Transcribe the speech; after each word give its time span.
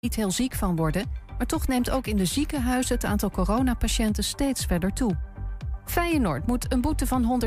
niet 0.00 0.14
heel 0.14 0.30
ziek 0.30 0.54
van 0.54 0.76
worden, 0.76 1.10
maar 1.36 1.46
toch 1.46 1.66
neemt 1.66 1.90
ook 1.90 2.06
in 2.06 2.16
de 2.16 2.24
ziekenhuizen 2.24 2.94
het 2.94 3.04
aantal 3.04 3.30
coronapatiënten 3.30 4.24
steeds 4.24 4.64
verder 4.64 4.92
toe. 4.92 5.16
Feyenoord 5.84 6.46
moet 6.46 6.72
een 6.72 6.80
boete 6.80 7.06
van 7.06 7.40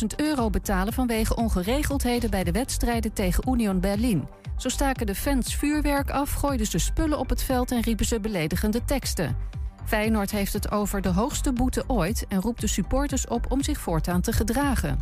150.000 0.00 0.06
euro 0.16 0.50
betalen 0.50 0.92
vanwege 0.92 1.36
ongeregeldheden 1.36 2.30
bij 2.30 2.44
de 2.44 2.52
wedstrijden 2.52 3.12
tegen 3.12 3.52
Union 3.52 3.80
Berlin. 3.80 4.28
Zo 4.56 4.68
staken 4.68 5.06
de 5.06 5.14
fans 5.14 5.56
vuurwerk 5.56 6.10
af, 6.10 6.32
gooiden 6.32 6.66
ze 6.66 6.78
spullen 6.78 7.18
op 7.18 7.28
het 7.28 7.42
veld 7.42 7.70
en 7.70 7.80
riepen 7.80 8.06
ze 8.06 8.20
beledigende 8.20 8.84
teksten. 8.84 9.36
Feyenoord 9.84 10.30
heeft 10.30 10.52
het 10.52 10.70
over 10.70 11.00
de 11.00 11.08
hoogste 11.08 11.52
boete 11.52 11.84
ooit 11.86 12.24
en 12.28 12.40
roept 12.40 12.60
de 12.60 12.66
supporters 12.66 13.26
op 13.26 13.52
om 13.52 13.62
zich 13.62 13.80
voortaan 13.80 14.20
te 14.20 14.32
gedragen. 14.32 14.98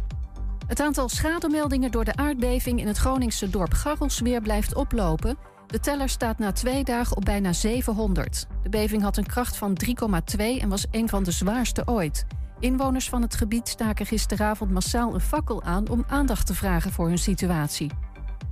Het 0.67 0.81
aantal 0.81 1.09
schademeldingen 1.09 1.91
door 1.91 2.05
de 2.05 2.17
aardbeving 2.17 2.81
in 2.81 2.87
het 2.87 2.97
Groningse 2.97 3.51
dorp 3.51 3.73
Garrelsweer 3.73 4.41
blijft 4.41 4.75
oplopen. 4.75 5.37
De 5.69 5.81
teller 5.81 6.09
staat 6.09 6.39
na 6.39 6.53
twee 6.53 6.85
dagen 6.85 7.17
op 7.17 7.25
bijna 7.25 7.53
700. 7.53 8.47
De 8.63 8.69
beving 8.69 9.03
had 9.03 9.17
een 9.17 9.27
kracht 9.27 9.57
van 9.57 9.77
3,2 9.85 10.37
en 10.37 10.69
was 10.69 10.87
een 10.91 11.09
van 11.09 11.23
de 11.23 11.31
zwaarste 11.31 11.83
ooit. 11.87 12.27
Inwoners 12.61 13.09
van 13.09 13.23
het 13.23 13.35
gebied 13.35 13.69
staken 13.69 14.07
gisteravond 14.07 14.71
massaal 14.71 15.15
een 15.15 15.21
fakkel 15.21 15.63
aan 15.63 15.89
om 15.89 16.05
aandacht 16.09 16.47
te 16.47 16.55
vragen 16.55 16.93
voor 16.93 17.09
hun 17.09 17.19
situatie. 17.19 17.91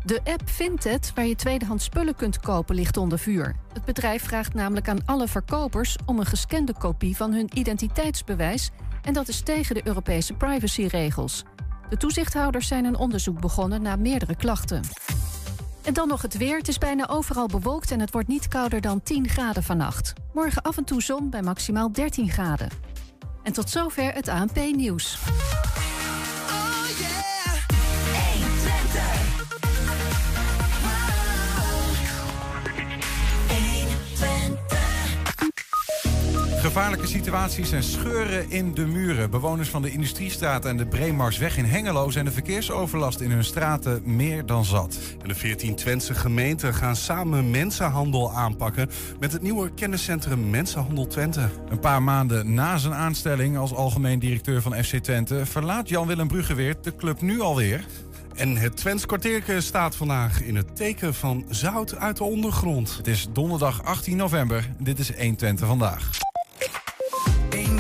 De 0.04 0.20
app 0.24 0.48
Vinted, 0.48 1.12
waar 1.14 1.26
je 1.26 1.34
tweedehands 1.34 1.84
spullen 1.84 2.14
kunt 2.14 2.40
kopen, 2.40 2.74
ligt 2.74 2.96
onder 2.96 3.18
vuur. 3.18 3.56
Het 3.72 3.84
bedrijf 3.84 4.22
vraagt 4.22 4.54
namelijk 4.54 4.88
aan 4.88 5.04
alle 5.04 5.28
verkopers 5.28 5.96
om 6.06 6.18
een 6.18 6.26
gescande 6.26 6.74
kopie 6.78 7.16
van 7.16 7.32
hun 7.32 7.50
identiteitsbewijs 7.54 8.70
en 9.02 9.12
dat 9.12 9.28
is 9.28 9.40
tegen 9.40 9.74
de 9.74 9.86
Europese 9.86 10.34
privacyregels. 10.34 11.44
De 11.88 11.96
toezichthouders 11.96 12.68
zijn 12.68 12.84
een 12.84 12.96
onderzoek 12.96 13.40
begonnen 13.40 13.82
na 13.82 13.96
meerdere 13.96 14.36
klachten. 14.36 14.82
En 15.86 15.94
dan 15.94 16.08
nog 16.08 16.22
het 16.22 16.36
weer. 16.36 16.58
Het 16.58 16.68
is 16.68 16.78
bijna 16.78 17.08
overal 17.08 17.46
bewolkt 17.46 17.90
en 17.90 18.00
het 18.00 18.12
wordt 18.12 18.28
niet 18.28 18.48
kouder 18.48 18.80
dan 18.80 19.02
10 19.02 19.28
graden 19.28 19.62
vannacht. 19.62 20.12
Morgen 20.32 20.62
af 20.62 20.76
en 20.76 20.84
toe 20.84 21.02
zon 21.02 21.30
bij 21.30 21.42
maximaal 21.42 21.92
13 21.92 22.30
graden. 22.30 22.68
En 23.42 23.52
tot 23.52 23.70
zover 23.70 24.12
het 24.12 24.28
ANP-nieuws. 24.28 25.18
Gevaarlijke 36.66 37.06
situaties 37.06 37.72
en 37.72 37.82
scheuren 37.82 38.50
in 38.50 38.74
de 38.74 38.86
muren. 38.86 39.30
Bewoners 39.30 39.68
van 39.68 39.82
de 39.82 39.90
Industriestraat 39.90 40.64
en 40.64 40.76
de 40.76 40.86
Breemarsweg 40.86 41.56
in 41.56 41.64
Hengelo 41.64 42.10
zijn 42.10 42.24
de 42.24 42.30
verkeersoverlast 42.30 43.20
in 43.20 43.30
hun 43.30 43.44
straten 43.44 44.02
meer 44.04 44.46
dan 44.46 44.64
zat. 44.64 44.98
En 45.22 45.28
de 45.28 45.34
14 45.34 45.74
Twentse 45.74 46.14
gemeenten 46.14 46.74
gaan 46.74 46.96
samen 46.96 47.50
mensenhandel 47.50 48.32
aanpakken 48.32 48.90
met 49.20 49.32
het 49.32 49.42
nieuwe 49.42 49.74
kenniscentrum 49.74 50.50
Mensenhandel 50.50 51.06
Twente. 51.06 51.48
Een 51.68 51.80
paar 51.80 52.02
maanden 52.02 52.54
na 52.54 52.76
zijn 52.76 52.94
aanstelling 52.94 53.58
als 53.58 53.74
algemeen 53.74 54.18
directeur 54.18 54.62
van 54.62 54.84
FC 54.84 54.96
Twente 54.96 55.46
verlaat 55.46 55.88
Jan-Willem 55.88 56.28
Bruggeweer 56.28 56.74
de 56.82 56.96
club 56.96 57.20
nu 57.20 57.40
alweer. 57.40 57.84
En 58.34 58.56
het 58.56 58.76
Twents 58.76 59.06
kwartierke 59.06 59.60
staat 59.60 59.96
vandaag 59.96 60.42
in 60.42 60.56
het 60.56 60.76
teken 60.76 61.14
van 61.14 61.44
zout 61.48 61.96
uit 61.96 62.16
de 62.16 62.24
ondergrond. 62.24 62.96
Het 62.96 63.06
is 63.06 63.26
donderdag 63.32 63.84
18 63.84 64.16
november. 64.16 64.70
Dit 64.78 64.98
is 64.98 65.12
1 65.12 65.36
Twente 65.36 65.66
vandaag. 65.66 66.25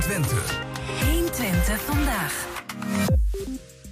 120. 0.06 0.60
120 1.04 1.80
vandaag. 1.80 2.46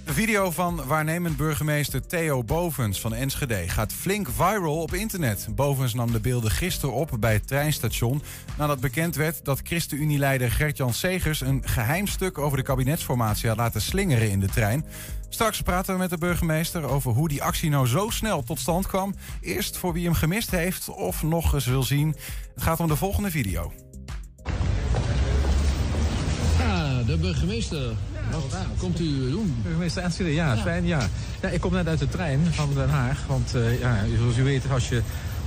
Een 0.05 0.13
video 0.13 0.51
van 0.51 0.85
waarnemend 0.85 1.37
burgemeester 1.37 2.07
Theo 2.07 2.43
Bovens 2.43 3.01
van 3.01 3.13
Enschede 3.13 3.69
gaat 3.69 3.93
flink 3.93 4.27
viral 4.29 4.81
op 4.81 4.93
internet. 4.93 5.47
Bovens 5.55 5.93
nam 5.93 6.11
de 6.11 6.19
beelden 6.19 6.51
gisteren 6.51 6.95
op 6.95 7.11
bij 7.19 7.33
het 7.33 7.47
treinstation 7.47 8.21
nadat 8.57 8.79
bekend 8.79 9.15
werd 9.15 9.45
dat 9.45 9.61
ChristenUnie-leider 9.63 10.51
Gert-Jan 10.51 10.93
Segers 10.93 11.41
een 11.41 11.61
geheim 11.65 12.07
stuk 12.07 12.37
over 12.37 12.57
de 12.57 12.63
kabinetsformatie 12.63 13.47
had 13.47 13.57
laten 13.57 13.81
slingeren 13.81 14.29
in 14.29 14.39
de 14.39 14.47
trein. 14.47 14.85
Straks 15.29 15.61
praten 15.61 15.93
we 15.93 15.99
met 15.99 16.09
de 16.09 16.17
burgemeester 16.17 16.83
over 16.83 17.11
hoe 17.11 17.27
die 17.27 17.43
actie 17.43 17.69
nou 17.69 17.87
zo 17.87 18.09
snel 18.09 18.43
tot 18.43 18.59
stand 18.59 18.87
kwam. 18.87 19.15
Eerst 19.41 19.77
voor 19.77 19.93
wie 19.93 20.05
hem 20.05 20.13
gemist 20.13 20.51
heeft 20.51 20.89
of 20.89 21.23
nog 21.23 21.53
eens 21.53 21.65
wil 21.65 21.83
zien. 21.83 22.15
Het 22.53 22.63
gaat 22.63 22.79
om 22.79 22.87
de 22.87 22.95
volgende 22.95 23.31
video. 23.31 23.71
De 27.05 27.17
burgemeester. 27.17 27.91
Wat 28.31 28.57
komt 28.77 28.99
u 28.99 29.31
doen? 29.31 29.55
Burgemeester 29.63 30.03
Enschede, 30.03 30.33
ja, 30.33 30.57
fijn, 30.57 30.85
ja. 30.85 31.07
ja. 31.41 31.49
Ik 31.49 31.61
kom 31.61 31.73
net 31.73 31.87
uit 31.87 31.99
de 31.99 32.07
trein 32.07 32.39
van 32.51 32.69
Den 32.73 32.89
Haag. 32.89 33.23
Want 33.27 33.55
uh, 33.55 33.79
ja, 33.79 33.97
zoals 34.19 34.37
u 34.37 34.43
weet, 34.43 34.63
als 34.71 34.89
je 34.89 35.01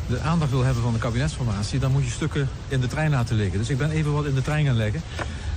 de 0.06 0.20
aandacht 0.20 0.50
wil 0.50 0.64
hebben 0.64 0.82
van 0.82 0.92
de 0.92 0.98
kabinetsformatie... 0.98 1.78
dan 1.78 1.92
moet 1.92 2.04
je 2.04 2.10
stukken 2.10 2.48
in 2.68 2.80
de 2.80 2.86
trein 2.86 3.10
laten 3.10 3.36
liggen. 3.36 3.58
Dus 3.58 3.68
ik 3.68 3.78
ben 3.78 3.90
even 3.90 4.12
wat 4.12 4.26
in 4.26 4.34
de 4.34 4.42
trein 4.42 4.66
gaan 4.66 4.76
leggen. 4.76 5.02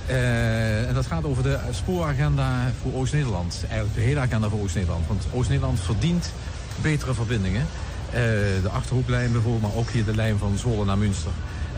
Uh, 0.08 0.88
en 0.88 0.94
dat 0.94 1.06
gaat 1.06 1.24
over 1.24 1.42
de 1.42 1.58
spooragenda 1.70 2.72
voor 2.82 2.94
Oost-Nederland. 2.94 3.64
Eigenlijk 3.68 3.94
de 3.94 4.00
hele 4.00 4.20
agenda 4.20 4.48
voor 4.48 4.60
Oost-Nederland. 4.60 5.06
Want 5.06 5.24
Oost-Nederland 5.32 5.80
verdient 5.80 6.32
betere 6.82 7.14
verbindingen. 7.14 7.66
Uh, 8.06 8.18
de 8.62 8.68
Achterhoeklijn 8.72 9.32
bijvoorbeeld, 9.32 9.62
maar 9.62 9.80
ook 9.80 9.90
hier 9.90 10.04
de 10.04 10.14
lijn 10.14 10.38
van 10.38 10.58
Zwolle 10.58 10.84
naar 10.84 10.98
Münster. 10.98 11.30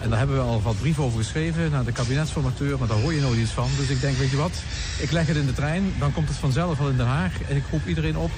En 0.04 0.10
daar 0.10 0.18
hebben 0.18 0.36
we 0.36 0.42
al 0.42 0.62
wat 0.62 0.78
brieven 0.78 1.04
over 1.04 1.18
geschreven 1.18 1.70
naar 1.70 1.84
de 1.84 1.92
kabinetsformateur, 1.92 2.78
maar 2.78 2.88
daar 2.88 3.00
hoor 3.00 3.14
je 3.14 3.20
nooit 3.20 3.38
iets 3.38 3.50
van. 3.50 3.68
Dus 3.76 3.88
ik 3.88 4.00
denk, 4.00 4.16
weet 4.16 4.30
je 4.30 4.36
wat, 4.36 4.62
ik 5.00 5.10
leg 5.10 5.26
het 5.26 5.36
in 5.36 5.46
de 5.46 5.52
trein, 5.52 5.92
dan 5.98 6.12
komt 6.12 6.28
het 6.28 6.36
vanzelf 6.36 6.80
al 6.80 6.88
in 6.88 6.96
Den 6.96 7.06
Haag. 7.06 7.42
En 7.48 7.56
ik 7.56 7.62
roep 7.70 7.86
iedereen 7.86 8.16
op, 8.16 8.30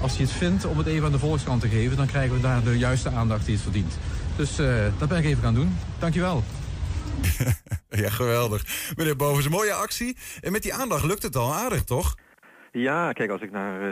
als 0.00 0.16
hij 0.16 0.22
het 0.24 0.34
vindt, 0.34 0.64
om 0.64 0.78
het 0.78 0.86
even 0.86 1.04
aan 1.04 1.12
de 1.12 1.18
volkskant 1.18 1.60
te 1.60 1.68
geven. 1.68 1.96
Dan 1.96 2.06
krijgen 2.06 2.34
we 2.34 2.40
daar 2.40 2.62
de 2.62 2.78
juiste 2.78 3.10
aandacht 3.10 3.44
die 3.44 3.54
het 3.54 3.62
verdient. 3.62 3.92
Dus 4.36 4.58
uh, 4.58 4.84
dat 4.98 5.08
ben 5.08 5.18
ik 5.18 5.24
even 5.24 5.42
gaan 5.42 5.54
doen. 5.54 5.76
Dankjewel. 5.98 6.44
ja, 8.02 8.10
geweldig. 8.10 8.64
Meneer 8.96 9.16
Bovens, 9.16 9.48
mooie 9.48 9.72
actie. 9.72 10.16
En 10.40 10.52
met 10.52 10.62
die 10.62 10.74
aandacht 10.74 11.04
lukt 11.04 11.22
het 11.22 11.36
al 11.36 11.54
aardig, 11.54 11.84
toch? 11.84 12.14
Ja, 12.76 13.12
kijk, 13.12 13.30
als 13.30 13.40
ik 13.40 13.50
naar 13.50 13.74
uh, 13.74 13.88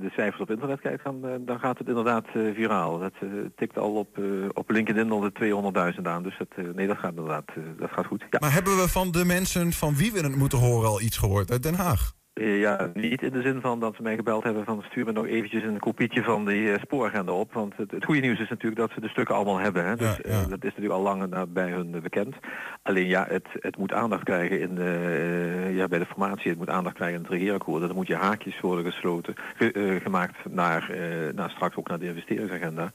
de 0.00 0.10
cijfers 0.12 0.40
op 0.40 0.50
internet 0.50 0.80
kijk, 0.80 1.04
dan, 1.04 1.20
uh, 1.24 1.30
dan 1.40 1.58
gaat 1.58 1.78
het 1.78 1.88
inderdaad 1.88 2.26
uh, 2.34 2.54
viraal. 2.54 2.98
Dat 2.98 3.12
tikt 3.56 3.78
al 3.78 3.94
op, 3.94 4.18
op 4.52 4.70
LinkedIn 4.70 5.10
al 5.10 5.20
de 5.20 5.92
200.000 5.96 6.02
aan. 6.02 6.22
Dus 6.22 6.38
dat, 6.38 6.74
nee, 6.74 6.86
dat 6.86 6.98
gaat 6.98 7.10
inderdaad 7.10 7.44
dat 7.78 7.90
gaat 7.90 8.06
goed. 8.06 8.24
Ja. 8.30 8.38
Maar 8.40 8.52
hebben 8.52 8.76
we 8.76 8.88
van 8.88 9.10
de 9.10 9.24
mensen 9.24 9.72
van 9.72 9.94
wie 9.94 10.12
we 10.12 10.20
het 10.20 10.36
moeten 10.36 10.58
horen 10.58 10.88
al 10.88 11.00
iets 11.00 11.18
gehoord 11.18 11.50
uit 11.50 11.62
Den 11.62 11.74
Haag? 11.74 12.12
Eh, 12.34 12.60
ja, 12.60 12.90
niet 12.94 13.22
in 13.22 13.32
de 13.32 13.42
zin 13.42 13.60
van 13.60 13.80
dat 13.80 13.94
ze 13.94 14.02
mij 14.02 14.14
gebeld 14.14 14.44
hebben 14.44 14.64
van 14.64 14.82
stuur 14.82 15.04
me 15.04 15.12
nog 15.12 15.26
eventjes 15.26 15.62
een 15.62 15.78
kopietje 15.78 16.22
van 16.22 16.46
die 16.46 16.62
uh, 16.62 16.74
spooragenda 16.80 17.32
op. 17.32 17.52
Want 17.52 17.76
het, 17.76 17.90
het, 17.90 18.04
goede 18.04 18.20
nieuws 18.20 18.38
is 18.38 18.48
natuurlijk 18.48 18.80
dat 18.80 18.90
ze 18.94 19.00
de 19.00 19.08
stukken 19.08 19.34
allemaal 19.34 19.58
hebben. 19.58 19.86
Hè. 19.86 19.96
Dus 19.96 20.16
ja, 20.22 20.30
ja. 20.30 20.42
Uh, 20.42 20.48
dat 20.48 20.64
is 20.64 20.74
natuurlijk 20.74 20.94
al 20.94 21.02
lang 21.02 21.52
bij 21.52 21.70
hun 21.70 22.00
bekend. 22.02 22.34
Alleen 22.82 23.06
ja, 23.06 23.26
het, 23.28 23.46
het 23.52 23.76
moet 23.76 23.92
aandacht 23.92 24.24
krijgen 24.24 24.60
in 24.60 24.74
de, 24.74 25.70
ja, 25.74 25.88
bij 25.88 25.98
de 25.98 26.06
formatie. 26.06 26.50
Het 26.50 26.58
moet 26.58 26.68
aandacht 26.68 26.94
krijgen 26.94 27.16
in 27.16 27.22
het 27.22 27.32
regeerakkoord. 27.32 27.80
Dan 27.80 27.94
moet 27.94 28.06
je 28.06 28.14
haakjes 28.14 28.60
worden 28.60 28.92
gesloten, 28.92 29.34
ge, 29.56 30.00
gemaakt 30.02 30.36
naar, 30.50 30.90
naar 31.34 31.50
straks 31.50 31.76
ook 31.76 31.88
naar 31.88 31.98
de 31.98 32.06
investeringsagenda. 32.06 32.92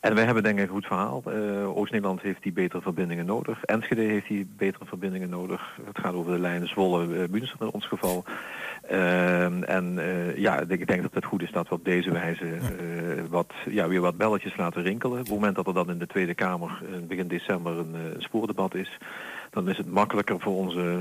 En 0.00 0.14
wij 0.14 0.24
hebben 0.24 0.42
denk 0.42 0.58
ik 0.58 0.64
een 0.64 0.74
goed 0.74 0.86
verhaal. 0.86 1.22
Oost-Nederland 1.64 2.20
heeft 2.20 2.42
die 2.42 2.52
betere 2.52 2.82
verbindingen 2.82 3.26
nodig. 3.26 3.64
Enschede 3.64 4.02
heeft 4.02 4.28
die 4.28 4.48
betere 4.56 4.84
verbindingen 4.84 5.28
nodig. 5.28 5.78
Het 5.84 5.98
gaat 5.98 6.14
over 6.14 6.32
de 6.32 6.38
lijnen 6.38 6.68
Zwolle-Münster 6.68 7.60
in 7.60 7.72
ons 7.72 7.86
geval. 7.86 8.24
Uh, 8.90 9.70
en 9.70 9.94
uh, 9.98 10.36
ja, 10.36 10.60
ik 10.68 10.86
denk 10.86 11.02
dat 11.02 11.14
het 11.14 11.24
goed 11.24 11.42
is 11.42 11.52
dat 11.52 11.68
we 11.68 11.74
op 11.74 11.84
deze 11.84 12.12
wijze 12.12 12.44
uh, 12.44 13.22
wat, 13.30 13.52
ja, 13.70 13.88
weer 13.88 14.00
wat 14.00 14.16
belletjes 14.16 14.56
laten 14.56 14.82
rinkelen. 14.82 15.18
Op 15.18 15.24
het 15.24 15.34
moment 15.34 15.56
dat 15.56 15.66
er 15.66 15.74
dan 15.74 15.90
in 15.90 15.98
de 15.98 16.06
Tweede 16.06 16.34
Kamer 16.34 16.82
begin 17.08 17.28
december 17.28 17.78
een, 17.78 17.96
spoordebat 18.18 18.74
is, 18.74 18.98
dan 19.50 19.68
is 19.68 19.76
het 19.76 19.90
makkelijker 19.90 20.40
voor 20.40 20.56
onze 20.56 20.98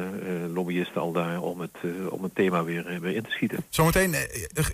lobbyisten 0.53 1.01
al 1.01 1.11
daar 1.11 1.41
om 1.41 1.59
het, 1.59 1.77
om 2.09 2.23
het 2.23 2.35
thema 2.35 2.63
weer, 2.63 2.97
weer 3.01 3.15
in 3.15 3.23
te 3.23 3.31
schieten. 3.31 3.65
Zometeen 3.69 4.15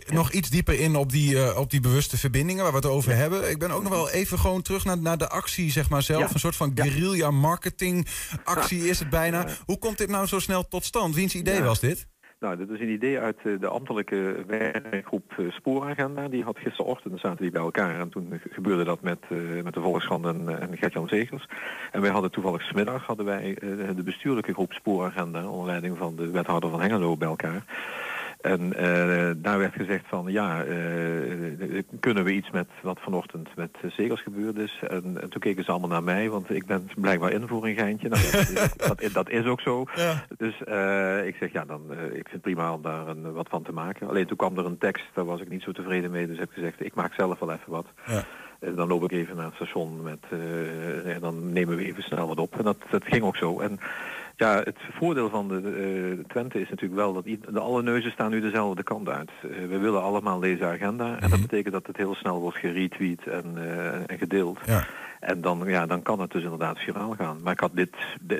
nog 0.06 0.31
iets 0.31 0.50
dieper 0.50 0.80
in 0.80 0.95
op 0.95 1.12
die, 1.12 1.57
op 1.57 1.69
die 1.69 1.80
bewuste 1.80 2.18
verbindingen 2.18 2.63
waar 2.63 2.72
we 2.72 2.78
het 2.78 2.88
over 2.88 3.12
ja. 3.12 3.18
hebben. 3.18 3.50
Ik 3.50 3.59
ben 3.59 3.72
ook 3.72 3.84
nog 3.84 3.91
wel 3.91 4.09
even 4.09 4.40
gewoon 4.40 4.62
terug 4.62 4.85
naar, 4.85 4.97
naar 4.97 5.18
de 5.18 5.30
actie 5.30 5.72
zeg 5.72 5.90
maar 5.90 6.01
zelf. 6.01 6.28
Ja. 6.28 6.34
Een 6.34 6.40
soort 6.40 6.56
van 6.56 6.72
guerrilla 6.75 7.31
marketing 7.31 8.07
actie 8.44 8.88
is 8.89 9.00
het 9.00 9.09
bijna. 9.09 9.45
Hoe 9.66 9.80
komt 9.80 9.98
dit 9.98 10.09
nou 10.09 10.27
zo 10.27 10.39
snel 10.39 10.68
tot 10.68 10.86
stand? 10.86 11.16
Wiens 11.16 11.36
idee 11.36 11.62
was 11.62 11.80
dit? 11.80 12.07
Nou, 12.44 12.57
dit 12.57 12.69
is 12.69 12.80
een 12.80 12.90
idee 12.90 13.19
uit 13.19 13.38
de 13.60 13.68
ambtelijke 13.68 14.44
werkgroep 14.48 15.34
Spooragenda. 15.50 16.28
Die 16.28 16.44
had 16.44 16.57
gisterochtend, 16.57 17.19
zaten 17.19 17.42
die 17.42 17.51
bij 17.51 17.62
elkaar 17.62 18.00
en 18.00 18.10
toen 18.10 18.42
gebeurde 18.50 18.84
dat 18.84 19.01
met, 19.01 19.19
uh, 19.30 19.63
met 19.63 19.74
de 19.74 19.81
Volkskrant 19.81 20.25
en, 20.25 20.60
en 20.62 20.78
Gert-Jan 20.78 21.07
Zegers. 21.07 21.48
En 21.92 22.01
wij 22.01 22.10
hadden 22.10 22.31
toevallig 22.31 22.62
smiddag 22.62 23.06
hadden 23.06 23.25
wij 23.25 23.57
de 23.95 24.04
bestuurlijke 24.04 24.54
groep 24.54 24.74
Spooragenda 24.74 25.48
onder 25.48 25.68
leiding 25.68 25.98
van 25.98 26.16
de 26.16 26.31
wethouder 26.31 26.69
van 26.69 26.81
Hengelo 26.81 27.18
bij 27.18 27.28
elkaar. 27.28 27.63
En 28.44 28.62
uh, 28.62 29.31
daar 29.36 29.57
werd 29.57 29.74
gezegd 29.74 30.06
van 30.07 30.25
ja, 30.31 30.66
uh, 30.66 31.81
kunnen 32.00 32.24
we 32.24 32.31
iets 32.34 32.51
met 32.51 32.68
wat 32.81 33.00
vanochtend 33.01 33.56
met 33.56 33.78
Zegels 33.88 34.22
gebeurd 34.22 34.57
is. 34.57 34.80
En, 34.88 35.22
en, 35.22 35.30
toen 35.30 35.42
keken 35.42 35.63
ze 35.63 35.72
allemaal 35.72 35.90
naar 35.90 36.04
mij, 36.04 36.30
want 36.30 36.50
ik 36.50 36.66
ben 36.66 36.90
blijkbaar 36.95 37.31
in 37.31 37.48
voor 37.48 37.66
een 37.66 37.75
geintje. 37.75 38.10
Nou, 38.10 38.22
dat, 38.78 39.01
is, 39.01 39.13
dat, 39.19 39.30
is 39.30 39.45
ook 39.45 39.62
zo. 39.62 39.86
Ja. 39.95 40.25
Dus 40.38 40.60
ik 41.25 41.36
zeg 41.36 41.51
ja, 41.51 41.66
dan, 41.66 41.81
ik 41.92 42.12
vind 42.12 42.31
het 42.31 42.42
prima 42.42 42.74
om 42.74 42.81
daar 42.81 43.07
een, 43.07 43.34
wat 43.34 43.50
van 43.50 43.63
te 43.63 43.72
maken. 43.72 44.07
Alleen 44.07 44.25
toen 44.25 44.38
kwam 44.38 44.57
er 44.57 44.66
een 44.66 44.78
tekst, 44.78 45.06
daar 45.13 45.25
was 45.25 45.42
ik 45.42 45.50
niet 45.50 45.63
zo 45.63 45.72
tevreden 45.72 46.12
mee. 46.12 46.28
Dus 46.28 46.38
heb 46.38 46.48
ik 46.50 46.54
gezegd, 46.54 46.86
ik 46.86 46.95
maak 46.95 47.13
zelf 47.13 47.40
wel 47.40 47.51
even 47.51 47.72
wat. 47.72 47.86
Ja. 48.07 48.24
dan 48.75 48.88
loop 48.88 49.04
ik 49.04 49.12
even 49.12 49.36
naar 49.36 49.45
het 49.45 49.56
station 49.56 50.01
met, 50.01 50.25
en 51.06 51.19
dan 51.19 51.54
nemen 51.54 51.75
we 51.75 51.86
even 51.86 52.04
snel 52.04 52.28
wat 52.28 52.40
op. 52.40 52.57
En 52.57 52.63
dat, 52.63 52.78
dat 52.90 53.04
ging 53.06 53.24
ook 53.24 53.38
zo. 53.38 53.60
En 53.60 53.80
ja, 54.44 54.62
het 54.63 54.78
voordeel 55.00 55.30
van 55.30 55.48
de, 55.48 55.62
uh, 55.62 56.25
Twente 56.28 56.62
is 56.62 56.69
natuurlijk 56.69 57.01
wel 57.01 57.13
dat 57.13 57.24
de, 57.25 57.60
alle 57.60 57.84
neuzen 57.84 58.12
staan 58.12 58.31
nu 58.31 58.42
dezelfde 58.42 58.84
kant 58.84 59.10
uit. 59.10 59.31
Uh, 59.44 59.68
we 59.68 59.78
willen 59.78 60.01
allemaal 60.01 60.40
deze 60.40 60.66
agenda 60.66 61.06
en 61.06 61.30
dat 61.30 61.40
mhm. 61.40 61.42
betekent 61.42 61.74
dat 61.74 61.88
het 61.88 61.98
heel 61.98 62.16
snel 62.16 62.40
wordt 62.40 62.57
geretweet 62.57 63.28
en, 63.28 63.45
uh, 63.57 63.94
en 63.94 64.18
gedeeld. 64.18 64.60
Ja. 64.66 64.86
En 65.19 65.42
dan, 65.42 65.63
ja, 65.68 65.86
dan 65.86 66.01
kan 66.01 66.19
het 66.19 66.31
dus 66.31 66.44
inderdaad 66.44 66.78
viraal 66.78 67.16
gaan. 67.18 67.40
Maar 67.44 67.54
ik 67.54 67.60
had 67.60 67.72
dit, 67.74 67.95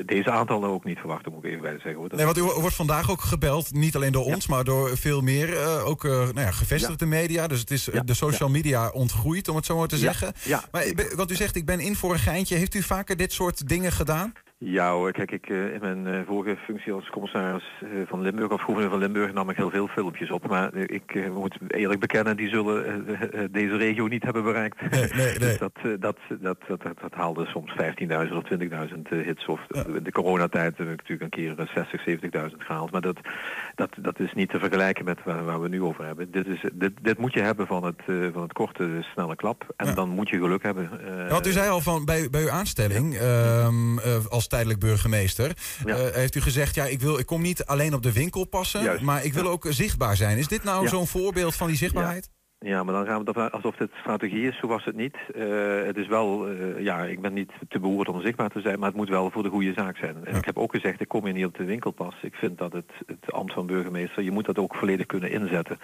deze 0.06 0.32
aantallen 0.32 0.70
ook 0.70 0.84
niet 0.84 1.00
verwacht, 1.00 1.30
moet 1.30 1.44
ik 1.44 1.50
even 1.50 1.62
bij 1.62 1.72
zeggen. 1.72 1.96
Hoor. 1.96 2.10
Nee, 2.16 2.26
want 2.26 2.38
u 2.38 2.42
wordt 2.42 2.76
vandaag 2.76 3.12
ook 3.12 3.22
gebeld, 3.22 3.74
niet 3.74 3.96
alleen 3.96 4.12
door 4.12 4.26
ons, 4.26 4.48
maar 4.48 4.64
door 4.64 4.98
veel 4.98 5.22
meer, 5.22 5.84
ook 5.84 6.04
nou 6.04 6.40
ja, 6.40 6.52
gevestigde 6.52 7.06
media. 7.06 7.48
Dus 7.48 7.60
het 7.60 7.72
is 7.72 7.90
de 8.06 8.14
social 8.14 8.50
media 8.50 8.90
ontgroeid, 8.90 9.48
om 9.48 9.56
het 9.56 9.66
zo 9.66 9.78
maar 9.78 9.88
te 9.88 9.98
zeggen. 9.98 10.34
Ja. 10.44 10.64
Maar 10.72 10.86
wat 11.16 11.32
u 11.32 11.36
zegt, 11.36 11.56
ik 11.56 11.66
ben 11.66 11.80
in 11.80 11.96
voor 11.96 12.14
een 12.14 12.20
geintje. 12.20 12.56
Heeft 12.56 12.74
u 12.74 12.82
vaker 12.82 13.18
dit 13.18 13.34
soort 13.34 13.68
dingen 13.68 13.92
gedaan? 13.92 14.34
Ja 14.66 14.92
hoor, 14.92 15.12
kijk, 15.12 15.32
ik, 15.32 15.50
uh, 15.50 15.74
in 15.74 15.80
mijn 15.80 16.08
uh, 16.08 16.20
vorige 16.28 16.56
functie 16.56 16.94
als 16.94 17.10
commissaris 17.10 17.64
uh, 17.84 17.90
van 18.08 18.22
Limburg, 18.22 18.52
of 18.52 18.62
gouverneur 18.62 18.90
van 18.90 19.00
Limburg, 19.00 19.34
nam 19.34 19.50
ik 19.50 19.58
heel 19.58 19.70
veel 19.70 19.88
filmpjes 19.88 20.32
op. 20.32 20.48
Maar 20.48 20.76
ik 20.76 21.30
moet 21.34 21.58
eerlijk 21.68 22.00
bekennen, 22.00 22.38
die 22.38 22.50
zullen 22.50 23.06
deze 23.52 23.78
regio 23.78 24.08
niet 24.08 24.24
hebben 24.24 24.44
bereikt. 24.44 24.92
Nee, 24.92 25.02
nee, 25.02 25.10
nee. 25.16 25.40
dus 25.40 25.58
dat, 25.58 25.72
dat, 26.00 26.18
dat, 26.40 26.58
dat, 26.68 26.82
dat, 26.84 27.14
haalde 27.14 27.46
soms 27.46 27.72
15.000 27.72 28.34
of 28.34 28.44
20.000 28.54 29.02
hits. 29.10 29.46
Of 29.46 29.60
ja. 29.68 29.84
de 29.84 30.12
coronatijd 30.12 30.78
heb 30.78 30.88
ik 30.88 30.98
natuurlijk 30.98 31.36
een 31.36 31.56
keer 31.56 31.68
60, 31.74 32.52
70.000 32.52 32.58
gehaald. 32.58 32.92
Maar 32.92 33.02
dat, 33.02 33.18
dat, 33.76 33.90
dat 34.00 34.20
is 34.20 34.34
niet 34.34 34.50
te 34.50 34.60
vergelijken 34.60 35.06
met 35.06 35.24
waar, 35.24 35.46
waar 35.46 35.62
we 35.62 35.70
nu 35.70 35.82
over 35.82 36.06
hebben. 36.06 36.32
Dit, 36.32 36.48
is, 36.48 36.64
dit, 36.74 36.92
dit 37.02 37.18
moet 37.18 37.34
je 37.34 37.42
hebben 37.42 37.68
van 37.68 37.84
het, 37.84 38.02
van 38.34 38.42
het 38.42 38.54
korte, 38.54 38.90
snelle 39.02 39.36
klap. 39.36 39.74
En 39.76 39.88
ja. 39.88 39.94
dan 39.94 40.10
moet 40.10 40.30
je 40.30 40.38
geluk 40.38 40.64
hebben. 40.64 40.90
Want 41.30 41.48
u 41.48 41.52
zei 41.52 41.70
al 41.70 41.82
van 41.82 42.06
bij, 42.06 42.30
bij 42.30 42.42
uw 42.42 42.52
aanstelling 42.52 43.22
um, 43.22 44.00
als 44.30 44.48
tijdelijk 44.54 44.80
burgemeester. 44.80 45.58
Ja. 45.86 45.98
Uh, 45.98 46.14
heeft 46.14 46.36
u 46.36 46.42
gezegd, 46.42 46.76
ja, 46.76 46.86
ik, 46.86 47.02
wil, 47.02 47.20
ik 47.20 47.26
kom 47.26 47.42
niet 47.42 47.66
alleen 47.66 47.94
op 47.94 48.04
de 48.04 48.12
winkel 48.12 48.46
passen, 48.46 49.04
maar 49.06 49.26
ik 49.26 49.34
wil 49.34 49.48
ook 49.48 49.66
zichtbaar 49.70 50.16
zijn. 50.16 50.38
Is 50.38 50.48
dit 50.48 50.64
nou 50.64 50.88
zo'n 50.88 51.08
voorbeeld 51.08 51.56
van 51.56 51.68
die 51.68 51.78
zichtbaarheid? 51.78 52.30
Ja, 52.64 52.84
maar 52.84 52.94
dan 52.94 53.06
gaan 53.06 53.24
we 53.24 53.34
dat 53.34 53.52
alsof 53.52 53.76
dit 53.76 53.90
strategie 54.00 54.48
is. 54.48 54.58
Zo 54.58 54.68
was 54.68 54.86
het 54.86 54.96
niet. 54.96 55.16
Uh, 55.36 55.86
het 55.86 55.98
is 55.98 56.08
wel, 56.08 56.52
uh, 56.52 56.80
ja, 56.80 57.04
ik 57.04 57.22
ben 57.22 57.34
niet 57.34 57.52
te 57.70 57.80
behoord 57.80 58.08
om 58.08 58.22
zichtbaar 58.22 58.50
te 58.50 58.62
zijn, 58.62 58.80
maar 58.80 58.88
het 58.88 58.98
moet 58.98 59.10
wel 59.10 59.32
voor 59.32 59.44
de 59.44 59.50
goede 59.50 59.74
zaak 59.74 59.98
zijn. 59.98 60.16
En 60.26 60.36
ik 60.36 60.46
heb 60.46 60.58
ook 60.58 60.72
gezegd, 60.72 61.02
ik 61.02 61.08
kom 61.08 61.26
hier 61.26 61.34
niet 61.34 61.46
op 61.46 61.58
de 61.58 61.66
winkelpas. 61.66 62.16
Ik 62.22 62.36
vind 62.36 62.58
dat 62.58 62.74
het, 62.74 62.92
het 63.06 63.32
ambt 63.32 63.54
van 63.54 63.66
burgemeester, 63.66 64.24
je 64.24 64.32
moet 64.32 64.46
dat 64.46 64.58
ook 64.58 64.76
volledig 64.76 65.06
kunnen 65.06 65.32
inzetten. 65.32 65.80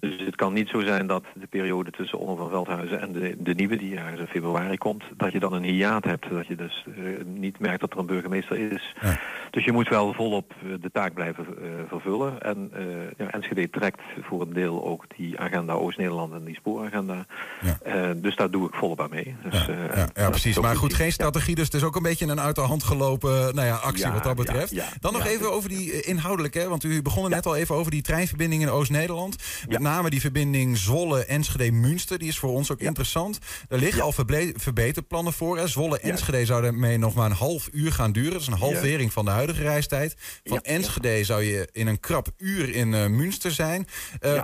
Dus 0.00 0.20
het 0.24 0.36
kan 0.36 0.52
niet 0.52 0.68
zo 0.68 0.80
zijn 0.80 1.06
dat 1.06 1.24
de 1.34 1.46
periode 1.46 1.90
tussen 1.90 2.18
Onno 2.18 2.36
van 2.36 2.50
Veldhuizen 2.50 3.00
en 3.00 3.12
de, 3.12 3.36
de 3.38 3.54
nieuwe 3.54 3.76
die 3.76 3.96
ergens 3.96 4.20
in 4.20 4.26
februari 4.26 4.78
komt, 4.78 5.04
dat 5.16 5.32
je 5.32 5.40
dan 5.40 5.52
een 5.52 5.62
hiaat 5.62 6.04
hebt. 6.04 6.30
Dat 6.30 6.46
je 6.46 6.56
dus 6.56 6.86
uh, 6.98 7.24
niet 7.24 7.58
merkt 7.58 7.80
dat 7.80 7.92
er 7.92 7.98
een 7.98 8.06
burgemeester 8.06 8.72
is. 8.72 8.94
Ja. 9.00 9.18
Dus 9.50 9.64
je 9.64 9.72
moet 9.72 9.88
wel 9.88 10.12
volop 10.12 10.54
de 10.80 10.90
taak 10.90 11.14
blijven 11.14 11.46
vervullen. 11.88 12.42
En 12.42 12.70
ja, 13.16 13.30
Enschede 13.30 13.70
trekt 13.70 14.00
voor 14.20 14.40
een 14.40 14.52
deel 14.52 14.84
ook 14.84 15.04
die 15.16 15.40
agenda 15.40 15.72
Oost 15.72 16.00
Nederland 16.02 16.32
en 16.32 16.44
die 16.44 16.54
spooragenda. 16.54 17.26
Ja. 17.60 17.78
Uh, 17.86 18.10
dus 18.16 18.36
daar 18.36 18.50
doe 18.50 18.68
ik 18.68 18.74
volop 18.74 19.00
aan 19.00 19.10
mee. 19.10 19.36
Dus, 19.42 19.66
ja, 19.66 19.68
uh, 19.68 19.96
ja, 19.96 20.08
ja 20.14 20.30
precies. 20.30 20.58
Maar 20.58 20.76
goed, 20.76 20.94
geen 20.94 21.12
strategie, 21.12 21.54
dus 21.54 21.64
het 21.64 21.74
is 21.74 21.82
ook 21.82 21.96
een 21.96 22.02
beetje 22.02 22.26
een 22.26 22.40
uit 22.40 22.54
de 22.54 22.60
hand 22.60 22.82
gelopen 22.82 23.54
nou 23.54 23.66
ja, 23.66 23.74
actie 23.74 24.10
wat 24.10 24.22
dat 24.22 24.36
betreft. 24.36 24.74
Dan 25.00 25.12
nog 25.12 25.26
even 25.26 25.52
over 25.52 25.68
die 25.68 25.92
uh, 25.92 26.08
inhoudelijke, 26.08 26.68
want 26.68 26.84
u 26.84 27.02
begon 27.02 27.30
net 27.30 27.46
al 27.46 27.56
even 27.56 27.74
over 27.74 27.90
die 27.90 28.02
treinverbinding 28.02 28.62
in 28.62 28.70
Oost-Nederland. 28.70 29.36
Met 29.68 29.80
name 29.80 30.10
die 30.10 30.20
verbinding 30.20 30.76
Zwolle-Enschede-Münster, 30.76 32.18
die 32.18 32.28
is 32.28 32.38
voor 32.38 32.50
ons 32.50 32.70
ook 32.70 32.80
interessant. 32.80 33.38
Er 33.68 33.78
liggen 33.78 34.02
al 34.02 34.12
verbeterplannen 34.56 35.32
voor. 35.32 35.68
Zwolle-Enschede 35.68 36.44
zou 36.44 36.62
daarmee 36.62 36.98
nog 36.98 37.14
maar 37.14 37.26
een 37.26 37.36
half 37.36 37.68
uur 37.72 37.92
gaan 37.92 38.12
duren. 38.12 38.32
Dat 38.32 38.40
is 38.40 38.46
een 38.46 38.52
halvering 38.52 39.12
van 39.12 39.24
de 39.24 39.30
huidige 39.30 39.62
reistijd. 39.62 40.16
Van 40.44 40.60
Enschede 40.60 41.24
zou 41.24 41.42
je 41.42 41.68
in 41.72 41.86
een 41.86 42.00
krap 42.00 42.28
uur 42.36 42.74
in 42.74 43.16
Münster 43.16 43.50
zijn. 43.50 43.86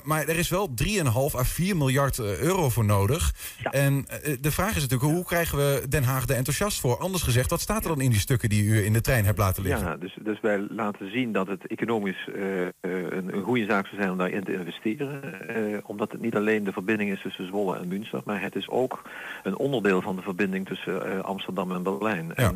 Maar 0.03 0.29
er 0.29 0.39
is 0.39 0.49
wel 0.49 0.75
3,5 0.85 0.95
à 1.35 1.45
4 1.49 1.77
miljard 1.77 2.19
eh, 2.19 2.41
euro 2.41 2.69
voor 2.69 2.85
nodig. 2.85 3.35
En 3.71 4.05
eh, 4.09 4.37
de 4.41 4.50
vraag 4.50 4.77
is 4.77 4.83
natuurlijk, 4.83 5.12
hoe 5.12 5.25
krijgen 5.25 5.59
we 5.59 5.87
Den 5.89 6.03
Haag 6.03 6.29
er 6.29 6.37
enthousiast 6.37 6.81
voor? 6.81 6.99
Anders 6.99 7.23
gezegd, 7.23 7.50
wat 7.50 7.61
staat 7.61 7.83
er 7.83 7.89
dan 7.89 8.00
in 8.00 8.11
die 8.11 8.19
stukken 8.19 8.49
die 8.49 8.65
u 8.65 8.85
in 8.85 8.93
de 8.93 9.00
trein 9.00 9.25
hebt 9.25 9.39
laten 9.39 9.62
liggen? 9.62 9.87
Ja, 9.87 9.97
dus, 9.97 10.19
dus 10.23 10.41
wij 10.41 10.67
laten 10.71 11.11
zien 11.11 11.33
dat 11.33 11.47
het 11.47 11.67
economisch 11.67 12.29
uh, 12.35 12.61
een, 12.81 13.35
een, 13.35 13.43
goede 13.43 13.65
zaak 13.65 13.87
zou 13.87 13.97
zijn 14.00 14.11
om 14.11 14.19
daarin 14.19 14.45
te 14.45 14.53
investeren. 14.53 15.21
Uh, 15.56 15.79
omdat 15.83 16.12
het 16.12 16.21
niet 16.21 16.37
alleen 16.37 16.65
de 16.65 16.73
verbinding 16.73 17.11
is 17.11 17.23
tussen 17.23 17.47
Zwolle 17.47 17.79
en 17.79 17.89
Münster, 17.89 18.21
maar 18.25 18.43
het 18.43 18.56
is 18.56 18.69
ook 18.69 19.03
een 19.43 19.56
onderdeel 19.56 20.03
van 20.03 20.17
de 20.17 20.23
verbinding 20.23 20.67
tussen 20.67 21.25
Amsterdam 21.25 21.73
en 21.73 21.83
Berlijn. 21.83 22.33
Ja. 22.35 22.53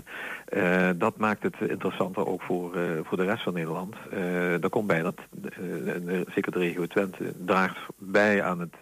En 0.46 0.98
dat 0.98 1.16
maakt 1.16 1.42
het 1.42 1.54
interessanter 1.68 2.26
ook 2.26 2.42
voor, 2.42 2.78
voor 3.02 3.16
de 3.16 3.24
rest 3.24 3.42
van 3.42 3.52
Nederland. 3.52 3.94
daar 4.60 4.70
komt 4.70 4.86
bij 4.86 5.02
dat 5.02 5.20
zeker 6.34 6.52
de 6.52 6.58
regio 6.58 6.86
Twente 6.86 7.32
draagt 7.44 7.78
bij 7.98 8.42
aan 8.42 8.60
het 8.60 8.74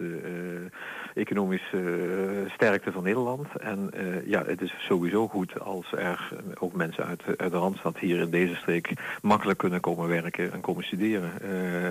economische 1.14 2.44
sterkte 2.49 2.93
van 2.93 3.02
Nederland. 3.02 3.56
En 3.56 3.91
ja, 4.25 4.44
het 4.44 4.61
is 4.61 4.75
sowieso 4.79 5.29
goed 5.29 5.61
als 5.61 5.93
er 5.93 6.32
ook 6.58 6.73
mensen 6.73 7.05
uit, 7.05 7.23
uit 7.37 7.52
de 7.52 7.58
Randstad 7.58 7.99
hier 7.99 8.20
in 8.20 8.31
deze 8.31 8.55
streek 8.55 8.93
makkelijk 9.23 9.58
kunnen 9.58 9.81
komen 9.81 10.08
werken 10.08 10.52
en 10.52 10.61
komen 10.61 10.85
studeren. 10.85 11.41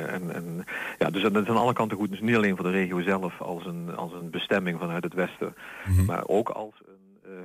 en, 0.09 0.33
en, 0.33 0.65
ja, 0.97 1.09
dus 1.09 1.21
dat 1.21 1.35
is 1.35 1.47
aan 1.47 1.57
alle 1.57 1.73
kanten 1.73 1.97
goed. 1.97 2.09
Dus 2.09 2.21
niet 2.21 2.35
alleen 2.35 2.55
voor 2.55 2.65
de 2.65 2.71
regio 2.71 3.01
zelf 3.01 3.41
als 3.41 3.65
een, 3.65 3.95
als 3.95 4.13
een 4.13 4.29
bestemming 4.29 4.79
vanuit 4.79 5.03
het 5.03 5.13
westen, 5.13 5.55
mm 5.85 5.95
-hmm. 5.95 6.05
maar 6.05 6.23
ook 6.27 6.49
als 6.49 6.73
een 6.85 6.98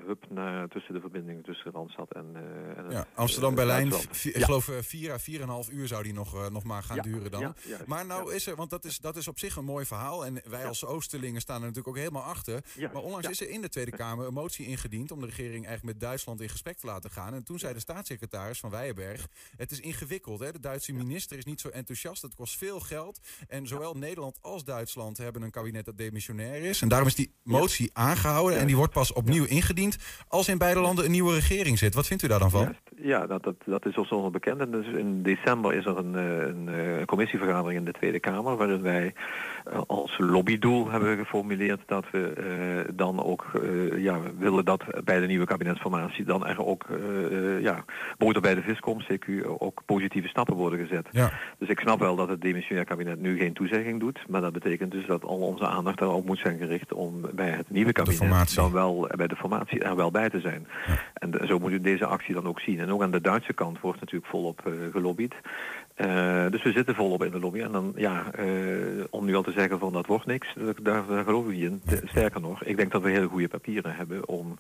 hub 0.06 0.24
naar, 0.28 0.68
tussen 0.68 0.94
de 0.94 1.00
verbindingen 1.00 1.42
tussen 1.42 1.72
Randstad 1.72 2.12
en... 2.12 2.26
Uh, 2.32 2.78
en 2.78 2.90
ja, 2.90 3.06
Amsterdam-Berlijn, 3.14 3.86
uh, 3.86 3.98
ik 4.22 4.36
ja. 4.36 4.44
geloof 4.44 4.70
4 4.80 5.12
à 5.12 5.18
4,5 5.66 5.74
uur 5.74 5.88
zou 5.88 6.02
die 6.02 6.12
nog, 6.12 6.50
nog 6.50 6.64
maar 6.64 6.82
gaan 6.82 6.96
ja, 6.96 7.02
duren 7.02 7.30
dan. 7.30 7.40
Ja, 7.40 7.78
maar 7.86 8.06
nou 8.06 8.34
is 8.34 8.46
er, 8.46 8.56
want 8.56 8.70
dat 8.70 8.84
is, 8.84 8.98
dat 8.98 9.16
is 9.16 9.28
op 9.28 9.38
zich 9.38 9.56
een 9.56 9.64
mooi 9.64 9.84
verhaal. 9.84 10.26
En 10.26 10.40
wij 10.44 10.66
als 10.66 10.84
Oosterlingen 10.84 11.40
staan 11.40 11.56
er 11.56 11.66
natuurlijk 11.66 11.88
ook 11.88 11.96
helemaal 11.96 12.22
achter. 12.22 12.64
Maar 12.92 13.02
onlangs 13.02 13.28
is 13.28 13.40
er 13.40 13.48
in 13.48 13.60
de 13.60 13.68
Tweede 13.68 13.90
Kamer 13.90 14.26
een 14.26 14.32
motie 14.32 14.66
ingediend... 14.66 15.10
om 15.10 15.20
de 15.20 15.26
regering 15.26 15.66
eigenlijk 15.66 15.84
met 15.84 16.00
Duitsland 16.00 16.40
in 16.40 16.48
gesprek 16.48 16.78
te 16.78 16.86
laten 16.86 17.10
gaan. 17.10 17.34
En 17.34 17.44
toen 17.44 17.58
zei 17.58 17.74
de 17.74 17.80
staatssecretaris 17.80 18.60
van 18.60 18.70
Weijenberg... 18.70 19.28
het 19.56 19.70
is 19.70 19.80
ingewikkeld, 19.80 20.40
hè? 20.40 20.52
de 20.52 20.60
Duitse 20.60 20.92
minister 20.92 21.38
is 21.38 21.44
niet 21.44 21.60
zo 21.60 21.68
enthousiast. 21.68 22.22
Het 22.22 22.34
kost 22.34 22.56
veel 22.56 22.80
geld. 22.80 23.20
En 23.48 23.66
zowel 23.66 23.94
Nederland 23.94 24.38
als 24.40 24.64
Duitsland 24.64 25.18
hebben 25.18 25.42
een 25.42 25.50
kabinet 25.50 25.84
dat 25.84 25.98
demissionair 25.98 26.62
is. 26.62 26.82
En 26.82 26.88
daarom 26.88 27.08
is 27.08 27.14
die 27.14 27.32
motie 27.42 27.90
aangehouden 27.92 28.58
en 28.58 28.66
die 28.66 28.76
wordt 28.76 28.92
pas 28.92 29.12
opnieuw 29.12 29.44
ingediend 29.44 29.83
als 30.28 30.48
in 30.48 30.58
beide 30.58 30.80
landen 30.80 31.04
een 31.04 31.10
nieuwe 31.10 31.34
regering 31.34 31.78
zit. 31.78 31.94
Wat 31.94 32.06
vindt 32.06 32.22
u 32.22 32.28
daar 32.28 32.38
dan 32.38 32.50
van? 32.50 32.74
Ja, 32.96 33.26
dat, 33.26 33.42
dat, 33.42 33.54
dat 33.64 33.86
is 33.86 33.96
ons 33.96 34.10
onbekend. 34.10 34.60
En 34.60 34.70
dus 34.70 34.86
in 34.86 35.22
december 35.22 35.74
is 35.74 35.84
er 35.84 35.98
een, 35.98 36.16
eh, 36.16 36.46
een, 36.46 36.68
eh, 36.68 36.98
een 36.98 37.06
commissievergadering 37.06 37.78
in 37.78 37.84
de 37.84 37.92
Tweede 37.92 38.20
Kamer... 38.20 38.56
waarin 38.56 38.82
wij 38.82 39.14
als 39.86 40.18
lobbydoel 40.18 40.90
hebben 40.90 41.16
geformuleerd 41.16 41.80
dat 41.86 42.04
we 42.10 42.32
uh, 42.86 42.94
dan 42.96 43.22
ook 43.22 43.50
uh, 43.54 44.02
ja, 44.02 44.18
willen 44.38 44.64
dat 44.64 44.84
bij 45.04 45.20
de 45.20 45.26
nieuwe 45.26 45.46
kabinetsformatie 45.46 46.24
dan 46.24 46.46
er 46.46 46.66
ook 46.66 46.86
ja, 47.60 47.84
boter 48.18 48.42
bij 48.42 48.54
de 48.54 48.62
vis 48.62 48.80
komt, 48.80 49.04
CQ, 49.04 49.46
ook 49.58 49.82
positieve 49.86 50.28
stappen 50.28 50.54
worden 50.54 50.78
gezet. 50.78 51.08
Ja. 51.10 51.32
Dus 51.58 51.68
ik 51.68 51.80
snap 51.80 51.98
wel 51.98 52.16
dat 52.16 52.28
het 52.28 52.40
demissionair 52.40 52.86
kabinet 52.86 53.20
nu 53.20 53.38
geen 53.38 53.52
toezegging 53.52 54.00
doet, 54.00 54.24
maar 54.28 54.40
dat 54.40 54.52
betekent 54.52 54.90
dus 54.90 55.06
dat 55.06 55.24
al 55.24 55.38
onze 55.38 55.66
aandacht 55.66 56.00
erop 56.00 56.26
moet 56.26 56.38
zijn 56.38 56.58
gericht 56.58 56.92
om 56.92 57.20
bij 57.34 57.50
het 57.50 57.70
nieuwe 57.70 57.92
kabinet 57.92 58.54
dan 58.54 58.72
wel 58.72 59.08
bij 59.16 59.26
de 59.26 59.36
formatie 59.36 59.80
er 59.80 59.96
wel 59.96 60.10
bij 60.10 60.30
te 60.30 60.40
zijn. 60.40 60.66
Ja. 60.86 60.98
En 61.14 61.46
zo 61.46 61.58
moet 61.58 61.70
u 61.70 61.80
deze 61.80 62.06
actie 62.06 62.34
dan 62.34 62.46
ook 62.46 62.60
zien. 62.60 62.80
En 62.80 62.92
ook 62.92 63.02
aan 63.02 63.10
de 63.10 63.20
Duitse 63.20 63.52
kant 63.52 63.80
wordt 63.80 64.00
natuurlijk 64.00 64.30
volop 64.30 64.72
gelobbyd. 64.92 65.34
Uh, 65.96 66.50
dus 66.50 66.62
we 66.62 66.72
zitten 66.72 66.94
volop 66.94 67.24
in 67.24 67.30
de 67.30 67.38
lobby. 67.38 67.60
En 67.60 67.72
dan, 67.72 67.92
ja, 67.96 68.24
uh, 68.40 69.04
om 69.10 69.24
nu 69.24 69.34
al 69.34 69.42
te 69.42 69.52
zeggen 69.52 69.78
van 69.78 69.92
dat 69.92 70.06
wordt 70.06 70.26
niks, 70.26 70.54
daar, 70.82 71.06
daar 71.06 71.24
geloof 71.24 71.48
ik 71.48 71.56
in. 71.56 71.82
Sterker 72.04 72.40
nog, 72.40 72.64
ik 72.64 72.76
denk 72.76 72.92
dat 72.92 73.02
we 73.02 73.10
hele 73.10 73.26
goede 73.26 73.48
papieren 73.48 73.94
hebben 73.94 74.28
om, 74.28 74.58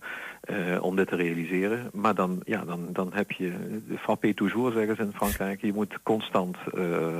uh, 0.50 0.82
om 0.82 0.96
dit 0.96 1.08
te 1.08 1.16
realiseren. 1.16 1.90
Maar 1.92 2.14
dan, 2.14 2.40
ja, 2.44 2.64
dan, 2.64 2.88
dan 2.92 3.10
heb 3.12 3.30
je, 3.30 3.52
frappé 3.96 4.34
toujours 4.34 4.74
zeggen 4.74 4.96
ze 4.96 5.02
in 5.02 5.12
Frankrijk, 5.14 5.60
je 5.60 5.72
moet 5.72 5.98
constant 6.02 6.56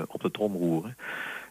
op 0.07 0.21
de 0.21 0.31
trom 0.31 0.57
roeren. 0.57 0.97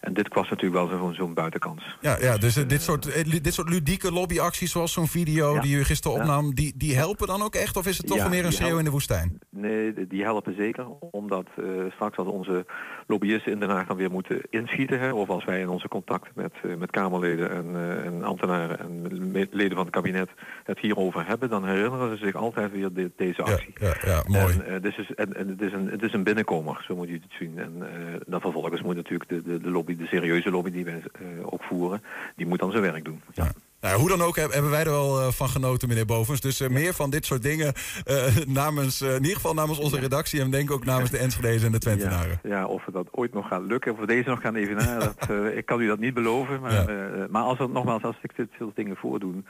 En 0.04 0.14
dit 0.14 0.34
was 0.34 0.50
natuurlijk 0.50 0.90
wel 0.90 1.00
zo'n 1.00 1.14
zo 1.14 1.28
buitenkans. 1.28 1.98
Ja, 2.02 2.18
ja 2.20 2.38
dus 2.38 2.54
dit, 2.54 2.82
soort, 2.82 3.04
dit 3.44 3.54
soort 3.54 3.70
ludieke 3.70 4.12
lobbyacties 4.12 4.72
zoals 4.72 4.94
zo'n 4.94 5.08
video 5.08 5.54
ja. 5.54 5.62
die 5.62 5.76
u 5.76 5.84
gisteren 5.84 6.18
opnam, 6.20 6.56
die, 6.56 6.74
die 6.76 6.96
helpen 6.96 7.28
dan 7.28 7.42
ook 7.42 7.56
echt? 7.56 7.78
Of 7.78 7.88
is 7.88 7.98
het 7.98 8.08
toch 8.08 8.18
ja, 8.18 8.28
meer 8.28 8.46
een 8.46 8.52
schreeuw 8.52 8.78
in 8.78 8.84
de 8.84 8.90
woestijn? 8.90 9.40
Nee, 9.50 10.08
die 10.08 10.24
helpen 10.24 10.56
zeker. 10.56 10.88
Omdat 11.12 11.48
uh, 11.60 11.66
straks 11.92 12.18
als 12.18 12.28
onze 12.28 12.66
lobbyisten 13.08 13.52
in 13.52 13.60
Den 13.60 13.70
Haag 13.70 13.88
dan 13.88 13.98
weer 13.98 14.12
moeten 14.12 14.42
inschieten. 14.50 15.00
Hè, 15.00 15.14
of 15.14 15.30
als 15.30 15.46
wij 15.46 15.60
in 15.60 15.70
onze 15.70 15.88
contacten 15.88 16.32
met, 16.36 16.54
met 16.78 16.92
Kamerleden 16.92 17.52
en, 17.52 17.76
en, 18.04 18.24
ambtenaren 18.24 18.80
en 18.80 19.08
leden 19.52 19.76
van 19.76 19.86
het 19.86 19.94
kabinet 19.94 20.30
het 20.64 20.80
hierover 20.80 21.28
hebben, 21.28 21.50
dan 21.50 21.66
herinneren 21.66 22.18
ze 22.18 22.26
zich 22.26 22.36
altijd 22.36 22.72
weer 22.72 22.94
de, 22.94 23.12
deze 23.16 23.42
actie. 23.42 23.74
Ja, 23.76 23.96
ja, 24.06 24.24
mooi. 24.28 24.60
En, 24.60 24.82
dus 24.82 24.98
is, 24.98 25.14
en, 25.14 25.36
en, 25.36 25.48
het, 25.48 25.62
is 25.62 25.74
een, 25.74 25.90
het 25.90 26.02
is 26.02 26.14
een 26.14 26.24
binnenkomer, 26.24 26.84
zo 26.88 26.96
moet 26.96 27.08
je 27.08 27.14
het 27.14 27.24
zien. 27.40 27.60
En 27.60 27.84
dan 28.28 28.42
vervolgens 28.42 28.82
moet 28.82 28.96
natuurlijk 28.96 29.30
de, 29.30 29.42
de, 29.44 29.60
de 29.60 29.70
lobby, 29.70 29.93
de 29.96 30.06
serieuze 30.06 30.52
lobby 30.52 30.72
die 30.72 30.86
wij 30.86 31.04
ook 31.44 31.64
voeren, 31.64 32.04
die 32.36 32.48
moet 32.48 32.60
dan 32.60 32.72
zijn 32.72 32.84
werk 32.84 33.06
doen. 33.06 33.22
Ja. 33.34 33.52
Nou, 33.84 34.00
hoe 34.00 34.10
dan 34.10 34.22
ook 34.22 34.36
hebben 34.36 34.70
wij 34.70 34.84
er 34.84 34.90
wel 34.92 35.20
uh, 35.20 35.28
van 35.28 35.50
genoten, 35.50 35.88
meneer 35.88 36.06
Bovens. 36.06 36.42
Dus 36.42 36.62
uh, 36.62 36.70
meer 36.70 36.94
van 36.94 37.10
dit 37.10 37.26
soort 37.26 37.42
dingen 37.42 37.74
uh, 38.06 38.46
namens, 38.62 39.02
in 39.02 39.14
ieder 39.14 39.36
geval 39.36 39.54
namens 39.54 39.80
onze 39.80 40.00
redactie... 40.00 40.42
en 40.42 40.52
denk 40.52 40.72
ook 40.72 40.86
namens 40.86 41.10
de 41.10 41.18
Enschede's 41.18 41.64
en 41.64 41.72
de 41.72 41.80
Twentenaren. 41.80 42.40
Ja, 42.44 42.50
ja, 42.50 42.66
of 42.66 42.86
we 42.86 42.92
dat 42.92 43.08
ooit 43.12 43.34
nog 43.34 43.48
gaan 43.48 43.66
lukken, 43.66 43.92
of 43.92 44.00
we 44.00 44.06
deze 44.06 44.30
nog 44.30 44.42
gaan 44.42 44.56
evenaren... 44.56 45.00
dat, 45.00 45.30
ik 45.56 45.66
kan 45.66 45.82
u 45.82 45.88
dat 45.88 46.00
niet 46.00 46.14
beloven. 46.14 46.62
Maar, 46.62 46.92
ja. 46.92 47.28
maar 47.30 47.44
als 47.44 47.60
er, 47.60 47.70
nogmaals, 47.70 48.04
als 48.04 48.18
ik 48.22 48.36
dit 48.36 48.50
soort 48.60 48.76
dingen 48.76 48.96
voordoen... 48.96 49.46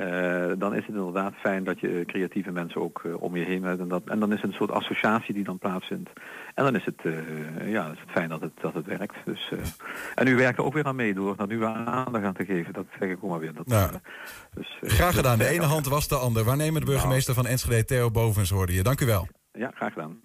Uh, 0.00 0.52
dan 0.58 0.74
is 0.74 0.86
het 0.86 0.94
inderdaad 0.94 1.34
fijn 1.34 1.64
dat 1.64 1.80
je 1.80 2.02
creatieve 2.06 2.50
mensen 2.50 2.80
ook 2.80 3.02
uh, 3.06 3.22
om 3.22 3.36
je 3.36 3.44
heen 3.44 3.62
hebt. 3.62 3.80
En, 3.80 3.88
dat, 3.88 4.02
en 4.04 4.20
dan 4.20 4.32
is 4.32 4.40
het 4.40 4.50
een 4.50 4.56
soort 4.56 4.70
associatie 4.70 5.34
die 5.34 5.44
dan 5.44 5.58
plaatsvindt. 5.58 6.10
En 6.54 6.64
dan 6.64 6.76
is 6.76 6.84
het, 6.84 7.00
uh, 7.02 7.70
ja, 7.70 7.90
is 7.90 8.00
het 8.00 8.10
fijn 8.10 8.28
dat 8.28 8.40
het, 8.40 8.52
dat 8.60 8.74
het 8.74 8.86
werkt. 8.86 9.16
Dus, 9.24 9.52
en 10.14 10.26
u 10.26 10.36
werkt 10.36 10.58
er 10.58 10.64
ook 10.64 10.72
weer 10.72 10.84
aan 10.84 10.96
mee 10.96 11.14
door 11.14 11.34
naar 11.36 11.46
nu 11.46 11.64
aandacht 11.64 12.24
aan 12.24 12.34
te 12.34 12.44
geven. 12.44 12.72
Dat 12.72 12.86
zeg 13.00 13.08
ik 13.08 13.24
ook 13.24 13.30
maar 13.30 13.40
weer. 13.40 13.54
Dat, 13.54 13.66
nou, 13.66 13.90
dus, 14.54 14.78
graag 14.80 15.14
gedaan. 15.14 15.38
De 15.38 15.48
ene 15.48 15.64
hand 15.64 15.86
was 15.86 16.08
de 16.08 16.16
ander. 16.16 16.44
Waarnemer 16.44 16.80
de 16.80 16.86
burgemeester 16.86 17.34
nou. 17.34 17.46
van 17.46 17.52
Enschede, 17.52 17.84
Theo 17.84 18.10
Bovens, 18.10 18.50
hoorde 18.50 18.72
je. 18.72 18.82
Dank 18.82 19.00
u 19.00 19.06
wel. 19.06 19.28
Ja, 19.52 19.70
graag 19.74 19.92
gedaan. 19.92 20.20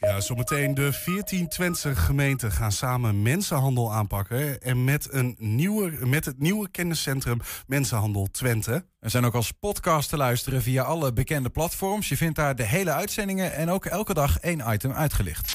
Ja, 0.00 0.20
zometeen 0.20 0.74
de 0.74 0.92
14 0.92 1.48
Twentse 1.48 1.94
gemeenten 1.94 2.52
gaan 2.52 2.72
samen 2.72 3.22
mensenhandel 3.22 3.92
aanpakken. 3.92 4.60
En 4.60 4.84
met, 4.84 5.08
een 5.10 5.36
nieuwe, 5.38 6.06
met 6.06 6.24
het 6.24 6.38
nieuwe 6.38 6.70
kenniscentrum 6.70 7.40
Mensenhandel 7.66 8.28
Twente. 8.30 8.86
Er 9.00 9.10
zijn 9.10 9.24
ook 9.24 9.34
als 9.34 9.50
podcast 9.50 10.08
te 10.08 10.16
luisteren 10.16 10.62
via 10.62 10.82
alle 10.82 11.12
bekende 11.12 11.50
platforms. 11.50 12.08
Je 12.08 12.16
vindt 12.16 12.36
daar 12.36 12.56
de 12.56 12.62
hele 12.62 12.92
uitzendingen 12.92 13.52
en 13.52 13.70
ook 13.70 13.84
elke 13.84 14.14
dag 14.14 14.38
één 14.38 14.62
item 14.72 14.92
uitgelicht. 14.92 15.52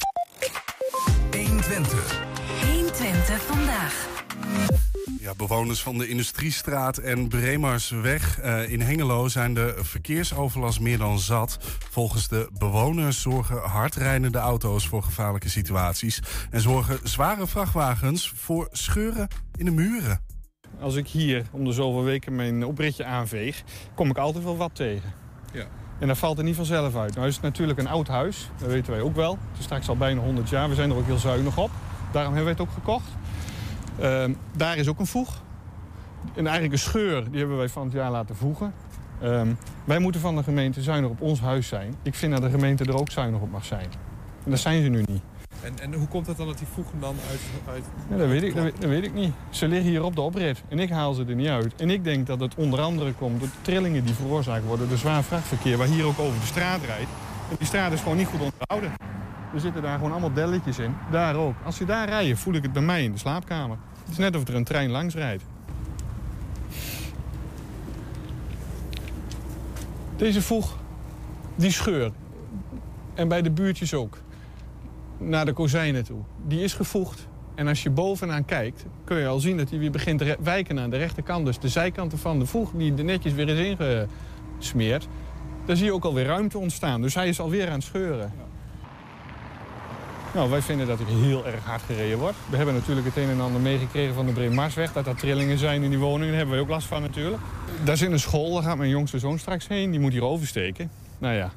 120. 1.30 2.22
120 2.62 3.42
vandaag. 3.42 4.08
Ja, 5.18 5.34
bewoners 5.34 5.82
van 5.82 5.98
de 5.98 6.08
Industriestraat 6.08 6.98
en 6.98 7.28
Bremersweg 7.28 8.42
uh, 8.42 8.70
in 8.72 8.80
Hengelo 8.80 9.28
zijn 9.28 9.54
de 9.54 9.74
verkeersoverlast 9.78 10.80
meer 10.80 10.98
dan 10.98 11.18
zat. 11.18 11.58
Volgens 11.90 12.28
de 12.28 12.48
bewoners 12.58 13.20
zorgen 13.20 13.60
hardrijdende 13.60 14.38
auto's 14.38 14.86
voor 14.86 15.02
gevaarlijke 15.02 15.48
situaties 15.48 16.20
en 16.50 16.60
zorgen 16.60 16.98
zware 17.02 17.46
vrachtwagens 17.46 18.32
voor 18.36 18.68
scheuren 18.70 19.28
in 19.56 19.64
de 19.64 19.70
muren. 19.70 20.20
Als 20.80 20.94
ik 20.94 21.08
hier 21.08 21.46
om 21.50 21.64
de 21.64 21.72
zoveel 21.72 22.04
weken 22.04 22.36
mijn 22.36 22.64
opritje 22.64 23.04
aanveeg, 23.04 23.62
kom 23.94 24.10
ik 24.10 24.18
altijd 24.18 24.44
wel 24.44 24.56
wat 24.56 24.74
tegen. 24.74 25.12
Ja. 25.52 25.66
En 25.98 26.08
dat 26.08 26.18
valt 26.18 26.38
er 26.38 26.44
niet 26.44 26.56
vanzelf 26.56 26.96
uit. 26.96 27.14
Nou 27.14 27.26
is 27.26 27.34
het 27.34 27.42
natuurlijk 27.42 27.78
een 27.78 27.88
oud 27.88 28.08
huis, 28.08 28.50
dat 28.58 28.68
weten 28.68 28.92
wij 28.92 29.00
ook 29.00 29.14
wel. 29.14 29.38
Het 29.50 29.58
is 29.58 29.64
straks 29.64 29.88
al 29.88 29.96
bijna 29.96 30.20
100 30.20 30.48
jaar, 30.48 30.68
we 30.68 30.74
zijn 30.74 30.90
er 30.90 30.96
ook 30.96 31.06
heel 31.06 31.18
zuinig 31.18 31.58
op. 31.58 31.70
Daarom 32.12 32.34
hebben 32.34 32.54
wij 32.54 32.64
het 32.64 32.70
ook 32.70 32.74
gekocht. 32.74 33.08
Uh, 34.00 34.24
daar 34.56 34.76
is 34.76 34.88
ook 34.88 34.98
een 34.98 35.06
voeg. 35.06 35.42
En 36.34 36.44
eigenlijk 36.44 36.72
een 36.72 36.78
scheur, 36.78 37.30
die 37.30 37.38
hebben 37.38 37.56
wij 37.56 37.68
van 37.68 37.84
het 37.84 37.92
jaar 37.92 38.10
laten 38.10 38.36
voegen. 38.36 38.72
Uh, 39.22 39.42
wij 39.84 39.98
moeten 39.98 40.20
van 40.20 40.36
de 40.36 40.42
gemeente 40.42 40.82
zuinig 40.82 41.10
op 41.10 41.20
ons 41.20 41.40
huis 41.40 41.68
zijn. 41.68 41.94
Ik 42.02 42.14
vind 42.14 42.32
dat 42.32 42.42
de 42.42 42.50
gemeente 42.50 42.84
er 42.84 42.98
ook 42.98 43.10
zuinig 43.10 43.40
op 43.40 43.50
mag 43.50 43.64
zijn. 43.64 43.88
En 44.44 44.50
dat 44.50 44.60
zijn 44.60 44.82
ze 44.82 44.88
nu 44.88 45.02
niet. 45.06 45.22
En, 45.62 45.78
en 45.80 45.94
hoe 45.94 46.08
komt 46.08 46.26
het 46.26 46.36
dan 46.36 46.46
dat 46.46 46.58
die 46.58 46.66
voegen 46.66 47.00
dan 47.00 47.16
uit... 47.30 47.40
uit 47.68 47.84
ja, 48.10 48.16
dat, 48.16 48.28
weet 48.28 48.42
ik, 48.42 48.54
dat, 48.54 48.72
dat, 48.78 48.90
weet 48.90 49.04
ik 49.04 49.14
niet. 49.14 49.32
Ze 49.50 49.68
liggen 49.68 49.90
hier 49.90 50.04
op 50.04 50.14
de 50.14 50.20
oprit 50.20 50.62
en 50.68 50.78
ik 50.78 50.90
haal 50.90 51.14
ze 51.14 51.24
er 51.24 51.34
niet 51.34 51.48
uit. 51.48 51.74
En 51.74 51.90
ik 51.90 52.04
denk 52.04 52.26
dat 52.26 52.40
het 52.40 52.54
onder 52.54 52.80
andere 52.80 53.12
komt 53.12 53.40
door 53.40 53.48
de 53.48 53.62
trillingen 53.62 54.04
die 54.04 54.14
veroorzaakt 54.14 54.64
worden... 54.64 54.88
door 54.88 54.98
zwaar 54.98 55.22
vrachtverkeer 55.22 55.76
waar 55.76 55.86
hier 55.86 56.04
ook 56.04 56.18
over 56.18 56.40
de 56.40 56.46
straat 56.46 56.80
rijdt. 56.84 57.10
En 57.50 57.56
die 57.58 57.66
straat 57.66 57.92
is 57.92 58.00
gewoon 58.00 58.16
niet 58.16 58.26
goed 58.26 58.40
onderhouden. 58.40 58.92
Er 59.54 59.60
zitten 59.60 59.82
daar 59.82 59.94
gewoon 59.94 60.10
allemaal 60.10 60.32
delletjes 60.32 60.78
in. 60.78 60.94
Daar 61.10 61.34
ook. 61.34 61.54
Als 61.64 61.78
je 61.78 61.84
daar 61.84 62.08
rijdt, 62.08 62.38
voel 62.38 62.54
ik 62.54 62.62
het 62.62 62.72
bij 62.72 62.82
mij 62.82 63.04
in 63.04 63.12
de 63.12 63.18
slaapkamer. 63.18 63.76
Het 64.00 64.10
is 64.10 64.18
net 64.18 64.36
of 64.36 64.48
er 64.48 64.54
een 64.54 64.64
trein 64.64 64.90
langs 64.90 65.14
rijdt. 65.14 65.44
Deze 70.16 70.42
voeg, 70.42 70.76
die 71.54 71.70
scheur. 71.70 72.12
En 73.14 73.28
bij 73.28 73.42
de 73.42 73.50
buurtjes 73.50 73.94
ook. 73.94 74.18
Naar 75.18 75.44
de 75.44 75.52
kozijnen 75.52 76.04
toe. 76.04 76.20
Die 76.46 76.62
is 76.62 76.74
gevoegd. 76.74 77.28
En 77.54 77.68
als 77.68 77.82
je 77.82 77.90
bovenaan 77.90 78.44
kijkt, 78.44 78.86
kun 79.04 79.16
je 79.16 79.26
al 79.26 79.40
zien 79.40 79.56
dat 79.56 79.70
hij 79.70 79.78
weer 79.78 79.90
begint 79.90 80.18
te 80.18 80.36
wijken 80.42 80.80
aan 80.80 80.90
de 80.90 80.96
rechterkant. 80.96 81.46
Dus 81.46 81.58
de 81.58 81.68
zijkanten 81.68 82.18
van 82.18 82.38
de 82.38 82.46
voeg, 82.46 82.70
die 82.74 82.94
er 82.94 83.04
netjes 83.04 83.32
weer 83.32 83.48
is 83.48 83.76
ingesmeerd. 83.76 85.08
Daar 85.64 85.76
zie 85.76 85.84
je 85.84 85.92
ook 85.92 86.04
alweer 86.04 86.24
ruimte 86.24 86.58
ontstaan. 86.58 87.02
Dus 87.02 87.14
hij 87.14 87.28
is 87.28 87.40
alweer 87.40 87.66
aan 87.66 87.72
het 87.72 87.82
scheuren. 87.82 88.32
Nou, 90.34 90.50
wij 90.50 90.62
vinden 90.62 90.86
dat 90.86 91.00
er 91.00 91.06
heel 91.06 91.46
erg 91.46 91.64
hard 91.64 91.82
gereden 91.86 92.18
wordt. 92.18 92.36
We 92.50 92.56
hebben 92.56 92.74
natuurlijk 92.74 93.06
het 93.06 93.16
een 93.16 93.28
en 93.28 93.40
ander 93.40 93.60
meegekregen 93.60 94.14
van 94.14 94.26
de 94.26 94.32
Breemarsweg... 94.32 94.92
dat 94.92 95.06
er 95.06 95.16
trillingen 95.16 95.58
zijn 95.58 95.82
in 95.82 95.90
die 95.90 95.98
woningen. 95.98 96.28
Daar 96.28 96.36
hebben 96.36 96.56
we 96.56 96.62
ook 96.62 96.68
last 96.68 96.86
van 96.86 97.02
natuurlijk. 97.02 97.42
Daar 97.84 97.96
zit 97.96 98.10
een 98.10 98.20
school, 98.20 98.54
daar 98.54 98.62
gaat 98.62 98.76
mijn 98.76 98.90
jongste 98.90 99.18
zoon 99.18 99.38
straks 99.38 99.68
heen. 99.68 99.90
Die 99.90 100.00
moet 100.00 100.12
hier 100.12 100.24
oversteken. 100.24 100.90
Nou 101.18 101.34
ja, 101.34 101.50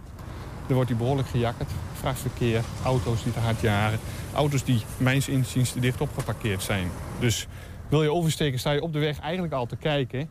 dan 0.68 0.75
wordt 0.75 0.89
hij 0.89 0.98
behoorlijk 0.98 1.27
gejakkerd. 1.27 1.70
Vrachtverkeer, 1.94 2.62
auto's 2.84 3.24
die 3.24 3.34
te 3.34 3.39
hard 3.39 3.62
jaren. 3.62 4.00
Auto's 4.34 4.63
die 4.63 4.82
mijns 4.98 5.27
inziens 5.27 5.72
te 5.72 5.80
dicht 5.80 6.01
opgeparkeerd 6.01 6.63
zijn. 6.63 6.89
Dus 7.20 7.48
wil 7.89 8.03
je 8.03 8.12
oversteken, 8.12 8.60
sta 8.60 8.72
je 8.72 8.82
op 8.82 8.94
de 8.94 9.00
weg 9.00 9.20
eigenlijk 9.20 9.53
al 9.53 9.65
te 9.65 9.75
kijken. 9.75 10.30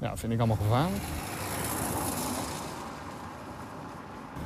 Ja, 0.00 0.16
vind 0.16 0.32
ik 0.32 0.38
allemaal 0.38 0.58
gevaarlijk. 0.62 1.02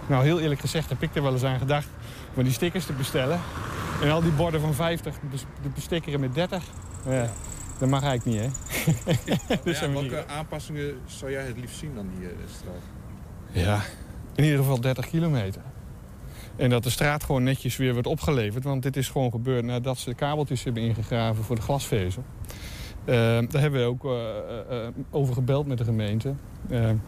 Nou, 0.09 0.25
heel 0.25 0.41
eerlijk 0.41 0.61
gezegd 0.61 0.89
heb 0.89 1.03
ik 1.03 1.15
er 1.15 1.23
wel 1.23 1.33
eens 1.33 1.45
aan 1.45 1.59
gedacht 1.59 1.89
maar 2.39 2.47
die 2.47 2.57
stickers 2.57 2.87
te 2.87 2.93
bestellen. 2.93 3.41
En 4.03 4.11
al 4.11 4.23
die 4.23 4.33
borden 4.33 4.61
van 4.61 4.75
50 4.75 5.15
de 5.63 5.69
bestikkeren 5.75 6.21
met 6.21 6.35
30. 6.35 6.65
Ja, 7.09 7.31
dat 7.79 7.89
mag 7.89 8.03
eigenlijk 8.03 8.43
niet, 8.43 8.53
hè? 8.53 9.57
dus 9.65 9.81
ja, 9.81 9.91
welke 9.91 10.27
aanpassingen 10.27 10.95
zou 11.07 11.31
jij 11.31 11.47
het 11.47 11.59
liefst 11.59 11.79
zien 11.79 11.95
dan 11.95 12.11
hier 12.19 12.31
in 12.31 12.37
de 12.37 12.53
straat? 12.55 12.83
Ja, 13.51 13.81
in 14.35 14.45
ieder 14.45 14.59
geval 14.59 14.81
30 14.81 15.09
kilometer. 15.09 15.63
En 16.57 16.71
dat 16.71 16.83
de 16.83 16.91
straat 16.91 17.25
gewoon 17.25 17.43
netjes 17.43 17.77
weer 17.77 17.93
wordt 17.93 18.07
opgeleverd. 18.07 18.65
Want 18.65 18.83
dit 18.83 18.97
is 18.97 19.09
gewoon 19.09 19.31
gebeurd 19.31 19.65
nadat 19.65 19.99
ze 19.99 20.09
de 20.09 20.15
kabeltjes 20.15 20.65
hebben 20.65 20.83
ingegraven 20.83 21.45
voor 21.45 21.57
de 21.57 21.63
glasvezel. 21.63 22.25
Uh, 23.05 23.15
daar 23.49 23.61
hebben 23.61 23.81
we 23.81 23.87
ook 23.87 24.05
uh, 24.05 24.11
uh, 24.71 24.89
over 25.11 25.35
gebeld 25.35 25.67
met 25.67 25.79
de 25.79 25.85
gemeente. 25.85 26.35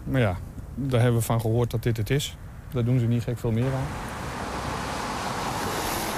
maar 0.04 0.20
ja, 0.20 0.38
daar 0.74 1.00
hebben 1.00 1.20
we 1.20 1.26
van 1.26 1.40
gehoord 1.40 1.70
dat 1.70 1.82
dit 1.82 1.96
het 1.96 2.10
is. 2.10 2.36
Daar 2.72 2.84
doen 2.84 2.98
ze 2.98 3.06
niet 3.06 3.22
gek 3.22 3.38
veel 3.38 3.52
meer 3.52 3.64
aan 3.74 4.10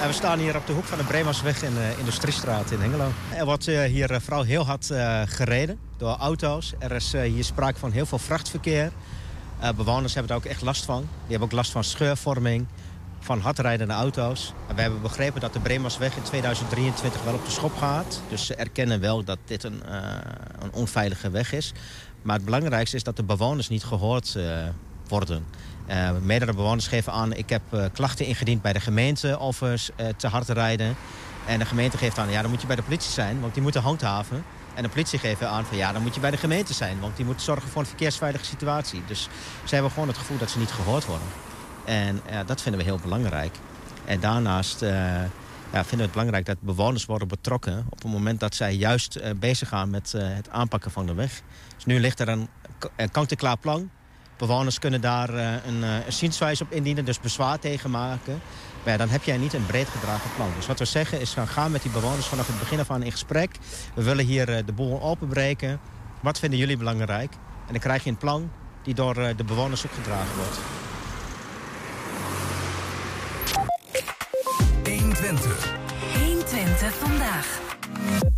we 0.06 0.12
staan 0.12 0.38
hier 0.38 0.56
op 0.56 0.66
de 0.66 0.73
hoek 0.73 0.85
van 0.85 0.99
de 0.99 1.04
Bremasweg 1.04 1.62
in 1.62 1.75
de 1.75 1.94
Industriestraat 1.99 2.71
in 2.71 2.80
Hengelo. 2.80 3.09
Er 3.37 3.44
wordt 3.44 3.68
eh, 3.68 3.82
hier 3.82 4.11
eh, 4.11 4.21
vooral 4.21 4.42
heel 4.42 4.66
hard 4.66 4.90
eh, 4.90 5.23
gereden 5.25 5.78
door 5.97 6.16
auto's. 6.16 6.73
Er 6.78 6.92
is 6.92 7.12
hier 7.12 7.44
sprake 7.44 7.78
van 7.78 7.90
heel 7.90 8.06
veel 8.06 8.18
vrachtverkeer. 8.18 8.92
bewoners 9.76 10.14
hebben 10.14 10.32
daar 10.32 10.40
ook 10.40 10.50
echt 10.50 10.62
last 10.62 10.85
van. 10.85 11.00
Die 11.00 11.30
hebben 11.30 11.49
ook 11.49 11.54
last 11.54 11.71
van 11.71 11.85
scheurvorming, 11.85 12.66
van 13.21 13.40
hardrijdende 13.40 13.92
auto's. 13.92 14.52
En 14.68 14.75
we 14.75 14.80
hebben 14.80 15.02
begrepen 15.02 15.40
dat 15.40 15.52
de 15.52 15.61
Bremasweg 15.61 16.16
in 16.16 16.23
2023 16.23 17.25
wel 17.25 17.35
op 17.35 17.44
de 17.44 17.50
schop 17.50 17.76
gaat. 17.76 18.23
Dus 18.28 18.47
ze 18.47 18.54
erkennen 18.54 19.00
wel 19.00 19.25
dat 19.25 19.38
dit 19.44 19.64
een, 19.64 19.82
een 20.62 20.73
onveilige 20.73 21.30
weg 21.30 21.52
is. 21.52 21.73
Maar 22.23 22.37
het 22.37 22.44
belangrijkste 22.44 22.97
is 22.97 23.02
dat 23.02 23.16
de 23.16 23.25
bewoners 23.25 23.68
niet 23.68 23.85
gehoord 23.85 24.38
worden. 25.09 25.44
Uh, 25.89 26.11
meerdere 26.21 26.53
bewoners 26.53 26.87
geven 26.87 27.12
aan, 27.12 27.33
ik 27.33 27.49
heb 27.49 27.62
uh, 27.71 27.85
klachten 27.93 28.27
ingediend 28.27 28.62
bij 28.62 28.73
de 28.73 28.81
gemeente 28.81 29.39
over 29.39 29.87
uh, 30.01 30.07
te 30.17 30.29
hard 30.29 30.49
rijden. 30.49 30.97
En 31.47 31.59
de 31.59 31.65
gemeente 31.65 31.99
geeft 31.99 32.19
aan, 32.19 32.31
ja, 32.31 32.43
dan 32.43 32.51
moet 32.51 32.61
je 32.61 32.67
bij 32.67 32.77
de 32.77 32.83
politie 32.83 33.11
zijn, 33.11 33.41
want 33.41 33.55
die 33.55 33.62
moeten 33.62 33.83
handhaven. 33.83 34.45
En 34.75 34.83
de 34.83 34.89
politie 34.89 35.19
geeft 35.19 35.43
aan 35.43 35.65
van, 35.65 35.77
ja, 35.77 35.93
dan 35.93 36.03
moet 36.03 36.15
je 36.15 36.21
bij 36.21 36.31
de 36.31 36.37
gemeente 36.37 36.73
zijn, 36.73 37.01
want 37.01 37.17
die 37.17 37.25
moet 37.25 37.43
zorgen 37.43 37.69
voor 37.69 37.81
een 37.81 37.87
verkeersveilige 37.87 38.45
situatie. 38.45 39.03
Dus 39.07 39.29
ze 39.65 39.75
hebben 39.75 39.93
gewoon 39.93 40.09
het 40.09 40.19
gevoel 40.19 40.39
dat 40.39 40.51
ze 40.51 40.59
niet 40.59 40.71
gehoord 40.71 41.07
worden. 41.07 41.27
En 41.85 42.21
dat 42.47 42.62
vinden 42.62 42.81
we 42.81 42.87
heel 42.87 42.99
belangrijk. 43.03 43.57
En 44.05 44.21
daarnaast 44.21 44.81
ja, 44.81 45.31
vinden 45.71 45.97
we 45.97 46.03
het 46.03 46.12
belangrijk 46.12 46.47
dat 46.47 46.61
bewoners 46.61 47.05
worden 47.05 47.29
betrokken... 47.29 47.87
op 47.91 48.03
het 48.03 48.12
moment 48.12 48.41
dat 48.41 48.55
zij 48.55 48.75
juist 48.75 49.39
bezig 49.39 49.69
gaan 49.69 49.91
met 49.91 50.12
het 50.17 50.51
aanpakken 50.51 50.91
van 50.91 51.07
de 51.07 51.15
weg. 51.15 51.43
Dus 51.75 51.85
nu 51.85 52.01
ligt 52.01 52.21
er 52.21 52.29
een, 52.29 52.49
een 52.97 53.11
kant-en-klaar 53.11 53.57
plan 53.57 53.91
Bewoners 54.42 54.78
kunnen 54.78 55.00
daar 55.00 55.34
uh, 55.34 55.52
een, 55.66 55.80
uh, 55.80 56.06
een 56.06 56.12
zienswijze 56.12 56.62
op 56.62 56.72
indienen, 56.72 57.04
dus 57.04 57.20
bezwaar 57.20 57.58
tegen 57.58 57.90
maken. 57.90 58.40
Maar 58.82 58.92
ja, 58.92 58.99
dan 58.99 59.08
heb 59.08 59.22
jij 59.22 59.37
niet 59.37 59.52
een 59.52 59.66
breed 59.66 59.88
gedragen 59.88 60.30
plan. 60.37 60.50
Dus 60.56 60.66
wat 60.66 60.78
we 60.78 60.84
zeggen 60.84 61.20
is 61.20 61.32
gaan 61.32 61.49
gaan 61.49 61.70
met 61.70 61.82
die 61.82 61.90
bewoners 61.90 62.26
vanaf 62.26 62.46
het 62.46 62.58
begin 62.58 62.80
af 62.80 62.90
aan 62.90 63.02
in 63.02 63.11
gesprek. 63.11 63.50
We 63.94 64.02
willen 64.02 64.25
hier 64.25 64.49
uh, 64.49 64.56
de 64.66 64.72
boel 64.72 65.02
openbreken. 65.02 65.80
Wat 66.20 66.38
vinden 66.38 66.58
jullie 66.58 66.76
belangrijk? 66.76 67.32
En 67.66 67.72
dan 67.72 67.80
krijg 67.80 68.04
je 68.04 68.11
een 68.11 68.16
plan 68.16 68.50
die 68.82 68.94
door 68.94 69.14
de 69.14 69.44
bewoners 69.44 69.87
ook 69.87 69.92
gedragen 69.92 70.37
wordt. 70.37 70.58
120. 74.84 75.75
120 76.14 76.94
vandaag. 76.94 78.32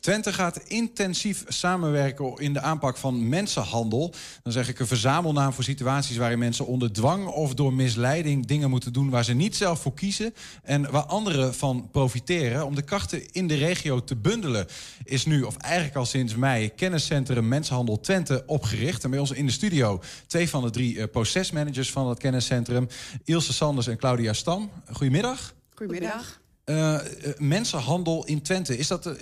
Twente 0.00 0.32
gaat 0.32 0.56
intensief 0.66 1.44
samenwerken 1.48 2.36
in 2.36 2.52
de 2.52 2.60
aanpak 2.60 2.96
van 2.96 3.28
mensenhandel. 3.28 4.14
Dan 4.42 4.52
zeg 4.52 4.68
ik 4.68 4.78
een 4.78 4.86
verzamelnaam 4.86 5.52
voor 5.52 5.64
situaties 5.64 6.16
waarin 6.16 6.38
mensen 6.38 6.66
onder 6.66 6.92
dwang 6.92 7.26
of 7.26 7.54
door 7.54 7.72
misleiding 7.72 8.46
dingen 8.46 8.70
moeten 8.70 8.92
doen 8.92 9.10
waar 9.10 9.24
ze 9.24 9.34
niet 9.34 9.56
zelf 9.56 9.80
voor 9.80 9.94
kiezen 9.94 10.34
en 10.62 10.90
waar 10.90 11.02
anderen 11.02 11.54
van 11.54 11.88
profiteren. 11.92 12.66
Om 12.66 12.74
de 12.74 12.82
krachten 12.82 13.32
in 13.32 13.46
de 13.46 13.54
regio 13.54 14.04
te 14.04 14.16
bundelen 14.16 14.66
is 15.04 15.24
nu, 15.24 15.42
of 15.42 15.56
eigenlijk 15.56 15.96
al 15.96 16.06
sinds 16.06 16.34
mei, 16.34 16.74
kenniscentrum 16.74 17.48
Mensenhandel 17.48 18.00
Twente 18.00 18.42
opgericht. 18.46 19.04
En 19.04 19.10
bij 19.10 19.18
ons 19.18 19.30
in 19.30 19.46
de 19.46 19.52
studio 19.52 20.00
twee 20.26 20.48
van 20.48 20.62
de 20.62 20.70
drie 20.70 20.94
uh, 20.94 21.04
procesmanagers 21.12 21.90
van 21.90 22.06
dat 22.06 22.18
kenniscentrum, 22.18 22.88
Ilse 23.24 23.52
Sanders 23.52 23.86
en 23.86 23.96
Claudia 23.96 24.32
Stam. 24.32 24.70
Goedemiddag. 24.92 25.54
Goedemiddag. 25.74 26.42
Uh, 26.64 27.00
mensenhandel 27.38 28.24
in 28.24 28.42
Twente, 28.42 28.78
is 28.78 28.86
dat, 28.86 29.06
uh, 29.06 29.12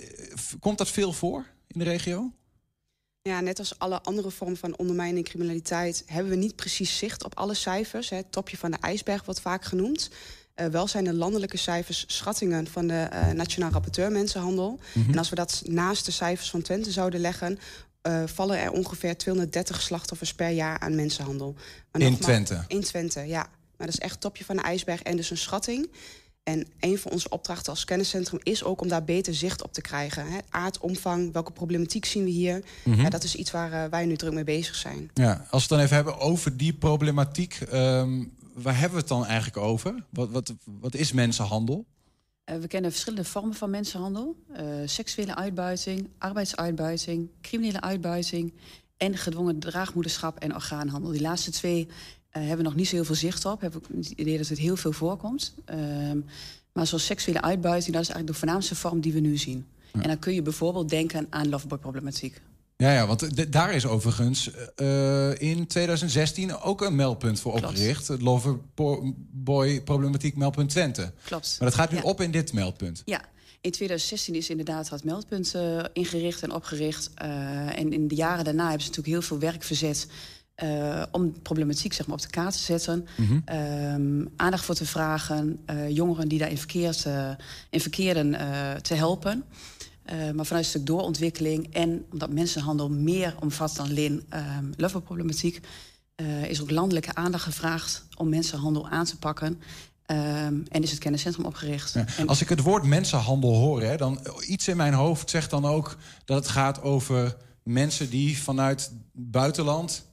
komt 0.59 0.77
dat 0.77 0.89
veel 0.89 1.13
voor 1.13 1.45
in 1.67 1.79
de 1.79 1.85
regio? 1.85 2.31
Ja, 3.21 3.39
net 3.39 3.59
als 3.59 3.79
alle 3.79 4.01
andere 4.01 4.31
vormen 4.31 4.57
van 4.57 4.77
ondermijning 4.77 5.17
en 5.17 5.31
criminaliteit... 5.31 6.03
hebben 6.05 6.31
we 6.31 6.37
niet 6.37 6.55
precies 6.55 6.97
zicht 6.97 7.23
op 7.23 7.37
alle 7.37 7.53
cijfers. 7.53 8.09
Het 8.09 8.31
topje 8.31 8.57
van 8.57 8.71
de 8.71 8.77
ijsberg 8.81 9.25
wordt 9.25 9.39
vaak 9.39 9.63
genoemd. 9.65 10.09
Uh, 10.55 10.65
wel 10.65 10.87
zijn 10.87 11.03
de 11.03 11.13
landelijke 11.13 11.57
cijfers 11.57 12.03
schattingen 12.07 12.67
van 12.67 12.87
de 12.87 13.07
Nationaal 13.35 13.71
Rapporteur 13.71 14.11
Mensenhandel. 14.11 14.69
Mm 14.71 15.03
-hmm. 15.03 15.11
En 15.11 15.17
als 15.17 15.29
we 15.29 15.35
dat 15.35 15.61
naast 15.65 16.05
de 16.05 16.11
cijfers 16.11 16.49
van 16.49 16.61
Twente 16.61 16.91
zouden 16.91 17.19
leggen... 17.19 17.59
vallen 18.25 18.59
er 18.59 18.71
ongeveer 18.71 19.17
230 19.17 19.81
slachtoffers 19.81 20.33
per 20.33 20.49
jaar 20.49 20.79
aan 20.79 20.95
mensenhandel. 20.95 21.55
Maar 21.91 22.01
in 22.01 22.17
Twente? 22.17 22.63
In 22.67 22.81
Twente, 22.81 23.19
ja. 23.19 23.49
Maar 23.77 23.87
dat 23.87 23.95
is 23.95 23.99
echt 23.99 24.21
topje 24.21 24.45
van 24.45 24.55
de 24.55 24.61
ijsberg 24.61 25.01
en 25.01 25.17
dus 25.17 25.29
een 25.29 25.37
schatting... 25.37 25.89
En 26.43 26.67
een 26.79 26.97
van 26.97 27.11
onze 27.11 27.29
opdrachten 27.29 27.71
als 27.71 27.85
kenniscentrum 27.85 28.39
is 28.43 28.63
ook 28.63 28.81
om 28.81 28.87
daar 28.87 29.03
beter 29.03 29.33
zicht 29.33 29.63
op 29.63 29.73
te 29.73 29.81
krijgen. 29.81 30.31
Hè. 30.31 30.37
Aard, 30.49 30.77
omvang, 30.77 31.33
welke 31.33 31.51
problematiek 31.51 32.05
zien 32.05 32.23
we 32.23 32.29
hier? 32.29 32.63
Mm 32.83 32.93
-hmm. 32.93 33.01
ja, 33.01 33.09
dat 33.09 33.23
is 33.23 33.35
iets 33.35 33.51
waar 33.51 33.71
uh, 33.71 33.85
wij 33.85 34.05
nu 34.05 34.15
druk 34.15 34.33
mee 34.33 34.43
bezig 34.43 34.75
zijn. 34.75 35.09
Ja, 35.13 35.31
als 35.33 35.47
we 35.49 35.57
het 35.57 35.69
dan 35.69 35.79
even 35.79 35.95
hebben 35.95 36.19
over 36.19 36.57
die 36.57 36.73
problematiek, 36.73 37.59
um, 37.73 38.33
waar 38.53 38.73
hebben 38.73 38.93
we 38.93 38.99
het 38.99 39.07
dan 39.07 39.25
eigenlijk 39.25 39.57
over? 39.57 40.05
Wat, 40.09 40.29
wat, 40.29 40.53
wat 40.65 40.95
is 40.95 41.11
mensenhandel? 41.11 41.85
Uh, 42.45 42.57
we 42.57 42.67
kennen 42.67 42.91
verschillende 42.91 43.25
vormen 43.25 43.55
van 43.55 43.69
mensenhandel: 43.69 44.35
uh, 44.51 44.65
seksuele 44.85 45.35
uitbuiting, 45.35 46.09
arbeidsuitbuiting, 46.17 47.29
criminele 47.41 47.81
uitbuiting 47.81 48.53
en 48.97 49.17
gedwongen 49.17 49.59
draagmoederschap 49.59 50.39
en 50.39 50.55
orgaanhandel. 50.55 51.11
Die 51.11 51.21
laatste 51.21 51.51
twee 51.51 51.87
hebben 52.39 52.57
we 52.57 52.63
nog 52.63 52.75
niet 52.75 52.87
zo 52.87 52.95
heel 52.95 53.05
veel 53.05 53.15
zicht 53.15 53.45
op. 53.45 53.61
Hebben 53.61 53.81
we 53.87 53.97
het 53.97 54.09
idee 54.09 54.37
dat 54.37 54.47
het 54.47 54.57
heel 54.57 54.75
veel 54.75 54.91
voorkomt. 54.91 55.53
Uh, 55.69 55.77
maar 56.73 56.87
zoals 56.87 57.05
seksuele 57.05 57.41
uitbuiting, 57.41 57.93
dat 57.93 58.01
is 58.01 58.09
eigenlijk 58.09 58.39
de 58.39 58.45
voornaamste 58.45 58.75
vorm 58.75 59.01
die 59.01 59.13
we 59.13 59.19
nu 59.19 59.37
zien. 59.37 59.65
Ja. 59.93 60.01
En 60.01 60.07
dan 60.07 60.19
kun 60.19 60.33
je 60.33 60.41
bijvoorbeeld 60.41 60.89
denken 60.89 61.27
aan 61.29 61.49
loveboy-problematiek. 61.49 62.41
Ja, 62.77 62.93
ja, 62.93 63.07
want 63.07 63.51
daar 63.51 63.73
is 63.73 63.85
overigens 63.85 64.49
uh, 64.75 65.41
in 65.41 65.67
2016 65.67 66.59
ook 66.59 66.81
een 66.81 66.95
meldpunt 66.95 67.39
voor 67.39 67.51
Klopt. 67.51 67.67
opgericht. 67.67 68.07
Het 68.07 68.21
Loverboy-problematiek 68.21 70.35
meldpunt 70.35 70.69
Twente. 70.69 71.13
Klopt. 71.23 71.55
Maar 71.59 71.69
dat 71.69 71.77
gaat 71.77 71.91
nu 71.91 71.97
ja. 71.97 72.03
op 72.03 72.21
in 72.21 72.31
dit 72.31 72.53
meldpunt. 72.53 73.01
Ja, 73.05 73.21
in 73.61 73.71
2016 73.71 74.35
is 74.35 74.49
inderdaad 74.49 74.89
dat 74.89 75.03
meldpunt 75.03 75.53
uh, 75.55 75.83
ingericht 75.93 76.43
en 76.43 76.51
opgericht. 76.51 77.09
Uh, 77.21 77.79
en 77.79 77.93
in 77.93 78.07
de 78.07 78.15
jaren 78.15 78.43
daarna 78.43 78.63
hebben 78.63 78.81
ze 78.81 78.87
natuurlijk 78.87 79.15
heel 79.15 79.27
veel 79.27 79.39
werk 79.39 79.63
verzet... 79.63 80.07
Uh, 80.63 81.03
om 81.11 81.41
problematiek 81.41 81.93
zeg 81.93 82.05
maar, 82.05 82.15
op 82.15 82.21
de 82.21 82.29
kaart 82.29 82.53
te 82.53 82.59
zetten. 82.59 83.07
Mm 83.17 83.25
-hmm. 83.25 83.43
um, 84.15 84.29
aandacht 84.35 84.65
voor 84.65 84.75
te 84.75 84.85
vragen. 84.85 85.59
Uh, 85.69 85.89
jongeren 85.89 86.27
die 86.27 86.39
daarin 86.39 86.57
verkeerd, 86.57 87.05
uh, 87.05 87.29
in 87.69 87.81
verkeerden 87.81 88.37
te 88.81 88.93
helpen. 88.93 89.43
maar 90.05 90.45
vanuit 90.45 90.63
een 90.63 90.69
stuk 90.69 90.85
doorontwikkeling 90.85 91.73
en 91.73 92.05
omdat 92.11 92.29
mensenhandel 92.29 92.89
meer 92.89 93.35
omvat 93.39 93.75
dan 93.75 93.89
alleen 93.89 94.23
um, 94.33 94.73
loverproblematiek... 94.77 95.59
is 96.47 96.61
ook 96.61 96.71
landelijke 96.71 97.15
aandacht 97.15 97.43
gevraagd 97.43 98.05
om 98.17 98.29
mensenhandel 98.29 98.89
aan 98.89 99.05
te 99.05 99.17
pakken. 99.17 99.59
Um, 100.07 100.63
en 100.69 100.83
is 100.83 100.91
het 100.91 100.99
kenniscentrum 100.99 101.45
opgericht. 101.45 101.93
Ja, 101.93 102.05
als 102.25 102.41
ik 102.41 102.49
het 102.49 102.61
woord 102.61 102.83
mensenhandel 102.83 103.53
hoor, 103.53 103.81
hè, 103.81 103.97
dan 103.97 104.19
iets 104.47 104.67
in 104.67 104.77
mijn 104.77 104.93
hoofd 104.93 105.29
zegt 105.29 105.49
dan 105.49 105.65
ook 105.65 105.97
dat 106.25 106.37
het 106.37 106.47
gaat 106.47 106.81
over 106.81 107.35
mensen 107.63 108.09
die 108.09 108.37
vanuit 108.37 108.91
buitenland 109.11 110.05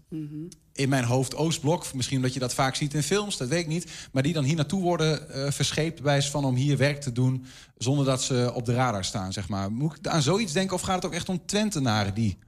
In 0.72 0.88
mijn 0.88 1.04
hoofd 1.04 1.34
Oostblok, 1.34 1.94
misschien 1.94 2.16
omdat 2.16 2.34
je 2.34 2.40
dat 2.40 2.54
vaak 2.54 2.74
ziet 2.74 2.94
in 2.94 3.02
films, 3.02 3.36
dat 3.36 3.48
weet 3.48 3.60
ik 3.60 3.66
niet. 3.66 4.08
Maar 4.12 4.22
die 4.22 4.32
dan 4.32 4.44
hier 4.44 4.56
naartoe 4.56 4.82
worden 4.82 5.26
uh, 5.30 5.50
verscheept, 5.50 6.02
bij 6.02 6.22
van 6.22 6.44
om 6.44 6.54
hier 6.54 6.76
werk 6.76 7.00
te 7.00 7.12
doen, 7.12 7.44
zonder 7.76 8.04
dat 8.04 8.22
ze 8.22 8.50
op 8.54 8.64
de 8.64 8.74
radar 8.74 9.04
staan, 9.04 9.32
zeg 9.32 9.48
maar. 9.48 9.72
Moet 9.72 9.96
ik 9.96 10.06
aan 10.06 10.22
zoiets 10.22 10.52
denken 10.52 10.76
of 10.76 10.82
gaat 10.82 10.94
het 10.94 11.04
ook 11.04 11.12
echt 11.12 11.28
om 11.28 11.46
Twentenaren 11.46 12.14
die 12.14 12.38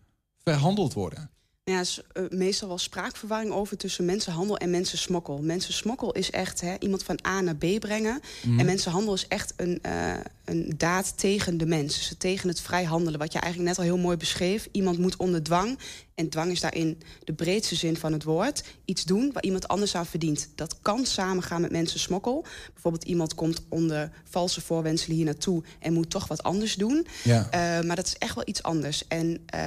verhandeld 0.44 0.92
worden? 0.92 1.30
Ja, 1.64 1.80
is 1.80 2.00
uh, 2.14 2.24
meestal 2.30 2.68
wel 2.68 2.78
spraakverwarring 2.78 3.52
over 3.52 3.76
tussen 3.76 4.04
mensenhandel 4.04 4.56
en 4.56 4.70
mensensmokkel. 4.70 5.38
Mensensmokkel 5.42 6.12
is 6.12 6.30
echt 6.30 6.60
hè, 6.60 6.74
iemand 6.78 7.02
van 7.02 7.18
A 7.26 7.40
naar 7.40 7.56
B 7.56 7.66
brengen. 7.78 8.20
Mm. 8.46 8.58
En 8.58 8.66
mensenhandel 8.66 9.14
is 9.14 9.28
echt 9.28 9.52
een, 9.56 9.78
uh, 9.86 10.14
een 10.44 10.74
daad 10.76 11.18
tegen 11.18 11.58
de 11.58 11.66
mens. 11.66 11.94
Dus 11.94 12.14
tegen 12.18 12.48
het 12.48 12.60
vrij 12.60 12.84
handelen, 12.84 13.18
wat 13.18 13.32
je 13.32 13.38
eigenlijk 13.38 13.70
net 13.70 13.78
al 13.78 13.92
heel 13.92 14.02
mooi 14.02 14.16
beschreef. 14.16 14.68
Iemand 14.72 14.98
moet 14.98 15.16
onder 15.16 15.42
dwang, 15.42 15.78
en 16.14 16.28
dwang 16.28 16.50
is 16.50 16.60
daarin 16.60 17.00
de 17.24 17.32
breedste 17.32 17.74
zin 17.74 17.96
van 17.96 18.12
het 18.12 18.22
woord... 18.22 18.64
iets 18.84 19.04
doen 19.04 19.30
waar 19.32 19.42
iemand 19.42 19.68
anders 19.68 19.94
aan 19.94 20.06
verdient. 20.06 20.48
Dat 20.54 20.76
kan 20.82 21.06
samengaan 21.06 21.60
met 21.60 21.70
mensensmokkel. 21.70 22.44
Bijvoorbeeld 22.72 23.04
iemand 23.04 23.34
komt 23.34 23.62
onder 23.68 24.10
valse 24.24 24.60
voorwenselen 24.60 25.16
hier 25.16 25.24
naartoe... 25.24 25.62
en 25.78 25.92
moet 25.92 26.10
toch 26.10 26.28
wat 26.28 26.42
anders 26.42 26.74
doen. 26.74 27.06
Ja. 27.24 27.44
Uh, 27.44 27.86
maar 27.86 27.96
dat 27.96 28.06
is 28.06 28.16
echt 28.18 28.34
wel 28.34 28.44
iets 28.46 28.62
anders. 28.62 29.08
En 29.08 29.26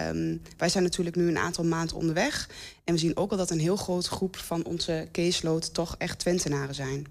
um, 0.10 0.42
wij 0.58 0.70
zijn 0.70 0.84
natuurlijk 0.84 1.16
nu 1.16 1.28
een 1.28 1.38
aantal 1.38 1.64
maanden 1.64 1.85
onderweg. 1.94 2.50
En 2.84 2.94
we 2.94 3.00
zien 3.00 3.18
ook 3.18 3.32
al 3.32 3.38
dat 3.38 3.50
een 3.50 3.60
heel 3.60 3.76
grote 3.76 4.10
groep 4.10 4.38
van 4.38 4.66
onze 4.66 5.08
caseload... 5.12 5.74
toch 5.74 5.96
echt 5.98 6.20
Twentenaren 6.20 6.76
zijn. 6.76 7.06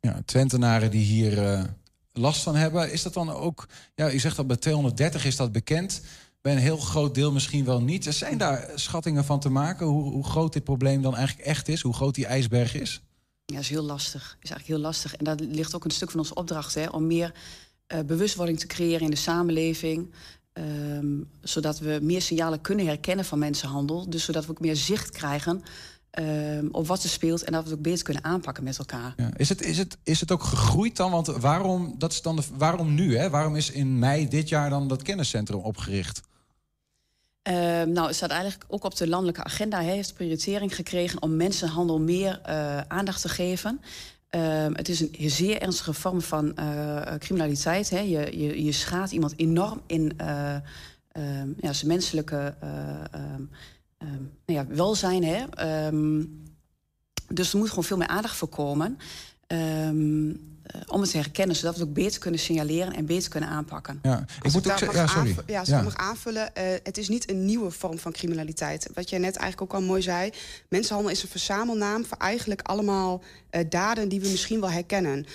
Ja, 0.00 0.22
Twentenaren 0.24 0.90
die 0.90 1.04
hier 1.04 1.42
uh, 1.42 1.64
last 2.12 2.42
van 2.42 2.54
hebben. 2.54 2.92
Is 2.92 3.02
dat 3.02 3.14
dan 3.14 3.30
ook... 3.30 3.68
Ja, 3.94 4.12
u 4.12 4.18
zegt 4.18 4.36
dat 4.36 4.46
bij 4.46 4.56
230 4.56 5.24
is 5.24 5.36
dat 5.36 5.52
bekend... 5.52 6.00
Bij 6.40 6.52
een 6.52 6.58
heel 6.58 6.76
groot 6.76 7.14
deel 7.14 7.32
misschien 7.32 7.64
wel 7.64 7.82
niet. 7.82 8.06
Er 8.06 8.12
zijn 8.12 8.38
daar 8.38 8.70
schattingen 8.74 9.24
van 9.24 9.40
te 9.40 9.48
maken 9.48 9.86
hoe, 9.86 10.10
hoe 10.10 10.24
groot 10.24 10.52
dit 10.52 10.64
probleem 10.64 11.02
dan 11.02 11.16
eigenlijk 11.16 11.48
echt 11.48 11.68
is? 11.68 11.80
Hoe 11.80 11.94
groot 11.94 12.14
die 12.14 12.26
ijsberg 12.26 12.74
is? 12.74 13.00
Ja, 13.44 13.54
dat 13.54 13.62
is 13.62 13.68
heel 13.68 13.82
lastig. 13.82 14.22
is 14.22 14.50
eigenlijk 14.50 14.66
heel 14.66 14.78
lastig. 14.78 15.16
En 15.16 15.24
dat 15.24 15.40
ligt 15.40 15.74
ook 15.74 15.84
een 15.84 15.90
stuk 15.90 16.10
van 16.10 16.20
onze 16.20 16.34
opdracht, 16.34 16.74
hè, 16.74 16.86
om 16.86 17.06
meer 17.06 17.32
uh, 17.88 18.00
bewustwording 18.00 18.58
te 18.60 18.66
creëren 18.66 19.00
in 19.00 19.10
de 19.10 19.16
samenleving. 19.16 20.12
Um, 20.58 21.28
zodat 21.42 21.78
we 21.78 21.98
meer 22.02 22.22
signalen 22.22 22.60
kunnen 22.60 22.86
herkennen 22.86 23.24
van 23.24 23.38
mensenhandel. 23.38 24.10
Dus 24.10 24.24
zodat 24.24 24.44
we 24.44 24.50
ook 24.50 24.60
meer 24.60 24.76
zicht 24.76 25.10
krijgen 25.10 25.62
um, 26.18 26.68
op 26.72 26.86
wat 26.86 27.02
er 27.02 27.08
speelt 27.08 27.44
en 27.44 27.52
dat 27.52 27.62
we 27.62 27.68
het 27.68 27.78
ook 27.78 27.84
beter 27.84 28.04
kunnen 28.04 28.24
aanpakken 28.24 28.64
met 28.64 28.78
elkaar. 28.78 29.14
Ja. 29.16 29.30
Is, 29.36 29.48
het, 29.48 29.62
is, 29.62 29.78
het, 29.78 29.98
is 30.02 30.20
het 30.20 30.32
ook 30.32 30.42
gegroeid 30.42 30.96
dan? 30.96 31.10
Want 31.10 31.26
waarom, 31.26 31.94
dat 31.98 32.12
is 32.12 32.22
dan 32.22 32.36
de, 32.36 32.42
waarom 32.56 32.94
nu? 32.94 33.16
Hè? 33.16 33.30
Waarom 33.30 33.56
is 33.56 33.70
in 33.70 33.98
mei 33.98 34.28
dit 34.28 34.48
jaar 34.48 34.70
dan 34.70 34.88
dat 34.88 35.02
kenniscentrum 35.02 35.60
opgericht? 35.60 36.20
Uh, 37.48 37.54
nou, 37.82 38.06
het 38.06 38.16
staat 38.16 38.30
eigenlijk 38.30 38.64
ook 38.68 38.84
op 38.84 38.96
de 38.96 39.08
landelijke 39.08 39.44
agenda. 39.44 39.82
Hij 39.82 39.94
heeft 39.94 40.14
prioritering 40.14 40.74
gekregen 40.74 41.22
om 41.22 41.36
mensenhandel 41.36 42.00
meer 42.00 42.40
uh, 42.48 42.80
aandacht 42.80 43.20
te 43.20 43.28
geven. 43.28 43.80
Uh, 44.36 44.66
het 44.72 44.88
is 44.88 45.00
een 45.00 45.30
zeer 45.30 45.60
ernstige 45.60 45.92
vorm 45.92 46.20
van 46.20 46.52
uh, 46.58 47.14
criminaliteit. 47.18 47.90
Hè. 47.90 47.98
Je, 47.98 48.38
je, 48.38 48.64
je 48.64 48.72
schaadt 48.72 49.12
iemand 49.12 49.34
enorm 49.36 49.80
in 49.86 50.12
uh, 50.20 50.56
ja, 51.60 51.72
zijn 51.72 51.86
menselijke 51.86 52.54
um, 53.14 53.50
nou 54.46 54.58
ja, 54.58 54.66
welzijn. 54.66 55.24
Hè. 55.24 55.44
Dus 57.28 57.52
er 57.52 57.58
moet 57.58 57.68
gewoon 57.68 57.84
veel 57.84 57.96
meer 57.96 58.06
aandacht 58.06 58.36
voor 58.36 58.48
komen. 58.48 58.98
Om 60.86 61.00
het 61.00 61.10
te 61.10 61.16
herkennen, 61.16 61.56
zodat 61.56 61.74
we 61.74 61.80
het 61.80 61.88
ook 61.88 61.94
beter 61.94 62.20
kunnen 62.20 62.40
signaleren 62.40 62.94
en 62.94 63.06
beter 63.06 63.30
kunnen 63.30 63.48
aanpakken. 63.48 63.98
Ja, 64.02 64.24
ik 64.42 64.52
moet 64.52 64.70
ook 64.70 64.92
ja, 64.92 65.06
sorry. 65.06 65.36
Ja, 65.46 65.60
als 65.60 65.68
ik 65.68 65.82
mag 65.82 65.96
aanvullen, 65.96 66.50
uh, 66.58 66.62
het 66.82 66.98
is 66.98 67.08
niet 67.08 67.30
een 67.30 67.44
nieuwe 67.44 67.70
vorm 67.70 67.98
van 67.98 68.12
criminaliteit. 68.12 68.88
Wat 68.94 69.10
jij 69.10 69.18
net 69.18 69.36
eigenlijk 69.36 69.72
ook 69.72 69.80
al 69.80 69.86
mooi 69.86 70.02
zei, 70.02 70.30
mensenhandel 70.68 71.12
is 71.12 71.22
een 71.22 71.28
verzamelnaam 71.28 72.04
voor 72.04 72.16
eigenlijk 72.16 72.62
allemaal 72.62 73.22
uh, 73.50 73.60
daden 73.68 74.08
die 74.08 74.20
we 74.20 74.28
misschien 74.28 74.60
wel 74.60 74.70
herkennen. 74.70 75.26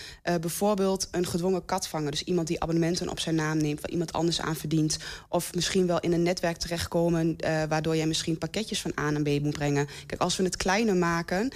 bijvoorbeeld 0.41 1.07
een 1.11 1.25
gedwongen 1.25 1.65
katvanger, 1.65 2.11
dus 2.11 2.23
iemand 2.23 2.47
die 2.47 2.61
abonnementen 2.61 3.09
op 3.09 3.19
zijn 3.19 3.35
naam 3.35 3.57
neemt, 3.57 3.81
waar 3.81 3.91
iemand 3.91 4.13
anders 4.13 4.41
aan 4.41 4.55
verdient. 4.55 4.97
Of 5.29 5.53
misschien 5.53 5.87
wel 5.87 5.99
in 5.99 6.13
een 6.13 6.23
netwerk 6.23 6.57
terechtkomen, 6.57 7.35
waardoor 7.69 7.95
jij 7.95 8.07
misschien 8.07 8.37
pakketjes 8.37 8.81
van 8.81 8.91
A 8.99 9.09
naar 9.09 9.21
B 9.21 9.41
moet 9.41 9.53
brengen. 9.53 9.87
Kijk, 10.05 10.21
als 10.21 10.37
we 10.37 10.43
het 10.43 10.57
kleiner 10.57 10.95
maken, 10.95 11.51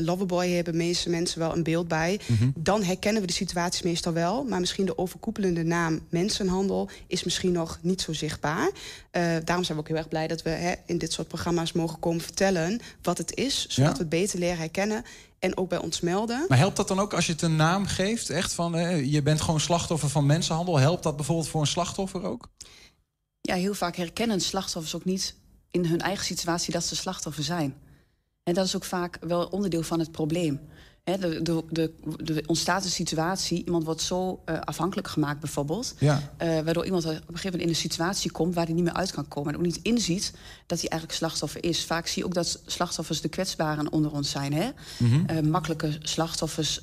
Loverboy 0.00 0.48
hebben 0.48 0.76
meeste 0.76 1.10
mensen 1.10 1.38
wel 1.38 1.56
een 1.56 1.62
beeld 1.62 1.88
bij, 1.88 2.20
mm 2.26 2.36
-hmm. 2.36 2.52
dan 2.56 2.82
herkennen 2.82 3.11
kennen 3.12 3.30
we 3.30 3.38
de 3.38 3.44
situaties 3.44 3.82
meestal 3.82 4.12
wel. 4.12 4.44
Maar 4.44 4.60
misschien 4.60 4.86
de 4.86 4.98
overkoepelende 4.98 5.62
naam 5.62 6.00
mensenhandel 6.08 6.88
is 7.06 7.24
misschien 7.24 7.52
nog 7.52 7.78
niet 7.82 8.00
zo 8.00 8.12
zichtbaar. 8.12 8.66
Uh, 8.66 9.36
daarom 9.44 9.64
zijn 9.64 9.78
we 9.78 9.82
ook 9.82 9.88
heel 9.88 9.96
erg 9.96 10.08
blij 10.08 10.26
dat 10.26 10.42
we 10.42 10.50
hè, 10.50 10.74
in 10.86 10.98
dit 10.98 11.12
soort 11.12 11.28
programma's 11.28 11.72
mogen 11.72 11.98
komen 11.98 12.20
vertellen 12.20 12.80
wat 13.02 13.18
het 13.18 13.34
is. 13.34 13.66
Zodat 13.68 13.90
ja. 13.90 13.96
we 13.96 13.98
het 13.98 14.08
beter 14.08 14.38
leren 14.38 14.58
herkennen 14.58 15.04
en 15.38 15.56
ook 15.56 15.68
bij 15.68 15.78
ons 15.78 16.00
melden. 16.00 16.44
Maar 16.48 16.58
helpt 16.58 16.76
dat 16.76 16.88
dan 16.88 17.00
ook 17.00 17.14
als 17.14 17.26
je 17.26 17.32
het 17.32 17.42
een 17.42 17.56
naam 17.56 17.86
geeft? 17.86 18.30
Echt 18.30 18.52
van, 18.52 18.76
eh, 18.76 19.12
je 19.12 19.22
bent 19.22 19.40
gewoon 19.40 19.60
slachtoffer 19.60 20.08
van 20.08 20.26
mensenhandel. 20.26 20.78
Helpt 20.78 21.02
dat 21.02 21.16
bijvoorbeeld 21.16 21.48
voor 21.48 21.60
een 21.60 21.66
slachtoffer 21.66 22.22
ook? 22.24 22.48
Ja, 23.40 23.54
heel 23.54 23.74
vaak 23.74 23.96
herkennen 23.96 24.40
slachtoffers 24.40 24.94
ook 24.94 25.04
niet 25.04 25.34
in 25.70 25.84
hun 25.84 26.00
eigen 26.00 26.24
situatie 26.24 26.72
dat 26.72 26.84
ze 26.84 26.96
slachtoffer 26.96 27.44
zijn. 27.44 27.74
En 28.42 28.54
dat 28.54 28.66
is 28.66 28.76
ook 28.76 28.84
vaak 28.84 29.18
wel 29.20 29.46
onderdeel 29.46 29.82
van 29.82 29.98
het 29.98 30.12
probleem. 30.12 30.60
He, 31.04 31.18
de, 31.18 31.42
de, 31.42 31.64
de, 31.70 31.92
de, 32.16 32.42
ontstaat 32.46 32.84
een 32.84 32.90
situatie, 32.90 33.64
iemand 33.64 33.84
wordt 33.84 34.00
zo 34.00 34.42
uh, 34.46 34.60
afhankelijk 34.60 35.08
gemaakt 35.08 35.40
bijvoorbeeld... 35.40 35.94
Ja. 35.98 36.32
Uh, 36.42 36.60
waardoor 36.60 36.84
iemand 36.84 37.04
op 37.04 37.10
een 37.10 37.18
gegeven 37.18 37.42
moment 37.44 37.62
in 37.62 37.68
een 37.68 37.74
situatie 37.74 38.30
komt... 38.30 38.54
waar 38.54 38.64
hij 38.64 38.74
niet 38.74 38.84
meer 38.84 38.92
uit 38.92 39.12
kan 39.12 39.28
komen 39.28 39.52
en 39.52 39.58
ook 39.58 39.64
niet 39.64 39.80
inziet 39.82 40.32
dat 40.66 40.80
hij 40.80 40.88
eigenlijk 40.88 41.20
slachtoffer 41.20 41.64
is. 41.64 41.84
Vaak 41.84 42.06
zie 42.06 42.22
je 42.22 42.28
ook 42.28 42.34
dat 42.34 42.62
slachtoffers 42.66 43.20
de 43.20 43.28
kwetsbaren 43.28 43.92
onder 43.92 44.12
ons 44.12 44.30
zijn. 44.30 44.52
Hè? 44.52 44.70
Mhm. 44.98 45.14
Mm 45.14 45.26
-hmm. 45.26 45.36
uh, 45.36 45.50
makkelijke 45.50 45.98
slachtoffers 46.02 46.80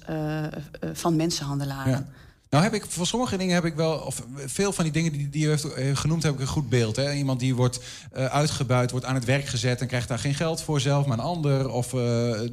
van 0.93 1.15
mensenhandelaren. 1.15 2.13
Nou 2.49 2.63
heb 2.63 2.73
ik 2.73 2.85
voor 2.87 3.07
sommige 3.07 3.37
dingen 3.37 3.53
heb 3.53 3.65
ik 3.65 3.75
wel, 3.75 3.97
of 3.97 4.23
veel 4.35 4.71
van 4.71 4.83
die 4.83 4.93
dingen 4.93 5.11
die, 5.11 5.29
die 5.29 5.45
u 5.45 5.49
heeft 5.49 5.65
genoemd, 5.93 6.23
heb 6.23 6.33
ik 6.33 6.39
een 6.39 6.47
goed 6.47 6.69
beeld. 6.69 6.95
Hè? 6.95 7.13
Iemand 7.13 7.39
die 7.39 7.55
wordt 7.55 7.79
uh, 8.17 8.25
uitgebuit, 8.25 8.91
wordt 8.91 9.05
aan 9.05 9.15
het 9.15 9.25
werk 9.25 9.45
gezet 9.45 9.81
en 9.81 9.87
krijgt 9.87 10.07
daar 10.07 10.19
geen 10.19 10.33
geld 10.33 10.61
voor 10.61 10.79
zelf, 10.79 11.05
maar 11.05 11.17
een 11.17 11.23
ander. 11.23 11.69
Of 11.69 11.93
uh, 11.93 11.99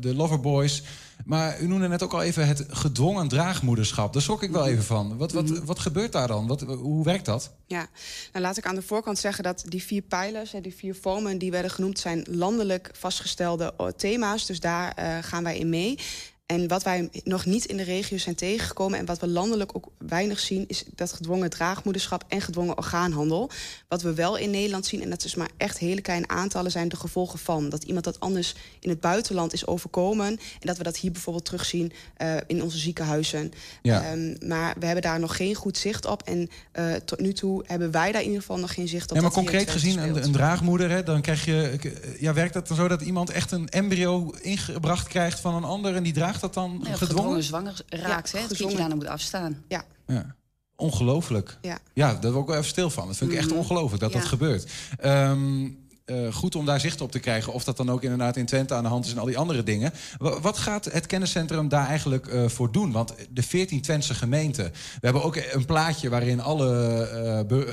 de 0.01 0.15
loverboys. 0.15 0.83
Maar 1.25 1.61
u 1.61 1.67
noemde 1.67 1.89
net 1.89 2.03
ook 2.03 2.13
al 2.13 2.23
even 2.23 2.47
het 2.47 2.65
gedwongen 2.69 3.29
draagmoederschap. 3.29 4.13
Daar 4.13 4.23
schrok 4.23 4.43
ik 4.43 4.51
wel 4.51 4.67
even 4.67 4.85
van. 4.85 5.17
Wat, 5.17 5.33
wat, 5.33 5.49
wat 5.49 5.79
gebeurt 5.79 6.13
daar 6.13 6.29
dan? 6.29 6.47
Wat, 6.47 6.61
hoe 6.61 7.05
werkt 7.05 7.25
dat? 7.25 7.53
Ja, 7.67 7.87
nou 8.33 8.45
laat 8.45 8.57
ik 8.57 8.67
aan 8.67 8.75
de 8.75 8.83
voorkant 8.83 9.19
zeggen 9.19 9.45
dat 9.45 9.65
die 9.69 9.83
vier 9.83 10.03
pijlers, 10.03 10.55
die 10.63 10.75
vier 10.75 10.95
vormen 10.95 11.39
die 11.39 11.51
werden 11.51 11.71
genoemd, 11.71 11.99
zijn 11.99 12.27
landelijk 12.31 12.91
vastgestelde 12.93 13.75
thema's. 13.97 14.47
Dus 14.47 14.61
daar 14.61 14.97
uh, 14.99 15.19
gaan 15.21 15.43
wij 15.43 15.59
in 15.59 15.69
mee. 15.69 15.99
En 16.47 16.69
wat 16.69 16.83
wij 16.83 17.09
nog 17.25 17.45
niet 17.45 17.65
in 17.65 17.77
de 17.77 17.83
regio 17.83 18.19
zijn 18.19 18.35
tegengekomen... 18.35 18.99
en 18.99 19.05
wat 19.05 19.19
we 19.19 19.29
landelijk 19.29 19.77
ook 19.77 19.89
weinig 19.99 20.39
zien... 20.39 20.65
is 20.67 20.85
dat 20.95 21.13
gedwongen 21.13 21.51
draagmoederschap 21.51 22.25
en 22.29 22.41
gedwongen 22.41 22.77
orgaanhandel. 22.77 23.51
Wat 23.89 24.03
we 24.03 24.15
wel 24.15 24.37
in 24.37 24.51
Nederland 24.51 24.87
zien, 24.87 25.03
en 25.03 25.11
dat 25.11 25.25
is 25.25 25.35
maar 25.35 25.51
echt 25.57 25.79
hele 25.79 26.01
kleine 26.01 26.29
aantallen... 26.29 26.71
zijn 26.71 26.89
de 26.89 26.97
gevolgen 26.97 27.39
van. 27.39 27.69
Dat 27.69 27.85
iemand 27.85 28.05
dat 28.05 28.21
anders 28.21 28.55
in 28.81 28.89
het 28.89 29.01
buitenland 29.01 29.53
is 29.53 29.67
overkomen... 29.67 30.27
en 30.27 30.39
dat 30.61 30.77
we 30.77 30.83
dat 30.83 30.97
hier 30.97 31.13
bijvoorbeeld 31.13 31.45
terugzien 31.45 31.93
uh, 32.23 32.35
in 32.47 32.63
onze 32.63 32.79
ziekenhuizen. 32.79 33.53
Ja. 33.83 34.13
Um, 34.13 34.37
maar 34.47 34.75
we 34.79 34.85
hebben 34.85 35.03
daar 35.03 35.21
nog 35.21 35.37
geen 35.37 35.55
goed 35.55 35.79
zicht 35.79 36.07
op. 36.07 36.23
En 36.23 36.49
uh, 36.79 36.95
tot 36.95 37.21
nu 37.21 37.33
toe 37.33 37.65
hebben 37.67 37.91
wij 37.91 38.13
daar 38.13 38.21
in 38.21 38.27
ieder 38.27 38.41
geval 38.41 38.59
nog 38.59 38.75
geen 38.75 38.89
zicht 38.89 39.11
op. 39.11 39.17
Ja, 39.17 39.23
maar 39.23 39.31
concreet 39.31 39.71
gezien, 39.71 39.99
een, 39.99 40.25
een, 40.25 40.33
draagmoeder... 40.33 40.91
Hè, 40.91 41.03
dan 41.03 41.21
krijg 41.21 41.45
je... 41.45 41.79
Ja, 42.19 42.33
werkt 42.33 42.55
dat 42.55 42.69
dan 42.69 42.77
zo 42.77 42.89
dat 42.89 43.03
iemand 43.03 43.31
echt 43.31 43.53
een 43.53 43.69
embryo 43.69 44.35
ingebracht 44.41 45.09
krijgt 45.09 45.41
van 45.41 45.55
een 45.55 45.65
ander... 45.65 45.95
en 45.95 46.03
die 46.03 46.13
draagt 46.13 46.35
dat 46.41 46.55
dan 46.55 46.71
ja, 46.71 46.77
gedwongen? 46.79 46.99
gedwongen 46.99 47.43
zwanger 47.43 47.75
raakt, 47.89 48.31
Ja, 48.31 48.39
hè? 48.39 48.45
Het 48.45 48.57
kindje 48.57 48.77
daarna 48.77 48.95
moet 48.95 49.07
afstaan. 49.07 49.63
Ja, 49.69 49.85
Ja. 50.07 50.35
Ongelooflijk. 50.77 51.59
ja. 51.63 51.79
Ja, 51.95 52.15
daar 52.15 52.31
word 52.31 52.43
ik 52.43 52.49
wel 52.49 52.57
even 52.59 52.69
stil 52.71 52.91
van. 52.91 53.07
Dat 53.07 53.17
vind 53.17 53.31
ik 53.33 53.37
echt 53.39 53.49
Mhm. 53.49 53.59
ongelooflijk 53.59 54.03
dat 54.03 54.13
dat 54.13 54.25
gebeurt. 54.25 54.71
Ehm, 54.99 55.69
eh, 56.05 56.33
goed 56.35 56.55
om 56.55 56.65
daar 56.67 56.81
zicht 56.81 57.01
op 57.01 57.11
te 57.11 57.19
krijgen. 57.19 57.53
Of 57.53 57.65
dat 57.65 57.77
dan 57.77 57.91
ook 57.91 58.03
inderdaad 58.03 58.37
in 58.37 58.47
Twente 58.47 58.75
aan 58.75 58.83
de 58.83 58.89
hand 58.89 59.05
is 59.05 59.13
en 59.13 59.19
al 59.19 59.25
die 59.27 59.39
andere 59.39 59.63
dingen. 59.63 59.93
Wa- 60.19 60.41
Wat 60.41 60.59
gaat 60.59 60.85
het 60.85 61.07
kenniscentrum 61.07 61.69
daar 61.69 61.87
eigenlijk 61.87 62.27
eh, 62.27 62.49
voor 62.49 62.73
doen? 62.73 62.93
Want 62.93 63.15
de 63.31 63.43
14 63.43 63.83
Twentse 63.83 64.15
gemeenten. 64.15 64.65
We 64.65 64.73
hebben 65.01 65.23
ook 65.23 65.37
een 65.37 65.65
plaatje 65.65 66.09
waarin 66.09 66.41
alle 66.41 67.01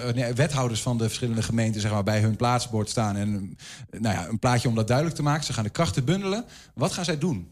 eh, 0.07 0.13
nee, 0.13 0.33
wethouders 0.33 0.81
van 0.81 0.97
de 0.97 1.03
verschillende 1.03 1.43
gemeenten 1.43 1.81
zeg 1.81 1.91
maar, 1.91 2.03
bij 2.03 2.19
hun 2.19 2.35
plaatsbord 2.35 2.89
staan. 2.89 3.15
En 3.15 3.57
nou 3.91 4.15
ja, 4.15 4.27
een 4.27 4.39
plaatje 4.39 4.67
om 4.67 4.75
dat 4.75 4.87
duidelijk 4.87 5.15
te 5.15 5.23
maken. 5.23 5.43
Ze 5.45 5.53
gaan 5.53 5.63
de 5.63 5.69
krachten 5.69 6.05
bundelen. 6.05 6.45
Wat 6.73 6.93
gaan 6.93 7.05
zij 7.05 7.17
doen? 7.17 7.47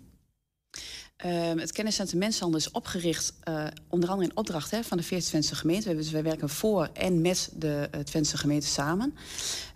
Ehm, 1.21 1.57
het 1.57 1.71
kenniscentrum 1.71 2.19
Mensenhandel 2.19 2.59
is 2.59 2.71
opgericht 2.71 3.33
eh, 3.43 3.65
onder 3.87 4.09
andere 4.09 4.29
in 4.29 4.37
opdracht 4.37 4.71
hè, 4.71 4.83
van 4.83 4.97
de 4.97 5.03
14 5.03 5.29
Twentse 5.29 5.55
gemeenten. 5.55 5.95
Dus 5.95 6.11
wij 6.11 6.23
werken 6.23 6.49
voor 6.49 6.89
en 6.93 7.21
met 7.21 7.49
de 7.55 7.89
uh, 7.95 8.01
Twentse 8.01 8.37
gemeenten 8.37 8.69
samen. 8.69 9.15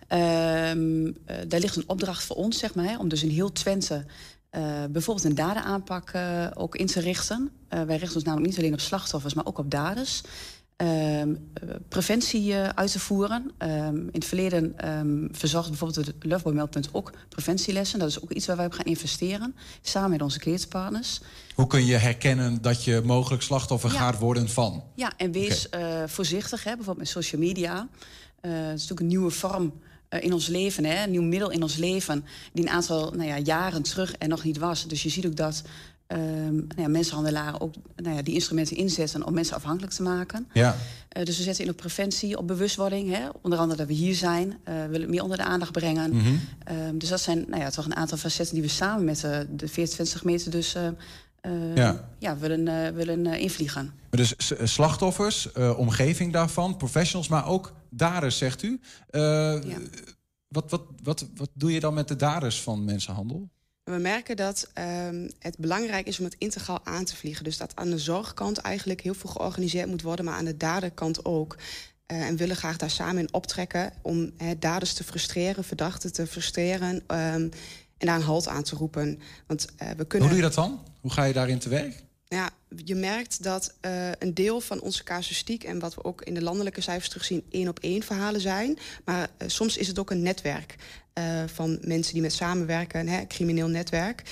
Ehm, 0.06 1.06
eh, 1.24 1.36
daar 1.48 1.60
ligt 1.60 1.76
een 1.76 1.88
opdracht 1.88 2.24
voor 2.24 2.36
ons, 2.36 2.58
zeg 2.58 2.74
maar, 2.74 2.84
hè, 2.84 2.96
om 2.96 3.08
dus 3.08 3.22
in 3.22 3.30
heel 3.30 3.52
Twente 3.52 4.04
eh, 4.56 4.84
bijvoorbeeld 4.90 5.26
een 5.26 5.34
dadenaanpak 5.34 6.10
eh, 6.10 6.46
ook 6.54 6.76
in 6.76 6.86
te 6.86 7.00
richten. 7.00 7.50
Eh, 7.68 7.82
wij 7.82 7.96
richten 7.96 8.14
ons 8.16 8.24
namelijk 8.24 8.50
niet 8.50 8.58
alleen 8.58 8.72
op 8.72 8.80
slachtoffers, 8.80 9.34
maar 9.34 9.46
ook 9.46 9.58
op 9.58 9.70
daders. 9.70 10.22
Ehm, 10.76 11.34
eh, 11.54 11.68
preventie 11.88 12.52
eh, 12.54 12.68
uit 12.68 12.92
te 12.92 12.98
voeren. 13.00 13.50
Ehm, 13.58 13.96
in 13.96 14.08
het 14.12 14.24
verleden 14.24 14.78
ehm, 14.78 15.26
verzorgt 15.30 15.68
bijvoorbeeld 15.68 16.06
het 16.06 16.14
Loveboy-meldpunt 16.20 16.88
ook 16.92 17.12
preventielessen. 17.28 17.98
Dat 17.98 18.08
is 18.08 18.22
ook 18.22 18.30
iets 18.30 18.46
waar 18.46 18.56
wij 18.56 18.66
op 18.66 18.72
gaan 18.72 18.84
investeren, 18.84 19.54
samen 19.82 20.10
met 20.10 20.22
onze 20.22 20.38
keertpartners. 20.38 21.20
Hoe 21.54 21.66
kun 21.66 21.84
je 21.86 21.96
herkennen 21.96 22.62
dat 22.62 22.84
je 22.84 23.02
mogelijk 23.04 23.42
slachtoffer 23.42 23.92
Ja. 23.92 23.98
gaat 23.98 24.18
worden 24.18 24.48
van? 24.48 24.84
Ja, 24.94 25.12
en 25.16 25.32
wees 25.32 25.68
eh, 25.68 26.02
voorzichtig, 26.06 26.64
hè, 26.64 26.70
bijvoorbeeld 26.74 26.98
met 26.98 27.24
social 27.24 27.40
media. 27.40 27.88
Eh, 28.40 28.50
het 28.50 28.60
is 28.60 28.70
natuurlijk 28.70 29.00
een 29.00 29.06
nieuwe 29.06 29.30
vorm 29.30 29.72
in 30.22 30.32
ons 30.32 30.46
leven, 30.46 30.84
hè, 30.84 31.04
een 31.04 31.10
nieuw 31.10 31.22
middel 31.22 31.50
in 31.50 31.62
ons 31.62 31.76
leven... 31.76 32.24
die 32.52 32.64
een 32.64 32.70
aantal 32.70 33.10
nou 33.10 33.28
ja, 33.28 33.38
jaren 33.38 33.82
terug 33.82 34.14
er 34.18 34.28
nog 34.28 34.44
niet 34.44 34.58
was. 34.58 34.86
Dus 34.86 35.02
je 35.02 35.08
ziet 35.08 35.26
ook 35.26 35.36
dat 35.36 35.62
ehm, 36.06 36.54
nou 36.54 36.80
ja, 36.80 36.88
mensenhandelaren 36.88 37.60
ook 37.60 37.74
nou 37.96 38.16
ja, 38.16 38.22
die 38.22 38.34
instrumenten 38.34 38.76
inzetten... 38.76 39.26
om 39.26 39.34
mensen 39.34 39.56
afhankelijk 39.56 39.92
te 39.92 40.02
maken. 40.02 40.48
Ja. 40.52 40.76
Eh, 41.08 41.24
dus 41.24 41.36
we 41.36 41.42
zetten 41.42 41.64
in 41.64 41.70
op 41.70 41.76
preventie, 41.76 42.38
op 42.38 42.46
bewustwording. 42.46 43.10
Hè? 43.10 43.28
Onder 43.42 43.58
andere 43.58 43.78
dat 43.78 43.86
we 43.86 43.94
hier 43.94 44.14
zijn, 44.14 44.56
eh 44.64 44.74
willen 44.74 45.00
het 45.00 45.10
meer 45.10 45.22
onder 45.22 45.36
de 45.36 45.44
aandacht 45.44 45.72
brengen. 45.72 46.40
Ehm, 46.64 46.98
dus 46.98 47.08
dat 47.08 47.20
zijn 47.20 47.44
nou 47.48 47.62
ja, 47.62 47.70
toch 47.70 47.84
een 47.84 47.96
aantal 47.96 48.18
facetten 48.18 48.54
die 48.54 48.64
we 48.64 48.70
samen 48.70 49.04
met 49.04 49.24
eh, 49.24 49.38
de 49.50 49.68
24 49.68 50.18
gemeenten 50.18 50.50
dus 50.50 50.74
eh, 50.74 50.86
eh, 51.46 51.74
Ja. 51.74 52.08
ja. 52.18 52.36
willen, 52.36 52.68
eh, 52.68 52.92
willen 52.94 53.26
eh, 53.26 53.40
invliegen. 53.40 53.92
Maar 54.10 54.20
Dus 54.20 54.34
slachtoffers, 54.62 55.52
eh, 55.52 55.78
omgeving 55.78 56.32
daarvan, 56.32 56.76
professionals, 56.76 57.28
maar 57.28 57.46
ook 57.46 57.72
daders, 57.96 58.38
zegt 58.38 58.62
u. 58.62 58.80
Eh, 59.10 59.58
wat, 60.48 60.70
wat, 60.70 60.82
wat, 61.02 61.26
wat 61.34 61.50
doe 61.52 61.72
je 61.72 61.80
dan 61.80 61.94
met 61.94 62.08
de 62.08 62.16
daders 62.16 62.62
van 62.62 62.84
mensenhandel? 62.84 63.48
We 63.84 63.98
merken 63.98 64.36
dat 64.36 64.70
ehm, 64.72 65.28
het 65.38 65.58
belangrijk 65.58 66.06
is 66.06 66.18
om 66.18 66.24
het 66.24 66.36
integraal 66.38 66.80
aan 66.84 67.04
te 67.04 67.16
vliegen. 67.16 67.44
Dus 67.44 67.56
dat 67.56 67.76
aan 67.76 67.90
de 67.90 67.98
zorgkant 67.98 68.58
eigenlijk 68.58 69.00
heel 69.00 69.14
veel 69.14 69.30
georganiseerd 69.30 69.88
moet 69.88 70.02
worden, 70.02 70.24
maar 70.24 70.34
aan 70.34 70.44
de 70.44 70.56
daderkant 70.56 71.24
ook. 71.24 71.56
Eh, 72.06 72.26
en 72.26 72.36
willen 72.36 72.56
graag 72.56 72.76
daar 72.76 72.90
samen 72.90 73.18
in 73.18 73.34
optrekken 73.34 73.92
om 74.02 74.32
daders 74.58 74.92
te 74.92 75.04
frustreren, 75.04 75.64
verdachten 75.64 76.12
te 76.12 76.26
frustreren 76.26 77.02
ehm, 77.06 77.48
en 77.98 78.06
daar 78.06 78.16
een 78.16 78.22
halt 78.22 78.48
aan 78.48 78.62
te 78.62 78.76
roepen. 78.76 79.20
Want 79.46 79.66
eh, 79.76 79.88
we 79.96 80.04
kunnen. 80.04 80.28
Hoe 80.28 80.36
doe 80.36 80.44
je 80.44 80.54
dat 80.54 80.64
dan? 80.64 80.80
Hoe 81.00 81.10
ga 81.10 81.24
je 81.24 81.32
daarin 81.32 81.58
te 81.58 81.68
werk? 81.68 82.04
Ja, 82.28 82.50
je 82.84 82.94
merkt 82.94 83.42
dat 83.42 83.74
eh, 83.80 84.10
een 84.18 84.34
deel 84.34 84.60
van 84.60 84.80
onze 84.80 85.04
casuïstiek... 85.04 85.64
en 85.64 85.78
wat 85.78 85.94
we 85.94 86.04
ook 86.04 86.22
in 86.22 86.34
de 86.34 86.42
landelijke 86.42 86.80
cijfers 86.80 87.08
terugzien... 87.08 87.44
één 87.50 87.68
op 87.68 87.78
één 87.78 88.02
verhalen 88.02 88.40
zijn. 88.40 88.78
Maar 89.04 89.28
eh, 89.36 89.48
soms 89.48 89.76
is 89.76 89.86
het 89.88 89.98
ook 89.98 90.10
een 90.10 90.22
netwerk 90.22 90.76
eh, 91.12 91.42
van 91.46 91.78
mensen 91.82 92.12
die 92.12 92.22
met 92.22 92.32
samenwerken. 92.32 93.08
Hè, 93.08 93.26
crimineel 93.26 93.68
netwerk. 93.68 94.22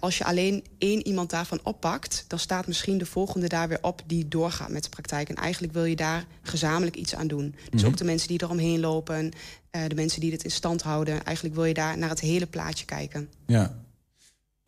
Als 0.00 0.18
je 0.18 0.24
alleen 0.24 0.64
één 0.78 1.06
iemand 1.06 1.30
daarvan 1.30 1.60
oppakt... 1.62 2.24
dan 2.28 2.38
staat 2.38 2.66
misschien 2.66 2.98
de 2.98 3.06
volgende 3.06 3.48
daar 3.48 3.68
weer 3.68 3.82
op 3.82 4.02
die 4.06 4.28
doorgaat 4.28 4.70
met 4.70 4.82
de 4.82 4.88
praktijk. 4.88 5.28
En 5.28 5.34
eigenlijk 5.34 5.72
wil 5.72 5.84
je 5.84 5.96
daar 5.96 6.24
gezamenlijk 6.42 6.96
iets 6.96 7.14
aan 7.14 7.26
doen. 7.26 7.54
Dus 7.70 7.80
Mhm. 7.80 7.90
ook 7.90 7.96
de 7.96 8.04
mensen 8.04 8.28
die 8.28 8.42
eromheen 8.42 8.80
lopen... 8.80 9.30
de 9.70 9.94
mensen 9.94 10.20
die 10.20 10.30
dit 10.30 10.44
in 10.44 10.50
stand 10.50 10.82
houden. 10.82 11.24
Eigenlijk 11.24 11.54
wil 11.54 11.64
je 11.64 11.74
daar 11.74 11.98
naar 11.98 12.08
het 12.08 12.20
hele 12.20 12.46
plaatje 12.46 12.84
kijken. 12.84 13.28
Ja. 13.46 13.84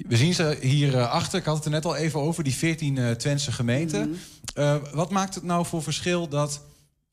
We 0.07 0.17
zien 0.17 0.35
ze 0.35 0.59
hier 0.61 0.97
eh, 0.97 1.11
achter. 1.11 1.39
Ik 1.39 1.45
had 1.45 1.57
het 1.57 1.65
er 1.65 1.71
net 1.71 1.85
al 1.85 1.97
even 1.97 2.21
over, 2.21 2.45
die 2.45 2.55
14 2.55 2.99
eh 2.99 3.11
Twentse 3.11 3.53
gemeenten. 3.53 4.17
Eh, 4.55 4.77
wat 4.93 5.11
maakt 5.11 5.35
het 5.35 5.45
nou 5.45 5.67
voor 5.67 5.83
verschil 5.83 6.29
dat 6.29 6.63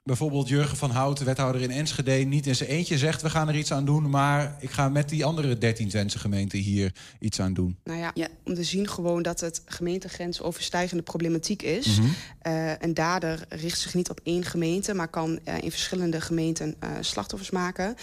bijvoorbeeld 0.03 0.47
Jurgen 0.47 0.77
van 0.77 0.91
Houten, 0.91 1.25
wethouder 1.25 1.61
in 1.61 1.71
Enschede, 1.71 2.11
niet 2.11 2.47
in 2.47 2.55
zijn 2.55 2.69
eentje 2.69 2.97
zegt: 2.97 3.21
we 3.21 3.29
gaan 3.29 3.47
er 3.47 3.55
iets 3.55 3.71
aan 3.71 3.85
doen, 3.85 4.09
maar 4.09 4.55
ik 4.59 4.71
ga 4.71 4.89
met 4.89 5.09
die 5.09 5.25
andere 5.25 5.57
13 5.57 5.89
Twentse 5.89 6.19
gemeenten 6.19 6.59
hier 6.59 6.91
iets 7.19 7.39
aan 7.39 7.53
doen? 7.53 7.77
Nou 7.83 7.99
ja, 7.99 8.27
om 8.43 8.53
te 8.53 8.63
zien 8.63 8.87
gewoon 8.87 9.21
dat 9.21 9.39
het 9.39 9.61
gemeentegrensoverstijgende 9.65 11.03
problematiek 11.03 11.61
is. 11.61 11.99
Mhm. 11.99 12.07
Eh, 12.39 12.71
een 12.79 12.93
dader 12.93 13.45
richt 13.49 13.79
zich 13.79 13.93
niet 13.93 14.09
op 14.09 14.19
één 14.23 14.43
gemeente, 14.43 14.93
maar 14.93 15.07
kan 15.07 15.39
in 15.61 15.71
verschillende 15.71 16.21
gemeenten 16.21 16.75
slachtoffers 16.99 17.49
maken. 17.49 17.95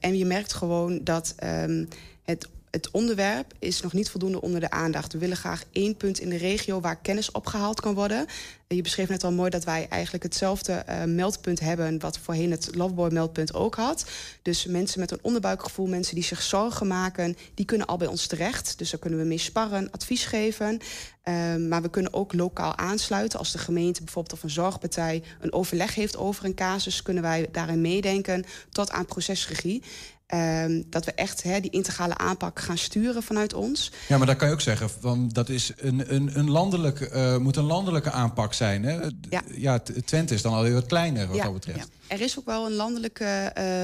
En 0.00 0.16
je 0.16 0.24
merkt 0.24 0.52
gewoon 0.52 1.04
dat 1.04 1.34
ehm, 1.36 1.84
het, 2.22 2.48
het 2.78 2.90
onderwerp 2.90 3.52
is 3.58 3.80
nog 3.80 3.92
niet 3.92 4.10
voldoende 4.10 4.40
onder 4.40 4.60
de 4.60 4.70
aandacht. 4.70 5.12
We 5.12 5.18
willen 5.18 5.36
graag 5.36 5.64
één 5.72 5.96
punt 5.96 6.20
in 6.20 6.28
de 6.28 6.36
regio 6.36 6.80
waar 6.80 6.96
kennis 6.96 7.30
opgehaald 7.30 7.80
kan 7.80 7.94
worden. 7.94 8.26
Je 8.68 8.82
beschreef 8.82 9.08
net 9.08 9.24
al 9.24 9.32
mooi 9.32 9.50
dat 9.50 9.64
wij 9.64 9.86
eigenlijk 9.88 10.22
hetzelfde 10.24 10.72
eh, 10.72 11.04
meldpunt 11.04 11.60
hebben... 11.60 12.00
wat 12.00 12.18
voorheen 12.18 12.50
het 12.50 12.74
Loveboy-meldpunt 12.74 13.54
ook 13.54 13.74
had. 13.74 14.04
Dus 14.42 14.66
mensen 14.66 15.00
met 15.00 15.10
een 15.10 15.18
onderbuikgevoel, 15.22 15.86
mensen 15.86 16.14
die 16.14 16.24
zich 16.24 16.42
zorgen 16.42 16.86
maken... 16.86 17.36
die 17.54 17.64
kunnen 17.66 17.86
al 17.86 17.96
bij 17.96 18.06
ons 18.06 18.26
terecht. 18.26 18.78
Dus 18.78 18.90
daar 18.90 19.00
kunnen 19.00 19.18
we 19.18 19.24
mee 19.24 19.38
sparren, 19.38 19.90
advies 19.90 20.24
geven. 20.24 20.78
Ehm, 21.22 21.68
maar 21.68 21.82
we 21.82 21.90
kunnen 21.90 22.12
ook 22.12 22.32
lokaal 22.32 22.76
aansluiten. 22.76 23.38
Als 23.38 23.52
de 23.52 23.58
gemeente 23.58 24.02
bijvoorbeeld 24.04 24.34
of 24.34 24.42
een 24.42 24.50
zorgpartij 24.50 25.22
een 25.40 25.52
overleg 25.52 25.94
heeft 25.94 26.16
over 26.16 26.44
een 26.44 26.54
casus... 26.54 27.02
kunnen 27.02 27.22
wij 27.22 27.48
daarin 27.52 27.80
meedenken 27.80 28.44
tot 28.70 28.90
aan 28.90 29.06
procesregie. 29.06 29.82
Ehm, 30.28 30.82
dat 30.86 31.04
we 31.04 31.12
echt 31.12 31.42
die 31.42 31.70
integrale 31.70 32.16
aanpak 32.16 32.60
gaan 32.60 32.78
sturen 32.78 33.22
vanuit 33.22 33.54
ons. 33.54 33.92
Ja, 34.08 34.18
maar 34.18 34.26
dan 34.26 34.36
kan 34.36 34.48
je 34.48 34.54
ook 34.54 34.60
zeggen, 34.60 34.90
van, 35.00 35.28
dat 35.28 35.48
is 35.48 35.72
een, 35.76 36.14
een, 36.14 36.38
een 36.38 36.50
landelijk, 36.50 37.00
uh, 37.00 37.36
moet 37.36 37.56
een 37.56 37.64
landelijke 37.64 38.10
aanpak 38.10 38.54
zijn. 38.54 38.82
Hè? 38.82 38.98
Ja. 39.30 39.42
ja, 39.54 39.78
Twente 40.04 40.34
is 40.34 40.42
dan 40.42 40.52
alweer 40.52 40.72
wat 40.72 40.86
kleiner 40.86 41.28
wat 41.28 41.42
dat 41.42 41.52
betreft. 41.52 41.78
Ja. 41.78 41.84
Er 42.14 42.20
is 42.20 42.38
ook 42.38 42.44
wel 42.44 42.66
een 42.66 42.72
landelijk 42.72 43.20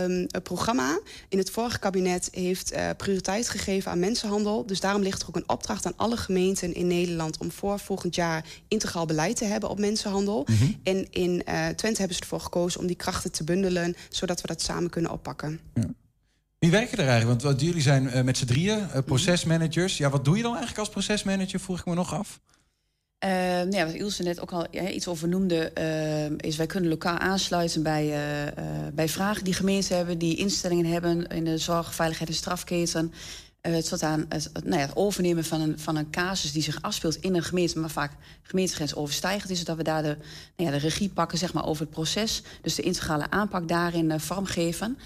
um, 0.04 0.26
programma. 0.42 1.00
In 1.28 1.38
het 1.38 1.50
vorige 1.50 1.78
kabinet 1.78 2.28
heeft 2.32 2.72
uh, 2.72 2.88
prioriteit 2.96 3.48
gegeven 3.48 3.90
aan 3.90 3.98
mensenhandel. 3.98 4.66
Dus 4.66 4.80
daarom 4.80 5.02
ligt 5.02 5.22
er 5.22 5.28
ook 5.28 5.36
een 5.36 5.48
opdracht 5.48 5.86
aan 5.86 5.96
alle 5.96 6.16
gemeenten 6.16 6.74
in 6.74 6.86
Nederland... 6.86 7.38
om 7.38 7.52
voor 7.52 7.78
volgend 7.78 8.14
jaar 8.14 8.44
integraal 8.68 9.06
beleid 9.06 9.36
te 9.36 9.44
hebben 9.44 9.68
op 9.68 9.78
mensenhandel. 9.78 10.46
Mm 10.48 10.56
-hmm. 10.56 10.76
En 10.82 11.06
in 11.10 11.30
uh, 11.48 11.66
Twente 11.66 11.98
hebben 11.98 12.16
ze 12.16 12.22
ervoor 12.22 12.40
gekozen 12.40 12.80
om 12.80 12.86
die 12.86 12.96
krachten 12.96 13.32
te 13.32 13.44
bundelen... 13.44 13.96
zodat 14.08 14.40
we 14.40 14.46
dat 14.46 14.62
samen 14.62 14.90
kunnen 14.90 15.10
oppakken. 15.10 15.60
Ja. 15.74 15.88
Wie 16.64 16.72
werken 16.72 16.98
er 16.98 17.08
eigenlijk? 17.08 17.42
Want 17.42 17.60
jullie 17.60 17.82
zijn 17.82 18.04
uh, 18.04 18.20
met 18.20 18.36
z'n 18.36 18.44
drieën 18.44 18.78
uh, 18.78 18.98
procesmanagers. 19.04 19.96
Ja, 19.96 20.10
wat 20.10 20.24
doe 20.24 20.36
je 20.36 20.42
dan 20.42 20.50
eigenlijk 20.50 20.80
als 20.80 20.88
procesmanager? 20.88 21.60
Vroeg 21.60 21.78
ik 21.78 21.86
me 21.86 21.94
nog 21.94 22.14
af. 22.14 22.40
Uh, 23.24 23.30
nou 23.30 23.76
ja, 23.76 23.86
wat 23.86 23.94
Ilse 23.94 24.22
net 24.22 24.40
ook 24.40 24.52
al 24.52 24.66
ja, 24.70 24.88
iets 24.88 25.08
over 25.08 25.28
noemde, 25.28 25.72
is 26.36 26.56
wij 26.56 26.66
kunnen 26.66 26.90
lokaal 26.90 27.18
aansluiten 27.18 27.82
bij, 27.82 28.14
bij 28.94 29.08
vragen 29.08 29.44
die 29.44 29.54
gemeenten 29.54 29.96
hebben, 29.96 30.18
die 30.18 30.36
instellingen 30.36 30.86
hebben 30.86 31.26
in 31.26 31.44
de 31.44 31.58
zorg, 31.58 31.94
veiligheid 31.94 32.28
en 32.28 32.36
strafketen. 32.36 33.12
tot 33.88 34.02
aan 34.02 34.26
het, 34.28 34.50
nou 34.64 34.76
ja, 34.76 34.86
het 34.86 34.96
overnemen 34.96 35.44
van 35.44 35.60
een, 35.60 35.78
van 35.78 35.96
een 35.96 36.10
casus 36.10 36.52
die 36.52 36.62
zich 36.62 36.82
afspeelt 36.82 37.16
in 37.16 37.34
een 37.34 37.42
gemeente, 37.42 37.78
maar 37.78 37.90
vaak 37.90 38.12
gemeentegrens 38.42 38.94
overstijgend 38.94 39.50
is, 39.50 39.64
dat 39.64 39.76
we 39.76 39.82
daar 39.82 40.02
de, 40.02 40.16
nou 40.56 40.70
ja, 40.70 40.76
de 40.76 40.82
regie 40.82 41.08
pakken 41.08 41.38
zeg 41.38 41.52
maar, 41.52 41.66
over 41.66 41.82
het 41.82 41.94
proces. 41.94 42.42
Dus 42.62 42.74
de 42.74 42.82
integrale 42.82 43.30
aanpak 43.30 43.68
daarin 43.68 44.20
vormgeven. 44.20 44.98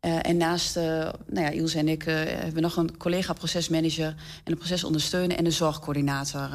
Uh, 0.00 0.28
en 0.28 0.36
naast 0.36 0.76
uh, 0.76 0.82
nou 0.82 1.14
ja, 1.26 1.48
Ilse 1.48 1.78
en 1.78 1.88
ik 1.88 2.06
uh, 2.06 2.14
hebben 2.14 2.54
we 2.54 2.60
nog 2.60 2.76
een 2.76 2.96
collega-procesmanager... 2.96 4.06
en 4.44 4.52
een 4.52 4.58
procesondersteuner 4.58 5.36
en 5.36 5.44
een 5.44 5.52
zorgcoördinator... 5.52 6.50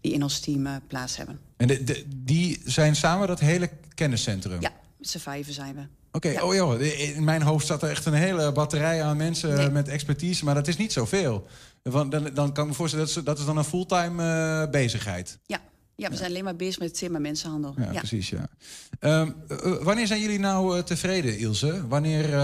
die 0.00 0.12
in 0.12 0.22
ons 0.22 0.40
team 0.40 0.80
plaats 0.86 1.16
hebben. 1.16 1.40
En 1.56 1.66
de, 1.66 1.84
de, 1.84 2.04
die 2.16 2.60
zijn 2.64 2.96
samen 2.96 3.28
dat 3.28 3.40
hele 3.40 3.70
kenniscentrum? 3.94 4.60
Ja, 4.60 4.72
met 4.98 5.08
z'n 5.08 5.18
vijven 5.18 5.52
zijn 5.52 5.74
we. 5.74 5.80
Oké, 5.80 6.28
okay, 6.28 6.32
ja. 6.32 6.42
oh 6.42 6.54
joh, 6.54 6.80
in 6.80 7.24
mijn 7.24 7.42
hoofd 7.42 7.66
zat 7.66 7.82
er 7.82 7.90
echt 7.90 8.06
een 8.06 8.12
hele 8.12 8.52
batterij 8.52 9.02
aan 9.02 9.16
mensen 9.16 9.56
nee. 9.56 9.70
met 9.70 9.88
expertise... 9.88 10.44
maar 10.44 10.54
dat 10.54 10.68
is 10.68 10.76
niet 10.76 10.92
zoveel. 10.92 11.46
Dan, 11.82 12.10
dan, 12.10 12.30
dan 12.34 12.52
kan 12.52 12.64
ik 12.64 12.70
me 12.70 12.76
voorstellen, 12.76 13.06
dat 13.06 13.16
is, 13.16 13.24
dat 13.24 13.38
is 13.38 13.44
dan 13.44 13.56
een 13.56 13.64
fulltime 13.64 14.68
bezigheid. 14.70 15.38
Ja, 15.46 15.60
ja, 15.96 16.06
we 16.06 16.12
ja. 16.12 16.18
zijn 16.18 16.30
alleen 16.30 16.44
maar 16.44 16.56
bezig 16.56 16.78
met 16.78 16.88
het 16.88 16.98
thema 16.98 17.18
mensenhandel. 17.18 17.74
Ja, 17.76 17.92
ja. 17.92 17.98
precies, 17.98 18.30
ja. 18.30 18.48
Um, 19.00 19.34
wanneer 19.82 20.06
zijn 20.06 20.20
jullie 20.20 20.38
nou 20.38 20.82
tevreden, 20.82 21.38
Ilse? 21.38 21.88
Wanneer 21.88 22.34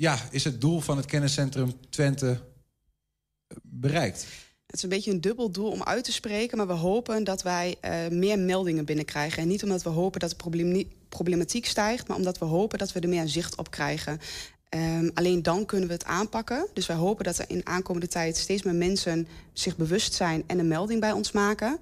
ja, 0.00 0.18
is 0.30 0.44
het 0.44 0.60
doel 0.60 0.80
van 0.80 0.96
het 0.96 1.06
kenniscentrum 1.06 1.72
Twente 1.90 2.40
bereikt? 3.62 4.26
Het 4.66 4.76
is 4.76 4.82
een 4.82 4.88
beetje 4.88 5.10
een 5.10 5.20
dubbel 5.20 5.50
doel 5.50 5.70
om 5.70 5.82
uit 5.82 6.04
te 6.04 6.12
spreken, 6.12 6.56
maar 6.56 6.66
we 6.66 6.72
hopen 6.72 7.24
dat 7.24 7.42
wij 7.42 7.76
uh, 7.84 8.18
meer 8.18 8.38
meldingen 8.38 8.84
binnenkrijgen. 8.84 9.42
En 9.42 9.48
niet 9.48 9.62
omdat 9.62 9.82
we 9.82 9.88
hopen 9.88 10.20
dat 10.20 10.30
de 10.30 10.86
problematiek 11.08 11.66
stijgt, 11.66 12.08
maar 12.08 12.16
omdat 12.16 12.38
we 12.38 12.44
hopen 12.44 12.78
dat 12.78 12.92
we 12.92 13.00
er 13.00 13.08
meer 13.08 13.28
zicht 13.28 13.56
op 13.56 13.70
krijgen. 13.70 14.20
Um, 14.76 15.10
alleen 15.14 15.42
dan 15.42 15.66
kunnen 15.66 15.88
we 15.88 15.94
het 15.94 16.04
aanpakken. 16.04 16.66
Dus 16.72 16.86
wij 16.86 16.96
hopen 16.96 17.24
dat 17.24 17.38
er 17.38 17.44
in 17.48 17.66
aankomende 17.66 18.08
tijd 18.08 18.36
steeds 18.36 18.62
meer 18.62 18.74
mensen 18.74 19.28
zich 19.52 19.76
bewust 19.76 20.14
zijn 20.14 20.44
en 20.46 20.58
een 20.58 20.68
melding 20.68 21.00
bij 21.00 21.12
ons 21.12 21.32
maken. 21.32 21.78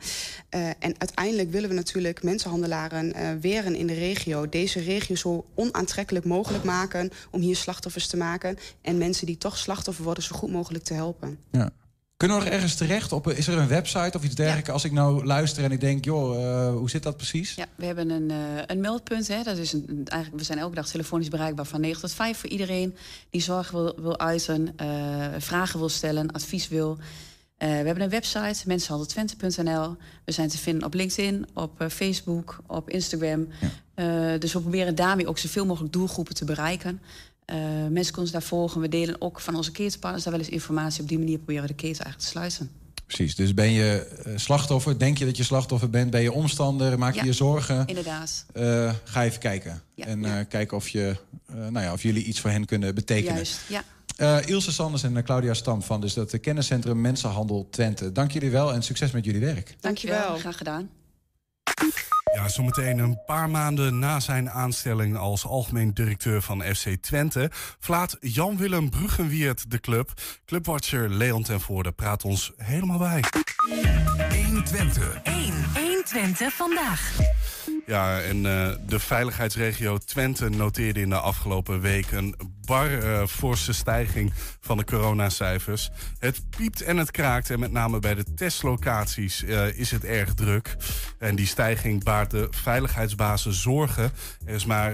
Uh, 0.54 0.68
en 0.68 0.94
uiteindelijk 0.98 1.50
willen 1.50 1.68
we 1.68 1.74
natuurlijk 1.74 2.22
mensenhandelaren 2.22 3.16
uh, 3.16 3.30
weren 3.40 3.74
in 3.74 3.86
de 3.86 3.94
regio. 3.94 4.48
Deze 4.48 4.80
regio 4.80 5.14
zo 5.14 5.46
onaantrekkelijk 5.54 6.24
mogelijk 6.24 6.64
maken 6.64 7.10
om 7.30 7.40
hier 7.40 7.56
slachtoffers 7.56 8.06
te 8.06 8.16
maken. 8.16 8.58
En 8.82 8.98
mensen 8.98 9.26
die 9.26 9.38
toch 9.38 9.58
slachtoffer 9.58 10.04
worden 10.04 10.22
zo 10.22 10.36
goed 10.36 10.50
mogelijk 10.50 10.84
te 10.84 10.94
helpen. 10.94 11.38
Ja. 11.50 11.70
Kunnen 12.18 12.36
we 12.36 12.44
nog 12.44 12.52
ergens 12.52 12.74
terecht? 12.74 13.12
Op, 13.12 13.28
is 13.28 13.48
er 13.48 13.58
een 13.58 13.68
website 13.68 14.16
of 14.16 14.24
iets 14.24 14.34
dergelijks? 14.34 14.66
Ja. 14.66 14.72
Als 14.72 14.84
ik 14.84 14.92
nou 14.92 15.24
luister 15.24 15.64
en 15.64 15.72
ik 15.72 15.80
denk, 15.80 16.04
joh, 16.04 16.38
uh, 16.38 16.70
hoe 16.70 16.90
zit 16.90 17.02
dat 17.02 17.16
precies? 17.16 17.54
Ja, 17.54 17.66
we 17.74 17.84
hebben 17.84 18.10
een, 18.10 18.30
uh, 18.30 18.36
een 18.66 18.80
meldpunt. 18.80 19.28
Hè. 19.28 19.42
Dat 19.42 19.56
is 19.56 19.72
een, 19.72 20.02
eigenlijk, 20.04 20.40
we 20.40 20.46
zijn 20.46 20.58
elke 20.58 20.74
dag 20.74 20.88
telefonisch 20.88 21.28
bereikbaar 21.28 21.64
van 21.64 21.80
9 21.80 22.00
tot 22.00 22.12
5 22.12 22.38
voor 22.38 22.48
iedereen 22.48 22.96
die 23.30 23.40
zorg 23.40 23.70
wil, 23.70 23.94
wil 24.00 24.18
uiten, 24.18 24.74
uh, 24.82 25.26
vragen 25.38 25.78
wil 25.78 25.88
stellen, 25.88 26.32
advies 26.32 26.68
wil. 26.68 26.98
we 27.58 27.64
hebben 27.66 28.00
een 28.00 28.08
website, 28.08 28.62
mensenhandeltwente.nl. 28.66 29.96
We 30.24 30.32
zijn 30.32 30.48
te 30.48 30.58
vinden 30.58 30.84
op 30.84 30.94
LinkedIn, 30.94 31.46
op 31.54 31.84
Facebook, 31.88 32.58
op 32.66 32.90
Instagram. 32.90 33.48
Ja. 33.94 34.38
dus 34.38 34.52
we 34.52 34.60
proberen 34.60 34.94
daarmee 34.94 35.28
ook 35.28 35.38
zoveel 35.38 35.66
mogelijk 35.66 35.92
doelgroepen 35.92 36.34
te 36.34 36.44
bereiken. 36.44 37.00
Uh, 37.52 37.56
mensen 37.90 37.90
kunnen 37.90 38.20
ons 38.20 38.30
daar 38.30 38.42
volgen. 38.42 38.80
We 38.80 38.88
delen 38.88 39.20
ook 39.20 39.40
van 39.40 39.56
onze 39.56 39.70
ketenpartners 39.70 40.24
daar 40.24 40.32
wel 40.32 40.42
eens 40.42 40.52
informatie. 40.52 41.02
Op 41.02 41.08
die 41.08 41.18
manier 41.18 41.36
proberen 41.36 41.62
we 41.62 41.68
de 41.68 41.74
keten 41.74 42.04
eigenlijk 42.04 42.18
te 42.18 42.38
sluiten. 42.38 42.70
Precies, 43.06 43.34
dus 43.34 43.54
ben 43.54 43.70
je 43.70 44.16
slachtoffer, 44.36 44.98
denk 44.98 45.18
je 45.18 45.24
dat 45.24 45.36
je 45.36 45.42
slachtoffer 45.42 45.90
bent, 45.90 46.10
ben 46.10 46.22
je 46.22 46.32
omstander, 46.32 46.98
maak 46.98 47.14
je 47.14 47.20
ja, 47.20 47.26
je 47.26 47.32
zorgen. 47.32 47.86
Inderdaad. 47.86 48.44
Uh, 48.54 48.92
ga 49.04 49.24
even 49.24 49.40
kijken. 49.40 49.82
Ja, 49.94 50.06
en 50.06 50.24
uh, 50.24 50.34
kijken 50.48 50.76
of, 50.76 50.88
je, 50.88 51.16
nou 51.52 51.80
ja, 51.80 51.92
of 51.92 52.02
jullie 52.02 52.24
iets 52.24 52.40
voor 52.40 52.50
hen 52.50 52.64
kunnen 52.64 52.94
betekenen. 52.94 53.34
Juist, 53.34 53.60
ja. 53.68 54.40
Ilse 54.40 54.72
Sanders 54.72 55.02
en 55.02 55.24
Claudia 55.24 55.54
Stam 55.54 55.82
van 55.82 56.00
dus 56.00 56.14
dat 56.14 56.40
kenniscentrum 56.40 57.00
Mensenhandel 57.00 57.68
Twente. 57.70 58.12
Dank 58.12 58.30
jullie 58.30 58.50
wel 58.50 58.72
en 58.72 58.82
succes 58.82 59.10
met 59.10 59.24
jullie 59.24 59.40
werk. 59.40 59.76
Dank 59.80 59.96
je 59.98 60.08
wel. 60.08 60.36
Graag 60.36 60.56
gedaan. 60.56 60.88
Zometeen 62.46 62.98
een 62.98 63.24
paar 63.26 63.50
maanden 63.50 63.98
na 63.98 64.20
zijn 64.20 64.50
aanstelling 64.50 65.16
als 65.16 65.46
algemeen 65.46 65.94
directeur 65.94 66.42
van 66.42 66.62
FC 66.62 66.88
Twente... 67.00 67.50
vlaat 67.78 68.16
Jan-Willem 68.20 68.90
Bruggenwiert 68.90 69.70
de 69.70 69.80
club. 69.80 70.12
Clubwatcher 70.44 71.10
Leon 71.10 71.42
ten 71.42 71.60
Voorde 71.60 71.92
praat 71.92 72.24
ons 72.24 72.52
helemaal 72.56 72.98
bij. 72.98 73.20
1 73.66 74.64
Twente. 74.64 75.20
1. 75.24 75.52
1 75.74 76.04
Twente 76.04 76.50
vandaag. 76.50 77.16
Ja, 77.86 78.20
en 78.20 78.36
uh, 78.36 78.70
de 78.86 78.98
veiligheidsregio 78.98 79.98
Twente 79.98 80.48
noteerde 80.48 81.00
in 81.00 81.08
de 81.08 81.18
afgelopen 81.18 81.80
week 81.80 82.12
een 82.12 82.34
bar 82.64 82.90
uh, 82.90 83.26
forse 83.26 83.72
stijging 83.72 84.32
van 84.60 84.76
de 84.76 84.84
coronacijfers. 84.84 85.90
Het 86.18 86.42
piept 86.56 86.82
en 86.82 86.96
het 86.96 87.10
kraakt 87.10 87.50
en 87.50 87.60
met 87.60 87.72
name 87.72 87.98
bij 87.98 88.14
de 88.14 88.34
testlocaties 88.34 89.42
uh, 89.42 89.78
is 89.78 89.90
het 89.90 90.04
erg 90.04 90.34
druk. 90.34 90.76
En 91.18 91.36
die 91.36 91.46
stijging 91.46 92.04
baart 92.04 92.30
de 92.30 92.48
veiligheidsbazen 92.50 93.52
zorgen. 93.52 94.10
Er 94.46 94.54
is 94.54 94.64
maar 94.64 94.92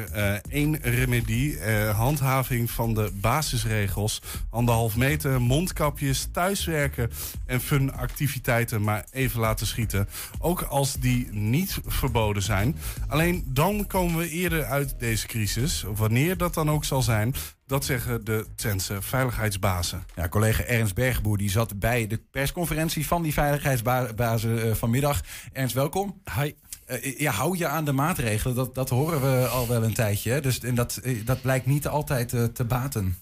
één 0.51 0.79
remedie, 0.83 1.63
handhaving 1.93 2.71
van 2.71 2.95
de 2.95 3.11
basisregels. 3.15 4.23
Anderhalf 4.51 4.97
meter, 4.97 5.41
mondkapjes, 5.41 6.29
thuiswerken 6.33 7.11
en 7.47 7.61
fun-activiteiten 7.61 8.54
maar 8.79 9.07
even 9.11 9.41
laten 9.41 9.67
schieten. 9.67 10.09
Ook 10.39 10.63
als 10.63 10.95
die 10.95 11.29
niet 11.33 11.79
verboden 11.87 12.43
zijn. 12.43 12.77
Alleen 13.09 13.45
dan 13.47 13.87
komen 13.87 14.19
we 14.19 14.29
eerder 14.29 14.65
uit 14.65 14.95
deze 14.99 15.27
crisis, 15.27 15.85
wanneer 15.95 16.37
dat 16.37 16.55
dan 16.55 16.71
ook 16.71 16.85
zal 16.85 17.03
zijn. 17.03 17.35
Dat 17.67 17.85
zeggen 17.85 18.25
de 18.25 18.47
Twentse 18.57 19.03
veiligheidsbazen. 19.03 20.05
Ja, 20.15 20.29
collega 20.29 20.63
Ernst 20.63 20.95
Bergboer 20.95 21.37
die 21.37 21.51
zat 21.51 21.79
bij 21.79 22.07
de 22.07 22.21
persconferentie 22.31 23.07
van 23.07 23.23
die 23.23 23.33
veiligheidsbazen 23.33 24.67
uh, 24.67 24.75
vanmiddag. 24.75 25.21
Ernst, 25.53 25.75
welkom. 25.75 26.21
Hi. 26.41 26.53
Uh, 26.89 27.19
ja, 27.19 27.33
hou 27.33 27.59
je 27.59 27.67
aan 27.67 27.85
de 27.85 27.93
maatregelen. 27.93 28.57
Dat, 28.57 28.75
dat 28.75 28.89
horen 28.89 29.21
we 29.21 29.47
al 29.47 29.69
wel 29.69 29.85
een 29.85 29.95
tijdje. 29.95 30.31
Hè? 30.31 30.41
Dus, 30.41 30.61
en 30.61 30.75
dat, 30.75 31.01
dat 31.25 31.43
blijkt 31.43 31.67
niet 31.67 31.87
altijd 31.87 32.33
uh, 32.33 32.45
te 32.45 32.65
baten. 32.65 33.17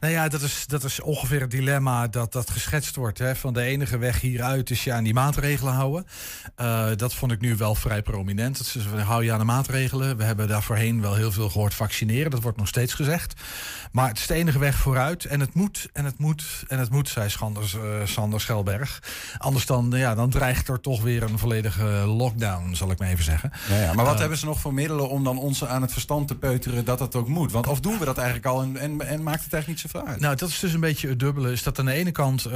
Nou 0.00 0.12
ja, 0.12 0.28
dat 0.28 0.42
is, 0.42 0.66
dat 0.66 0.84
is 0.84 1.00
ongeveer 1.00 1.40
het 1.40 1.50
dilemma 1.50 2.08
dat, 2.08 2.32
dat 2.32 2.50
geschetst 2.50 2.96
wordt. 2.96 3.18
Hè. 3.18 3.36
Van 3.36 3.52
de 3.52 3.62
enige 3.62 3.98
weg 3.98 4.20
hieruit 4.20 4.70
is 4.70 4.84
je 4.84 4.92
aan 4.92 5.04
die 5.04 5.14
maatregelen 5.14 5.72
houden. 5.72 6.06
Uh, 6.60 6.86
dat 6.96 7.14
vond 7.14 7.32
ik 7.32 7.40
nu 7.40 7.56
wel 7.56 7.74
vrij 7.74 8.02
prominent. 8.02 8.58
Dat 8.58 8.66
is, 8.66 9.02
hou 9.04 9.24
je 9.24 9.32
aan 9.32 9.38
de 9.38 9.44
maatregelen. 9.44 10.16
We 10.16 10.24
hebben 10.24 10.48
daar 10.48 10.62
voorheen 10.62 11.00
wel 11.00 11.14
heel 11.14 11.32
veel 11.32 11.50
gehoord 11.50 11.74
vaccineren. 11.74 12.30
Dat 12.30 12.42
wordt 12.42 12.58
nog 12.58 12.68
steeds 12.68 12.94
gezegd. 12.94 13.40
Maar 13.92 14.08
het 14.08 14.18
is 14.18 14.26
de 14.26 14.34
enige 14.34 14.58
weg 14.58 14.76
vooruit. 14.76 15.24
En 15.24 15.40
het 15.40 15.54
moet, 15.54 15.88
en 15.92 16.04
het 16.04 16.18
moet, 16.18 16.64
en 16.68 16.78
het 16.78 16.90
moet, 16.90 17.08
zei 17.08 17.28
Schanders, 17.28 17.74
uh, 17.74 17.80
Sander 18.04 18.40
Schelberg. 18.40 19.02
Anders 19.38 19.66
dan, 19.66 19.90
ja, 19.94 20.14
dan 20.14 20.30
dreigt 20.30 20.68
er 20.68 20.80
toch 20.80 21.02
weer 21.02 21.22
een 21.22 21.38
volledige 21.38 21.84
lockdown, 22.06 22.74
zal 22.74 22.90
ik 22.90 22.98
maar 22.98 23.08
even 23.08 23.24
zeggen. 23.24 23.52
Ja, 23.68 23.80
ja. 23.80 23.92
Maar 23.92 24.04
wat 24.04 24.14
uh, 24.14 24.20
hebben 24.20 24.38
ze 24.38 24.44
nog 24.44 24.60
voor 24.60 24.74
middelen 24.74 25.08
om 25.08 25.24
dan 25.24 25.38
ons 25.38 25.64
aan 25.64 25.82
het 25.82 25.92
verstand 25.92 26.28
te 26.28 26.36
peuteren 26.36 26.84
dat 26.84 26.98
dat 26.98 27.14
ook 27.14 27.28
moet? 27.28 27.52
Want 27.52 27.66
of 27.66 27.80
doen 27.80 27.98
we 27.98 28.04
dat 28.04 28.16
eigenlijk 28.16 28.46
al 28.46 28.62
en, 28.62 28.76
en, 28.76 29.00
en 29.00 29.22
maakt 29.22 29.44
het 29.44 29.52
eigenlijk 29.52 29.66
niet 29.66 29.79
Nou, 30.18 30.36
dat 30.36 30.48
is 30.48 30.58
dus 30.58 30.72
een 30.72 30.80
beetje 30.80 31.08
het 31.08 31.18
dubbele. 31.18 31.52
Is 31.52 31.62
dat 31.62 31.78
aan 31.78 31.84
de 31.84 31.92
ene 31.92 32.10
kant 32.10 32.46
uh, 32.46 32.52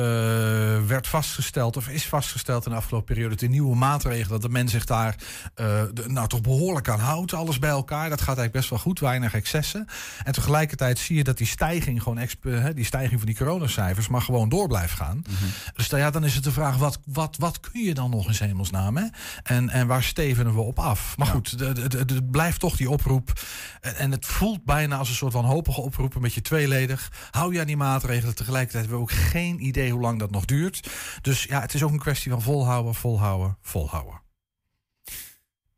werd 0.87 1.07
vastgesteld, 1.07 1.77
of 1.77 1.89
is 1.89 2.07
vastgesteld 2.07 2.65
in 2.65 2.71
de 2.71 2.77
afgelopen 2.77 3.15
periode, 3.15 3.35
de 3.35 3.49
nieuwe 3.49 3.77
maatregelen, 3.77 4.29
dat 4.29 4.43
de 4.43 4.49
men 4.49 4.69
zich 4.69 4.85
daar 4.85 5.17
de, 5.55 6.05
nou 6.07 6.29
toch 6.29 6.41
behoorlijk 6.41 6.89
aan 6.89 6.99
houdt, 6.99 7.33
alles 7.35 7.59
bij 7.59 7.71
elkaar. 7.71 8.09
Dat 8.09 8.19
gaat 8.19 8.27
eigenlijk 8.39 8.53
best 8.53 8.71
wel 8.71 8.79
goed, 8.79 9.01
weinig 9.01 9.35
excessen. 9.35 9.87
En 10.23 10.33
tegelijkertijd 10.33 10.99
zie 10.99 11.17
je 11.17 11.25
dat 11.25 11.39
die 11.39 11.47
stijging, 11.47 12.03
gewoon 12.03 12.29
die 12.75 12.85
stijging 12.85 13.21
van 13.21 13.29
die 13.29 13.37
coronacijfers, 13.37 14.09
maar 14.09 14.23
gewoon 14.23 14.49
door 14.49 14.69
blijft 14.69 14.95
gaan. 14.95 15.17
Mm 15.17 15.35
-hmm. 15.39 15.49
Dus 15.75 15.87
ja, 15.87 16.11
dan 16.11 16.25
is 16.25 16.35
het 16.35 16.45
de 16.45 16.53
vraag: 16.53 16.77
wat, 16.77 16.99
wat, 17.05 17.37
wat 17.39 17.61
kun 17.61 17.83
je 17.83 17.95
dan 17.95 18.11
nog 18.11 18.29
in 18.29 18.47
hemelsnaam? 18.47 18.97
Hè? 18.97 19.05
En, 19.43 19.71
en 19.71 19.87
waar 19.87 20.03
stevenen 20.03 20.55
we 20.55 20.61
op 20.61 20.79
af? 20.79 21.17
Maar 21.17 21.27
ja. 21.27 21.33
goed, 21.33 21.51
het 21.51 22.31
blijft 22.31 22.61
toch 22.61 22.77
die 22.77 22.91
oproep. 22.91 23.33
En 23.81 24.11
het 24.11 24.27
voelt 24.27 24.65
bijna 24.65 24.97
als 24.97 25.09
een 25.09 25.15
soort 25.15 25.33
wanhopige 25.33 25.81
oproep, 25.81 26.15
een 26.15 26.23
beetje 26.23 26.41
tweeledig. 26.41 27.11
Hou 27.31 27.53
je 27.53 27.61
aan 27.61 27.67
die 27.67 27.77
maatregelen. 27.77 28.35
Tegelijkertijd 28.35 28.83
hebben 28.83 29.05
we 29.05 29.13
ook 29.13 29.19
geen 29.19 29.67
idee 29.67 29.91
hoe 29.91 30.01
lang 30.01 30.19
dat 30.19 30.31
nog 30.31 30.45
duurt. 30.45 30.89
Dus 31.23 31.45
ja, 31.45 31.61
het 31.61 31.75
is 31.75 31.83
ook 31.83 31.93
een 31.93 31.99
kwestie 31.99 32.31
van 32.31 32.43
volhouden, 32.43 32.95
volhouden, 32.95 33.57
volhouden. 33.63 34.24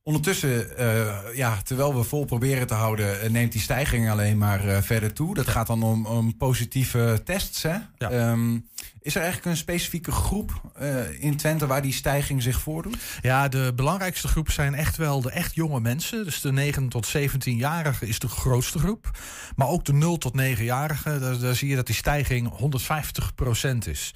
Ondertussen, 0.07 0.67
uh, 0.79 1.15
ja, 1.35 1.63
terwijl 1.63 1.97
we 1.97 2.03
vol 2.03 2.25
proberen 2.25 2.67
te 2.67 2.75
houden, 2.75 3.25
uh, 3.25 3.31
neemt 3.31 3.53
die 3.53 3.61
stijging 3.61 4.11
alleen 4.11 4.39
maar 4.39 4.67
uh, 4.67 4.79
verder 4.81 5.13
toe. 5.13 5.35
Dat 5.35 5.47
gaat 5.47 5.67
dan 5.67 5.83
om, 5.83 6.07
om 6.07 6.37
positieve 6.37 7.21
tests. 7.25 7.63
Hè? 7.63 7.77
Ja. 7.99 8.31
Um, 8.31 8.69
is 9.01 9.15
er 9.15 9.23
eigenlijk 9.23 9.51
een 9.51 9.57
specifieke 9.57 10.13
groep 10.13 10.61
in 11.19 11.37
Twente 11.37 11.67
waar 11.67 11.83
die 11.83 11.93
stijging 11.93 12.43
zich 12.43 12.61
voordoet? 12.61 12.97
Ja, 13.21 13.49
de 13.49 13.73
belangrijkste 13.77 14.29
groep 14.29 14.51
zijn 14.51 14.75
echt 14.75 14.97
wel 14.97 15.21
de 15.21 15.31
echt 15.31 15.55
jonge 15.55 15.81
mensen. 15.81 16.25
Dus 16.25 16.41
de 16.41 16.53
9 16.53 16.89
tot 16.89 17.17
17-jarigen 17.17 18.09
is 18.09 18.19
de 18.19 18.29
grootste 18.29 18.79
groep. 18.79 19.11
Maar 19.57 19.69
ook 19.69 19.85
de 19.85 19.93
0 19.93 20.19
tot 20.19 20.33
9-jarigen, 20.41 21.21
daar, 21.21 21.39
daar, 21.39 21.55
zie 21.55 21.69
je 21.69 21.77
dat 21.77 21.87
die 21.87 21.95
stijging 21.95 22.51
150% 22.51 23.79
is. 23.89 24.15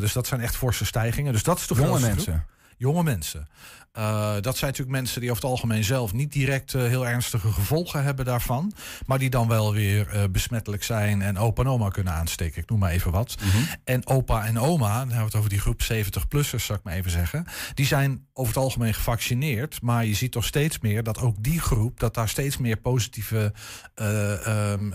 dus 0.00 0.12
dat 0.12 0.26
zijn 0.26 0.40
echt 0.40 0.56
forse 0.56 0.84
stijgingen. 0.84 1.32
Dus 1.32 1.42
dat 1.42 1.58
is 1.58 1.66
de 1.66 1.74
jonge 1.74 1.86
grootste 1.86 2.08
mensen. 2.08 2.32
Groep. 2.32 2.50
Jonge 2.76 3.02
mensen. 3.02 3.48
Uh, 3.98 4.32
dat 4.40 4.56
zijn 4.56 4.70
natuurlijk 4.70 4.96
mensen 4.98 5.20
die 5.20 5.30
over 5.30 5.42
het 5.42 5.52
algemeen 5.52 5.84
zelf 5.84 6.12
niet 6.12 6.32
direct 6.32 6.74
uh, 6.74 6.82
heel 6.82 7.06
ernstige 7.06 7.52
gevolgen 7.52 8.04
hebben 8.04 8.24
daarvan. 8.24 8.72
Maar 9.06 9.18
die 9.18 9.30
dan 9.30 9.48
wel 9.48 9.72
weer 9.72 10.14
uh, 10.14 10.22
besmettelijk 10.30 10.84
zijn 10.84 11.22
en 11.22 11.38
opa 11.38 11.62
en 11.62 11.68
oma 11.68 11.88
kunnen 11.88 12.12
aansteken. 12.12 12.62
Ik 12.62 12.70
noem 12.70 12.78
maar 12.78 12.90
even 12.90 13.10
wat. 13.10 13.36
Mm 13.42 13.50
-hmm. 13.50 13.66
En 13.84 14.06
opa 14.06 14.46
en 14.46 14.58
oma, 14.58 14.88
dan 14.88 14.98
hebben 14.98 15.18
we 15.18 15.24
het 15.24 15.34
over 15.34 15.48
die 15.48 15.60
groep 15.60 15.82
70-plussers, 15.82 16.64
zou 16.64 16.78
ik 16.78 16.84
maar 16.84 16.94
even 16.94 17.10
zeggen. 17.10 17.46
Die 17.74 17.86
zijn 17.86 18.26
over 18.32 18.54
het 18.54 18.62
algemeen 18.62 18.94
gevaccineerd. 18.94 19.82
Maar 19.82 20.04
je 20.04 20.14
ziet 20.14 20.32
toch 20.32 20.44
steeds 20.44 20.78
meer 20.78 21.02
dat 21.02 21.20
ook 21.20 21.42
die 21.42 21.60
groep, 21.60 22.00
dat 22.00 22.14
daar 22.14 22.28
steeds 22.28 22.56
meer 22.56 22.76
positieve 22.76 23.52
um, 23.94 24.94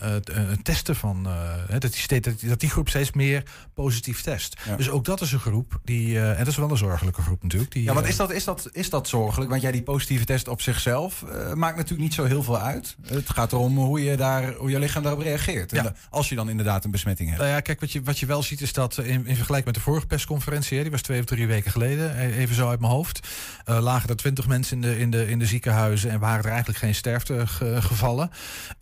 testen 0.63 0.95
van. 0.95 1.27
dat, 1.69 1.81
die 1.81 1.91
steeds, 1.91 2.27
dat, 2.41 2.59
die 2.59 2.69
groep 2.69 2.89
steeds 2.89 3.11
meer 3.11 3.43
positief 3.73 4.21
test. 4.21 4.61
Ja. 4.65 4.75
Dus 4.75 4.89
ook 4.89 5.05
dat 5.05 5.21
is 5.21 5.31
een 5.31 5.39
groep 5.39 5.79
die. 5.83 6.19
en 6.19 6.37
dat 6.37 6.47
is 6.47 6.57
wel 6.57 6.71
een 6.71 6.77
zorgelijke 6.77 7.21
groep 7.21 7.43
natuurlijk. 7.43 7.71
Die, 7.71 7.83
ja, 7.83 7.93
wat 7.93 8.07
is 8.07 8.15
dat? 8.15 8.31
Is 8.31 8.43
dat 8.43 8.69
is 8.71 8.86
dat 8.89 9.07
zorgelijk? 9.07 9.49
Want 9.49 9.61
jij 9.61 9.71
die 9.71 9.83
positieve 9.83 10.25
test 10.25 10.47
op 10.47 10.61
zichzelf 10.61 11.23
uh, 11.27 11.53
maakt 11.53 11.75
natuurlijk 11.75 12.01
niet 12.01 12.13
zo 12.13 12.23
heel 12.23 12.43
veel 12.43 12.59
uit. 12.59 12.95
Het 13.01 13.29
gaat 13.29 13.51
erom 13.51 13.77
hoe 13.77 14.03
je, 14.03 14.17
daar, 14.17 14.53
hoe 14.53 14.69
je 14.69 14.79
lichaam 14.79 15.03
daarop 15.03 15.21
reageert. 15.21 15.71
Ja. 15.71 15.93
Als 16.09 16.29
je 16.29 16.35
dan 16.35 16.49
inderdaad 16.49 16.85
een 16.85 16.91
besmetting 16.91 17.29
hebt. 17.29 17.41
Nou 17.41 17.53
ja, 17.53 17.59
kijk, 17.59 17.79
wat 17.79 17.91
je, 17.91 18.01
wat 18.03 18.19
je 18.19 18.25
wel 18.25 18.43
ziet 18.43 18.61
is 18.61 18.73
dat 18.73 18.97
in, 18.97 19.05
in 19.05 19.35
vergelijking 19.35 19.65
met 19.65 19.73
de 19.73 19.79
vorige 19.79 20.07
persconferentie, 20.07 20.81
die 20.81 20.91
was 20.91 21.01
twee 21.01 21.19
of 21.19 21.25
drie 21.25 21.47
weken 21.47 21.71
geleden, 21.71 22.15
even 22.17 22.55
zo 22.55 22.69
uit 22.69 22.79
mijn 22.79 22.91
hoofd, 22.91 23.27
uh, 23.69 23.79
lagen 23.79 24.09
er 24.09 24.15
twintig 24.15 24.47
mensen 24.47 24.75
in 24.75 24.81
de, 24.81 24.99
in, 24.99 25.11
de, 25.11 25.29
in 25.29 25.39
de 25.39 25.45
ziekenhuizen 25.45 26.09
en 26.09 26.19
waren 26.19 26.43
er 26.43 26.49
eigenlijk 26.49 26.79
geen 26.79 26.95
sterftegevallen. 26.95 28.31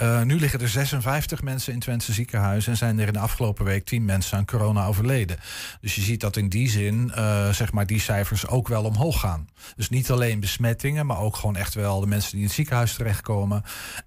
Uh, 0.01 0.21
nu 0.21 0.39
liggen 0.39 0.59
er 0.59 0.69
56 0.69 1.41
mensen 1.41 1.73
in 1.73 1.79
Twentse 1.79 2.13
ziekenhuizen 2.13 2.71
en 2.71 2.77
zijn 2.77 2.99
er 2.99 3.07
in 3.07 3.13
de 3.13 3.19
afgelopen 3.19 3.65
week 3.65 3.85
10 3.85 4.05
mensen 4.05 4.37
aan 4.37 4.45
corona 4.45 4.85
overleden. 4.85 5.37
Dus 5.81 5.95
je 5.95 6.01
ziet 6.01 6.19
dat 6.19 6.37
in 6.37 6.49
die 6.49 6.69
zin, 6.69 7.11
zeg 7.51 7.71
maar, 7.71 7.85
die 7.85 7.99
cijfers 7.99 8.47
ook 8.47 8.67
wel 8.67 8.83
omhoog 8.83 9.19
gaan. 9.19 9.47
Dus 9.75 9.89
niet 9.95 10.11
alleen 10.11 10.39
besmettingen, 10.39 11.05
maar 11.05 11.19
ook 11.19 11.35
gewoon 11.35 11.55
echt 11.55 11.73
wel 11.73 11.99
de 11.99 12.07
mensen 12.07 12.31
die 12.31 12.39
in 12.39 12.45
het 12.45 12.55
ziekenhuis 12.55 12.93
terechtkomen 12.93 13.63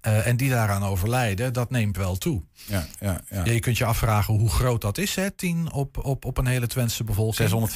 uh, 0.07 0.27
en 0.27 0.37
die 0.37 0.49
daaraan 0.49 0.83
overlijden, 0.83 1.53
dat 1.53 1.69
neemt 1.69 1.97
wel 1.97 2.17
toe. 2.17 2.43
Ja, 2.65 2.85
ja, 2.99 3.21
ja. 3.29 3.45
je 3.45 3.59
kunt 3.59 3.77
je 3.77 3.85
afvragen 3.85 4.33
hoe 4.33 4.49
groot 4.49 4.81
dat 4.81 4.97
is, 4.97 5.15
hè, 5.15 5.31
10 5.31 5.71
op, 5.71 6.05
op, 6.05 6.25
op 6.25 6.37
een 6.37 6.45
hele 6.45 6.67
Twentse 6.67 7.03
bevolking. 7.03 7.69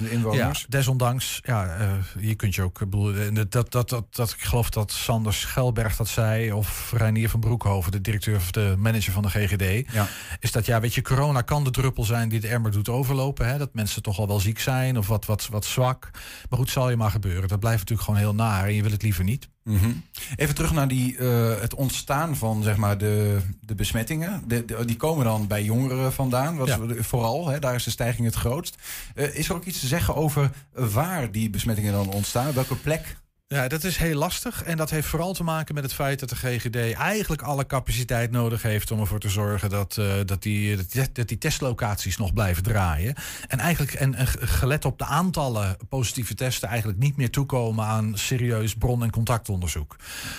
650.000 0.00 0.10
inwoners. 0.10 0.60
Ja, 0.60 0.66
desondanks, 0.68 1.40
ja, 1.44 1.78
uh, 1.80 1.92
je 2.20 2.34
kunt 2.34 2.54
je 2.54 2.62
ook, 2.62 2.78
bedoel, 2.78 3.12
dat, 3.32 3.52
dat, 3.52 3.72
dat, 3.72 4.04
dat, 4.10 4.30
ik 4.30 4.42
geloof 4.42 4.70
dat 4.70 4.92
Sander 4.92 5.34
Schelberg 5.34 5.96
dat 5.96 6.08
zei, 6.08 6.52
of 6.52 6.92
Reinier 6.96 7.28
van 7.28 7.40
Broekhoven, 7.40 7.92
de 7.92 8.00
directeur 8.00 8.36
of 8.36 8.50
de 8.50 8.74
manager 8.78 9.12
van 9.12 9.22
de 9.22 9.30
GGD, 9.30 9.92
ja. 9.92 10.06
is 10.40 10.52
dat 10.52 10.66
ja, 10.66 10.80
weet 10.80 10.94
je, 10.94 11.02
corona 11.02 11.40
kan 11.40 11.64
de 11.64 11.70
druppel 11.70 12.04
zijn 12.04 12.28
die 12.28 12.40
de 12.40 12.48
emmer 12.48 12.70
doet 12.70 12.88
overlopen, 12.88 13.48
hè, 13.48 13.58
dat 13.58 13.74
mensen 13.74 14.02
toch 14.02 14.18
al 14.18 14.26
wel 14.26 14.40
ziek 14.40 14.58
zijn 14.58 14.98
of 14.98 15.06
wat, 15.06 15.26
wat, 15.26 15.48
wat 15.50 15.64
zwak. 15.64 16.10
Maar 16.48 16.58
goed, 16.58 16.70
zal 16.70 16.90
je 16.90 16.96
maar 16.96 17.10
gebeuren. 17.10 17.47
Dat 17.48 17.60
blijft 17.60 17.78
natuurlijk 17.78 18.08
gewoon 18.08 18.20
heel 18.20 18.34
naar 18.34 18.64
en 18.64 18.74
je 18.74 18.82
wil 18.82 18.90
het 18.90 19.02
liever 19.02 19.24
niet. 19.24 19.48
Mm 19.64 19.78
-hmm. 19.78 20.02
Even 20.36 20.54
terug 20.54 20.72
naar 20.72 20.88
die, 20.88 21.16
uh, 21.16 21.60
het 21.60 21.74
ontstaan 21.74 22.36
van 22.36 22.62
zeg 22.62 22.76
maar, 22.76 22.98
de, 22.98 23.38
de 23.60 23.74
besmettingen. 23.74 24.42
De, 24.46 24.64
de, 24.64 24.84
die 24.84 24.96
komen 24.96 25.24
dan 25.24 25.46
bij 25.46 25.64
jongeren 25.64 26.12
vandaan, 26.12 26.56
wat 26.56 26.68
ja. 26.68 26.78
vooral. 26.98 27.48
Hè, 27.48 27.58
daar 27.58 27.74
is 27.74 27.84
de 27.84 27.90
stijging 27.90 28.26
het 28.26 28.36
grootst. 28.36 28.76
Uh, 29.14 29.36
is 29.36 29.48
er 29.48 29.54
ook 29.54 29.64
iets 29.64 29.80
te 29.80 29.86
zeggen 29.86 30.14
over 30.14 30.50
waar 30.72 31.32
die 31.32 31.50
besmettingen 31.50 31.92
dan 31.92 32.12
ontstaan? 32.12 32.52
Welke 32.52 32.76
plek? 32.76 33.16
Ja, 33.54 33.68
dat 33.68 33.84
is 33.84 33.96
heel 33.96 34.14
lastig. 34.14 34.62
En 34.62 34.76
dat 34.76 34.90
heeft 34.90 35.06
vooral 35.06 35.32
te 35.32 35.44
maken 35.44 35.74
met 35.74 35.84
het 35.84 35.92
feit 35.92 36.20
dat 36.20 36.28
de 36.28 36.36
GGD 36.36 36.92
eigenlijk 36.92 37.42
alle 37.42 37.66
capaciteit 37.66 38.30
nodig 38.30 38.62
heeft 38.62 38.90
om 38.90 39.00
ervoor 39.00 39.18
te 39.18 39.28
zorgen 39.28 39.70
dat, 39.70 39.96
uh, 39.98 40.14
dat, 40.24 40.42
die, 40.42 40.76
dat, 41.12 41.28
die, 41.28 41.38
testlocaties 41.38 42.16
nog 42.16 42.32
blijven 42.32 42.62
draaien. 42.62 43.14
En 43.46 43.58
eigenlijk, 43.58 43.92
en, 43.94 44.14
en 44.14 44.26
gelet 44.26 44.84
op 44.84 44.98
de 44.98 45.04
aantallen 45.04 45.76
positieve 45.88 46.34
testen, 46.34 46.68
eigenlijk 46.68 46.98
niet 46.98 47.16
meer 47.16 47.30
toekomen 47.30 47.84
aan 47.84 48.12
serieus 48.14 48.74
bron- 48.74 49.02
en 49.02 49.10
contactonderzoek. 49.10 49.96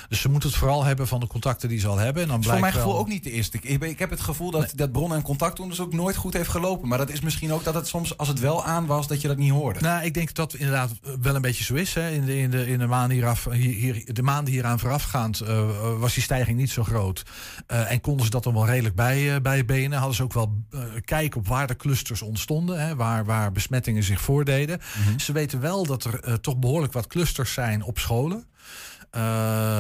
Dus 0.10 0.22
ze 0.22 0.30
moeten 0.30 0.50
het 0.50 0.58
vooral 0.58 0.84
hebben 0.84 1.08
van 1.08 1.20
de 1.20 1.28
contacten 1.28 1.70
die 1.70 1.80
ze 1.80 1.88
al 1.88 1.98
hebben. 1.98 2.24
En 2.24 2.30
dan 2.30 2.44
voor 2.44 2.60
mijn 2.60 2.74
gevoel 2.74 2.92
wel... 2.92 3.02
ook 3.02 3.08
niet 3.08 3.24
de 3.24 3.32
eerste. 3.32 3.58
Ik, 3.62 3.84
ik 3.84 4.00
heb 4.00 4.10
het 4.10 4.22
gevoel 4.22 4.52
dat 4.52 4.62
nee. 4.62 4.72
dat 4.76 4.92
bron- 4.92 5.14
en 5.14 5.22
contactonderzoek 5.22 5.94
nooit 5.94 6.16
goed 6.16 6.34
heeft 6.34 6.50
gelopen. 6.50 6.88
Maar 6.88 6.98
dat 6.98 7.10
is 7.10 7.22
misschien 7.22 7.54
ook 7.54 7.64
dat 7.64 7.74
het 7.74 7.88
soms, 7.88 8.18
als 8.18 8.28
het 8.28 8.40
wel 8.40 8.66
aan 8.66 8.86
was, 8.86 9.08
dat 9.08 9.22
je 9.22 9.28
dat 9.28 9.38
niet 9.38 9.52
hoorde. 9.52 9.80
Nou, 9.80 10.04
ik 10.04 10.14
denk 10.14 10.34
dat 10.34 10.54
inderdaad 10.54 10.92
wel 11.22 11.36
een 11.36 11.42
beetje 11.42 11.64
zo 11.64 11.74
is. 11.74 11.94
Hè. 11.94 12.10
In 12.10 12.26
de, 12.26 12.38
in 12.38 12.50
de, 12.50 12.68
in 12.68 12.80
de 12.80 12.88
maanden 13.00 13.18
hieraf, 13.18 13.46
hier, 13.46 13.94
hier, 13.94 14.14
de 14.14 14.24
maanden 14.24 14.54
hieraan 14.54 14.80
voorafgaand 14.80 15.42
uh, 15.42 16.00
was 16.00 16.14
die 16.14 16.24
stijging 16.24 16.58
niet 16.58 16.70
zo 16.70 16.84
groot. 16.84 17.24
Uh, 17.68 17.92
en 17.92 18.02
konden 18.02 18.26
ze 18.26 18.32
dat 18.32 18.44
dan 18.44 18.54
wel 18.54 18.66
redelijk 18.66 18.96
bij, 18.96 19.36
uh, 19.36 19.42
bijbenen. 19.42 19.98
Hadden 19.98 20.16
ze 20.16 20.24
ook 20.24 20.34
wel 20.34 20.64
kijk 21.06 21.36
op 21.36 21.48
waar 21.48 21.68
de 21.68 21.76
clusters 21.76 22.22
ontstonden. 22.22 22.80
Hè, 22.80 22.96
waar, 22.96 23.26
waar 23.26 23.52
besmettingen 23.52 24.04
zich 24.04 24.22
voordeden. 24.22 24.80
Mm 24.98 25.04
-hmm. 25.04 25.20
Ze 25.20 25.32
weten 25.32 25.60
wel 25.60 25.86
dat 25.86 26.04
er 26.04 26.42
toch 26.42 26.58
behoorlijk 26.58 26.94
wat 26.94 27.08
clusters 27.08 27.54
zijn 27.54 27.84
op 27.84 28.00
scholen. 28.00 28.48
Uh, 29.16 29.22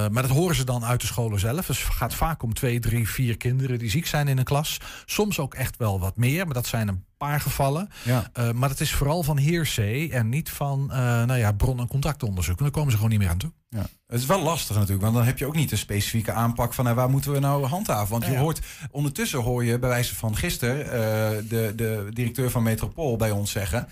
maar 0.07 0.21
dat 0.21 0.31
horen 0.31 0.55
ze 0.55 0.63
dan 0.63 0.85
uit 0.85 1.01
de 1.01 1.07
scholen 1.07 1.39
zelf. 1.39 1.65
Dus 1.65 1.83
het 1.83 1.93
gaat 1.93 2.13
vaak 2.13 2.43
om 2.43 2.53
twee, 2.53 2.79
drie, 2.79 3.09
vier 3.09 3.37
kinderen 3.37 3.79
die 3.79 3.89
ziek 3.89 4.05
zijn 4.05 4.27
in 4.27 4.37
een 4.37 4.43
klas. 4.43 4.77
Soms 5.05 5.39
ook 5.39 5.53
echt 5.53 5.77
wel 5.77 5.99
wat 5.99 6.17
meer, 6.17 6.45
maar 6.45 6.53
dat 6.53 6.67
zijn 6.67 6.87
een 6.87 7.03
paar 7.17 7.39
gevallen. 7.39 7.89
Ja. 8.03 8.29
Uh, 8.39 8.51
maar 8.51 8.69
het 8.69 8.79
is 8.79 8.93
vooral 8.93 9.23
van 9.23 9.37
heersee 9.37 10.11
en 10.11 10.29
niet 10.29 10.49
van 10.49 10.87
uh, 10.91 10.95
nou 10.97 11.35
ja, 11.35 11.51
bron- 11.51 11.79
en 11.79 11.87
contactonderzoek. 11.87 12.57
En 12.57 12.63
daar 12.63 12.73
komen 12.73 12.91
ze 12.91 12.95
gewoon 12.95 13.11
niet 13.11 13.19
meer 13.19 13.29
aan 13.29 13.37
toe. 13.37 13.51
Ja. 13.69 13.85
Het 14.07 14.19
is 14.19 14.25
wel 14.25 14.41
lastig 14.41 14.75
natuurlijk, 14.75 15.01
want 15.01 15.15
dan 15.15 15.25
heb 15.25 15.37
je 15.37 15.45
ook 15.45 15.55
niet 15.55 15.71
een 15.71 15.77
specifieke 15.77 16.31
aanpak 16.31 16.73
van 16.73 16.83
nou, 16.83 16.95
waar 16.95 17.09
moeten 17.09 17.31
we 17.31 17.39
nou 17.39 17.65
handhaven. 17.65 18.11
Want 18.11 18.25
je 18.25 18.31
ja. 18.31 18.39
hoort, 18.39 18.59
ondertussen 18.91 19.39
hoor 19.39 19.65
je 19.65 19.79
bij 19.79 19.89
wijze 19.89 20.15
van 20.15 20.35
gisteren 20.35 20.85
uh, 20.85 21.49
de, 21.49 21.73
de 21.75 22.07
directeur 22.09 22.51
van 22.51 22.63
Metropool 22.63 23.15
bij 23.15 23.31
ons 23.31 23.51
zeggen: 23.51 23.87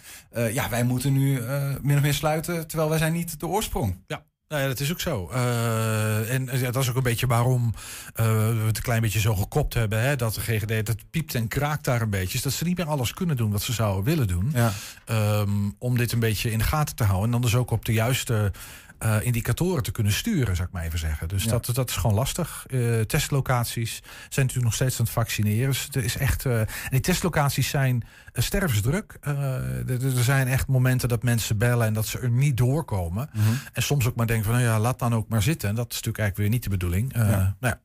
ja, 0.52 0.70
wij 0.70 0.84
moeten 0.84 1.14
nu 1.14 1.42
min 1.82 1.96
of 1.96 2.02
meer 2.02 2.14
sluiten, 2.14 2.68
terwijl 2.68 2.90
wij 2.90 2.98
zijn 2.98 3.14
niet 3.14 3.40
de 3.40 3.48
oorsprong. 3.48 4.04
Ja. 4.08 4.26
Nou 4.48 4.62
ja, 4.62 4.68
dat 4.68 4.80
is 4.80 4.92
ook 4.92 5.00
zo. 5.00 5.30
Uh, 5.34 6.34
en 6.34 6.50
ja, 6.52 6.72
dat 6.72 6.84
is 6.84 6.90
ook 6.90 6.96
een 6.96 7.04
beetje 7.04 7.28
waarom 7.28 7.74
uh, 8.20 8.26
we 8.26 8.64
het 8.66 8.78
een 8.78 8.84
klein 8.84 9.02
beetje 9.02 9.20
zo 9.20 9.36
gekopt 9.36 9.74
hebben. 9.74 10.02
Hè, 10.02 10.16
dat 10.16 10.34
de 10.34 10.42
GGD, 10.42 10.86
dat 10.86 11.10
piept 11.10 11.36
en 11.36 11.48
kraakt 11.48 11.84
daar 11.84 12.02
een 12.02 12.10
beetje. 12.10 12.38
Is 12.38 12.44
dat 12.44 12.54
ze 12.54 12.64
niet 12.64 12.78
meer 12.78 12.88
alles 12.88 13.14
kunnen 13.14 13.38
doen 13.38 13.52
wat 13.52 13.62
ze 13.62 13.74
zouden 13.74 14.04
willen 14.04 14.28
doen. 14.28 14.54
Ja. 14.54 14.72
Um, 15.40 15.76
om 15.80 15.98
dit 15.98 16.12
een 16.12 16.20
beetje 16.20 16.52
in 16.52 16.58
de 16.58 16.64
gaten 16.64 16.96
te 16.96 17.04
houden. 17.04 17.26
En 17.26 17.32
dan 17.32 17.42
dus 17.42 17.56
ook 17.56 17.72
op 17.72 17.86
de 17.86 17.94
juiste 17.94 18.52
uh, 19.04 19.16
indicatoren 19.22 19.84
te 19.84 19.92
kunnen 19.92 20.14
sturen, 20.14 20.56
zou 20.56 20.68
ik 20.68 20.74
maar 20.74 20.84
even 20.84 21.00
zeggen. 21.00 21.28
Dus 21.28 21.44
ja. 21.44 21.50
dat, 21.50 21.70
dat 21.74 21.90
is 21.90 21.96
gewoon 21.96 22.16
lastig. 22.16 22.66
Uh, 22.70 23.02
testlocaties 23.02 23.92
zijn 24.30 24.46
natuurlijk 24.46 24.64
nog 24.64 24.74
steeds 24.74 25.00
aan 25.00 25.06
het 25.06 25.14
vaccineren. 25.14 25.68
Dus 25.68 25.88
er 25.92 26.04
is 26.04 26.18
echt, 26.18 26.46
uh, 26.46 26.60
en 26.60 26.68
die 26.90 27.00
testlocaties 27.00 27.70
zijn 27.70 28.04
stervensdruk. 28.34 29.18
er, 29.22 30.06
er 30.06 30.24
zijn 30.24 30.48
echt 30.48 30.68
momenten 30.68 31.10
dat 31.10 31.24
mensen 31.24 31.58
bellen 31.58 31.88
en 31.88 31.94
dat 31.94 32.08
ze 32.08 32.20
er 32.20 32.30
niet 32.30 32.58
doorkomen. 32.58 33.30
Mm 33.34 33.44
-hmm. 33.44 33.60
En 33.74 33.84
soms 33.84 34.08
ook 34.08 34.16
maar 34.16 34.28
denken 34.28 34.46
van, 34.46 34.54
nou 34.54 34.66
ja, 34.66 34.80
laat 34.80 35.00
dan 35.00 35.16
ook 35.16 35.30
maar 35.30 35.44
zitten. 35.44 35.70
En 35.70 35.76
dat 35.76 35.90
is 35.90 35.96
natuurlijk 35.96 36.24
eigenlijk 36.24 36.50
weer 36.50 36.60
niet 36.60 36.64
de 36.64 36.78
bedoeling. 36.78 37.14
Ja. 37.16 37.26
Nou 37.26 37.56
ja. 37.60 37.82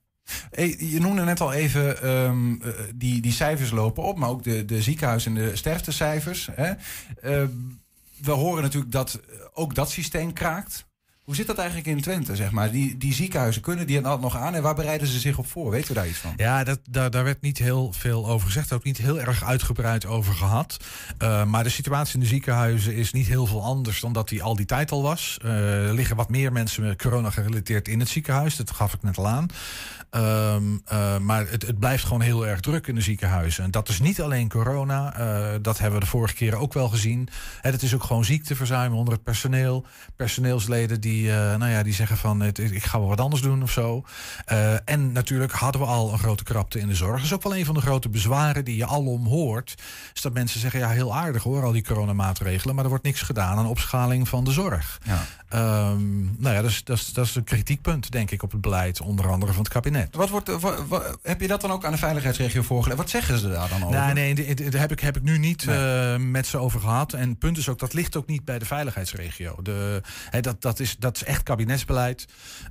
Hey, 0.50 0.76
je 0.78 1.00
noemde 1.00 1.24
net 1.24 1.40
al 1.40 1.52
even 1.52 2.08
um, 2.08 2.62
uh, 2.64 2.72
die, 2.94 3.20
die 3.20 3.32
cijfers 3.32 3.70
lopen 3.70 4.02
op, 4.02 4.18
maar 4.18 4.28
ook 4.28 4.42
de, 4.42 4.64
de 4.64 4.82
ziekenhuis- 4.82 5.26
en 5.26 5.34
de 5.34 5.56
sterftecijfers. 5.56 6.48
Hè? 6.52 6.70
Uh, 6.70 7.48
we 8.16 8.30
horen 8.30 8.62
natuurlijk 8.62 8.92
dat 8.92 9.20
ook 9.52 9.74
dat 9.74 9.90
systeem 9.90 10.32
kraakt. 10.32 10.86
Hoe 11.24 11.34
zit 11.34 11.46
dat 11.46 11.58
eigenlijk 11.58 11.88
in 11.88 12.00
Twente, 12.00 12.36
zeg 12.36 12.50
maar? 12.50 12.70
Die, 12.70 12.96
die 12.96 13.14
ziekenhuizen, 13.14 13.62
kunnen 13.62 13.86
die 13.86 14.00
het 14.00 14.20
nog 14.20 14.36
aan? 14.36 14.54
En 14.54 14.62
waar 14.62 14.74
bereiden 14.74 15.06
ze 15.06 15.18
zich 15.18 15.38
op 15.38 15.46
voor? 15.46 15.70
Weten 15.70 15.88
we 15.88 15.94
daar 15.94 16.08
iets 16.08 16.18
van? 16.18 16.32
Ja, 16.36 16.64
dat, 16.64 16.80
daar, 16.90 17.24
werd 17.24 17.40
niet 17.40 17.58
heel 17.58 17.92
veel 17.92 18.28
over 18.28 18.46
gezegd. 18.46 18.72
Ook 18.72 18.84
niet 18.84 18.96
heel 18.96 19.20
erg 19.20 19.44
uitgebreid 19.44 20.06
over 20.06 20.34
gehad. 20.34 20.76
Uh, 21.18 21.44
maar 21.44 21.64
de 21.64 21.70
situatie 21.70 22.14
in 22.14 22.20
de 22.20 22.26
ziekenhuizen 22.26 22.94
is 22.94 23.12
niet 23.12 23.26
heel 23.26 23.46
veel 23.46 23.62
anders... 23.62 24.00
dan 24.00 24.12
dat 24.12 24.28
die 24.28 24.42
al 24.42 24.56
die 24.56 24.66
tijd 24.66 24.90
al 24.90 25.02
was. 25.02 25.38
Uh, 25.44 25.86
er 25.86 25.94
liggen 25.94 26.16
wat 26.16 26.30
meer 26.30 26.52
mensen 26.52 26.82
met 26.82 27.02
corona 27.02 27.30
gerelateerd 27.30 27.88
in 27.88 28.00
het 28.00 28.08
ziekenhuis. 28.08 28.56
Dat 28.56 28.70
gaf 28.70 28.94
ik 28.94 29.02
net 29.02 29.18
al 29.18 29.28
aan. 29.28 29.46
Um, 30.14 30.82
uh, 30.92 31.18
maar 31.18 31.48
het, 31.50 31.66
het, 31.66 31.78
blijft 31.78 32.04
gewoon 32.04 32.20
heel 32.20 32.46
erg 32.46 32.60
druk 32.60 32.86
in 32.86 32.94
de 32.94 33.00
ziekenhuizen. 33.00 33.64
En 33.64 33.70
dat 33.70 33.88
is 33.88 34.00
niet 34.00 34.20
alleen 34.20 34.48
corona. 34.48 35.20
Uh, 35.20 35.54
dat 35.62 35.78
hebben 35.78 35.98
we 35.98 36.04
de 36.04 36.10
vorige 36.10 36.34
keren 36.34 36.58
ook 36.58 36.72
wel 36.72 36.88
gezien. 36.88 37.28
Het 37.60 37.82
is 37.82 37.94
ook 37.94 38.02
gewoon 38.02 38.24
ziekteverzuim 38.24 38.94
onder 38.94 39.14
het 39.14 39.22
personeel. 39.22 39.86
Personeelsleden 40.16 41.00
die 41.00 41.12
die, 41.12 41.30
nou 41.30 41.68
ja, 41.70 41.82
die 41.82 41.94
zeggen 41.94 42.16
van 42.16 42.42
ik 42.42 42.84
ga 42.84 42.98
wel 42.98 43.08
wat 43.08 43.20
anders 43.20 43.42
doen 43.42 43.62
of 43.62 43.70
zo. 43.70 44.04
en 44.84 45.12
natuurlijk 45.12 45.52
hadden 45.52 45.80
we 45.80 45.86
al 45.86 46.12
een 46.12 46.18
grote 46.18 46.44
krapte 46.44 46.78
in 46.78 46.88
de 46.88 46.94
zorg. 46.94 47.16
Dat 47.16 47.24
is 47.24 47.34
ook 47.34 47.42
wel 47.42 47.56
een 47.56 47.64
van 47.64 47.74
de 47.74 47.80
grote 47.80 48.08
bezwaren 48.08 48.64
die 48.64 48.76
je 48.76 48.86
alom 48.86 49.26
hoort. 49.26 49.74
Is 50.14 50.20
dat 50.20 50.32
mensen 50.32 50.60
zeggen, 50.60 50.80
ja 50.80 50.88
heel 50.88 51.14
aardig 51.14 51.42
hoor, 51.42 51.64
al 51.64 51.72
die 51.72 51.84
coronamaatregelen. 51.84 52.74
Maar 52.74 52.84
er 52.84 52.90
wordt 52.90 53.04
niks 53.04 53.22
gedaan 53.22 53.58
aan 53.58 53.66
opschaling 53.66 54.28
van 54.28 54.44
de 54.44 54.52
zorg. 54.52 55.00
Ja. 55.04 55.24
Um, 55.90 56.34
nou 56.38 56.54
ja, 56.54 56.62
dat 56.62 56.70
is, 56.70 56.84
dat, 56.84 56.96
is, 56.96 57.12
dat 57.12 57.26
is 57.26 57.34
een 57.34 57.44
kritiekpunt, 57.44 58.10
denk 58.10 58.30
ik, 58.30 58.42
op 58.42 58.52
het 58.52 58.60
beleid, 58.60 59.00
onder 59.00 59.30
andere 59.30 59.52
van 59.52 59.62
het 59.62 59.72
kabinet. 59.72 60.01
Wat 60.10 60.28
wordt, 60.28 60.60
wat, 60.88 61.18
heb 61.22 61.40
je 61.40 61.46
dat 61.46 61.60
dan 61.60 61.70
ook 61.70 61.84
aan 61.84 61.92
de 61.92 61.98
veiligheidsregio 61.98 62.62
voorgelegd? 62.62 63.00
Wat 63.00 63.10
zeggen 63.10 63.38
ze 63.38 63.48
daar 63.48 63.68
dan 63.68 63.84
over? 63.84 63.96
Nou, 63.96 64.12
nee, 64.12 64.54
daar 64.54 64.80
heb 64.80 64.92
ik, 64.92 65.00
heb 65.00 65.16
ik 65.16 65.22
nu 65.22 65.38
niet 65.38 65.62
uh, 65.62 66.16
met 66.16 66.46
ze 66.46 66.58
over 66.58 66.80
gehad. 66.80 67.12
En 67.12 67.28
het 67.28 67.38
punt 67.38 67.58
is 67.58 67.68
ook, 67.68 67.78
dat 67.78 67.92
ligt 67.92 68.16
ook 68.16 68.26
niet 68.26 68.44
bij 68.44 68.58
de 68.58 68.64
veiligheidsregio. 68.64 69.62
De, 69.62 70.02
he, 70.30 70.40
dat, 70.40 70.62
dat, 70.62 70.80
is, 70.80 70.96
dat 70.96 71.16
is 71.16 71.24
echt 71.24 71.42
kabinetsbeleid. 71.42 72.24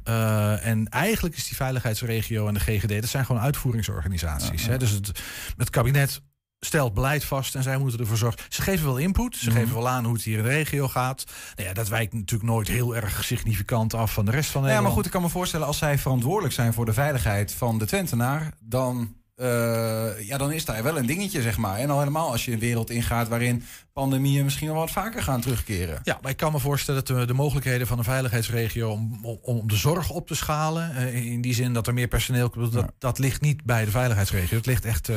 Uh, 0.05 0.65
en 0.65 0.89
eigenlijk 0.89 1.35
is 1.35 1.47
die 1.47 1.55
veiligheidsregio 1.55 2.47
en 2.47 2.53
de 2.53 2.59
GGD, 2.59 3.01
dat 3.01 3.09
zijn 3.09 3.25
gewoon 3.25 3.41
uitvoeringsorganisaties. 3.41 4.65
Ja, 4.65 4.71
ja. 4.71 4.77
Dus 4.77 4.91
het, 4.91 5.11
het 5.57 5.69
kabinet 5.69 6.21
stelt 6.65 6.93
beleid 6.93 7.23
vast 7.23 7.55
en 7.55 7.63
zij 7.63 7.77
moeten 7.77 7.99
ervoor 7.99 8.17
zorgen. 8.17 8.41
Ze 8.49 8.61
geven 8.61 8.85
wel 8.85 8.97
input, 8.97 9.35
ze 9.35 9.49
mhm. 9.49 9.59
geven 9.59 9.75
wel 9.75 9.89
aan 9.89 10.03
hoe 10.03 10.13
het 10.13 10.23
hier 10.23 10.37
in 10.37 10.43
de 10.43 10.49
regio 10.49 10.87
gaat. 10.87 11.23
Nou 11.55 11.67
ja, 11.67 11.73
dat 11.73 11.87
wijkt 11.87 12.13
natuurlijk 12.13 12.49
nooit 12.49 12.67
heel 12.67 12.95
erg 12.95 13.23
significant 13.23 13.93
af 13.93 14.13
van 14.13 14.25
de 14.25 14.31
rest 14.31 14.49
van 14.49 14.61
Nederland. 14.61 14.87
Ja, 14.87 14.87
maar 14.87 14.97
goed, 14.97 15.05
ik 15.05 15.11
kan 15.11 15.21
me 15.21 15.29
voorstellen 15.29 15.67
als 15.67 15.77
zij 15.77 15.97
verantwoordelijk 15.97 16.53
zijn 16.53 16.73
voor 16.73 16.85
de 16.85 16.93
veiligheid 16.93 17.53
van 17.53 17.77
de 17.77 17.85
Twentenaar, 17.85 18.53
dan 18.59 19.15
uh, 19.41 20.27
ja, 20.27 20.37
dan 20.37 20.51
is 20.51 20.65
daar 20.65 20.83
wel 20.83 20.97
een 20.97 21.05
dingetje, 21.05 21.41
zeg 21.41 21.57
maar. 21.57 21.77
En 21.77 21.89
al 21.89 21.99
helemaal 21.99 22.31
als 22.31 22.45
je 22.45 22.51
een 22.51 22.59
wereld 22.59 22.89
ingaat 22.89 23.27
waarin 23.27 23.63
pandemieën 23.93 24.43
misschien 24.43 24.67
wel 24.67 24.77
wat 24.77 24.91
vaker 24.91 25.23
gaan 25.23 25.41
terugkeren. 25.41 25.99
Ja, 26.03 26.19
maar 26.21 26.31
ik 26.31 26.37
kan 26.37 26.51
me 26.51 26.59
voorstellen 26.59 27.05
dat 27.05 27.17
de, 27.17 27.25
de 27.25 27.33
mogelijkheden 27.33 27.87
van 27.87 27.97
een 27.97 28.03
veiligheidsregio 28.03 28.89
om, 28.89 29.25
om, 29.41 29.67
de 29.67 29.75
zorg 29.75 30.09
op 30.09 30.27
te 30.27 30.35
schalen, 30.35 30.91
uh, 30.95 31.31
in 31.31 31.41
die 31.41 31.53
zin 31.53 31.73
dat 31.73 31.87
er 31.87 31.93
meer 31.93 32.07
personeel 32.07 32.49
komt, 32.49 32.71
dat, 32.71 32.91
dat 32.97 33.19
ligt 33.19 33.41
niet 33.41 33.63
bij 33.63 33.85
de 33.85 33.91
veiligheidsregio. 33.91 34.57
Het 34.57 34.65
ligt 34.65 34.85
echt 34.85 35.09
uh, 35.09 35.15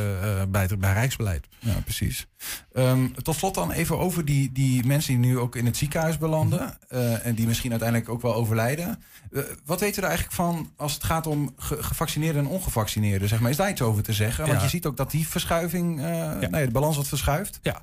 bij, 0.49 0.69
bij 0.79 0.93
Rijksbeleid. 0.93 1.47
Ja, 1.59 1.81
precies. 1.85 2.27
Um, 2.73 3.15
tot 3.23 3.37
slot 3.37 3.55
dan 3.55 3.71
even 3.71 3.99
over 3.99 4.25
die, 4.25 4.53
die 4.53 4.87
mensen 4.87 5.21
die 5.21 5.31
nu 5.31 5.39
ook 5.39 5.57
in 5.57 5.67
het 5.67 5.77
ziekenhuis 5.77 6.19
belanden 6.19 6.79
uh, 6.91 7.27
en 7.27 7.35
die 7.35 7.47
misschien 7.47 7.71
uiteindelijk 7.71 8.11
ook 8.11 8.23
wel 8.23 8.35
overlijden. 8.35 9.03
Uh, 9.35 9.43
wat 9.65 9.81
weten 9.81 9.97
we 9.97 10.03
er 10.03 10.09
eigenlijk 10.09 10.37
van 10.37 10.73
als 10.77 10.95
het 10.95 11.05
gaat 11.05 11.27
om 11.27 11.55
ge 11.57 11.83
gevaccineerden 11.83 12.45
en 12.45 12.51
ongevaccineerden? 12.51 13.29
Zeg 13.29 13.41
maar, 13.41 13.51
is 13.51 13.57
daar 13.57 13.71
iets 13.71 13.83
over 13.83 14.03
te 14.03 14.13
zeggen? 14.13 14.47
Want 14.47 14.63
je 14.63 14.69
ziet 14.69 14.87
ook 14.87 14.97
dat 14.97 15.11
die 15.11 15.29
verschuiving, 15.29 15.99
uh, 15.99 16.07
ja. 16.07 16.49
nee, 16.51 16.67
de 16.67 16.73
balans 16.73 16.97
wat 16.97 17.09
verschuift. 17.09 17.61
Ja, 17.63 17.83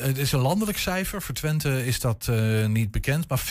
het 0.00 0.18
is 0.18 0.32
een 0.32 0.40
landelijk 0.40 0.78
cijfer. 0.78 1.22
Voor 1.22 1.34
Twente 1.34 1.86
is 1.86 2.00
dat 2.00 2.30
niet 2.66 2.90
bekend. 2.90 3.28
Maar 3.28 3.40
40% 3.40 3.42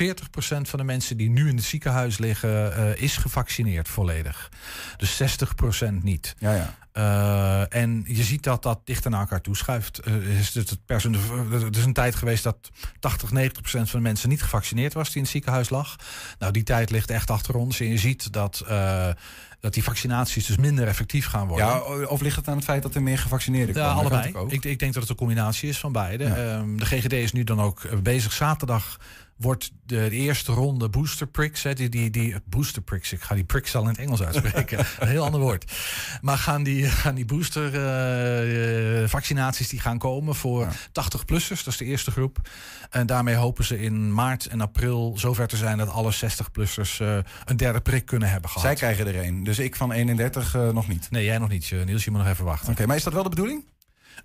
van 0.61 0.79
de 0.79 0.85
mensen 0.85 1.17
die 1.17 1.29
nu 1.29 1.49
in 1.49 1.55
het 1.55 1.65
ziekenhuis 1.65 2.17
liggen, 2.17 2.97
is 2.97 3.17
gevaccineerd 3.17 3.87
volledig. 3.87 4.51
Dus 4.97 5.21
60% 5.21 6.03
niet. 6.03 6.35
Ja, 6.39 6.53
ja. 6.53 6.75
Uh, 6.97 7.75
en 7.75 8.03
je 8.07 8.23
ziet 8.23 8.43
dat 8.43 8.63
dat 8.63 8.79
dichter 8.83 9.11
naar 9.11 9.19
elkaar 9.19 9.41
toeschuift. 9.41 10.07
Uh, 10.07 10.39
is 10.39 10.53
het, 10.53 10.77
het, 10.85 11.77
is 11.77 11.85
een 11.85 11.93
tijd 11.93 12.15
geweest 12.15 12.43
dat 12.43 12.57
80, 12.99 13.31
90 13.31 13.61
procent 13.61 13.89
van 13.89 13.99
de 13.99 14.05
mensen 14.05 14.29
niet 14.29 14.41
gevaccineerd 14.41 14.93
was 14.93 15.07
die 15.07 15.15
in 15.15 15.21
het 15.21 15.31
ziekenhuis 15.31 15.69
lag. 15.69 15.95
Nou, 16.39 16.51
die 16.51 16.63
tijd 16.63 16.89
ligt 16.89 17.09
echt 17.09 17.29
achter 17.29 17.55
ons. 17.55 17.79
En 17.79 17.87
je 17.87 17.97
ziet 17.97 18.33
dat, 18.33 18.63
uh, 18.69 19.07
dat 19.59 19.73
die 19.73 19.83
vaccinaties 19.83 20.45
dus 20.45 20.57
minder 20.57 20.87
effectief 20.87 21.25
gaan 21.25 21.47
worden. 21.47 21.67
Ja, 21.67 21.79
of 22.05 22.21
ligt 22.21 22.35
het 22.35 22.47
aan 22.47 22.55
het 22.55 22.65
feit 22.65 22.83
dat 22.83 22.95
er 22.95 23.03
meer 23.03 23.17
gevaccineerden 23.17 23.75
komen? 23.75 23.89
Ja, 23.89 23.95
allebei. 23.95 24.33
Ik, 24.47 24.65
ik, 24.65 24.79
denk 24.79 24.93
dat 24.93 25.01
het 25.01 25.11
een 25.11 25.17
combinatie 25.17 25.69
is 25.69 25.79
van 25.79 25.91
beide. 25.91 26.23
Ja. 26.23 26.57
Um, 26.57 26.79
de 26.79 26.85
GGD 26.85 27.13
is 27.13 27.31
nu 27.31 27.43
dan 27.43 27.61
ook 27.61 28.01
bezig 28.03 28.33
zaterdag 28.33 28.97
wordt 29.43 29.71
de, 29.85 30.09
eerste 30.09 30.51
ronde 30.51 30.89
booster 30.89 31.27
pricks, 31.27 31.63
hè, 31.63 31.73
die, 31.73 31.89
die, 31.89 32.09
die 32.09 32.35
booster 32.45 32.81
pricks, 32.81 33.13
ik 33.13 33.21
ga 33.21 33.35
die 33.35 33.43
pricks 33.43 33.75
al 33.75 33.81
in 33.81 33.87
het 33.87 33.97
Engels 33.97 34.21
uitspreken, 34.21 34.79
een 34.99 35.07
heel 35.07 35.23
ander 35.23 35.39
woord. 35.39 35.71
Maar 36.21 36.37
gaan 36.37 36.63
die, 36.63 36.85
gaan 36.85 37.15
die 37.15 37.25
booster 37.25 37.73
uh, 39.01 39.07
vaccinaties 39.09 39.69
die 39.69 39.79
gaan 39.79 39.97
komen 39.97 40.35
voor 40.35 40.67
80-plussers, 40.87 41.63
dat 41.63 41.67
is 41.67 41.77
de 41.77 41.85
eerste 41.85 42.11
groep. 42.11 42.37
En 42.89 43.05
daarmee 43.05 43.35
hopen 43.35 43.63
ze 43.63 43.79
in 43.79 44.13
maart 44.13 44.45
en 44.45 44.61
april 44.61 45.13
zover 45.17 45.47
te 45.47 45.57
zijn 45.57 45.77
dat 45.77 45.89
alle 45.89 46.13
60-plussers 46.13 46.97
uh, 47.01 47.17
een 47.45 47.57
derde 47.57 47.81
prik 47.81 48.05
kunnen 48.05 48.29
hebben 48.29 48.49
gehad. 48.49 48.65
Zij 48.67 48.75
krijgen 48.75 49.07
er 49.07 49.25
een, 49.25 49.43
dus 49.43 49.59
ik 49.59 49.75
van 49.75 49.91
31 49.91 50.55
uh, 50.55 50.69
nog 50.69 50.87
niet. 50.87 51.07
Nee, 51.11 51.25
jij 51.25 51.37
nog 51.37 51.49
niet, 51.49 51.71
Niels, 51.85 52.03
je 52.03 52.11
moet 52.11 52.19
nog 52.19 52.29
even 52.29 52.45
wachten. 52.45 52.63
Oké, 52.63 52.71
okay, 52.71 52.85
maar 52.85 52.95
is 52.95 53.03
dat 53.03 53.13
wel 53.13 53.23
de 53.23 53.29
bedoeling? 53.29 53.63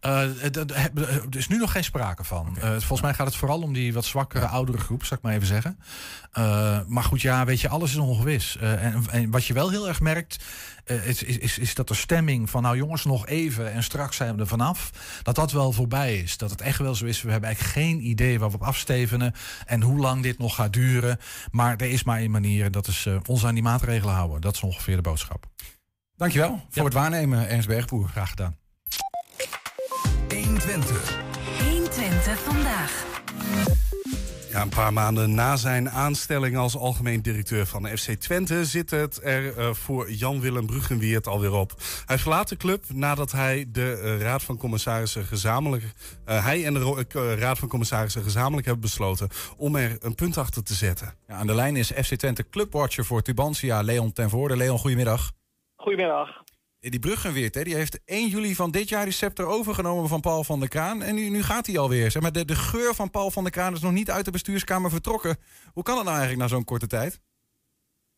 Uh, 0.06 0.44
er 0.44 1.36
is 1.36 1.48
nu 1.48 1.58
nog 1.58 1.72
geen 1.72 1.84
sprake 1.84 2.24
van. 2.24 2.48
Okay. 2.48 2.64
Uh, 2.64 2.70
volgens 2.70 3.00
mij 3.00 3.14
gaat 3.14 3.26
het 3.26 3.36
vooral 3.36 3.62
om 3.62 3.72
die 3.72 3.92
wat 3.92 4.04
zwakkere, 4.04 4.46
oudere 4.46 4.78
groep, 4.78 5.04
zal 5.04 5.16
ik 5.16 5.22
maar 5.22 5.34
even 5.34 5.46
zeggen. 5.46 5.78
Uh, 6.38 6.78
maar 6.86 7.04
goed, 7.04 7.20
ja, 7.20 7.44
weet 7.44 7.60
je, 7.60 7.68
alles 7.68 7.90
is 7.90 7.96
ongewis. 7.96 8.56
En, 8.56 9.04
en, 9.10 9.30
wat 9.30 9.44
je 9.44 9.52
wel 9.52 9.70
heel 9.70 9.88
erg 9.88 10.00
merkt, 10.00 10.44
is, 10.84 11.22
is, 11.22 11.58
is, 11.58 11.74
dat 11.74 11.88
de 11.88 11.94
stemming 11.94 12.50
van 12.50 12.62
nou 12.62 12.76
jongens, 12.76 13.04
nog 13.04 13.26
even 13.26 13.72
en 13.72 13.82
straks 13.82 14.16
zijn 14.16 14.34
we 14.34 14.40
er 14.40 14.46
vanaf. 14.46 14.90
Dat 15.22 15.34
dat 15.34 15.52
wel 15.52 15.72
voorbij 15.72 16.18
is. 16.18 16.36
Dat 16.36 16.50
het 16.50 16.60
echt 16.60 16.78
wel 16.78 16.94
zo 16.94 17.04
is. 17.04 17.22
We 17.22 17.30
hebben 17.30 17.48
eigenlijk 17.48 17.76
geen 17.76 18.06
idee 18.06 18.38
waar 18.38 18.50
we 18.50 18.54
op 18.54 18.62
afstevenen 18.62 19.34
en 19.66 19.82
hoe 19.82 19.98
lang 19.98 20.22
dit 20.22 20.38
nog 20.38 20.54
gaat 20.54 20.72
duren. 20.72 21.18
Maar 21.50 21.76
er 21.76 21.90
is 21.90 22.04
maar 22.04 22.18
één 22.18 22.30
manier 22.30 22.64
en 22.64 22.72
dat 22.72 22.86
is 22.86 23.08
ons 23.26 23.44
aan 23.44 23.54
die 23.54 23.62
maatregelen 23.62 24.14
houden. 24.14 24.40
Dat 24.40 24.54
is 24.54 24.62
ongeveer 24.62 24.96
de 24.96 25.02
boodschap. 25.02 25.46
Dankjewel 26.16 26.50
voor 26.50 26.66
ja. 26.70 26.84
het 26.84 26.92
waarnemen, 26.92 27.48
Ernst 27.48 27.68
Bergboer. 27.68 28.08
Graag 28.08 28.30
gedaan. 28.30 28.56
120. 30.34 31.18
120 31.70 32.38
vandaag. 32.38 33.06
Ja, 34.50 34.62
een 34.62 34.68
paar 34.68 34.92
maanden 34.92 35.34
na 35.34 35.56
zijn 35.56 35.90
aanstelling 35.90 36.56
als 36.56 36.76
algemeen 36.76 37.22
directeur 37.22 37.66
van 37.66 37.82
de 37.82 37.98
FC 37.98 38.10
Twente 38.10 38.64
zit 38.64 38.90
het 38.90 39.20
er 39.22 39.58
uh, 39.58 39.72
voor 39.72 40.10
Jan-Willem 40.10 40.66
Bruggenwiert 40.66 41.26
alweer 41.26 41.52
op. 41.52 41.72
Hij 42.06 42.18
verlaat 42.18 42.48
de 42.48 42.56
club 42.56 42.84
nadat 42.92 43.32
hij 43.32 43.64
de 43.68 44.00
uh, 44.02 44.20
Raad 44.20 44.42
van 44.42 44.56
Commissarissen 44.56 45.24
gezamenlijk. 45.24 45.82
Uh, 45.82 46.44
hij 46.44 46.64
en 46.64 46.74
de 46.74 47.36
Raad 47.38 47.58
van 47.58 47.68
Commissarissen 47.68 48.22
gezamenlijk 48.22 48.66
hebben 48.66 48.84
besloten 48.84 49.28
om 49.56 49.76
er 49.76 49.96
een 50.00 50.14
punt 50.14 50.38
achter 50.38 50.62
te 50.62 50.74
zetten. 50.74 51.14
Ja, 51.26 51.34
aan 51.34 51.46
de 51.46 51.54
lijn 51.54 51.76
is 51.76 51.92
FC 51.92 52.14
Twente 52.14 52.48
clubwatcher 52.48 53.04
voor 53.04 53.22
Tubantia, 53.22 53.82
Leon 53.82 54.12
ten 54.12 54.30
Voorde. 54.30 54.56
Leon, 54.56 54.78
goedemiddag. 54.78 55.32
Goedemiddag. 55.76 56.46
Die 56.80 56.98
Bruggenweert, 56.98 57.54
hè, 57.54 57.62
die 57.62 57.74
heeft 57.74 58.00
1 58.04 58.28
juli 58.28 58.54
van 58.54 58.70
dit 58.70 58.88
jaar 58.88 59.04
die 59.04 59.12
scepter 59.12 59.46
overgenomen 59.46 60.08
van 60.08 60.20
Paul 60.20 60.44
van 60.44 60.60
der 60.60 60.68
Kraan. 60.68 61.02
En 61.02 61.14
nu, 61.14 61.28
nu 61.28 61.42
gaat 61.42 61.66
hij 61.66 61.78
alweer. 61.78 62.10
Zeg 62.10 62.22
maar, 62.22 62.32
de, 62.32 62.44
de 62.44 62.54
geur 62.54 62.94
van 62.94 63.10
Paul 63.10 63.30
van 63.30 63.42
der 63.42 63.52
Kraan 63.52 63.72
is 63.72 63.82
nog 63.82 63.92
niet 63.92 64.10
uit 64.10 64.24
de 64.24 64.30
bestuurskamer 64.30 64.90
vertrokken. 64.90 65.36
Hoe 65.72 65.82
kan 65.82 65.96
het 65.96 66.04
nou 66.04 66.16
eigenlijk 66.16 66.48
na 66.48 66.56
zo'n 66.56 66.64
korte 66.64 66.86
tijd? 66.86 67.20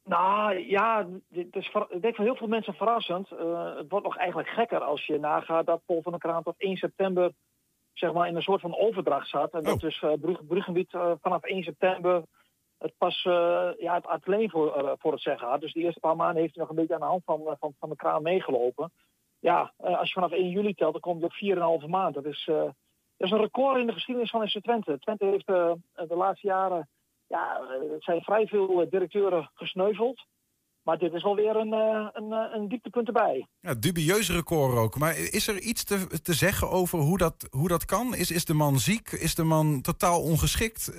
Nou 0.04 0.58
ja, 0.68 1.06
het 1.30 1.56
is 1.56 1.70
ik 1.88 2.02
denk 2.02 2.16
voor 2.16 2.24
heel 2.24 2.36
veel 2.36 2.46
mensen 2.46 2.74
verrassend. 2.74 3.30
Uh, 3.30 3.76
het 3.76 3.88
wordt 3.88 4.06
nog 4.06 4.16
eigenlijk 4.16 4.48
gekker 4.48 4.80
als 4.80 5.06
je 5.06 5.18
nagaat 5.18 5.66
dat 5.66 5.84
Paul 5.86 6.02
van 6.02 6.12
der 6.12 6.20
Kraan 6.20 6.42
tot 6.42 6.54
1 6.58 6.76
september 6.76 7.32
zeg 7.92 8.12
maar, 8.12 8.28
in 8.28 8.36
een 8.36 8.42
soort 8.42 8.60
van 8.60 8.78
overdracht 8.78 9.28
zat. 9.28 9.52
En 9.52 9.62
dat 9.62 9.74
oh. 9.74 9.80
dus 9.80 10.02
uh, 10.02 10.12
Brugge, 10.20 10.44
Bruggenwiet 10.44 10.92
uh, 10.92 11.12
vanaf 11.20 11.42
1 11.42 11.62
september 11.62 12.22
het 12.80 12.94
pas 12.98 13.24
uh, 13.24 13.70
ja, 13.78 13.94
het 13.94 14.06
atleen 14.06 14.50
voor, 14.50 14.82
uh, 14.82 14.92
voor 14.98 15.12
het 15.12 15.20
zeggen 15.20 15.48
had. 15.48 15.60
Dus 15.60 15.72
de 15.72 15.80
eerste 15.80 16.00
paar 16.00 16.16
maanden 16.16 16.42
heeft 16.42 16.54
hij 16.54 16.62
nog 16.62 16.70
een 16.70 16.80
beetje 16.80 16.94
aan 16.94 17.00
de 17.00 17.06
hand 17.06 17.24
van, 17.24 17.40
uh, 17.40 17.52
van, 17.58 17.74
van 17.78 17.88
de 17.88 17.96
kraan 17.96 18.22
meegelopen. 18.22 18.92
Ja, 19.38 19.72
als 19.76 20.08
je 20.08 20.14
vanaf 20.14 20.30
1 20.30 20.48
juli 20.48 20.74
telt, 20.74 20.92
dan 20.92 21.00
kom 21.00 21.18
je 21.18 21.24
op 21.24 21.82
4,5 21.82 21.88
maand. 21.88 22.14
Dat 22.14 22.24
is, 22.24 22.42
dat 22.46 22.74
is 23.16 23.30
een 23.30 23.38
record 23.40 23.80
in 23.80 23.86
de 23.86 23.92
geschiedenis 23.92 24.30
van 24.30 24.48
FC 24.48 24.62
Twente. 24.62 24.98
Twente 24.98 25.24
heeft 25.24 25.46
de 25.46 26.16
laatste 26.16 26.46
jaren, 26.46 26.88
ja, 27.26 27.60
het 27.92 28.04
zijn 28.04 28.22
vrij 28.22 28.46
veel 28.46 28.86
directeuren 28.90 29.50
gesneuveld. 29.54 30.26
Maar 30.82 30.98
dit 30.98 31.12
is 31.12 31.22
wel 31.22 31.34
weer 31.34 31.56
een, 31.56 31.72
een, 31.72 32.32
een 32.32 32.68
dieptepunt 32.68 33.06
erbij. 33.06 33.46
Ja, 33.60 33.74
dubieus 33.74 34.30
record 34.30 34.76
ook. 34.76 34.98
Maar 34.98 35.18
is 35.18 35.48
er 35.48 35.60
iets 35.60 35.84
te, 35.84 36.20
te 36.22 36.34
zeggen 36.34 36.70
over 36.70 36.98
hoe 36.98 37.18
dat, 37.18 37.48
hoe 37.50 37.68
dat 37.68 37.84
kan? 37.84 38.14
Is, 38.14 38.30
is 38.30 38.44
de 38.44 38.54
man 38.54 38.78
ziek? 38.78 39.10
Is 39.10 39.34
de 39.34 39.44
man 39.44 39.80
totaal 39.80 40.22
ongeschikt? 40.22 40.92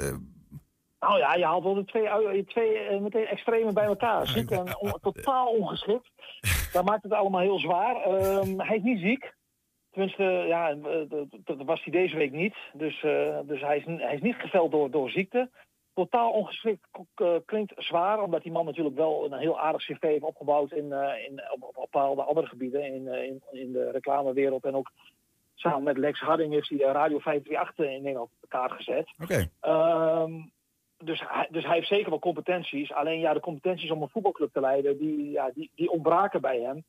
Nou 1.02 1.18
ja, 1.18 1.34
je 1.34 1.46
haalt 1.46 1.64
wel 1.64 1.74
de 1.74 1.86
twee, 1.86 2.46
twee 2.46 2.90
uh, 2.90 3.00
meteen 3.00 3.26
extremen 3.26 3.74
bij 3.74 3.86
elkaar. 3.86 4.28
Ziek 4.28 4.52
en 4.52 4.78
on, 4.78 4.94
totaal 5.02 5.48
ongeschikt. 5.48 6.10
Dat 6.74 6.86
maakt 6.86 7.04
het 7.04 7.14
allemaal 7.14 7.42
heel 7.42 7.60
zwaar. 7.60 8.06
Um, 8.06 8.60
hij 8.60 8.76
is 8.76 8.84
niet 8.84 9.00
ziek. 9.00 9.34
Tenminste, 9.92 10.24
ja, 10.24 10.70
eh, 10.70 11.22
dat 11.44 11.58
was 11.66 11.84
hij 11.84 11.92
deze 11.92 12.18
week 12.18 12.32
niet. 12.32 12.56
Dus, 12.74 13.04
uh, 13.04 13.40
dus 13.44 13.62
hij, 13.62 13.78
is, 13.78 13.86
hij 13.86 14.16
is 14.16 14.22
niet 14.22 14.36
geveld 14.36 14.72
door, 14.72 14.92
door 14.92 15.10
ziekte. 15.10 15.50
Totaal 15.94 16.32
ongeschikt 16.32 16.88
klinkt 17.46 17.74
zwaar, 17.76 18.22
omdat 18.22 18.44
die 18.44 18.52
man 18.52 18.66
natuurlijk 18.66 18.96
wel 18.96 19.26
een 19.26 19.40
heel 19.40 19.60
aardig 19.60 19.82
cv 19.82 20.02
heeft 20.02 20.24
opgebouwd 20.24 20.72
in, 20.72 20.92
in, 21.28 21.42
op, 21.52 21.64
op 21.64 21.74
bepaalde 21.74 22.24
andere 22.24 22.48
gebieden 22.48 22.86
in, 22.86 23.08
in, 23.08 23.42
in 23.52 23.72
de 23.72 23.92
reclamewereld. 23.92 24.64
En 24.66 24.76
ook 24.76 24.92
samen 25.56 25.84
met 25.84 25.98
Lex 25.98 26.20
Harding 26.20 26.54
heeft 26.54 26.70
hij 26.70 26.78
Radio 26.78 27.20
538 27.20 27.86
in 27.86 28.02
Nederland 28.02 28.32
op 28.32 28.42
de 28.42 28.48
kaart 28.48 28.72
gezet. 28.72 29.14
Oké. 29.20 29.50
Okay. 29.62 30.22
Um, 30.24 30.52
dus, 31.04 31.24
hij, 31.28 31.48
dus 31.50 31.64
hij 31.64 31.76
heeft 31.76 31.88
zeker 31.88 32.10
wel 32.10 32.20
competenties. 32.20 32.94
Alleen 32.94 33.20
ja, 33.20 33.34
de 33.34 33.40
competenties 33.40 33.92
om 33.92 34.02
een 34.02 34.10
voetbalclub 34.10 34.54
te 34.54 34.60
leiden, 34.60 34.98
die, 34.98 35.32
ja, 35.32 35.52
die, 35.54 35.72
die 35.76 35.92
ontbraken 35.92 36.42
bij 36.42 36.60
hem. 36.60 36.84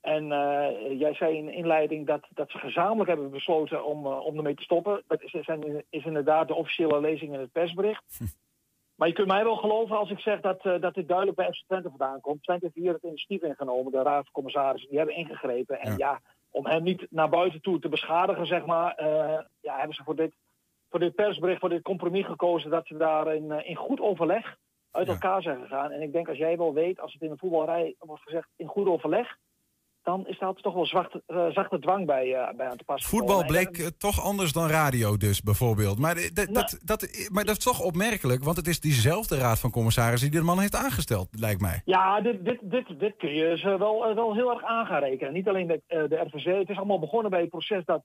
En 0.00 0.24
uh, 0.24 0.98
jij 0.98 1.14
zei 1.14 1.36
in 1.36 1.46
de 1.46 1.52
inleiding 1.52 2.06
dat, 2.06 2.26
dat 2.30 2.50
ze 2.50 2.58
gezamenlijk 2.58 3.08
hebben 3.08 3.30
besloten 3.30 3.84
om, 3.84 4.06
uh, 4.06 4.26
om 4.26 4.36
ermee 4.36 4.54
te 4.54 4.62
stoppen. 4.62 5.02
Dat 5.06 5.22
is, 5.22 5.30
zijn, 5.30 5.84
is 5.90 6.04
inderdaad 6.04 6.48
de 6.48 6.54
officiële 6.54 7.00
lezing 7.00 7.32
in 7.32 7.40
het 7.40 7.52
persbericht. 7.52 8.02
Hm. 8.18 8.24
Maar 8.94 9.08
je 9.08 9.14
kunt 9.14 9.28
mij 9.28 9.44
wel 9.44 9.56
geloven 9.56 9.98
als 9.98 10.10
ik 10.10 10.18
zeg 10.18 10.40
dat, 10.40 10.64
uh, 10.64 10.80
dat 10.80 10.94
dit 10.94 11.08
duidelijk 11.08 11.36
bij 11.36 11.52
FC 11.52 11.64
Twente 11.66 11.88
vandaan 11.88 12.20
komt. 12.20 12.42
Twente 12.42 12.64
heeft 12.64 12.76
hier 12.76 12.92
het 12.92 13.02
initiatief 13.02 13.42
ingenomen, 13.42 13.92
de 13.92 14.02
raad 14.02 14.24
van 14.24 14.32
commissarissen, 14.32 14.88
die 14.88 14.98
hebben 14.98 15.16
ingegrepen. 15.16 15.80
En 15.80 15.96
ja, 15.96 16.20
om 16.50 16.66
hem 16.66 16.82
niet 16.82 17.06
naar 17.10 17.28
buiten 17.28 17.60
toe 17.60 17.78
te 17.78 17.88
beschadigen, 17.88 18.46
zeg 18.46 18.66
maar, 18.66 19.02
ja, 19.60 19.76
hebben 19.76 19.94
ze 19.94 20.04
voor 20.04 20.16
dit, 20.16 20.34
voor 20.90 21.00
dit 21.00 21.14
persbericht, 21.14 21.60
voor 21.60 21.68
dit 21.68 21.82
compromis 21.82 22.26
gekozen 22.26 22.70
dat 22.70 22.86
ze 22.86 22.96
daar 22.96 23.34
in, 23.34 23.44
uh, 23.44 23.68
in 23.68 23.76
goed 23.76 24.00
overleg 24.00 24.56
uit 24.90 25.08
elkaar 25.08 25.42
zijn 25.42 25.60
gegaan. 25.60 25.90
En 25.90 26.02
ik 26.02 26.12
denk 26.12 26.28
als 26.28 26.38
jij 26.38 26.56
wel 26.56 26.74
weet, 26.74 27.00
als 27.00 27.12
het 27.12 27.22
in 27.22 27.28
de 27.28 27.36
voetbalrij 27.36 27.94
wordt 27.98 28.22
gezegd 28.22 28.48
in 28.56 28.66
goed 28.66 28.86
overleg, 28.86 29.36
dan 30.02 30.26
is 30.26 30.38
daar 30.38 30.54
toch 30.54 30.74
wel 30.74 30.86
zachte, 30.86 31.22
uh, 31.26 31.46
zachte 31.50 31.78
dwang 31.78 32.06
bij, 32.06 32.26
uh, 32.26 32.56
bij 32.56 32.68
aan 32.68 32.76
te 32.76 32.84
passen. 32.84 33.10
Voetbal 33.10 33.44
bleek 33.44 33.78
uh, 33.78 33.86
toch 33.86 34.24
anders 34.24 34.52
dan 34.52 34.68
radio 34.68 35.16
dus, 35.16 35.42
bijvoorbeeld. 35.42 35.98
Maar, 35.98 36.14
dat, 36.14 36.48
Nou. 36.48 36.52
dat, 36.52 36.78
dat, 36.84 37.28
maar 37.32 37.44
dat 37.44 37.56
is 37.56 37.64
toch 37.64 37.80
opmerkelijk, 37.80 38.44
want 38.44 38.56
het 38.56 38.66
is 38.66 38.80
diezelfde 38.80 39.38
raad 39.38 39.58
van 39.60 39.70
commissarissen 39.70 40.30
die 40.30 40.40
de 40.40 40.46
man 40.46 40.60
heeft 40.60 40.74
aangesteld, 40.74 41.28
lijkt 41.30 41.60
mij. 41.60 41.82
Ja, 41.84 42.20
dit, 42.20 42.44
dit, 42.44 42.58
dit, 42.62 43.00
dit 43.00 43.16
kun 43.16 43.34
je 43.34 43.56
ze 43.56 43.78
wel, 43.78 44.14
wel 44.14 44.34
heel 44.34 44.50
erg 44.50 44.64
aan 44.64 44.86
gaan 44.86 45.00
rekenen. 45.00 45.32
Niet 45.32 45.48
alleen 45.48 45.66
de, 45.66 45.82
de 45.86 46.16
RVC, 46.16 46.44
het 46.44 46.68
is 46.68 46.76
allemaal 46.76 46.98
begonnen 46.98 47.30
bij 47.30 47.40
het 47.40 47.50
proces 47.50 47.84
dat 47.84 48.02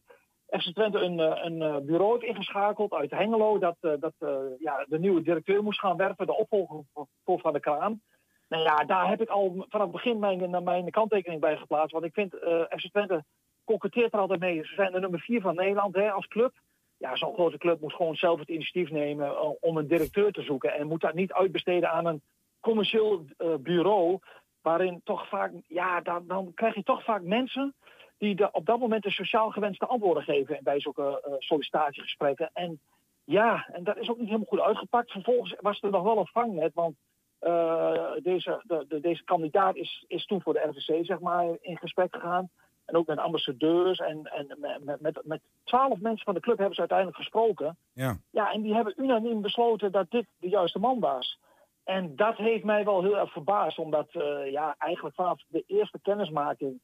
FC 0.59 0.73
Twente 0.73 0.99
een, 0.99 1.19
een 1.19 1.85
bureau 1.85 2.11
heeft 2.11 2.23
ingeschakeld 2.23 2.93
uit 2.93 3.11
Hengelo... 3.11 3.59
dat, 3.59 3.75
dat 3.79 4.13
ja, 4.59 4.85
de 4.87 4.99
nieuwe 4.99 5.21
directeur 5.21 5.63
moest 5.63 5.79
gaan 5.79 5.97
werven, 5.97 6.25
de 6.25 6.37
opvolger 6.37 6.83
van 7.23 7.53
de 7.53 7.59
Kraan. 7.59 8.01
Nou 8.49 8.63
ja, 8.63 8.83
daar 8.83 9.09
heb 9.09 9.21
ik 9.21 9.29
al 9.29 9.65
vanaf 9.69 9.85
het 9.85 9.91
begin 9.91 10.19
mijn, 10.19 10.63
mijn 10.63 10.89
kanttekening 10.89 11.41
bij 11.41 11.57
geplaatst. 11.57 11.91
Want 11.91 12.05
ik 12.05 12.13
vind, 12.13 12.35
FC 12.69 12.89
Twente 12.89 13.23
concurreert 13.63 14.13
er 14.13 14.19
altijd 14.19 14.39
mee. 14.39 14.65
Ze 14.65 14.73
zijn 14.73 14.91
de 14.91 14.99
nummer 14.99 15.19
vier 15.19 15.41
van 15.41 15.55
Nederland 15.55 15.95
hè, 15.95 16.11
als 16.11 16.27
club. 16.27 16.53
Ja, 16.97 17.15
zo'n 17.15 17.33
grote 17.33 17.57
club 17.57 17.81
moet 17.81 17.93
gewoon 17.93 18.15
zelf 18.15 18.39
het 18.39 18.49
initiatief 18.49 18.91
nemen 18.91 19.61
om 19.61 19.77
een 19.77 19.87
directeur 19.87 20.31
te 20.31 20.41
zoeken. 20.41 20.73
En 20.73 20.87
moet 20.87 21.01
dat 21.01 21.13
niet 21.13 21.33
uitbesteden 21.33 21.91
aan 21.91 22.05
een 22.05 22.21
commerciëel 22.59 23.25
uh, 23.37 23.55
bureau. 23.59 24.19
Waarin 24.61 25.01
toch 25.03 25.27
vaak, 25.27 25.51
ja, 25.67 26.01
dan, 26.01 26.27
dan 26.27 26.51
krijg 26.53 26.75
je 26.75 26.83
toch 26.83 27.03
vaak 27.03 27.21
mensen 27.21 27.73
die 28.17 28.35
de, 28.35 28.51
op 28.51 28.65
dat 28.65 28.79
moment 28.79 29.03
de 29.03 29.11
sociaal 29.11 29.49
gewenste 29.49 29.85
antwoorden 29.85 30.23
geven 30.23 30.59
bij 30.63 30.79
zulke 30.79 31.37
sollicitatiegesprekken. 31.39 32.49
En 32.53 32.79
ja, 33.23 33.67
en 33.71 33.83
dat 33.83 33.97
is 33.97 34.09
ook 34.09 34.17
niet 34.17 34.25
helemaal 34.25 34.47
goed 34.47 34.59
uitgepakt. 34.59 35.11
Vervolgens 35.11 35.55
was 35.59 35.81
er 35.81 35.91
nog 35.91 36.03
wel 36.03 36.17
een 36.17 36.27
vangnet, 36.27 36.73
want 36.73 36.95
uh, 37.41 38.11
deze, 38.21 38.63
de, 38.67 38.85
de, 38.87 38.99
deze 38.99 39.23
kandidaat 39.23 39.75
is, 39.75 40.05
is 40.07 40.25
toen 40.25 40.41
voor 40.41 40.53
de 40.53 40.67
RVC 40.69 41.05
zeg 41.05 41.19
maar, 41.19 41.45
in 41.61 41.77
gesprek 41.77 42.15
gegaan. 42.15 42.49
En 42.85 42.95
ook 42.95 43.07
met 43.07 43.17
ambassadeurs. 43.17 43.99
En, 43.99 44.23
en 44.23 44.57
met, 44.59 45.01
met, 45.01 45.19
met 45.23 45.41
twaalf 45.63 45.99
mensen 45.99 46.25
van 46.25 46.33
de 46.33 46.39
club 46.39 46.57
hebben 46.57 46.73
ze 46.75 46.79
uiteindelijk 46.79 47.17
gesproken. 47.17 47.77
Ja. 47.93 48.17
ja, 48.29 48.51
en 48.51 48.61
die 48.61 48.73
hebben 48.73 48.93
unaniem 48.97 49.41
besloten 49.41 49.91
dat 49.91 50.11
dit 50.11 50.25
de 50.37 50.49
juiste 50.49 50.79
man 50.79 50.99
was. 50.99 51.39
En 51.83 52.15
dat 52.15 52.37
heeft 52.37 52.63
mij 52.63 52.85
wel 52.85 53.01
heel 53.03 53.17
erg 53.17 53.31
verbaasd. 53.31 53.77
Omdat 53.77 54.13
uh, 54.13 54.51
ja, 54.51 54.75
eigenlijk 54.77 55.15
vanaf 55.15 55.43
de 55.47 55.63
eerste 55.67 55.99
kennismaking 56.01 56.79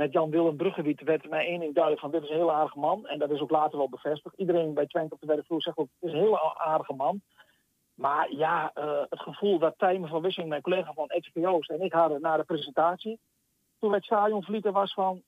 met 0.00 0.12
Jan-Willem 0.12 0.56
Bruggewiet 0.56 1.02
werd 1.02 1.28
mij 1.28 1.46
één 1.46 1.60
ding 1.60 1.74
duidelijk 1.74 2.02
van 2.02 2.10
dit 2.10 2.22
is 2.22 2.28
een 2.28 2.36
hele 2.36 2.52
aardige 2.52 2.78
man. 2.78 3.06
En 3.06 3.18
dat 3.18 3.30
is 3.30 3.40
ook 3.40 3.50
later 3.50 3.78
wel 3.78 3.88
bevestigd. 3.88 4.34
Iedereen 4.36 4.74
bij 4.74 4.86
Twente 4.86 5.14
op 5.14 5.20
de 5.20 5.26
werkvloer 5.26 5.62
zegt 5.62 5.76
ook 5.76 5.88
het 6.00 6.08
is 6.08 6.14
een 6.14 6.24
hele 6.24 6.58
aardige 6.58 6.94
man. 6.94 7.20
Maar 7.94 8.32
ja, 8.32 8.72
uh, 8.78 9.00
het 9.08 9.20
gevoel 9.20 9.58
dat 9.58 9.74
Tijmen 9.78 10.08
van 10.08 10.22
Wissing, 10.22 10.48
mijn 10.48 10.62
collega 10.62 10.92
van 10.92 11.12
XPO's 11.20 11.66
en 11.66 11.80
ik 11.80 11.92
hadden 11.92 12.20
na 12.20 12.36
de 12.36 12.44
presentatie, 12.44 13.18
toen 13.78 13.92
het 13.92 14.04
stadion 14.04 14.42
verlieten 14.42 14.72
was 14.72 14.94
van, 14.94 15.22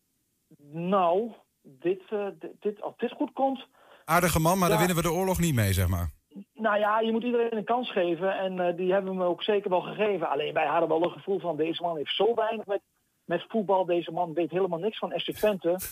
nou, 0.71 1.33
dit, 1.63 2.03
uh, 2.11 2.27
dit, 2.39 2.53
dit, 2.61 2.83
als 2.83 2.97
dit 2.97 3.13
goed 3.13 3.33
komt... 3.33 3.67
Aardige 4.05 4.41
man, 4.41 4.59
maar 4.59 4.69
ja, 4.69 4.77
daar 4.77 4.87
winnen 4.87 5.03
we 5.03 5.09
de 5.11 5.19
oorlog 5.19 5.41
niet 5.41 5.55
mee, 5.55 5.73
zeg 5.73 5.89
maar. 5.89 6.11
Nou 6.55 6.79
ja, 6.79 7.01
je 7.01 7.13
moet 7.13 7.23
iedereen 7.23 7.57
een 7.57 7.65
kans 7.65 7.93
geven 7.93 8.39
en 8.39 8.57
uh, 8.57 8.77
die 8.77 8.93
hebben 8.93 9.17
we 9.17 9.25
ook 9.25 9.43
zeker 9.43 9.71
wel 9.71 9.81
gegeven. 9.81 10.29
Alleen 10.29 10.55
wij 10.55 10.67
hadden 10.67 10.89
wel 10.89 11.03
een 11.03 11.11
gevoel 11.11 11.41
van, 11.41 11.57
deze 11.57 11.83
man 11.83 11.97
heeft 11.97 12.15
zo 12.15 12.35
weinig 12.35 12.67
met, 12.67 12.81
met 13.25 13.45
voetbal, 13.49 13.85
deze 13.85 14.13
man 14.13 14.35
weet 14.35 14.51
helemaal 14.51 14.79
niks 14.79 14.99
van 14.99 15.21
FC 15.21 15.33
Twente. 15.33 15.77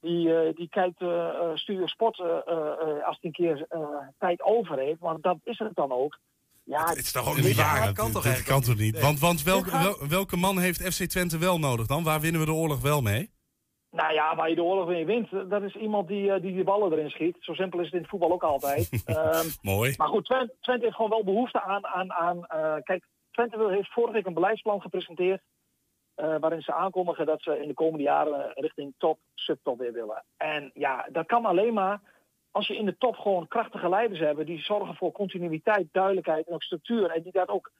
Die, 0.00 0.28
uh, 0.28 0.54
die 0.54 0.68
kijkt 0.68 1.00
uh, 1.00 1.50
Studio 1.54 1.86
Sport 1.86 2.18
uh, 2.18 2.26
als 3.06 3.18
hij 3.20 3.30
een 3.30 3.32
keer 3.32 3.66
tijd 4.18 4.42
over 4.42 4.78
heeft. 4.78 5.00
Want 5.00 5.22
dat 5.22 5.38
is 5.44 5.58
het 5.58 5.74
dan 5.74 5.92
ook. 5.92 6.18
Ja, 6.64 6.88
het 6.88 6.96
is 6.96 7.12
toch 7.12 7.28
ook 7.28 7.36
niet 7.36 7.56
waar? 7.56 7.84
Dat 7.84 7.94
kan 7.94 8.12
toch, 8.12 8.24
dat 8.24 8.42
kan 8.42 8.60
toch 8.60 8.76
niet? 8.76 8.92
Nee. 8.92 9.02
Want, 9.02 9.20
want 9.20 9.42
welke, 9.42 9.70
wel, 9.70 10.08
welke 10.08 10.36
man 10.36 10.58
heeft 10.58 10.94
FC 10.94 11.04
Twente 11.04 11.38
wel 11.38 11.58
nodig 11.58 11.86
dan? 11.86 12.02
Waar 12.02 12.20
winnen 12.20 12.40
we 12.40 12.46
de 12.46 12.52
oorlog 12.52 12.80
wel 12.80 13.00
mee? 13.00 13.30
Nou 13.90 14.12
ja, 14.12 14.36
waar 14.36 14.48
je 14.48 14.54
de 14.54 14.62
oorlog 14.62 14.86
mee 14.86 15.06
wint, 15.06 15.30
dat 15.30 15.62
is 15.62 15.74
iemand 15.74 16.08
die 16.08 16.40
die, 16.40 16.54
die 16.54 16.64
ballen 16.64 16.92
erin 16.92 17.10
schiet. 17.10 17.36
Zo 17.40 17.54
simpel 17.54 17.78
is 17.78 17.84
het 17.84 17.94
in 17.94 18.00
het 18.00 18.10
voetbal 18.10 18.32
ook 18.32 18.42
altijd. 18.42 19.04
um, 19.06 19.50
Mooi. 19.72 19.94
Maar 19.96 20.08
goed, 20.08 20.24
Twente, 20.24 20.54
Twente, 20.60 20.84
heeft 20.84 20.96
gewoon 20.96 21.10
wel 21.10 21.24
behoefte 21.24 21.62
aan... 21.62 21.86
aan, 21.86 22.12
aan 22.12 22.46
kijk, 22.82 23.04
Twente 23.30 23.68
heeft 23.70 23.92
vorige 23.92 24.12
week 24.12 24.26
een 24.26 24.34
beleidsplan 24.34 24.80
gepresenteerd... 24.80 25.42
Uh, 26.16 26.36
waarin 26.40 26.62
ze 26.62 26.74
aankondigen 26.74 27.26
dat 27.26 27.42
ze 27.42 27.60
in 27.62 27.68
de 27.68 27.74
komende 27.74 28.04
jaren 28.04 28.52
richting 28.54 28.94
top, 28.98 29.18
subtop 29.34 29.78
weer 29.78 29.92
willen. 29.92 30.24
En 30.36 30.70
ja, 30.74 31.08
dat 31.12 31.26
kan 31.26 31.44
alleen 31.44 31.74
maar 31.74 32.00
als 32.50 32.66
je 32.66 32.76
in 32.76 32.84
de 32.84 32.96
top 32.98 33.16
gewoon 33.16 33.48
krachtige 33.48 33.88
leiders 33.88 34.20
hebt 34.20 34.46
die 34.46 34.62
zorgen 34.62 34.94
voor 34.94 35.12
continuïteit, 35.12 35.86
duidelijkheid 35.92 36.46
en 36.46 36.54
ook 36.54 36.62
structuur. 36.62 37.10
En 37.10 37.22
die 37.22 37.32
dat 37.32 37.48
ook, 37.48 37.70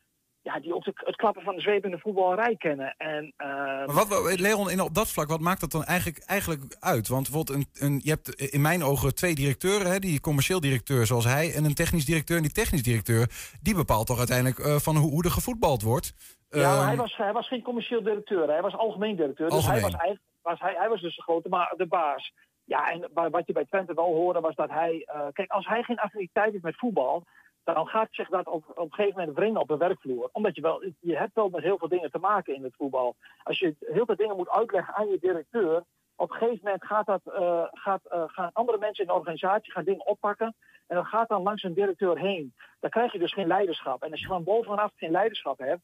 ja, 0.43 0.61
die 0.61 0.75
ook 0.75 0.85
het 0.85 1.17
klappen 1.17 1.43
van 1.43 1.55
de 1.55 1.61
zweep 1.61 1.85
in 1.85 1.91
de 1.91 1.99
voetbalrij 1.99 2.57
kennen. 2.57 2.95
En, 2.99 3.33
uh, 3.39 3.47
maar 3.87 4.07
wat, 4.07 4.41
Leon, 4.41 4.71
in, 4.71 4.81
op 4.81 4.95
dat 4.95 5.11
vlak, 5.11 5.29
wat 5.29 5.41
maakt 5.41 5.61
dat 5.61 5.71
dan 5.71 5.85
eigenlijk, 5.85 6.25
eigenlijk 6.25 6.77
uit? 6.81 7.09
Want 7.09 7.49
een, 7.49 7.67
een, 7.73 8.01
je 8.03 8.11
hebt 8.11 8.35
in 8.35 8.61
mijn 8.61 8.83
ogen 8.83 9.15
twee 9.15 9.35
directeuren, 9.35 9.91
hè, 9.91 9.99
die 9.99 10.21
commercieel 10.21 10.61
directeur 10.61 11.07
zoals 11.07 11.25
hij 11.25 11.55
en 11.55 11.65
een 11.65 11.75
technisch 11.75 12.05
directeur. 12.05 12.37
En 12.37 12.43
die 12.43 12.53
technisch 12.53 12.83
directeur, 12.83 13.31
die 13.63 13.75
bepaalt 13.75 14.07
toch 14.07 14.19
uiteindelijk 14.19 14.59
uh, 14.59 14.77
van 14.77 14.97
hoe, 14.97 15.11
hoe 15.11 15.25
er 15.25 15.31
gevoetbald 15.31 15.83
wordt. 15.83 16.39
Ja, 16.51 16.75
uh, 16.75 16.87
hij, 16.87 16.97
was, 16.97 17.17
hij 17.17 17.33
was 17.33 17.49
geen 17.49 17.63
commercieel 17.63 18.03
directeur, 18.03 18.49
hij 18.49 18.63
was 18.63 18.77
algemeen 18.77 19.17
directeur. 19.17 19.49
Algemeen. 19.49 19.75
Dus 19.75 19.83
hij 19.83 19.91
was, 19.91 20.01
eigenlijk, 20.01 20.23
was, 20.43 20.61
hij, 20.61 20.75
hij 20.77 20.89
was 20.89 21.01
dus 21.01 21.17
de 21.17 21.23
grote, 21.23 21.49
maar 21.49 21.75
de 21.77 21.87
baas. 21.87 22.33
Ja, 22.65 22.91
en 22.91 23.09
wat 23.13 23.47
je 23.47 23.53
bij 23.53 23.65
Twente 23.65 23.95
wel 23.95 24.15
hoorde 24.15 24.41
was 24.41 24.55
dat 24.55 24.71
hij... 24.71 25.09
Uh, 25.15 25.27
kijk, 25.33 25.51
als 25.51 25.67
hij 25.67 25.83
geen 25.83 25.99
affiniteit 25.99 26.53
heeft 26.53 26.65
met 26.65 26.79
voetbal... 26.79 27.25
dan 27.65 27.87
gaat 27.87 28.09
zich 28.11 28.29
dat 28.29 28.47
op, 28.47 28.65
op 28.69 28.79
een 28.79 28.95
gegeven 28.95 29.19
moment 29.19 29.37
wringen 29.37 29.61
op 29.61 29.69
de 29.69 29.77
werkvloer. 29.77 30.29
Omdat 30.33 30.55
je 30.55 30.61
wel... 30.61 30.85
Je 31.01 31.17
hebt 31.17 31.35
wel 31.35 31.49
met 31.49 31.63
heel 31.63 31.79
veel 31.79 31.89
dingen 31.89 32.11
te 32.11 32.19
maken 32.19 32.55
in 32.55 32.63
het 32.63 32.75
voetbal. 32.77 33.17
Als 33.43 33.59
je 33.59 33.77
heel 33.81 34.05
veel 34.05 34.17
dingen 34.17 34.37
moet 34.37 34.51
uitleggen 34.51 34.95
aan 34.95 35.09
je 35.09 35.19
directeur... 35.21 35.85
op 36.17 36.31
een 36.31 36.37
gegeven 36.37 36.61
moment 36.63 36.85
gaat 36.85 37.07
dat, 37.07 37.21
uh, 37.27 37.65
gaat, 37.71 38.01
uh, 38.13 38.23
gaan 38.27 38.51
andere 38.53 38.79
mensen 38.79 39.05
in 39.05 39.11
de 39.11 39.19
organisatie 39.19 39.73
gaan 39.73 39.85
dingen 39.85 40.07
oppakken... 40.07 40.55
en 40.87 40.97
dat 40.97 41.07
gaat 41.07 41.29
dan 41.29 41.43
langs 41.43 41.63
een 41.63 41.75
directeur 41.75 42.19
heen. 42.19 42.55
Dan 42.81 42.91
krijg 42.91 43.13
je 43.13 43.19
dus 43.19 43.33
geen 43.33 43.47
leiderschap. 43.47 44.03
En 44.03 44.11
als 44.11 44.21
je 44.21 44.27
van 44.27 44.45
bovenaf 44.45 44.93
geen 44.97 45.11
leiderschap 45.11 45.59
hebt... 45.59 45.83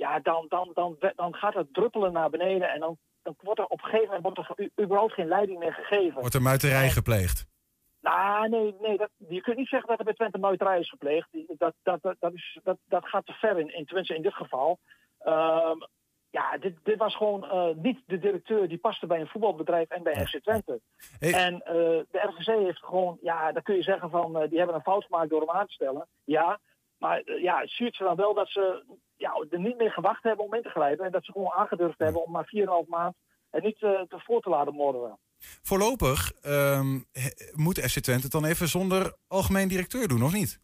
ja, 0.00 0.20
dan, 0.20 0.46
dan, 0.48 0.70
dan, 0.74 0.96
dan 1.16 1.34
gaat 1.34 1.54
het 1.54 1.74
druppelen 1.74 2.12
naar 2.12 2.30
beneden... 2.30 2.70
en 2.70 2.80
dan 2.80 2.98
dan 3.22 3.34
wordt 3.40 3.60
er 3.60 3.66
op 3.66 3.82
een 3.82 3.88
gegeven 3.88 4.14
moment 4.14 4.36
wordt 4.36 4.58
er 4.58 4.84
überhaupt 4.84 5.12
geen 5.12 5.28
leiding 5.28 5.58
meer 5.58 5.72
gegeven. 5.72 6.20
Wordt 6.20 6.34
er 6.34 6.42
muiterij 6.42 6.84
en, 6.84 6.90
gepleegd? 6.90 7.46
Nou, 8.00 8.48
nee, 8.48 8.74
nee 8.80 8.96
dat, 8.96 9.10
je 9.28 9.40
kunt 9.40 9.56
niet 9.56 9.68
zeggen 9.68 9.88
dat 9.88 9.98
er 9.98 10.04
bij 10.04 10.14
Twente 10.14 10.38
muiterij 10.38 10.80
is 10.80 10.88
gepleegd. 10.88 11.28
Dat, 11.46 11.74
dat, 11.82 12.02
dat, 12.02 12.16
dat, 12.18 12.32
is, 12.32 12.58
dat, 12.62 12.78
dat 12.84 13.08
gaat 13.08 13.26
te 13.26 13.32
ver 13.32 13.58
in, 13.58 13.74
in 13.74 13.84
Twente 13.84 14.14
in 14.14 14.22
dit 14.22 14.34
geval. 14.34 14.78
Um, 15.26 15.88
ja, 16.30 16.58
dit, 16.58 16.74
dit 16.82 16.98
was 16.98 17.16
gewoon 17.16 17.44
uh, 17.44 17.82
niet 17.82 18.02
de 18.06 18.18
directeur 18.18 18.68
die 18.68 18.78
paste 18.78 19.06
bij 19.06 19.20
een 19.20 19.26
voetbalbedrijf 19.26 19.88
en 19.88 20.02
bij 20.02 20.26
FC 20.26 20.42
Twente. 20.42 20.80
Hey. 21.18 21.32
En 21.32 21.54
uh, 21.54 21.62
de 22.10 22.32
RVC 22.36 22.46
heeft 22.46 22.84
gewoon, 22.84 23.18
ja, 23.22 23.52
dan 23.52 23.62
kun 23.62 23.74
je 23.74 23.82
zeggen 23.82 24.10
van, 24.10 24.42
uh, 24.42 24.48
die 24.48 24.58
hebben 24.58 24.76
een 24.76 24.82
fout 24.82 25.04
gemaakt 25.04 25.30
door 25.30 25.40
hem 25.40 25.50
aan 25.50 25.66
te 25.66 25.72
stellen. 25.72 26.08
Ja, 26.24 26.60
maar 26.98 27.22
ja, 27.40 27.60
het 27.60 27.70
zuurt 27.70 27.96
ze 27.96 28.04
dan 28.04 28.16
wel 28.16 28.34
dat 28.34 28.48
ze 28.48 28.84
ja, 29.20 29.44
er 29.50 29.58
niet 29.58 29.76
meer 29.76 29.90
gewacht 29.90 30.22
hebben 30.22 30.44
om 30.44 30.54
in 30.54 30.62
te 30.62 30.68
grijpen. 30.68 31.04
En 31.04 31.12
dat 31.12 31.24
ze 31.24 31.32
gewoon 31.32 31.52
aangedurfd 31.52 31.98
ja. 31.98 32.04
hebben 32.04 32.24
om 32.24 32.30
maar 32.30 32.52
4,5 32.84 32.88
maand 32.88 33.14
en 33.50 33.62
niet 33.62 33.80
uh, 33.80 34.00
te 34.00 34.18
voor 34.18 34.40
te 34.40 34.48
laten 34.48 34.74
morgen. 34.74 35.18
Voorlopig 35.62 36.32
um, 36.46 37.04
moet 37.52 37.78
FC 37.78 37.98
Twente 37.98 38.22
het 38.22 38.32
dan 38.32 38.44
even 38.44 38.68
zonder 38.68 39.16
algemeen 39.28 39.68
directeur 39.68 40.08
doen, 40.08 40.22
of 40.22 40.32
niet? 40.32 40.60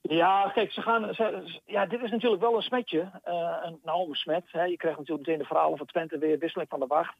Ja, 0.00 0.50
kijk, 0.54 0.72
ze 0.72 0.82
gaan. 0.82 1.14
Ze, 1.14 1.60
ja, 1.64 1.86
dit 1.86 2.02
is 2.02 2.10
natuurlijk 2.10 2.42
wel 2.42 2.56
een 2.56 2.62
smetje. 2.62 2.98
Uh, 3.24 3.56
een, 3.62 3.78
nou, 3.82 4.08
een 4.08 4.14
smet. 4.14 4.44
Hè. 4.46 4.64
Je 4.64 4.76
krijgt 4.76 4.98
natuurlijk 4.98 5.26
meteen 5.26 5.42
de 5.42 5.48
verhalen 5.48 5.78
van 5.78 5.86
Twente 5.86 6.18
weer 6.18 6.38
wisseling 6.38 6.68
van 6.68 6.80
de 6.80 6.86
wacht. 6.86 7.16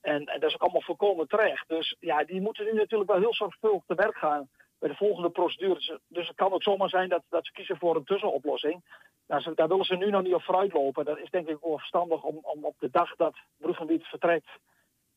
En, 0.00 0.26
en 0.26 0.40
dat 0.40 0.48
is 0.48 0.54
ook 0.54 0.62
allemaal 0.62 0.82
volkomen 0.82 1.28
terecht. 1.28 1.68
Dus 1.68 1.96
ja, 2.00 2.24
die 2.24 2.40
moeten 2.40 2.64
nu 2.64 2.72
natuurlijk 2.72 3.10
wel 3.10 3.20
heel 3.20 3.34
zorgvuldig 3.34 3.82
te 3.86 3.94
werk 3.94 4.16
gaan 4.16 4.48
bij 4.82 4.90
de 4.90 4.96
volgende 4.96 5.30
procedure. 5.30 6.00
Dus 6.08 6.28
het 6.28 6.36
kan 6.36 6.52
ook 6.52 6.62
zomaar 6.62 6.88
zijn 6.88 7.08
dat, 7.08 7.22
dat 7.28 7.46
ze 7.46 7.52
kiezen 7.52 7.76
voor 7.78 7.96
een 7.96 8.04
tussenoplossing. 8.04 8.84
Nou, 9.26 9.42
ze, 9.42 9.52
daar 9.54 9.68
willen 9.68 9.84
ze 9.84 9.96
nu 9.96 10.10
nog 10.10 10.22
niet 10.22 10.34
op 10.34 10.42
vooruit 10.42 10.72
lopen. 10.72 11.04
Dat 11.04 11.18
is 11.18 11.30
denk 11.30 11.48
ik 11.48 11.56
wel 11.60 11.78
verstandig 11.78 12.22
om, 12.22 12.38
om 12.42 12.64
op 12.64 12.74
de 12.78 12.90
dag 12.90 13.16
dat 13.16 13.34
Bruggenwiet 13.58 14.04
vertrekt... 14.04 14.48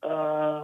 Uh, 0.01 0.63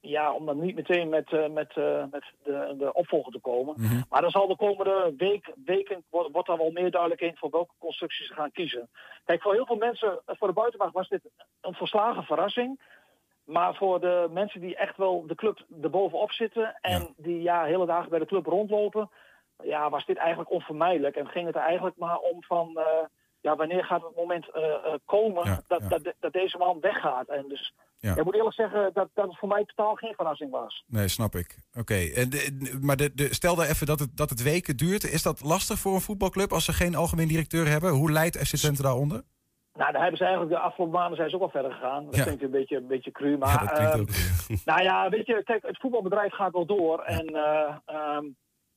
ja, 0.00 0.32
om 0.32 0.46
dan 0.46 0.60
niet 0.60 0.74
meteen 0.74 1.08
met, 1.08 1.30
uh, 1.32 1.48
met, 1.48 1.76
uh, 1.76 2.04
met 2.10 2.24
de, 2.42 2.74
de 2.78 2.92
opvolger 2.92 3.32
te 3.32 3.40
komen. 3.40 3.74
Mm 3.78 3.86
-hmm. 3.86 4.04
Maar 4.08 4.20
dan 4.20 4.30
zal 4.30 4.46
de 4.46 4.56
komende 4.56 5.14
week, 5.16 5.52
weken 5.64 6.04
wordt, 6.10 6.32
wordt 6.32 6.48
er 6.48 6.56
wel 6.56 6.70
meer 6.70 6.90
duidelijk 6.90 7.20
in 7.20 7.36
voor 7.36 7.50
welke 7.50 7.74
constructies 7.78 8.26
ze 8.26 8.34
gaan 8.34 8.52
kiezen. 8.52 8.90
Kijk, 9.24 9.42
voor 9.42 9.52
heel 9.52 9.66
veel 9.66 9.76
mensen, 9.76 10.20
voor 10.26 10.48
de 10.48 10.54
buitenwacht 10.54 10.92
was 10.92 11.08
dit 11.08 11.30
een 11.60 11.74
verslagen 11.74 12.24
verrassing. 12.24 12.80
Maar 13.44 13.74
voor 13.74 14.00
de 14.00 14.28
mensen 14.30 14.60
die 14.60 14.76
echt 14.76 14.96
wel 14.96 15.26
de 15.26 15.34
club 15.34 15.66
erbovenop 15.82 16.32
zitten 16.32 16.76
en 16.80 17.00
ja. 17.00 17.08
die 17.16 17.42
ja, 17.42 17.64
hele 17.64 17.86
dagen 17.86 18.10
bij 18.10 18.18
de 18.18 18.26
club 18.26 18.46
rondlopen, 18.46 19.10
ja, 19.62 19.90
was 19.90 20.06
dit 20.06 20.16
eigenlijk 20.16 20.50
onvermijdelijk. 20.50 21.16
En 21.16 21.26
ging 21.26 21.46
het 21.46 21.54
er 21.54 21.60
eigenlijk 21.62 21.96
maar 21.96 22.18
om 22.18 22.42
van, 22.42 22.78
eh, 22.78 22.84
ja, 23.40 23.56
wanneer 23.56 23.84
gaat 23.84 24.02
het 24.02 24.16
moment 24.16 24.50
eh, 24.50 24.62
eh, 24.64 24.94
komen 25.04 25.64
dat, 25.68 25.82
Dat, 25.88 26.12
dat 26.20 26.32
deze 26.32 26.58
man 26.58 26.80
weggaat. 26.80 27.28
En 27.28 27.48
dus 27.48 27.74
Ja. 27.98 28.16
ik 28.16 28.24
moet 28.24 28.34
eerlijk 28.34 28.54
zeggen 28.54 28.90
dat, 28.92 29.08
dat 29.14 29.26
het 29.28 29.38
voor 29.38 29.48
mij 29.48 29.64
totaal 29.64 29.94
geen 29.94 30.14
verrassing 30.14 30.50
was. 30.50 30.84
Nee, 30.86 31.08
snap 31.08 31.34
ik. 31.34 31.58
Oké, 31.78 31.94
en 32.14 32.30
de- 32.30 32.78
maar 32.80 32.96
de, 32.96 33.14
de, 33.14 33.34
stel 33.34 33.54
daar 33.54 33.68
even 33.68 33.86
dat 33.86 33.98
het, 33.98 34.16
dat 34.16 34.30
het 34.30 34.42
weken 34.42 34.76
duurt. 34.76 35.04
Is 35.04 35.22
dat 35.22 35.42
lastig 35.42 35.78
voor 35.78 35.94
een 35.94 36.00
voetbalclub 36.00 36.52
als 36.52 36.64
ze 36.64 36.72
geen 36.72 36.94
algemeen 36.94 37.28
directeur 37.28 37.66
hebben? 37.68 37.90
Hoe 37.90 38.10
leidt 38.12 38.38
FC 38.38 38.56
Twente 38.56 38.82
daaronder? 38.82 39.22
Nou, 39.74 39.92
daar 39.92 40.00
hebben 40.00 40.18
ze 40.18 40.24
eigenlijk 40.24 40.54
de 40.54 40.60
afgelopen 40.62 40.98
maanden 40.98 41.16
zijn 41.16 41.28
ze 41.28 41.34
ook 41.34 41.40
wel 41.40 41.50
verder 41.62 41.72
gegaan. 41.72 42.04
Dat 42.04 42.16
Ja. 42.16 42.22
klinkt 42.22 42.42
een 42.42 42.50
beetje, 42.50 42.76
een 42.76 42.86
beetje 42.86 43.10
cru, 43.10 43.38
maar... 43.38 43.48
Ja, 43.48 43.58
dat 43.66 43.78
ehm. 43.78 44.04
Nou 44.64 44.82
ja, 44.82 45.08
weet 45.08 45.26
je, 45.26 45.42
kijk, 45.42 45.66
het 45.66 45.78
voetbalbedrijf 45.80 46.32
gaat 46.32 46.52
wel 46.52 46.66
door. 46.66 47.00
En, 47.02 47.26
eh, 47.26 47.76
ehm, 47.86 48.24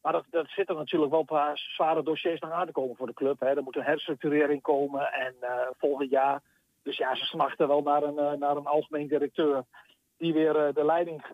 maar 0.01 0.11
dat, 0.13 0.25
dat 0.29 0.47
zit 0.49 0.69
er 0.69 0.75
natuurlijk 0.75 1.11
wel 1.11 1.19
een 1.19 1.25
paar 1.25 1.57
zware 1.75 2.03
dossiers 2.03 2.39
nog 2.39 2.51
aan 2.51 2.65
te 2.65 2.71
komen 2.71 2.95
voor 2.95 3.07
de 3.07 3.13
club. 3.13 3.39
Hè. 3.39 3.55
Er 3.55 3.63
moet 3.63 3.75
een 3.75 3.83
herstructurering 3.83 4.61
komen 4.61 5.11
en 5.13 5.35
eh, 5.39 5.67
volgend 5.77 6.09
jaar. 6.09 6.41
Dus 6.83 6.97
ja, 6.97 7.15
ze 7.15 7.25
smachten 7.25 7.67
wel 7.67 7.81
naar 7.81 8.03
een, 8.03 8.17
eh, 8.19 8.31
naar 8.31 8.55
een 8.55 8.65
algemeen 8.65 9.07
directeur 9.07 9.63
die 10.17 10.33
weer 10.33 10.53
de 10.73 10.85
leiding 10.85 11.25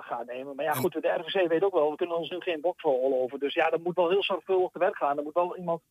gaat 0.00 0.26
nemen. 0.26 0.56
Maar 0.56 0.64
ja, 0.64 0.72
goed, 0.72 0.92
de 0.92 1.08
RVC 1.24 1.48
weet 1.48 1.64
ook 1.64 1.72
wel, 1.74 1.90
we 1.90 1.96
kunnen 1.96 2.16
ons 2.16 2.30
nu 2.30 2.40
geen 2.40 2.60
boksrol 2.60 3.20
over. 3.22 3.38
Dus 3.38 3.54
ja, 3.54 3.70
er 3.70 3.80
moet 3.80 3.94
wel 3.96 4.08
heel 4.10 4.22
zorgvuldig 4.22 4.70
te 4.70 4.78
werk 4.78 4.96
gaan. 4.96 5.16
Er 5.16 5.22
moet 5.22 5.34
wel 5.34 5.56
iemand, 5.56 5.82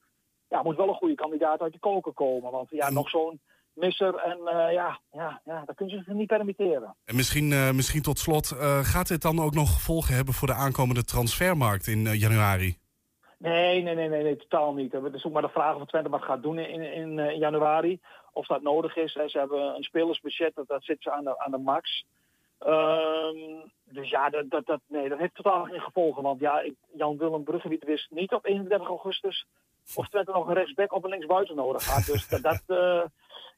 ja, 0.47 0.63
moet 0.63 0.75
wel 0.75 0.87
een 0.87 0.93
goede 0.93 1.15
kandidaat 1.15 1.61
uit 1.61 1.73
de 1.73 1.79
koker 1.79 2.13
komen. 2.13 2.51
Want 2.51 2.69
ja, 2.69 2.89
nog 2.89 3.09
zo'n 3.09 3.39
misser 3.75 4.15
en 4.15 4.37
eh, 4.47 4.73
ja, 4.73 4.99
ja, 5.11 5.41
ja, 5.45 5.63
dat 5.65 5.75
kunnen 5.75 5.97
ze 5.97 6.03
zich 6.03 6.13
niet 6.13 6.27
permitteren. 6.27 6.95
En 7.05 7.15
misschien, 7.15 7.51
eh, 7.51 7.71
misschien 7.71 8.01
tot 8.01 8.19
slot, 8.19 8.51
eh, 8.51 8.79
gaat 8.79 9.07
dit 9.07 9.21
dan 9.21 9.39
ook 9.39 9.53
nog 9.53 9.73
gevolgen 9.73 10.15
hebben 10.15 10.33
voor 10.33 10.47
de 10.47 10.53
aankomende 10.53 11.03
transfermarkt 11.03 11.87
in 11.87 12.03
januari? 12.03 12.77
Nee, 13.37 13.81
nee, 13.83 13.95
nee, 13.95 14.09
nee, 14.09 14.23
nee, 14.23 14.35
totaal 14.35 14.73
niet. 14.73 14.91
Het 14.91 15.13
is 15.13 15.25
ook 15.25 15.33
maar 15.33 15.41
de 15.41 15.49
vraag 15.49 15.75
of 15.75 15.87
Twente 15.87 16.09
wat 16.09 16.23
gaat 16.23 16.43
doen 16.43 16.59
in, 16.59 16.81
in, 16.81 17.19
in 17.19 17.37
januari. 17.37 17.99
Of 18.33 18.47
dat 18.47 18.61
nodig 18.61 18.95
is. 18.95 19.13
Hè. 19.13 19.27
Ze 19.27 19.37
hebben 19.37 19.75
een 19.75 19.83
spelersbudget, 19.83 20.55
dat, 20.55 20.67
dat 20.67 20.83
zit 20.83 20.97
ze 20.99 21.11
aan 21.11 21.23
de, 21.23 21.39
aan 21.39 21.51
de 21.51 21.57
max. 21.57 22.05
Ehm, 22.65 23.67
dus 23.83 24.09
ja, 24.09 24.29
dat, 24.29 24.49
dat, 24.49 24.65
dat, 24.65 24.79
nee, 24.87 25.09
dat 25.09 25.19
heeft 25.19 25.35
totaal 25.35 25.63
geen 25.63 25.81
gevolgen. 25.81 26.23
Want 26.23 26.39
ja, 26.39 26.59
ik- 26.59 26.75
Jan-Willem 26.93 27.43
Bruggewiet 27.43 27.83
wist 27.83 28.11
niet 28.11 28.31
op 28.33 28.45
31 28.45 28.87
augustus 28.87 29.45
of 29.95 30.07
Twente 30.09 30.31
nog 30.31 30.47
een 30.47 30.53
rechtsback 30.53 30.93
of 30.93 31.03
een 31.03 31.09
linksbuiten 31.09 31.55
nodig 31.55 31.85
had. 31.85 32.05
Dus 32.05 32.27
dat, 32.27 32.41
dat, 32.41 32.61
eh, 32.67 33.03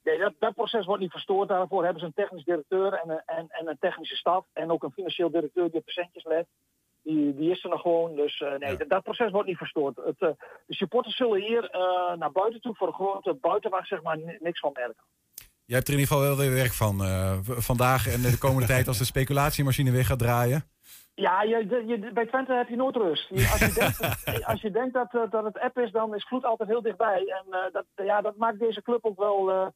nee, 0.03 0.17
dat, 0.19 0.33
dat 0.39 0.53
proces 0.53 0.85
wordt 0.85 1.01
niet 1.01 1.11
verstoord. 1.11 1.47
Daarvoor 1.49 1.83
hebben 1.83 1.99
ze 1.99 2.05
een 2.07 2.13
technisch 2.13 2.43
directeur 2.43 2.93
en 2.93 3.09
een, 3.09 3.21
en, 3.25 3.45
en 3.49 3.67
een 3.67 3.77
technische 3.79 4.15
staf. 4.15 4.45
En 4.53 4.71
ook 4.71 4.83
een 4.83 4.91
financieel 4.91 5.31
directeur 5.31 5.65
die 5.69 5.77
op 5.79 5.83
percentjes 5.85 6.23
let. 6.23 6.47
Die, 7.03 7.35
die 7.35 7.51
is 7.51 7.63
er 7.63 7.69
nog 7.69 7.81
gewoon. 7.81 8.15
Dus 8.15 8.39
eh, 8.39 8.55
nee, 8.55 8.77
dat, 8.77 8.89
dat 8.89 9.03
proces 9.03 9.31
wordt 9.31 9.47
niet 9.47 9.57
verstoord. 9.57 9.95
Het, 9.95 10.21
eh, 10.21 10.29
de 10.65 10.75
supporters 10.75 11.15
zullen 11.15 11.41
hier 11.41 11.69
eh, 11.69 12.13
naar 12.13 12.31
buiten 12.31 12.61
toe 12.61 12.75
voor 12.75 12.87
de 12.87 12.93
grote 12.93 13.33
buitenwacht 13.33 13.87
zeg 13.87 14.01
maar 14.01 14.17
ni- 14.17 14.37
niks 14.39 14.59
van 14.59 14.71
merken. 14.73 15.03
Jij 15.67 15.75
hebt 15.75 15.87
er 15.87 15.93
in 15.93 15.99
ieder 15.99 16.15
geval 16.15 16.35
wel 16.35 16.45
weer 16.45 16.63
werk 16.63 16.73
van 16.73 17.03
eh, 17.03 17.37
vandaag 17.41 18.07
en 18.07 18.21
de 18.21 18.37
komende 18.37 18.67
tijd 18.73 18.87
als 18.87 18.97
de 18.97 19.05
speculatiemachine 19.05 19.91
weer 19.91 20.05
gaat 20.05 20.19
draaien. 20.19 20.63
Ja, 21.15 21.41
je, 21.41 21.83
je, 21.87 22.11
bij 22.13 22.25
Twente 22.25 22.53
heb 22.53 22.69
je 22.69 22.75
nooit 22.75 22.95
rust. 22.95 23.31
Als 23.31 23.59
je 23.59 23.73
denkt, 23.73 23.99
als 24.51 24.61
je 24.61 24.71
denkt 24.71 24.93
dat, 24.93 25.13
eh, 25.13 25.21
dat 25.29 25.43
het 25.43 25.59
app 25.59 25.77
is, 25.77 25.91
dan 25.91 26.15
is 26.15 26.27
vloed 26.27 26.45
altijd 26.45 26.69
heel 26.69 26.81
dichtbij. 26.81 27.19
En 27.27 27.45
eh, 27.53 27.71
dat, 27.71 27.85
ja, 27.95 28.21
dat 28.21 28.35
maakt 28.35 28.59
deze 28.59 28.81
club 28.81 29.05
ook 29.05 29.17
wel 29.17 29.73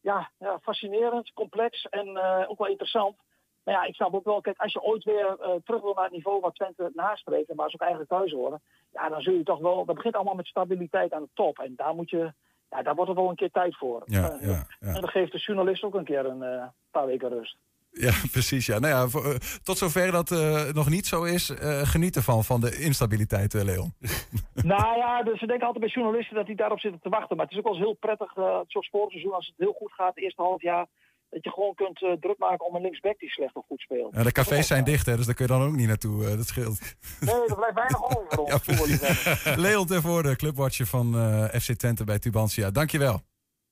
ja, 0.00 0.30
ja, 0.38 0.58
fascinerend, 0.62 1.32
complex 1.32 1.86
en 1.90 2.18
ook 2.48 2.58
wel 2.58 2.68
interessant. 2.68 3.16
Maar 3.64 3.74
ja, 3.74 3.84
ik 3.84 3.94
snap 3.94 4.14
ook 4.14 4.24
wel, 4.24 4.40
kijk, 4.40 4.58
als 4.58 4.72
je 4.72 4.82
ooit 4.82 5.04
weer 5.04 5.36
terug 5.64 5.82
wil 5.82 5.94
naar 5.94 6.04
het 6.04 6.12
niveau 6.12 6.40
waar 6.40 6.52
Twente 6.52 6.90
nastreeft 6.94 7.48
en 7.48 7.56
waar 7.56 7.70
ze 7.70 7.74
ook 7.74 7.88
eigenlijk 7.88 8.10
thuis 8.10 8.32
horen, 8.32 8.62
ja, 8.92 9.08
dan 9.08 9.20
zul 9.20 9.34
je 9.34 9.42
toch 9.42 9.60
wel, 9.60 9.84
dat 9.84 9.94
begint 9.94 10.14
allemaal 10.14 10.34
met 10.34 10.46
stabiliteit 10.46 11.12
aan 11.12 11.22
de 11.22 11.28
top. 11.34 11.58
En 11.58 11.72
daar 11.76 11.94
moet 11.94 12.10
je, 12.10 12.32
ja, 12.74 12.82
daar 12.82 12.94
wordt 12.94 13.10
er 13.10 13.16
wel 13.16 13.28
een 13.28 13.36
keer 13.36 13.50
tijd 13.50 13.76
voor. 13.76 14.02
Ja, 14.04 14.30
Eh, 14.30 14.48
ja, 14.48 14.66
En 14.80 15.00
dan 15.00 15.08
geeft 15.08 15.32
de 15.32 15.38
journalist 15.38 15.82
ook 15.82 15.94
een 15.94 16.04
keer 16.04 16.26
een 16.26 16.42
eh, 16.42 16.66
paar 16.90 17.06
weken 17.06 17.28
rust. 17.28 17.56
Ja, 17.90 18.12
precies. 18.36 18.66
Ja. 18.66 18.78
Nou 18.78 18.94
ja, 18.94 19.08
voor, 19.08 19.24
eh, 19.24 19.34
tot 19.62 19.78
zover 19.78 20.12
dat 20.12 20.30
nog 20.74 20.88
niet 20.88 21.06
zo 21.06 21.22
is, 21.22 21.52
geniet 21.82 22.16
ervan, 22.16 22.44
van 22.44 22.60
de 22.60 22.76
instabiliteit, 22.78 23.52
Leon. 23.52 23.94
nou 24.74 24.96
ja, 24.96 25.22
dus 25.22 25.38
ze 25.38 25.46
denken 25.46 25.66
altijd 25.66 25.84
bij 25.84 25.94
journalisten 25.94 26.36
dat 26.36 26.46
die 26.46 26.56
daarop 26.56 26.80
zitten 26.80 27.00
te 27.00 27.08
wachten. 27.08 27.36
Maar 27.36 27.44
het 27.44 27.54
is 27.54 27.58
ook 27.60 27.64
wel 27.64 27.74
eens 27.74 27.84
heel 27.84 27.96
prettig, 28.00 28.32
zo'n 28.66 28.82
sportseizoen, 28.82 29.32
als 29.32 29.46
het 29.46 29.54
heel 29.58 29.72
goed 29.72 29.92
gaat, 29.92 30.14
het 30.14 30.24
eerste 30.24 30.42
half 30.42 30.62
jaar, 30.62 30.86
dat 31.34 31.44
je 31.44 31.50
gewoon 31.50 31.74
kunt 31.74 32.02
eh, 32.02 32.12
druk 32.12 32.38
maken 32.38 32.66
om 32.66 32.74
een 32.74 32.82
linksback 32.82 33.18
die 33.18 33.30
slecht 33.30 33.54
of 33.54 33.66
goed 33.66 33.80
speelt. 33.80 34.14
Ja, 34.14 34.22
de 34.22 34.32
cafés 34.32 34.66
zijn 34.66 34.84
dicht, 34.84 35.06
hè, 35.06 35.16
dus 35.16 35.26
daar 35.26 35.34
kun 35.34 35.46
je 35.46 35.52
dan 35.52 35.62
ook 35.62 35.74
niet 35.74 35.86
naartoe. 35.86 36.24
eh, 36.26 36.36
dat 36.36 36.46
scheelt. 36.46 36.80
Nee, 37.20 37.34
er 37.34 37.54
blijft 37.54 37.74
weinig 37.74 38.04
over 38.04 38.24
voor 38.28 38.44
ons 38.44 38.62
voetballiefhebbers. 38.62 39.56
Leon 39.56 39.86
ten 39.86 40.02
Voorde, 40.02 40.36
clubwatcher 40.36 40.86
van 40.86 41.14
eh, 41.18 41.60
FC 41.60 41.72
Twente 41.72 42.04
bij 42.04 42.18
Tubantia. 42.18 42.70
Dankjewel. 42.70 43.20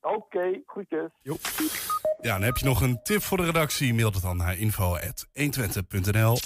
Oké, 0.00 0.60
groetjes. 0.66 1.10
Ja, 2.20 2.32
dan 2.32 2.42
heb 2.42 2.56
je 2.56 2.64
nog 2.64 2.80
een 2.80 3.02
tip 3.02 3.22
voor 3.22 3.36
de 3.36 3.44
redactie. 3.44 3.94
Mail 3.94 4.12
het 4.12 4.22
dan 4.22 4.36
naar 4.36 4.58
info.120.nl. 4.58 6.36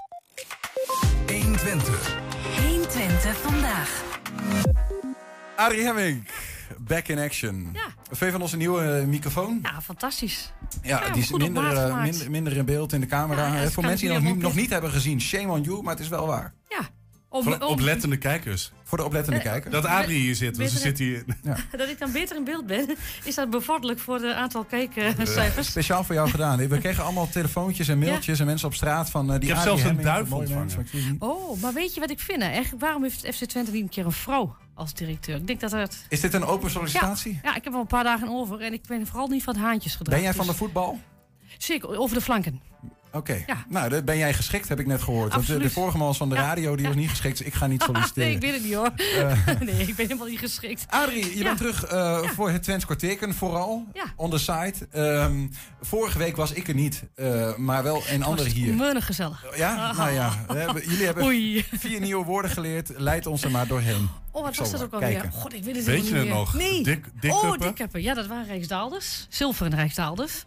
120. 1.27 2.19
120 2.69 3.37
vandaag. 3.37 4.05
Arie 5.57 5.83
Hemming, 5.83 6.29
back 6.79 7.09
in 7.09 7.19
action. 7.19 7.71
Ja. 7.73 7.87
Je 8.19 8.31
van 8.31 8.43
onze 8.43 8.57
nieuwe 8.57 8.83
eh, 8.83 9.07
microfoon? 9.07 9.59
Ja, 9.63 9.81
fantastisch. 9.81 10.53
Ja, 10.83 11.05
Ja, 11.05 11.13
die 11.13 11.23
is 11.23 11.31
minder, 11.31 11.77
eh, 11.77 12.03
minder, 12.03 12.31
minder 12.31 12.57
in 12.57 12.65
beeld 12.65 12.93
in 12.93 13.01
de 13.01 13.07
camera. 13.07 13.55
Ja, 13.63 13.71
voor 13.71 13.83
mensen 13.83 14.09
die 14.09 14.29
het 14.29 14.39
nog 14.39 14.55
niet 14.55 14.71
hebben 14.71 14.91
gezien, 14.91 15.21
shame 15.21 15.53
on 15.53 15.63
you, 15.63 15.83
maar 15.83 15.93
het 15.93 16.03
is 16.03 16.09
wel 16.09 16.27
waar. 16.27 16.53
Ja. 17.45 17.51
Voor 17.51 17.59
de 17.59 17.67
oplettende 17.67 18.17
kijkers. 18.17 18.71
Voor 18.85 18.99
de 18.99 19.05
oplettende 19.05 19.39
Eh, 19.39 19.45
kijker. 19.45 19.71
Dat 19.71 19.85
Adrie 19.85 20.21
hier 20.21 20.35
zit, 20.35 20.57
want 20.57 20.71
ze 20.71 20.79
zit 20.79 20.99
hier... 20.99 21.25
dat 21.77 21.89
ik 21.89 21.99
dan 21.99 22.13
beter 22.13 22.37
in 22.37 22.45
beeld 22.45 22.67
ben, 22.67 22.97
is 23.25 23.35
dat 23.35 23.51
bevorderlijk 23.51 23.99
voor 23.99 24.15
het 24.21 24.35
aantal 24.35 24.65
kijkcijfers. 24.65 25.67
Speciaal 25.67 26.05
voor 26.05 26.15
jou 26.15 26.31
gedaan. 26.31 26.69
We 26.69 26.79
kregen 26.79 27.05
allemaal 27.05 27.29
telefoontjes 27.29 27.89
en 27.89 27.99
mailtjes 27.99 28.41
en 28.41 28.47
mensen 28.47 28.69
op 28.69 28.75
straat 28.75 29.11
van 29.11 29.33
eh, 29.33 29.41
die 29.41 29.49
Ik 29.49 29.55
heb 29.55 29.65
zelfs 29.65 29.83
een 29.83 30.01
duif 30.01 30.33
ontvangen. 30.33 30.87
Oh, 31.19 31.61
maar 31.63 31.73
weet 31.73 31.95
je 31.95 32.01
wat 32.01 32.11
ik 32.11 32.21
vind? 32.21 32.43
hè? 32.43 32.49
Echt, 32.51 32.73
waarom 32.79 33.03
heeft 33.03 33.21
FC 33.35 33.45
Twente 33.45 33.71
niet 33.71 33.83
een 33.83 33.89
keer 33.89 34.05
een 34.05 34.13
vrouw 34.13 34.57
als 34.75 34.95
directeur? 34.95 35.37
Ik 35.37 35.47
denk 35.47 35.61
dat 35.61 35.73
het... 35.73 36.07
Is 36.09 36.21
dit 36.21 36.35
een 36.35 36.45
open 36.45 36.71
sollicitatie? 36.71 37.39
Ja, 37.43 37.57
ik 37.57 37.65
heb 37.65 37.73
er 37.73 37.79
een 37.79 37.87
paar 37.87 38.05
dagen 38.05 38.29
over 38.29 38.61
en 38.61 38.73
ik 38.73 38.83
ben 38.87 39.07
vooral 39.07 39.29
niet 39.29 39.43
van 39.43 39.55
het 39.55 39.63
haantjesgedrag. 39.63 40.15
Ben 40.15 40.23
jij 40.25 40.35
van 40.35 40.45
de 40.45 40.51
Dus- 40.51 40.61
voetbal? 40.61 40.99
Zeker, 41.59 41.99
over 41.99 42.17
de 42.17 42.23
flanken. 42.23 42.61
Oké. 43.17 43.43
Ja. 43.47 43.65
Nou, 43.69 43.89
dat 43.89 44.05
ben 44.05 44.19
jij 44.19 44.35
geschikt, 44.35 44.69
heb 44.69 44.81
ik 44.81 44.87
net 44.87 45.03
gehoord. 45.03 45.33
Want 45.35 45.47
de, 45.47 45.71
vorige 45.71 45.97
man 45.97 46.07
was 46.07 46.17
van 46.17 46.29
de 46.29 46.35
radio, 46.35 46.77
die 46.77 46.87
was 46.87 46.95
niet 46.97 47.11
geschikt. 47.11 47.39
Dus 47.39 47.47
ik 47.47 47.55
ga 47.55 47.67
niet 47.67 47.83
solliciteren. 47.83 48.25
nee, 48.29 48.35
ik 48.37 48.41
weet 48.43 48.53
het 48.55 48.63
niet 48.63 48.75
hoor. 48.75 48.91
Eh. 48.97 49.47
nee, 49.61 49.87
ik 49.87 49.97
ben 49.97 50.07
helemaal 50.07 50.27
niet 50.27 50.39
geschikt. 50.39 50.85
Adrie, 50.89 51.25
je 51.31 51.39
Ja. 51.39 51.43
bent 51.45 51.57
terug 51.59 51.85
eh, 51.85 52.19
voor 52.23 52.51
het 52.51 52.63
Twents 52.63 52.85
kwartierken 52.85 53.35
vooral. 53.35 53.87
Ja. 53.93 54.05
On 54.17 54.31
the 54.31 54.39
site. 54.39 54.89
Ehm, 54.91 55.47
vorige 55.81 56.19
week 56.19 56.37
was 56.37 56.53
ik 56.53 56.69
er 56.69 56.75
niet, 56.75 57.03
eh, 57.15 57.57
maar 57.57 57.83
wel 57.83 58.03
een 58.09 58.23
ander 58.23 58.47
hier. 58.47 58.75
Meunig 58.75 59.07
gezellig. 59.07 59.45
Ja, 59.57 59.93
nou 59.93 60.11
ja. 60.11 60.33
we 60.49 60.55
hebben- 60.59 60.83
jullie 60.89 61.05
hebben 61.05 61.25
Oei. 61.25 61.65
vier 61.73 62.01
nieuwe 62.01 62.25
woorden 62.25 62.51
geleerd. 62.51 62.91
Leid 62.97 63.27
ons 63.27 63.43
er 63.45 63.51
maar 63.51 63.67
doorheen. 63.67 64.09
Oh, 64.31 64.43
wat 64.43 64.57
was 64.57 64.71
dat 64.71 64.83
ook 64.83 64.93
alweer? 64.93 65.31
God, 65.33 65.55
ik 65.55 65.65
weet 65.65 65.77
het 65.77 65.85
Weet 65.85 65.97
je 65.97 66.03
niet 66.03 66.13
het 66.13 66.23
meer. 66.25 66.35
nog? 66.35 66.55
Nee. 66.55 66.83
Dik- 66.83 67.07
oh, 67.29 67.59
dikkuppen. 67.59 68.03
Ja, 68.03 68.15
dat 68.15 68.27
waren 68.27 68.47
Rijksdaalders. 68.47 69.27
Zilveren 69.29 69.75
Rijksdaalders. 69.75 70.45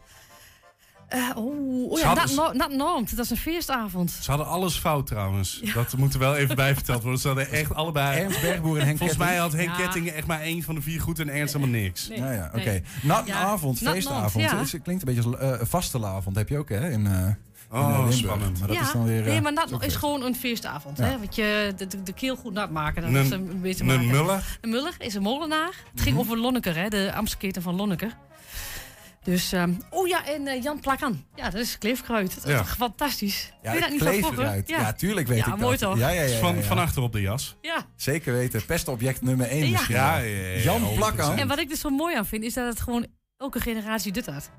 Eh 1.10 1.30
oh, 1.36 1.92
oh 1.92 2.00
ja, 2.00 2.14
Nat, 2.14 2.54
Nat 2.54 2.72
Normt. 2.72 3.16
Dat 3.16 3.26
is 3.26 3.32
een 3.32 3.38
feestavond. 3.38 4.12
Ze 4.12 4.30
hadden 4.30 4.48
alles 4.48 4.76
fout 4.76 5.08
trouwens. 5.08 5.62
Dat 5.74 5.98
moet 5.98 6.14
er 6.14 6.20
wel 6.20 6.36
even 6.36 6.56
bij 6.56 6.74
verteld 6.74 7.02
worden. 7.02 7.20
Ze 7.22 7.28
hadden 7.28 7.50
echt 7.52 7.74
allebei... 7.74 8.20
Ernst 8.20 8.42
Bergboer 8.42 8.80
en 8.80 8.86
Henk 8.86 8.98
Volgens 8.98 9.20
mij 9.20 9.36
had 9.36 9.54
Henk 9.54 9.70
Ja. 9.70 9.76
Kettingen 9.76 10.14
echt 10.14 10.28
maar 10.28 10.42
één 10.42 10.64
van 10.64 10.76
de 10.76 10.82
vier 10.82 11.02
goed 11.02 11.20
en 11.20 11.30
Ernst 11.30 11.54
helemaal 11.54 11.80
niks. 11.82 12.08
Nee. 12.08 12.20
Nou 12.20 12.34
ja, 12.34 12.46
oké. 12.56 12.64
Nee. 12.70 12.84
Nattenavond, 13.02 13.80
Ja, 13.80 13.92
feestavond. 13.92 14.44
Ja. 14.44 14.64
Klinkt 14.84 15.08
een 15.08 15.16
beetje 15.16 15.38
als 15.38 15.60
uh, 15.62 15.68
vastelavond. 15.68 16.36
Heb 16.36 16.50
je 16.50 16.58
ook, 16.58 16.70
hè? 16.70 16.90
In, 16.92 17.08
eh, 17.08 17.28
Oh, 17.72 18.06
eh, 18.08 18.12
spannend. 18.12 18.60
Maar 18.60 18.68
dat 18.68 18.78
ja, 18.78 18.84
is 18.84 18.92
dan 18.92 19.06
weer... 19.06 19.22
eh, 19.22 19.28
nee, 19.28 19.42
maar 19.42 19.54
Nat 19.54 19.74
ook 19.74 19.84
is 19.84 19.96
gewoon 19.96 20.24
een 20.24 20.36
feestavond. 20.36 20.98
Ja. 20.98 21.04
Hè? 21.04 21.18
Want 21.18 21.36
je, 21.36 21.74
de, 21.78 21.88
de, 21.88 22.04
de 22.04 22.14
keel 22.14 22.36
goed 22.36 22.54
nat 22.54 22.72
maken, 22.72 23.02
dat 23.02 23.12
Een- 23.12 23.18
is 23.26 23.30
een 23.30 23.62
beetje 23.62 23.84
Een 23.84 24.08
muller. 24.08 24.58
Een 24.62 24.70
Muller 24.70 24.94
is 24.98 25.16
een 25.16 25.22
molenaar. 25.22 25.74
Het 25.92 26.02
ging 26.02 26.18
over 26.18 26.38
Lonneker, 26.38 26.76
hè? 26.76 26.88
de 26.88 27.12
Amstelketen 27.16 27.62
van 27.62 27.76
Lonneker. 27.76 28.16
Dus, 29.30 29.52
ehm, 29.52 29.72
oh 29.90 30.08
ja, 30.08 30.26
en 30.28 30.48
eh, 30.48 30.64
Jan 30.64 30.80
Plakan. 30.80 31.26
Ja, 31.36 31.50
dat 31.50 31.62
is 31.62 31.78
kleefkruid. 31.78 32.36
Dat 32.36 32.44
is 32.46 32.52
Ja. 32.52 32.66
fantastisch. 32.66 33.54
Ja, 33.62 33.72
Weet 33.72 33.74
je 33.74 33.80
dat 33.80 33.90
niet 33.90 34.00
van 34.04 34.08
vroeger? 34.14 34.34
kleveruit. 34.36 34.70
Ja. 34.70 34.94
tuurlijk 34.94 35.28
weet 35.28 35.38
Ja, 35.38 35.44
ik 35.44 35.50
dat. 35.50 35.60
mooi 35.60 35.78
toch? 35.78 35.98
Ja, 35.98 36.10
ja, 36.10 36.22
ja, 36.22 36.28
ja, 36.34 36.40
Van, 36.40 36.56
ja. 36.56 36.62
van 36.62 36.78
achter 36.78 37.02
op 37.02 37.12
de 37.14 37.22
jas. 37.22 37.56
Ja. 37.62 37.86
Zeker 37.96 38.34
weten. 38.34 38.66
Pestobject 38.66 39.22
nummer 39.22 39.48
1 39.52 39.66
Ja. 39.66 39.72
misschien. 39.72 39.96
Ja, 39.96 40.18
ja, 40.18 40.24
ja, 40.26 40.48
ja, 40.48 40.60
Jan 40.62 40.82
100%. 40.82 40.96
Plakkan. 40.96 41.38
En 41.38 41.48
wat 41.48 41.60
ik 41.60 41.70
dus 41.70 41.80
zo 41.80 41.90
mooi 41.90 42.16
aan 42.16 42.26
vind, 42.26 42.44
is 42.44 42.54
dat 42.54 42.68
het 42.68 42.80
gewoon 42.82 43.06
elke 43.38 43.60
generatie 43.60 44.12
dit 44.12 44.26
had. 44.26 44.50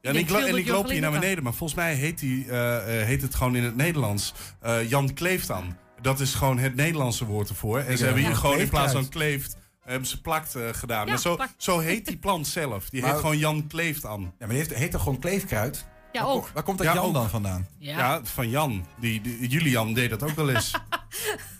Ja, 0.00 0.10
en 0.10 0.16
Ik 0.16 0.28
en 0.30 0.40
dat 0.40 0.56
ik 0.56 0.64
je 0.64 0.72
loop 0.72 0.88
hier 0.88 1.00
naar 1.00 1.10
beneden, 1.10 1.44
maar 1.44 1.54
volgens 1.54 1.78
mij 1.78 1.94
heet, 1.94 2.18
die, 2.18 2.48
eh, 2.50 3.00
eh, 3.00 3.06
heet 3.06 3.22
het 3.22 3.34
gewoon 3.34 3.56
in 3.56 3.64
het 3.64 3.76
Nederlands 3.76 4.32
eh, 4.60 4.88
Jan 4.90 5.14
Kleeftan. 5.14 5.76
Dat 6.02 6.20
is 6.20 6.34
gewoon 6.34 6.58
het 6.58 6.74
Nederlandse 6.74 7.24
woord 7.24 7.48
ervoor. 7.48 7.78
En 7.78 7.98
ze 7.98 8.04
hebben 8.04 8.22
hier 8.22 8.30
Ja. 8.32 8.36
gewoon 8.36 8.58
in 8.58 8.68
plaats 8.68 8.92
van 8.92 9.08
Kleefkruid. 9.08 9.34
kleeft, 9.42 9.56
hebben 9.84 10.08
ze 10.08 10.20
plakt 10.20 10.54
eh, 10.54 10.62
gedaan. 10.72 11.04
Ja, 11.04 11.10
maar 11.12 11.18
zo, 11.20 11.38
zo 11.56 11.78
heet 11.78 12.06
die 12.06 12.16
plant 12.16 12.46
zelf. 12.46 12.88
Die 12.90 13.00
Maar- 13.00 13.10
heet 13.10 13.20
gewoon 13.20 13.38
Jan 13.38 13.66
Kleeftan. 13.66 14.20
Ja, 14.20 14.30
maar 14.38 14.48
die 14.48 14.56
heeft, 14.58 14.74
heet 14.74 14.90
toch 14.90 15.02
gewoon 15.02 15.18
kleefkruid? 15.18 15.84
Ja, 16.12 16.22
Waar 16.22 16.30
ook. 16.32 16.48
Waar 16.54 16.62
komt 16.62 16.78
dat 16.78 16.86
Ja, 16.86 16.94
Jan 16.94 17.04
ook. 17.04 17.14
dan 17.14 17.30
vandaan? 17.30 17.66
Ja. 17.78 17.98
Ja, 17.98 18.20
van 18.24 18.50
Jan. 18.50 18.86
Die, 19.00 19.20
die- 19.20 19.48
Julian 19.48 19.94
deed 19.94 20.10
dat 20.10 20.22
ook 20.22 20.36
wel 20.36 20.50
eens. 20.50 20.70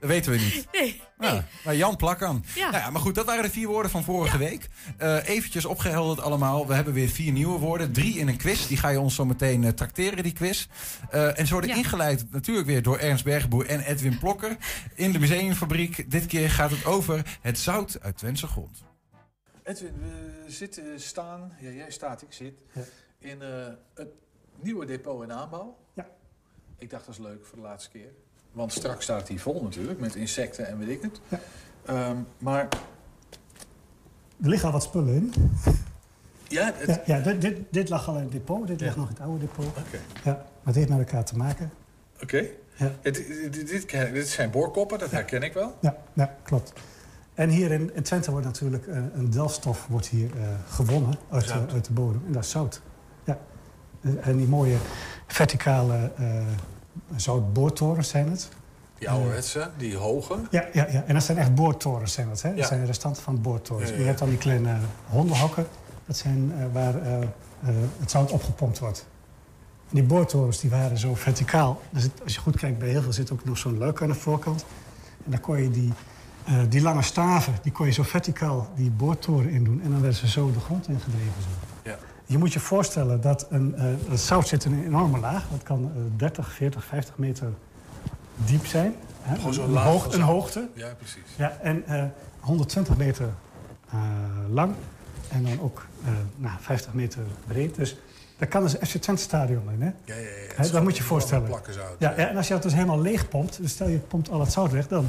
Dat 0.00 0.08
weten 0.08 0.32
we 0.32 0.38
niet. 0.38 0.66
Nee. 0.80 1.00
Ja, 1.18 1.44
maar 1.64 1.76
Jan 1.76 1.96
Plakkan. 1.96 2.44
Ja. 2.54 2.70
Nou 2.70 2.82
ja, 2.82 2.90
maar 2.90 3.00
goed, 3.00 3.14
dat 3.14 3.26
waren 3.26 3.42
de 3.42 3.50
vier 3.50 3.66
woorden 3.68 3.90
van 3.90 4.04
vorige 4.04 4.38
week. 4.38 4.68
Eh 4.96 5.28
eventjes 5.28 5.64
opgehelderd 5.64 6.20
allemaal. 6.20 6.66
We 6.66 6.74
hebben 6.74 6.92
weer 6.94 7.08
vier 7.08 7.32
nieuwe 7.32 7.58
woorden. 7.58 7.92
Drie 7.92 8.18
in 8.18 8.28
een 8.28 8.36
quiz. 8.36 8.66
Die 8.66 8.76
ga 8.76 8.88
je 8.88 9.00
ons 9.00 9.14
zo 9.14 9.24
meteen 9.24 9.64
eh, 9.64 9.70
trakteren, 9.72 10.22
die 10.22 10.32
quiz. 10.32 10.66
Eh, 11.10 11.38
en 11.38 11.46
ze 11.46 11.52
worden 11.52 11.70
Ja. 11.70 11.76
ingeleid 11.76 12.30
natuurlijk 12.30 12.66
weer 12.66 12.82
door 12.82 12.98
Ernst 12.98 13.24
Bergboer 13.24 13.66
en 13.66 13.80
Edwin 13.80 14.18
Plokker. 14.18 14.56
In 14.94 15.12
de 15.12 15.18
museumfabriek. 15.18 16.10
Dit 16.10 16.26
keer 16.26 16.50
gaat 16.50 16.70
het 16.70 16.84
over 16.84 17.38
het 17.40 17.58
zout 17.58 18.00
uit 18.00 18.16
Twentse 18.16 18.46
grond. 18.46 18.82
Edwin, 19.62 19.94
we 20.00 20.44
zitten 20.52 21.00
staan, 21.00 21.52
ja, 21.60 21.70
jij 21.70 21.90
staat, 21.90 22.22
ik 22.22 22.32
zit, 22.32 22.54
in 23.18 23.42
eh, 23.42 23.66
het 23.94 24.08
nieuwe 24.62 24.86
depot 24.86 25.22
in 25.22 25.32
aanbouw. 25.32 25.76
Ja. 25.94 26.06
Ik 26.78 26.90
dacht 26.90 27.06
dat 27.06 27.14
is 27.14 27.20
leuk 27.20 27.46
voor 27.46 27.56
de 27.56 27.62
laatste 27.64 27.90
keer. 27.90 28.12
Want 28.52 28.72
straks 28.72 29.04
staat 29.04 29.28
hij 29.28 29.38
vol 29.38 29.62
natuurlijk, 29.62 30.00
met 30.00 30.14
insecten 30.14 30.66
en 30.68 30.78
weet 30.78 30.88
ik 30.88 31.02
het. 31.02 31.40
Ehm, 31.84 32.16
maar 32.38 32.68
Er 34.42 34.48
liggen 34.48 34.66
al 34.66 34.72
wat 34.72 34.82
spullen 34.82 35.14
in. 35.14 35.32
ja, 36.48 36.72
het, 36.74 37.00
Ja, 37.06 37.16
ja 37.16 37.22
dit, 37.22 37.40
dit, 37.40 37.56
dit 37.70 37.88
lag 37.88 38.08
al 38.08 38.16
in 38.16 38.22
het 38.22 38.32
depot. 38.32 38.66
Dit 38.66 38.80
ligt 38.80 38.96
nog 38.96 39.08
in 39.08 39.14
het 39.14 39.22
oude 39.22 39.38
depot. 39.38 39.64
Ja, 40.24 40.32
maar 40.32 40.44
het 40.64 40.74
heeft 40.74 40.88
met 40.88 40.98
elkaar 40.98 41.24
te 41.24 41.36
maken. 41.36 41.70
oké. 42.22 42.44
Ja. 42.76 42.92
Dit, 43.02 43.14
dit, 43.52 43.90
dit, 44.12 44.28
zijn 44.28 44.50
boorkoppen, 44.50 44.98
dat 44.98 45.10
herken 45.10 45.42
ik 45.42 45.52
wel. 45.52 45.76
Ja, 45.80 45.96
ja 46.12 46.36
klopt. 46.42 46.72
En 47.34 47.48
hier 47.48 47.70
in, 47.70 47.94
in 47.94 48.02
Twente 48.02 48.30
wordt 48.30 48.46
natuurlijk 48.46 48.86
eh, 48.86 48.96
een 49.14 49.30
delfstof 49.30 49.86
wordt 49.86 50.06
hier, 50.06 50.30
eh, 50.36 50.48
gewonnen 50.68 51.14
uit, 51.30 51.50
uit 51.72 51.84
de 51.84 51.92
bodem. 51.92 52.22
En 52.26 52.32
dat 52.32 52.44
is 52.44 52.50
zout. 52.50 52.80
Ja. 53.24 53.38
En- 54.00 54.22
En 54.22 54.36
die 54.36 54.46
mooie 54.46 54.76
verticale 55.26 56.10
eh 56.16 56.46
zoutboortorens 57.16 58.08
zijn 58.08 58.30
het. 58.30 58.48
Die 58.98 59.10
ouderwetse, 59.10 59.70
die 59.76 59.96
hoge. 59.96 60.36
Ja, 60.50 60.68
ja, 60.72 60.86
ja, 60.90 61.04
en 61.06 61.14
dat 61.14 61.22
zijn 61.22 61.38
echt 61.38 61.54
boortorens 61.54 62.12
zijn 62.12 62.28
dat. 62.28 62.42
Hè? 62.42 62.48
Ja. 62.48 62.56
Dat 62.56 62.66
zijn 62.66 62.80
de 62.80 62.86
restanten 62.86 63.22
van 63.22 63.42
boortorens. 63.42 63.88
Ja, 63.88 63.94
ja, 63.94 64.00
Je 64.00 64.06
hebt 64.06 64.18
dan 64.18 64.28
die 64.28 64.38
kleine 64.38 64.76
hondenhokken. 65.06 65.66
Dat 66.06 66.16
zijn 66.16 66.52
eh, 66.58 66.64
waar 66.72 67.02
eh, 67.02 67.22
eh, 67.22 67.28
het 68.00 68.10
zout 68.10 68.30
opgepompt 68.30 68.78
wordt. 68.78 69.06
En 69.90 69.96
die 69.96 70.04
boortorens 70.04 70.60
die 70.60 70.70
waren 70.70 70.98
zo 70.98 71.14
verticaal. 71.14 71.80
Er 71.92 72.02
als 72.24 72.34
je 72.34 72.40
goed 72.40 72.56
kijkt, 72.56 72.78
bij 72.78 72.88
heel 72.88 73.02
veel 73.02 73.12
zit 73.12 73.32
ook 73.32 73.44
nog 73.44 73.58
zo'n 73.58 73.78
luik 73.78 74.02
aan 74.02 74.08
de 74.08 74.14
voorkant. 74.14 74.64
En 75.24 75.30
dan 75.30 75.40
kon 75.40 75.62
je 75.62 75.70
die, 75.70 75.92
eh, 76.44 76.54
die 76.68 76.80
lange 76.80 77.02
staven, 77.02 77.54
die 77.62 77.72
kon 77.72 77.86
je 77.86 77.92
zo 77.92 78.02
verticaal 78.02 78.68
die 78.76 78.90
boortoren 78.90 79.50
in 79.50 79.64
doen. 79.64 79.80
En 79.82 79.90
dan 79.90 80.00
werden 80.00 80.18
ze 80.18 80.28
zo 80.28 80.52
de 80.52 80.60
grond 80.60 80.88
ingedreven. 80.88 81.42
Zo. 81.42 81.69
Je 82.30 82.38
moet 82.38 82.52
je 82.52 82.60
voorstellen 82.60 83.20
dat 83.20 83.46
een, 83.50 83.74
eh, 83.74 83.84
het 84.08 84.20
zout 84.20 84.48
zit 84.48 84.64
in 84.64 84.72
een 84.72 84.84
enorme 84.84 85.18
laag. 85.18 85.44
Dat 85.50 85.62
kan 85.62 85.84
eh, 85.94 86.02
30, 86.16 86.52
40, 86.52 86.84
50 86.84 87.18
meter 87.18 87.48
diep 88.34 88.66
zijn. 88.66 88.94
Hè? 89.22 89.36
Gewoon 89.36 89.54
zo'n 89.54 89.64
een, 89.64 89.70
laag 89.70 89.84
hoog- 89.84 90.14
een 90.14 90.20
hoogte. 90.20 90.68
Ja, 90.74 90.94
precies. 90.98 91.22
Ja, 91.36 91.56
en 91.62 91.86
eh, 91.86 92.04
120 92.40 92.96
meter 92.96 93.28
eh, 93.90 93.98
lang 94.50 94.74
en 95.28 95.42
dan 95.44 95.60
ook 95.60 95.86
eh, 96.04 96.10
nou, 96.36 96.54
50 96.60 96.92
meter 96.94 97.22
breed. 97.46 97.74
Dus 97.74 97.96
daar 98.40 98.48
kan 98.48 98.62
dus 98.62 98.72
FC 98.88 98.96
Twente 98.96 99.22
stadion 99.22 99.62
in. 99.72 99.80
Hè? 99.82 99.86
Ja, 100.04 100.14
ja, 100.14 100.14
ja. 100.56 100.62
Is 100.62 100.70
dat 100.70 100.82
moet 100.82 100.96
je 100.96 101.02
voorstellen. 101.02 101.44
plakken 101.48 101.72
zout, 101.72 101.96
Ja, 101.98 102.14
ja. 102.16 102.28
en 102.28 102.36
als 102.36 102.46
je 102.48 102.52
dat 102.54 102.62
dus 102.62 102.72
helemaal 102.72 103.00
leeg 103.00 103.28
pompt, 103.28 103.58
dus 103.62 103.70
stel 103.70 103.88
je 103.88 103.98
pompt 103.98 104.30
al 104.30 104.40
het 104.40 104.52
zout 104.52 104.70
weg, 104.72 104.88
dan 104.88 105.08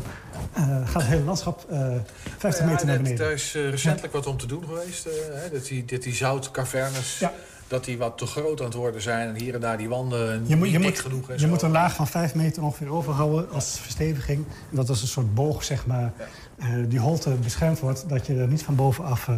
eh, 0.54 0.64
gaat 0.88 1.02
het 1.02 1.12
hele 1.12 1.24
landschap 1.24 1.66
eh 1.70 1.96
50 2.38 2.64
Ja, 2.66 2.72
meter 2.72 2.86
naar 2.86 2.98
beneden. 2.98 3.18
Daar 3.18 3.32
is 3.32 3.56
eh, 3.56 3.70
recentelijk 3.70 4.14
wat 4.14 4.26
om 4.26 4.38
te 4.38 4.46
doen 4.46 4.64
geweest. 4.64 5.06
eh, 5.06 5.14
hè, 5.32 5.50
dat 5.50 5.66
die, 5.66 5.86
dat 5.86 6.02
die 6.02 6.14
zoutcavernes, 6.14 7.24
dat 7.68 7.86
die 7.86 7.98
wat 7.98 8.18
te 8.18 8.26
groot 8.26 8.60
aan 8.60 8.66
het 8.66 8.76
worden 8.76 9.02
zijn. 9.02 9.28
En 9.28 9.36
hier 9.36 9.54
en 9.54 9.60
daar 9.62 9.78
die 9.78 9.90
wanden 9.90 10.20
Je 10.48 10.56
moet, 10.56 10.64
niet 10.66 10.72
je 10.72 10.78
dik 10.80 10.88
moet, 10.88 11.00
genoeg. 11.00 11.28
En 11.28 11.34
je 11.34 11.40
zo. 11.40 11.48
moet 11.48 11.62
een 11.62 11.72
laag 11.72 11.94
van 11.96 12.08
5 12.08 12.36
meter 12.36 12.64
ongeveer 12.64 12.92
overhouden 12.92 13.50
als 13.52 13.80
versteviging. 13.80 14.46
En 14.70 14.76
dat 14.76 14.90
als 14.90 15.02
een 15.02 15.08
soort 15.08 15.34
boog, 15.34 15.64
zeg 15.64 15.86
maar, 15.86 16.12
eh, 16.58 16.68
die 16.88 17.00
holte 17.00 17.30
beschermd 17.30 17.80
wordt, 17.80 18.10
dat 18.10 18.26
je 18.28 18.36
er 18.36 18.48
niet 18.48 18.64
van 18.64 18.76
bovenaf 18.76 19.28
eh, 19.28 19.36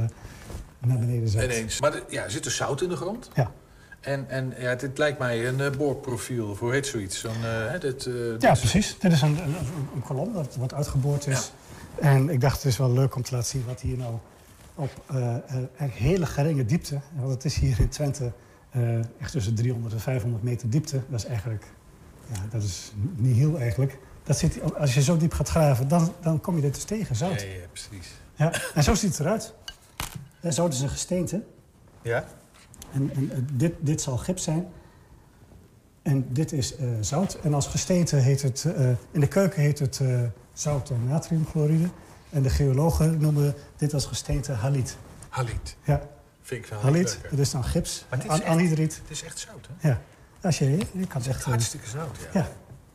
naar 0.80 0.98
beneden 1.00 1.28
zet. 1.30 1.44
Ineens. 1.44 1.82
Maar 1.82 1.92
de- 1.92 2.04
ja, 2.10 2.24
er 2.24 2.32
zit 2.32 2.44
dus 2.44 2.56
zout 2.56 2.82
in 2.82 2.90
de 2.90 2.96
grond. 2.96 3.30
Ja. 3.34 3.52
En, 4.04 4.30
en 4.30 4.54
ja, 4.58 4.76
dit 4.76 4.98
lijkt 4.98 5.20
mij 5.20 5.48
een 5.48 5.60
eh, 5.60 5.72
boorprofiel. 5.72 6.50
Of 6.50 6.60
hoe 6.60 6.72
heet 6.72 6.88
zoiets? 6.88 7.20
Zo'n, 7.20 7.46
eh, 7.46 7.80
dit, 7.80 8.06
eh, 8.06 8.14
Ja, 8.40 8.54
precies. 8.54 8.96
Dit 9.00 9.12
is 9.12 9.22
een, 9.22 9.38
een, 9.44 9.56
een 9.96 10.02
kolom 10.02 10.34
dat 10.34 10.56
wat 10.56 10.74
uitgeboord 10.74 11.28
is. 11.28 11.52
En 12.00 12.30
ik 12.30 12.42
dacht, 12.42 12.56
het 12.56 12.66
is 12.66 12.78
wel 12.78 12.92
leuk 12.92 13.16
om 13.16 13.22
te 13.22 13.36
laten 13.36 13.50
zien 13.50 13.66
wat 13.66 13.82
hier 13.82 13.98
nou 13.98 14.14
op 14.76 14.92
hele 15.78 16.26
geringe 16.26 16.66
diepte... 16.66 17.00
Want 17.16 17.32
het 17.32 17.46
is 17.46 17.56
hier 17.56 17.80
in 17.80 17.90
Twente 17.90 18.32
echt 19.20 19.32
tussen 19.32 19.56
300 19.56 19.94
en 19.94 20.00
500 20.00 20.44
meter 20.44 20.70
diepte. 20.70 21.02
Dat 21.10 21.20
is 21.20 21.26
eigenlijk... 21.26 21.66
Ja, 22.34 22.40
dat 22.52 22.64
is 22.64 22.92
niet 23.16 23.36
heel 23.36 23.60
eigenlijk. 23.60 23.98
Dat 24.24 24.38
zit, 24.38 24.76
als 24.76 24.94
je 24.94 25.02
zo 25.02 25.18
diep 25.18 25.34
gaat 25.34 25.50
graven, 25.50 25.88
dan, 25.88 26.14
dan 26.22 26.42
kom 26.42 26.56
je 26.56 26.62
dit 26.62 26.74
dus 26.74 26.84
tegen, 26.84 27.16
zout. 27.16 27.42
Ja, 27.42 27.48
ja, 27.48 27.68
precies. 27.72 28.12
Ja, 28.36 28.54
en 28.74 28.84
zo 28.84 28.94
ziet 28.94 29.10
het 29.10 29.20
eruit. 29.20 29.54
En 30.40 30.54
zout 30.54 30.74
is 30.74 30.80
een 30.82 30.90
gesteente. 30.90 31.44
Ja? 32.02 32.26
En, 32.94 33.12
en 33.16 33.32
eh, 33.32 33.38
dit, 33.54 33.74
dit 33.80 34.02
zal 34.02 34.18
gips 34.18 34.44
zijn. 34.44 34.68
En 36.02 36.34
dit 36.34 36.52
is 36.52 36.76
eh, 36.76 36.88
zout. 37.00 37.40
En 37.44 37.54
als 37.54 37.68
gesteente 37.68 38.16
heet 38.16 38.42
het... 38.42 38.66
eh, 38.66 38.90
in 39.12 39.20
de 39.20 39.28
keuken 39.28 39.62
heet 39.62 39.80
het 39.80 40.02
zout 40.54 40.90
en 40.90 41.08
natriumchloride. 41.08 41.90
En 42.30 42.42
de 42.42 42.50
geologen 42.50 43.18
noemen 43.18 43.56
dit 43.78 43.94
als 43.94 44.06
gesteente 44.06 44.52
haliet. 44.52 44.98
Haliet. 45.30 45.76
Ja. 45.84 46.02
Vind 46.42 46.64
ik 46.64 46.70
wel 46.70 46.80
Haliet, 46.80 47.20
dat 47.30 47.40
is 47.40 47.52
dan 47.52 47.64
gips. 47.64 48.06
Maar 48.10 48.20
dit 48.20 48.32
is 48.32 48.42
anhydriet. 48.42 49.00
Het 49.02 49.12
is 49.12 49.24
echt 49.24 49.40
zout, 49.40 49.70
hè? 49.78 49.90
Ja. 49.90 50.02
Als 50.42 50.58
je, 50.58 50.78
je 50.78 51.08
kan 51.08 51.22
het 51.22 51.28
echt... 51.28 51.44
Hartstikke 51.44 51.88
zout, 51.88 52.18
ja. 52.34 52.40
ja. 52.40 52.48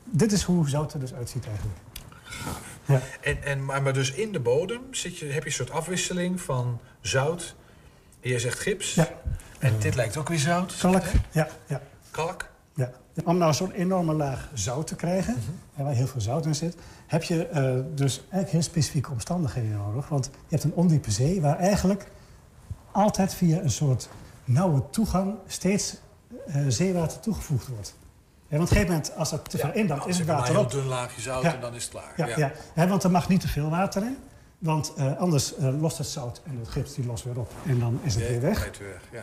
Dit 0.05 0.33
is 0.33 0.43
hoe 0.43 0.69
zout 0.69 0.93
er 0.93 1.01
dus 1.01 1.15
uitziet 1.15 1.47
eigenlijk. 1.47 1.79
Ja. 2.85 3.01
En, 3.21 3.43
en, 3.43 3.65
maar, 3.65 3.83
maar 3.83 3.93
dus 3.93 4.13
in 4.13 4.33
de 4.33 4.41
bodem 4.41 4.81
zit 4.91 5.19
je, 5.19 5.27
heb 5.27 5.43
je 5.43 5.49
een 5.49 5.55
soort 5.55 5.71
afwisseling 5.71 6.41
van 6.41 6.81
zout. 7.01 7.57
En 8.21 8.29
jij 8.31 8.39
zegt 8.39 8.59
gips. 8.59 8.95
Ja. 8.95 9.09
En 9.59 9.79
dit 9.79 9.95
lijkt 9.95 10.17
ook 10.17 10.29
weer 10.29 10.39
zout. 10.39 10.77
Kalk, 10.79 11.03
ja. 11.31 11.49
ja. 11.67 11.81
Kalk? 12.11 12.49
Ja. 12.75 12.91
Om 13.25 13.39
nou 13.39 13.53
zo'n 13.55 13.73
enorme 13.73 14.13
laag 14.15 14.49
zout 14.55 14.87
te 14.87 14.95
krijgen, 14.95 15.35
Mhm. 15.75 15.83
waar 15.85 15.95
heel 15.95 16.07
veel 16.07 16.21
zout 16.21 16.47
in 16.47 16.55
zit, 16.55 16.77
heb 17.07 17.23
je 17.23 17.47
eh, 17.47 17.75
dus 17.95 18.19
eigenlijk 18.19 18.51
heel 18.51 18.63
specifieke 18.63 19.11
omstandigheden 19.11 19.77
nodig. 19.77 20.09
Want 20.09 20.25
je 20.25 20.31
hebt 20.49 20.65
een 20.65 20.73
ondiepe 20.75 21.11
zee 21.11 21.41
waar 21.41 21.59
eigenlijk 21.59 22.07
altijd 22.93 23.35
via 23.35 23.61
een 23.61 23.71
soort 23.71 24.09
nauwe 24.45 24.83
toegang 24.91 25.35
steeds 25.47 25.97
eh, 26.47 26.63
zeewater 26.69 27.21
toegevoegd 27.21 27.67
wordt. 27.69 27.95
Ja, 28.49 28.57
want 28.57 28.71
op 28.71 28.77
een 28.77 28.83
gegeven 28.83 28.87
moment, 28.95 29.17
als 29.17 29.31
dat 29.31 29.51
te 29.51 29.59
veel 29.59 29.73
indampt, 29.73 30.07
is 30.07 30.19
het 30.19 30.27
water 30.27 30.55
een 30.55 30.61
op. 30.61 30.71
heel 30.71 30.81
dun 30.81 30.89
laagje 30.89 31.21
zout 31.21 31.43
Ja. 31.43 31.55
en 31.55 31.61
dan 31.61 31.75
is 31.75 31.83
het 31.83 31.93
klaar. 31.93 32.13
Ja, 32.17 32.27
ja. 32.37 32.53
Ja, 32.75 32.89
want 32.89 33.05
er 33.05 33.11
mag 33.11 33.29
niet 33.29 33.41
te 33.41 33.49
veel 33.49 33.71
water 33.71 34.03
in. 34.03 34.17
Want 34.59 34.93
eh, 34.97 35.17
anders 35.19 35.55
eh, 35.57 35.81
lost 35.81 35.99
het 35.99 36.07
zout 36.07 36.41
en 36.45 36.57
het 36.59 36.69
gips 36.69 36.95
die 36.95 37.07
lost 37.07 37.25
weer 37.25 37.39
op. 37.39 37.53
En 37.67 37.79
dan 37.79 38.01
is 38.03 38.15
het 38.15 38.29
weer 38.29 38.41
weg. 38.41 38.71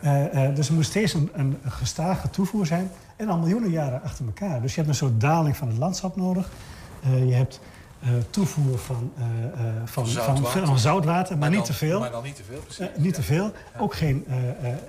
ja. 0.02 0.28
Eh, 0.28 0.54
dus 0.54 0.68
er 0.68 0.74
moet 0.74 0.84
steeds 0.84 1.14
een, 1.14 1.30
een 1.32 1.56
gestage 1.68 2.30
toevoer 2.30 2.66
zijn. 2.66 2.90
En 3.16 3.28
al 3.28 3.38
miljoenen 3.38 3.70
jaren 3.70 4.02
achter 4.02 4.24
elkaar. 4.26 4.60
Dus 4.60 4.70
je 4.70 4.76
hebt 4.76 4.88
een 4.88 4.94
soort 4.96 5.20
daling 5.20 5.56
van 5.56 5.68
het 5.68 5.76
landschap 5.76 6.16
nodig. 6.16 6.50
Je 7.26 7.32
hebt 7.34 7.60
toevoer 8.30 8.78
van, 8.78 9.12
eh, 9.16 9.24
eh, 9.24 9.74
van, 9.84 9.86
van, 9.86 10.06
zoutwater. 10.06 10.66
van 10.66 10.78
zoutwater, 10.78 11.38
maar, 11.38 11.48
dan- 11.48 11.58
niet 11.58 11.66
te 11.66 11.72
veel. 11.72 12.00
Maar 12.00 12.10
dan 12.10 12.22
niet 12.22 12.36
te 12.36 12.44
veel, 12.44 12.58
precies. 12.60 12.86
Niet 12.96 13.14
te 13.14 13.22
veel. 13.22 13.52
Ook 13.78 13.94
geen, 13.94 14.26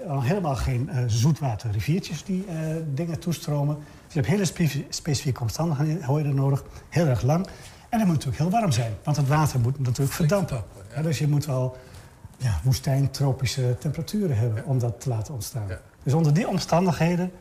al 0.08 0.22
helemaal 0.24 0.56
geen 0.56 0.90
eh 0.90 1.04
zoetwaterriviertjes 1.08 2.24
die 2.24 2.46
dingen 2.94 3.20
toestromen. 3.20 3.76
Dus 3.76 4.14
je 4.14 4.20
hebt 4.20 4.32
hele 4.32 4.46
spe- 4.46 4.86
specifieke 4.90 5.42
omstandigheden 5.42 6.36
nodig. 6.36 6.64
Heel 6.90 7.06
erg 7.08 7.22
lang. 7.22 7.48
En 7.90 8.00
het 8.00 8.08
moet 8.08 8.16
natuurlijk 8.18 8.38
heel 8.44 8.60
warm 8.60 8.72
zijn. 8.72 8.94
Want 9.04 9.18
het 9.18 9.28
water 9.28 9.60
moet 9.60 9.80
natuurlijk 9.80 10.14
verdampen. 10.16 10.64
Ja, 10.96 11.02
dus 11.02 11.20
je 11.20 11.28
moet 11.28 11.46
wel 11.46 11.78
ja, 12.38 12.60
woestijn, 12.64 13.12
tropische 13.12 13.76
temperaturen 13.80 14.38
hebben 14.38 14.66
om 14.66 14.80
dat 14.80 15.02
te 15.02 15.10
laten 15.10 15.34
ontstaan. 15.34 15.68
Dus 16.04 16.14
onder 16.14 16.34
die 16.34 16.48
omstandigheden 16.48 17.32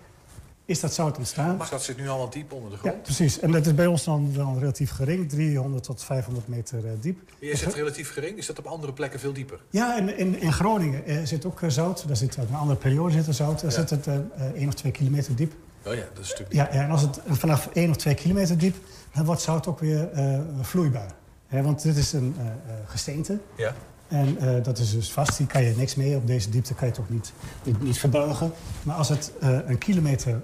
is 0.64 0.80
dat 0.80 0.94
zout 0.94 1.18
ontstaan. 1.18 1.57
Maar 1.57 1.70
dat 1.70 1.82
zit 1.82 1.97
nu 1.97 2.09
allemaal 2.09 2.30
diep 2.30 2.53
onder 2.53 2.70
de 2.70 2.76
Ja, 2.82 2.88
grond. 2.90 3.03
precies. 3.03 3.40
En 3.40 3.51
dat 3.51 3.66
is 3.66 3.74
bij 3.74 3.86
ons 3.86 4.05
dan 4.05 4.34
wel 4.34 4.57
relatief 4.59 4.90
gering. 4.90 5.28
300 5.28 5.84
tot 5.84 6.05
500 6.05 6.49
meter 6.49 6.78
eh, 6.86 6.90
diep. 7.01 7.18
Is 7.38 7.64
het 7.64 7.74
relatief 7.74 8.12
gering? 8.12 8.38
Is 8.38 8.47
dat 8.47 8.59
op 8.59 8.66
andere 8.66 8.92
plekken 8.92 9.20
veel 9.20 9.32
dieper? 9.32 9.61
Ja, 9.70 9.97
en 9.97 10.18
in, 10.18 10.40
in 10.40 10.53
Groningen 10.53 11.05
eh, 11.05 11.18
zit 11.24 11.44
ook 11.44 11.62
eh, 11.62 11.68
zout. 11.70 12.05
Daar 12.07 12.16
zit 12.16 12.38
uit 12.38 12.49
een 12.49 12.55
andere 12.55 12.78
periode 12.78 13.12
zit 13.12 13.26
er 13.26 13.34
zout. 13.34 13.61
Daar 13.61 13.70
Ja. 13.70 13.76
zit 13.76 13.90
het 13.90 14.07
eh, 14.07 14.14
eh, 14.14 14.22
één 14.55 14.68
of 14.68 14.74
twee 14.74 14.92
kilometer 14.92 15.36
diep. 15.36 15.53
Oh 15.86 15.94
ja, 15.94 16.03
dat 16.14 16.24
is 16.24 16.30
stuk 16.30 16.47
Ja, 16.53 16.68
en 16.68 16.90
als 16.90 17.03
het 17.03 17.20
vanaf 17.28 17.68
één 17.72 17.90
of 17.90 17.97
twee 17.97 18.14
kilometer 18.14 18.59
diep, 18.59 18.76
dan 19.17 19.25
wordt 19.25 19.41
zout 19.41 19.67
ook 19.67 19.79
weer 19.79 20.12
eh, 20.12 20.39
vloeibaar. 20.61 21.11
Want 21.49 21.83
dit 21.83 21.97
is 21.97 22.12
een 22.12 22.35
eh, 22.39 22.47
eh, 22.47 22.53
gesteente. 22.87 23.39
Ja. 23.57 23.73
En 24.09 24.39
dat 24.62 24.79
is 24.79 24.91
dus 24.91 25.12
vast, 25.12 25.37
die 25.37 25.47
kan 25.47 25.62
je 25.62 25.75
niks 25.77 25.95
mee. 25.95 26.17
Op 26.17 26.27
deze 26.27 26.51
diepte 26.51 26.75
kan 26.75 26.87
je 26.87 26.93
het 26.93 27.03
ook 27.03 27.11
niet, 27.11 27.33
niet, 27.62 27.83
niet 27.83 27.99
verbuigen. 27.99 28.53
Maar 28.83 28.97
als 28.97 29.09
het 29.09 29.33
een 29.41 29.79
kilometer 29.79 30.43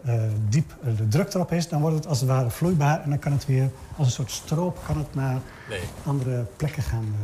diep 0.49 0.75
de 0.97 1.09
druk 1.09 1.35
erop 1.35 1.53
is, 1.53 1.69
dan 1.69 1.81
wordt 1.81 1.97
het 1.97 2.07
als 2.07 2.21
het 2.21 2.29
ware 2.29 2.51
vloeibaar. 2.51 3.03
En 3.03 3.11
dan 3.11 3.19
kan 3.19 3.33
het 3.33 3.47
weer 3.47 3.71
als 3.97 4.07
een 4.07 4.13
soort 4.13 4.31
stroop 4.31 4.79
kan 4.87 4.99
het 4.99 5.15
naar 5.15 5.41
Nee. 5.69 5.81
andere 6.05 6.47
plekken 6.57 6.83
gaan 6.83 7.15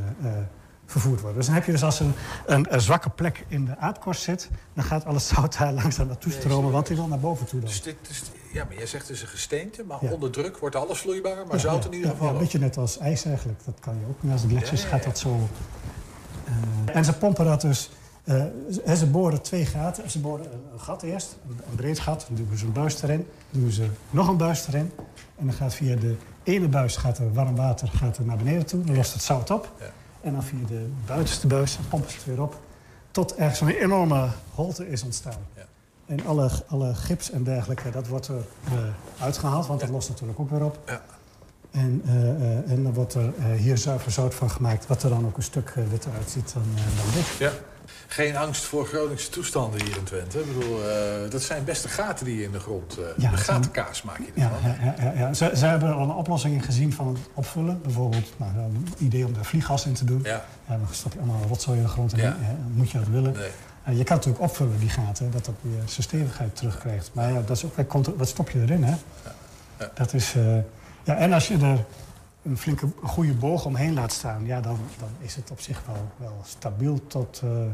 vervoerd 0.89 1.20
worden. 1.20 1.36
Dus 1.39 1.47
dan 1.47 1.55
heb 1.55 1.64
je 1.64 1.72
dus 1.72 1.82
als 1.82 2.01
een, 2.01 2.12
een, 2.47 2.74
een 2.74 2.80
zwakke 2.80 3.11
plek 3.11 3.45
in 3.49 3.64
de 3.64 3.76
aardkorst 3.78 4.22
zit... 4.22 4.49
dan 4.74 4.84
gaat 4.84 5.05
alles 5.05 5.28
zout 5.28 5.59
daar 5.59 5.72
langzaam 5.72 6.07
naartoe 6.07 6.32
stromen, 6.32 6.72
want 6.72 6.86
die 6.86 6.97
wil 6.97 7.07
naar 7.07 7.18
boven 7.18 7.47
toe 7.47 7.61
dan. 7.61 7.68
Dus 7.68 7.82
dit, 7.82 7.97
dus, 8.09 8.22
ja, 8.53 8.64
maar 8.64 8.74
jij 8.76 8.86
zegt 8.86 9.09
het 9.09 9.16
is 9.16 9.22
een 9.22 9.28
gesteente, 9.28 9.84
maar 9.84 9.99
onder 9.99 10.30
druk 10.30 10.59
wordt 10.59 10.76
alles 10.76 10.99
vloeibaar, 10.99 11.47
maar 11.47 11.61
zout 11.61 11.84
in 11.84 11.93
ieder 11.93 12.11
geval 12.11 12.26
ja, 12.26 12.32
een 12.32 12.39
beetje 12.39 12.59
net 12.59 12.76
als 12.76 12.99
ijs 12.99 13.24
eigenlijk. 13.24 13.64
Dat 13.64 13.74
kan 13.80 13.95
je 13.95 14.07
ook. 14.09 14.32
Als 14.32 14.43
de 14.43 14.49
gletsjers 14.49 14.84
gaat 14.84 15.03
dat 15.05 15.18
zo... 15.18 15.49
eh, 16.45 16.97
en 16.97 17.05
ze 17.05 17.12
pompen 17.12 17.45
dat 17.45 17.61
dus... 17.61 17.91
eh, 18.24 18.45
ze- 18.86 18.97
ze 18.97 19.07
boren 19.07 19.43
twee 19.43 19.66
gaten. 19.66 20.11
Ze 20.11 20.18
boren 20.20 20.45
een, 20.53 20.62
een 20.72 20.80
gat 20.80 21.03
eerst, 21.03 21.36
een, 21.49 21.59
een 21.70 21.76
breed 21.76 21.99
gat. 22.01 22.26
Dan 22.28 22.47
doen 22.47 22.57
ze 22.59 22.64
een 22.64 22.72
buis 22.72 23.03
erin. 23.03 23.26
Dan 23.51 23.61
doen 23.61 23.70
ze 23.70 23.86
nog 24.11 24.28
een 24.28 24.36
buis 24.36 24.66
erin. 24.68 24.93
En 25.36 25.47
dan 25.47 25.55
gaat 25.55 25.74
via 25.74 25.97
de 25.97 26.16
ene 26.43 26.68
buis 26.68 26.97
gaat 26.97 27.18
er 27.18 27.32
warm 27.32 27.57
water 27.57 27.89
gaat 27.89 28.16
er 28.16 28.24
naar 28.24 28.36
beneden 28.36 28.66
toe. 28.66 28.84
Dan 28.84 28.97
lost 28.97 29.12
het 29.12 29.22
zout 29.22 29.51
op. 29.51 29.72
En 30.29 30.35
dan 30.35 30.43
via 30.43 30.66
de 30.66 30.87
buitenste 31.07 31.47
buis 31.47 31.79
pompen 31.89 32.11
ze 32.11 32.16
het 32.16 32.24
weer 32.24 32.43
op. 32.43 32.61
Tot 33.11 33.39
er 33.39 33.55
zo'n 33.55 33.68
enorme 33.68 34.29
holte 34.55 34.91
is 34.91 35.03
ontstaan. 35.03 35.39
En 36.07 36.26
alle, 36.26 36.51
alle 36.66 36.95
gips 36.95 37.31
en 37.31 37.43
dergelijke, 37.45 37.91
dat 37.91 38.07
wordt 38.07 38.29
er 38.29 38.45
eh, 38.64 38.72
uitgehaald. 39.22 39.66
Want 39.66 39.81
dat 39.81 39.89
lost 39.89 40.09
natuurlijk 40.09 40.39
ook 40.39 40.51
weer 40.51 40.64
op. 40.64 41.03
En, 41.70 42.03
eh, 42.07 42.31
eh, 42.31 42.70
en 42.70 42.83
dan 42.83 42.95
wordt 42.95 43.14
er 43.14 43.33
hier 43.57 43.79
zuiver 43.79 44.11
zout 44.11 44.35
van 44.35 44.51
gemaakt... 44.51 44.87
wat 44.87 45.03
er 45.03 45.11
dan 45.11 45.26
ook 45.26 45.37
een 45.37 45.43
stuk 45.43 45.74
witter 45.91 46.11
uitziet 46.16 46.53
dan, 46.53 46.62
dan 46.74 47.12
dit. 47.14 47.26
Ja. 47.39 47.53
Geen 48.07 48.36
angst 48.36 48.62
voor 48.64 48.86
Groningse 48.86 49.30
toestanden 49.30 49.82
hier 49.84 49.97
in 49.97 50.05
Twente. 50.05 50.39
Ik 50.41 50.47
bedoel, 50.59 50.80
eh, 50.89 51.30
dat 51.30 51.43
zijn 51.43 51.64
beste 51.64 51.89
gaten 51.89 52.24
die 52.24 52.36
je 52.36 52.43
in 52.45 52.53
de 52.53 52.61
grond... 52.61 52.99
eh 52.99 53.05
Ja, 53.16 53.30
de 53.30 53.36
gatenkaas 53.36 54.03
maak 54.03 54.18
je 54.18 54.24
Ja, 54.34 54.51
ervan. 54.51 54.70
ja, 54.70 54.95
ja, 54.99 55.05
ja, 55.05 55.12
ja. 55.18 55.34
Ze, 55.34 55.51
ze 55.57 55.66
hebben 55.66 55.95
al 55.95 56.03
een 56.03 56.11
oplossing 56.14 56.55
in 56.55 56.62
gezien 56.62 56.93
van 56.93 57.09
het 57.09 57.18
opvullen. 57.34 57.80
Bijvoorbeeld 57.82 58.32
nou, 58.36 58.53
een 58.59 58.86
idee 58.99 59.26
om 59.26 59.34
er 59.39 59.45
vlieggas 59.45 59.86
in 59.86 59.93
te 59.93 60.05
doen. 60.05 60.20
Ja. 60.22 60.45
dan 60.66 60.80
stop 60.91 61.12
je 61.12 61.18
allemaal 61.18 61.43
rotzooi 61.49 61.76
in 61.76 61.82
de 61.82 61.89
grond 61.89 62.12
en 62.12 62.18
Ja. 62.18 62.24
ja, 62.24 62.57
moet 62.72 62.91
je 62.91 62.99
dat 62.99 63.09
willen. 63.09 63.32
Nee. 63.32 63.49
Eh, 63.84 63.97
je 63.99 64.05
kan 64.05 64.16
natuurlijk 64.16 64.45
opvullen, 64.45 64.78
die 64.78 64.89
gaten, 64.91 65.30
dat 65.30 65.45
dat 65.45 65.55
weer 65.61 65.82
zijn 65.84 66.03
stevigheid 66.03 66.57
terugkrijgt. 66.57 67.11
Maar 67.12 67.32
ja, 67.32 67.41
dat 67.47 67.57
is 67.57 67.64
ook, 67.64 67.93
wat 68.16 68.28
stop 68.28 68.51
je 68.51 68.61
erin, 68.61 68.84
hè? 68.84 68.95
Dat 69.95 70.12
is, 70.14 70.34
ja, 71.05 71.16
en 71.16 71.32
als 71.32 71.49
je 71.49 71.59
er 71.59 71.84
een 72.49 72.59
flinke, 72.59 72.89
een 73.03 73.09
goede 73.09 73.33
boog 73.33 73.65
omheen 73.65 73.95
laat 73.95 74.13
staan... 74.13 74.47
Ja, 74.47 74.61
dan, 74.61 74.79
dan 74.99 75.09
is 75.21 75.35
het 75.35 75.51
op 75.51 75.61
zich 75.61 75.83
wel, 75.87 76.13
wel 76.17 76.41
stabiel 76.47 77.07
tot, 77.07 77.41
eh, 77.45 77.67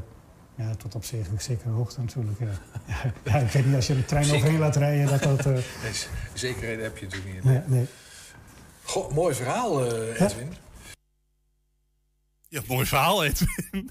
ja, 0.55 0.75
tot 0.75 0.95
op 0.95 1.05
zekere, 1.05 1.35
zekere 1.39 1.71
hoogte 1.71 2.01
natuurlijk. 2.01 2.39
Ja. 2.39 2.47
ja, 3.25 3.39
ik 3.39 3.51
weet 3.51 3.67
niet, 3.67 3.75
als 3.75 3.87
je 3.87 3.95
de 3.95 4.05
trein 4.05 4.25
Zeker. 4.25 4.39
overheen 4.39 4.61
laat 4.61 4.77
rijden... 4.77 5.07
Dat 5.07 5.23
dat, 5.23 5.39
eh, 5.39 5.53
Nee, 5.83 5.93
zekerheden 6.33 6.85
heb 6.85 6.99
je 6.99 7.05
natuurlijk 7.05 7.35
niet. 7.35 7.45
nee, 7.45 7.61
nee. 7.67 7.87
Goh, 8.83 9.13
mooi 9.13 9.35
verhaal, 9.35 9.93
eh, 9.93 10.21
Edwin. 10.21 10.53
Ja, 12.49 12.61
mooi 12.67 12.87
verhaal, 12.87 13.25
Edwin. 13.25 13.91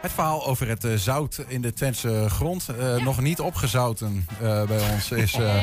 Het 0.00 0.12
verhaal 0.12 0.46
over 0.46 0.68
het 0.68 0.84
eh, 0.84 0.94
zout 0.94 1.44
in 1.48 1.60
de 1.60 1.72
Twentse 1.72 2.26
grond, 2.28 2.68
eh, 2.68 2.96
nog 3.04 3.20
niet 3.20 3.40
opgezouten 3.40 4.26
eh, 4.40 4.62
bij 4.64 4.90
ons, 4.92 5.10
is... 5.10 5.32
eh, 5.38 5.62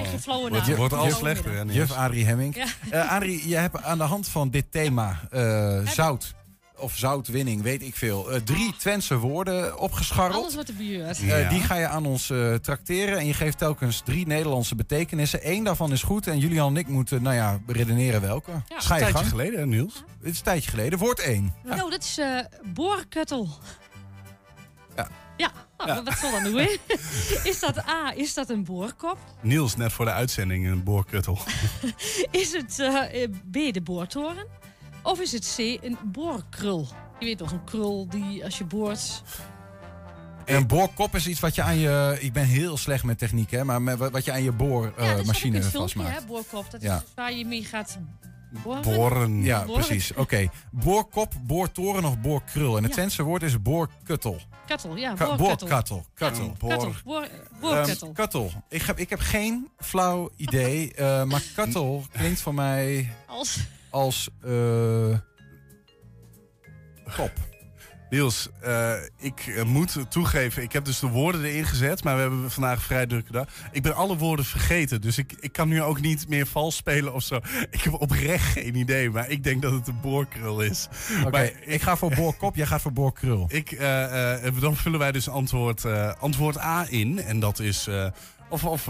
juf- 0.65 0.75
Wordt 0.75 0.93
al 0.93 1.05
juf- 1.05 1.17
slechter, 1.17 1.51
Niels? 1.65 1.77
Juf 1.77 1.91
Adrie 1.91 2.25
Hemming. 2.25 2.55
Ja. 2.55 2.65
Eh, 2.89 3.11
Adrie, 3.11 3.47
je 3.49 3.55
hebt 3.55 3.83
aan 3.83 3.97
de 3.97 4.03
hand 4.03 4.27
van 4.27 4.49
dit 4.49 4.65
thema 4.71 5.19
eh, 5.31 5.87
zout 5.87 6.33
of 6.77 6.95
zoutwinning, 6.95 7.61
weet 7.61 7.81
ik 7.81 7.95
veel, 7.95 8.31
eh, 8.31 8.41
drie 8.41 8.73
Twentse 8.77 9.17
woorden 9.17 9.79
opgescharreld. 9.79 10.41
Alles 10.43 10.55
wat 10.55 10.67
er 10.67 10.73
buurt. 10.73 11.19
Eh, 11.19 11.27
Ja. 11.41 11.49
Die 11.49 11.61
ga 11.61 11.75
je 11.75 11.87
aan 11.87 12.05
ons 12.05 12.29
eh 12.29 12.53
trakteren 12.53 13.17
en 13.17 13.25
je 13.25 13.33
geeft 13.33 13.57
telkens 13.57 14.01
drie 14.05 14.27
Nederlandse 14.27 14.75
betekenissen. 14.75 15.39
Eén 15.51 15.63
daarvan 15.63 15.91
is 15.91 16.03
goed 16.03 16.27
en 16.27 16.39
Julian 16.39 16.67
en 16.73 16.77
ik 16.77 16.87
moeten, 16.87 17.21
nou 17.21 17.35
ja, 17.35 17.59
redeneren 17.67 18.21
welke. 18.21 18.51
Ja. 18.51 18.59
Ga 18.67 18.75
Een 18.75 18.79
je 18.79 18.87
tijdje 18.87 19.13
gang. 19.17 19.27
geleden, 19.29 19.59
hè, 19.59 19.65
Niels? 19.65 20.03
Het 20.19 20.31
is 20.31 20.37
een 20.37 20.43
tijdje 20.43 20.69
geleden. 20.69 20.99
Woord 20.99 21.19
één. 21.19 21.53
Nou, 21.63 21.89
dat 21.89 22.03
is 22.03 22.17
eh 22.17 22.39
boorkuttel. 22.73 23.49
Ja. 25.37 25.51
Ja, 25.77 25.85
nou, 25.85 26.03
wat 26.03 26.17
zal 26.17 26.31
dat 26.31 26.41
nu, 26.41 26.59
hè? 26.61 26.75
Is 27.49 27.59
dat 27.59 27.87
A, 27.87 28.13
is 28.15 28.33
dat 28.33 28.49
een 28.49 28.63
boorkop? 28.63 29.17
Niels, 29.41 29.75
net 29.75 29.93
voor 29.93 30.05
de 30.05 30.11
uitzending, 30.11 30.67
een 30.67 30.83
boorkuttel. 30.83 31.39
Is 32.31 32.51
het 32.53 32.79
eh, 32.79 33.23
eh, 33.23 33.29
B, 33.51 33.53
de 33.73 33.81
boortoren? 33.83 34.47
Of 35.03 35.19
is 35.19 35.31
het 35.31 35.53
C, 35.55 35.59
een 35.83 35.97
boorkrul? 36.03 36.87
Je 37.19 37.25
weet 37.25 37.37
toch, 37.37 37.51
een 37.51 37.63
krul 37.63 38.07
die 38.09 38.43
als 38.43 38.57
je 38.57 38.63
boort... 38.63 39.21
En 40.45 40.55
een 40.55 40.67
boorkop 40.67 41.15
is 41.15 41.27
iets 41.27 41.39
wat 41.39 41.55
je 41.55 41.61
aan 41.61 41.77
je... 41.77 42.17
Ik 42.19 42.33
ben 42.33 42.45
heel 42.45 42.77
slecht 42.77 43.03
met 43.03 43.17
techniek, 43.17 43.51
hè, 43.51 43.63
maar 43.63 43.81
met- 43.81 43.97
wat 43.97 44.25
je 44.25 44.31
aan 44.31 44.43
je 44.43 44.51
ja, 44.51 44.57
dat 44.57 44.57
boormachine 44.57 45.57
is 45.57 45.65
ook 45.65 45.83
een 45.83 45.89
filmpje, 45.89 45.99
vastmaakt. 45.99 46.25
boorkop. 46.27 46.71
Dat 46.71 46.81
Ja. 46.81 46.95
is 46.95 47.01
waar 47.15 47.33
je 47.33 47.45
mee 47.45 47.63
gaat 47.63 47.97
boren. 48.63 48.81
Boren. 48.81 49.43
Ja, 49.43 49.65
Boren. 49.65 49.83
precies. 49.85 50.13
Oké. 50.13 50.49
Boorkop, 50.71 51.33
boortoren 51.41 52.05
of 52.05 52.19
boorkrul. 52.19 52.77
En 52.77 52.83
het 52.83 52.91
Ja. 52.91 52.97
Twentse 52.97 53.23
woord 53.23 53.43
is 53.43 53.61
boorkuttel. 53.61 54.39
Kattel, 54.67 54.95
ja, 54.95 55.13
boorkuttel. 55.13 55.37
Boorkattel. 55.57 56.05
Kattel. 56.13 56.55
Boor- 56.59 56.69
Kattel, 56.69 56.91
boor, 57.03 57.27
boorkuttel. 57.61 58.07
Ehm, 58.07 58.15
kattel. 58.15 58.51
Ik 58.69 58.81
heb, 58.81 58.99
ik 58.99 59.09
heb 59.09 59.19
geen 59.19 59.69
flauw 59.77 60.29
idee, 60.35 60.93
eh, 60.93 61.23
maar 61.23 61.43
kattel 61.55 62.03
klinkt 62.11 62.41
voor 62.41 62.53
mij 62.53 63.09
Als... 63.27 63.57
als 63.89 64.29
eh, 64.43 65.17
kop. 67.15 67.31
Niels, 68.09 68.49
eh, 68.61 68.91
ik 69.17 69.39
eh, 69.47 69.63
moet 69.63 69.97
toegeven, 70.09 70.63
ik 70.63 70.71
heb 70.71 70.85
dus 70.85 70.99
de 70.99 71.07
woorden 71.07 71.43
erin 71.43 71.65
gezet, 71.65 72.03
maar 72.03 72.15
we 72.15 72.21
hebben 72.21 72.51
vandaag 72.51 72.75
een 72.75 72.81
vrij 72.81 73.05
drukke 73.05 73.31
dag. 73.31 73.47
Ik 73.71 73.81
ben 73.83 73.95
alle 73.95 74.17
woorden 74.17 74.45
vergeten, 74.45 75.01
dus 75.01 75.17
ik, 75.17 75.33
ik 75.39 75.51
kan 75.51 75.67
nu 75.67 75.81
ook 75.81 76.01
niet 76.01 76.27
meer 76.27 76.47
vals 76.47 76.75
spelen 76.75 77.13
of 77.13 77.23
zo. 77.23 77.39
Ik 77.71 77.81
heb 77.81 77.93
oprecht 78.01 78.43
geen 78.51 78.75
idee, 78.75 79.09
maar 79.09 79.29
ik 79.29 79.43
denk 79.43 79.61
dat 79.61 79.71
het 79.71 79.87
een 79.87 79.99
boorkrul 80.01 80.61
is. 80.61 80.87
Oké, 81.25 81.51
ik 81.65 81.81
ga 81.81 81.95
voor 81.97 82.15
boorkop, 82.15 82.55
jij 82.55 82.65
gaat 82.65 82.81
voor 82.81 82.93
boorkrul. 82.93 83.45
Ik, 83.47 83.71
eh, 83.71 84.45
eh, 84.47 84.53
dan 84.59 84.75
vullen 84.75 84.99
wij 84.99 85.11
dus 85.11 85.29
antwoord, 85.29 85.85
eh, 85.85 86.11
antwoord 86.19 86.57
A 86.57 86.85
in. 86.89 87.19
En 87.19 87.39
dat 87.39 87.59
is. 87.59 87.87
eh, 87.87 88.07
of 88.49 88.63
of 88.65 88.89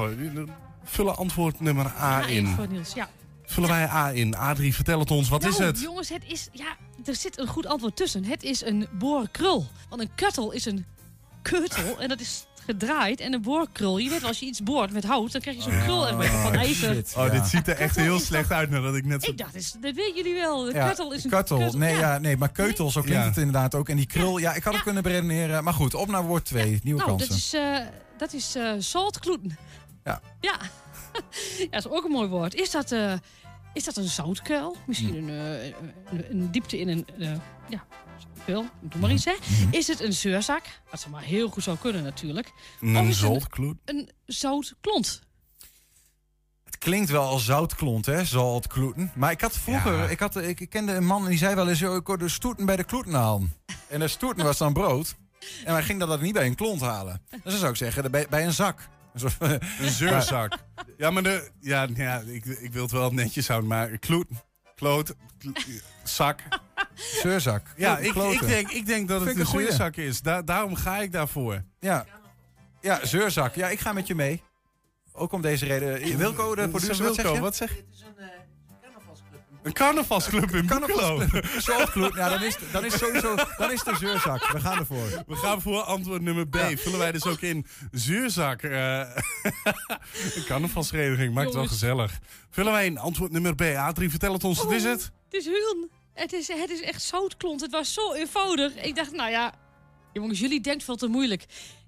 vullen 0.84 1.16
antwoord 1.18 1.59
nummer 1.59 1.86
A 1.99 2.28
in. 2.28 2.47
voor 2.47 2.68
Niels, 2.68 2.93
ja. 2.93 3.09
Vullen 3.45 3.70
wij 3.70 3.88
A 3.89 4.11
in. 4.11 4.36
Adrie, 4.36 4.76
vertel 4.76 4.99
het 4.99 5.11
ons. 5.11 5.30
Wat 5.30 5.41
nou, 5.41 5.53
is 5.53 5.59
het? 5.59 5.82
jongens, 5.82 6.09
het 6.09 6.24
is... 6.28 6.49
Ja, 6.51 6.76
er 7.06 7.16
zit 7.16 7.39
een 7.39 7.48
goed 7.48 7.66
antwoord 7.66 7.96
tussen. 7.96 8.24
Het 8.26 8.43
is 8.43 8.62
een 8.66 8.88
boorkrul. 8.91 9.68
Want 9.89 10.02
een 10.02 10.10
kuttel 10.16 10.52
is 10.52 10.66
een 10.66 10.86
keutel 11.41 12.00
en 12.00 12.10
dat 12.10 12.20
is 12.20 12.46
gedraaid. 12.66 13.20
En 13.20 13.34
een 13.34 13.41
boorkrul, 13.41 13.98
je 13.98 14.10
weet 14.10 14.20
wel, 14.20 14.30
als 14.30 14.39
je 14.39 14.46
iets 14.46 14.64
boort 14.64 14.91
met 14.91 15.04
hout, 15.04 15.32
dan 15.32 15.41
krijg 15.41 15.56
je 15.58 15.62
zo'n 15.64 15.80
krul 15.82 16.08
erbij 16.08 16.28
van 16.28 16.54
ijzer. 16.56 16.91
Oh, 17.18 17.26
Ja. 17.26 17.30
dit 17.30 17.46
ziet 17.48 17.68
er 17.68 17.76
echt 17.78 17.96
heel 17.96 18.16
is 18.16 18.26
slecht 18.26 18.52
uit 18.52 18.70
nadat 18.70 18.96
ik 18.96 19.06
net 19.06 19.24
zo... 19.24 19.32
Ik 19.32 19.38
dacht, 19.38 19.54
dat 19.54 19.93
weten 19.96 20.16
jullie 20.16 20.34
wel. 20.34 20.68
Een 20.68 20.74
Ja, 20.74 20.88
kuttel 20.88 21.12
is 21.14 21.24
een 21.24 21.30
Kuttel. 21.30 21.58
kuttel. 21.58 21.80
Nee, 21.80 21.93
ja. 21.93 22.00
ja, 22.00 22.18
nee, 22.18 22.38
maar 22.38 22.52
keutel, 22.52 22.91
zo 22.91 23.02
klinkt 23.02 23.22
Ja. 23.22 23.28
het 23.28 23.38
inderdaad 23.38 23.76
ook. 23.76 23.89
En 23.89 23.96
die 23.98 24.06
krul, 24.06 24.38
ja, 24.38 24.54
ik 24.54 24.64
had 24.64 24.74
het 24.74 24.84
kunnen 24.84 25.04
beredeneren. 25.04 25.64
Maar 25.64 25.74
goed, 25.74 25.93
op 25.93 26.08
naar 26.08 26.24
woord 26.24 26.46
2. 26.46 26.80
Nieuwe 26.84 27.00
Nou, 27.06 27.18
kansen. 27.18 27.30
dat 27.30 27.38
is, 27.38 27.54
eh 27.54 27.78
dat 28.18 28.34
is 28.34 28.56
eh 28.56 28.72
zaltkloeten. 28.80 29.58
Ja. 30.04 30.22
Ja. 30.41 30.56
ja, 31.60 31.68
dat 31.70 31.86
is 31.86 31.88
ook 31.91 32.04
een 32.06 32.12
mooi 32.12 32.28
woord. 32.30 32.54
Is 32.56 32.72
dat, 32.72 32.91
eh, 32.91 33.14
is 33.76 33.84
dat 33.84 33.97
een 33.97 34.07
zoutkuil? 34.09 34.76
Misschien 34.88 35.09
Hm. 35.15 35.30
een, 35.30 35.30
eh, 35.30 35.65
een, 36.11 36.26
een 36.32 36.51
diepte 36.51 36.80
in 36.80 36.88
een... 36.88 37.07
eh, 37.19 37.32
ja, 37.69 37.86
zoutkuil. 38.34 38.65
Doe 38.82 39.01
maar 39.01 39.11
iets, 39.11 39.26
hè. 39.26 39.34
Hm. 39.43 39.67
Is 39.71 39.88
het 39.88 39.99
een 39.99 40.13
zeurzak? 40.13 40.63
Wat 40.91 40.99
ze 41.01 41.09
maar 41.09 41.21
heel 41.21 41.49
goed 41.49 41.63
zou 41.63 41.78
kunnen, 41.78 42.03
natuurlijk. 42.03 42.51
Een 42.82 43.13
zoltkloed. 43.13 43.78
Een 43.86 44.09
zoutklont. 44.26 45.21
Het 46.63 46.78
klinkt 46.78 47.09
wel 47.09 47.23
als 47.28 47.45
zoutklont, 47.45 48.05
hè? 48.05 48.26
Zaltkloeten. 48.26 49.11
Maar 49.15 49.32
ik 49.32 49.41
had 49.41 49.57
vroeger, 49.57 49.97
Ja. 49.97 50.07
ik, 50.07 50.19
had, 50.19 50.36
ik, 50.38 50.59
ik 50.59 50.69
kende 50.69 50.93
een 50.93 51.05
man 51.05 51.23
en 51.23 51.30
die 51.30 51.38
zei 51.38 51.55
wel 51.55 51.69
eens... 51.69 51.80
"Yo, 51.80 51.95
ik 51.95 52.07
hoor 52.07 52.17
de 52.17 52.30
stoeten 52.30 52.65
bij 52.65 52.76
de 52.76 52.84
kloeten 52.84 53.13
halen. 53.13 53.53
En 53.89 53.99
de 53.99 54.07
stoeten 54.07 54.43
was 54.45 54.57
dan 54.57 54.73
brood. 54.73 55.15
En 55.65 55.73
hij 55.73 55.84
ging 55.84 55.99
dat 55.99 56.07
dan 56.09 56.21
niet 56.21 56.34
bij 56.34 56.45
een 56.45 56.55
klont 56.55 56.82
halen. 56.82 57.21
Dus 57.30 57.39
dan 57.43 57.51
zou 57.57 57.71
ik 57.71 57.78
zeggen, 57.78 58.11
bij, 58.11 58.28
bij 58.30 58.45
een 58.45 58.53
zak. 58.53 58.88
Een 59.80 59.89
zeurzak. 59.89 60.57
Ja, 60.97 61.09
maar 61.11 61.24
de, 61.24 61.49
ja, 61.59 61.88
ja, 61.95 62.20
ik, 62.20 62.45
ik 62.45 62.74
wil 62.74 62.82
het 62.82 62.91
wel 62.91 63.11
netjes 63.11 63.47
houden, 63.47 63.70
maar 63.70 63.97
kloet, 63.97 64.28
kloot, 64.76 65.13
klo- 65.38 65.51
zak. 66.03 66.39
Zeurzak. 66.93 67.61
Ja, 67.78 67.97
ik, 67.97 68.16
ik, 68.16 68.47
denk, 68.47 68.72
ik 68.72 68.86
denk 68.86 69.07
dat 69.07 69.26
het 69.26 69.39
een 69.39 69.45
zeurzak 69.45 69.95
is. 69.95 70.22
Da- 70.22 70.41
daarom 70.41 70.76
ga 70.76 70.97
ik 70.97 71.11
daarvoor. 71.11 71.63
Ja. 71.80 72.05
ja, 72.82 73.05
zeurzak. 73.05 73.55
Ja, 73.55 73.70
ik 73.70 73.80
ga 73.80 73.93
met 73.93 74.07
je 74.07 74.16
mee. 74.16 74.43
Ook 75.11 75.32
om 75.32 75.41
deze 75.41 75.66
reden. 75.66 76.18
Wilco, 76.18 76.55
de 76.55 76.70
producer, 76.70 77.05
wat 77.05 77.16
zeg 77.16 77.24
Wilco, 77.24 77.38
je? 77.38 77.43
wat 77.43 77.55
zeg 77.55 77.76
je? 77.76 77.84
Een 78.18 78.35
carnavalsclub 79.74 80.55
in 80.55 80.66
Boekelo. 80.68 81.22
Zaltkloet. 81.57 82.16
Ja, 82.16 82.30
dan 82.30 82.43
is, 82.43 82.57
dan 82.72 82.86
is 82.86 82.97
sowieso 82.97 83.36
dan 83.57 83.72
is 83.72 83.84
de 83.84 83.95
zeurzak. 83.95 84.51
We 84.51 84.59
gaan 84.59 84.78
ervoor. 84.80 85.24
We 85.28 85.36
gaan 85.36 85.61
voor 85.61 85.82
antwoord 85.82 86.22
nummer 86.22 86.47
B. 86.47 86.57
Vullen 86.76 86.99
wij 86.99 87.11
dus 87.11 87.26
ook 87.26 87.41
in 87.41 87.66
zuurzak. 87.91 88.61
eh, 88.61 88.99
een 90.36 90.45
carnavalsvereniging, 90.45 91.34
maakt 91.34 91.47
het 91.47 91.55
wel 91.55 91.68
gezellig. 91.68 92.20
Vullen 92.49 92.72
wij 92.72 92.86
in 92.86 92.97
antwoord 92.97 93.32
nummer 93.32 93.55
B. 93.55 93.61
A3, 93.61 94.03
vertel 94.05 94.34
het 94.34 94.43
ons, 94.43 94.63
wat 94.63 94.72
is 94.72 94.84
het? 94.84 95.11
Het 95.26 95.34
is 95.34 95.45
heel... 95.45 95.89
Het 96.13 96.34
is, 96.34 96.47
het 96.47 96.70
is 96.70 96.82
echt 96.82 97.01
zoutklont. 97.01 97.61
Het 97.61 97.72
was 97.72 97.93
zo 97.93 98.13
eenvoudig. 98.13 98.76
Ik 98.76 98.95
dacht, 98.95 99.11
nou 99.11 99.32
ja... 99.32 99.53
Jongens, 100.13 100.39
jullie 100.39 100.61
denkt 100.61 100.84
veel 100.84 100.95
te 100.95 101.07
moeilijk. 101.07 101.45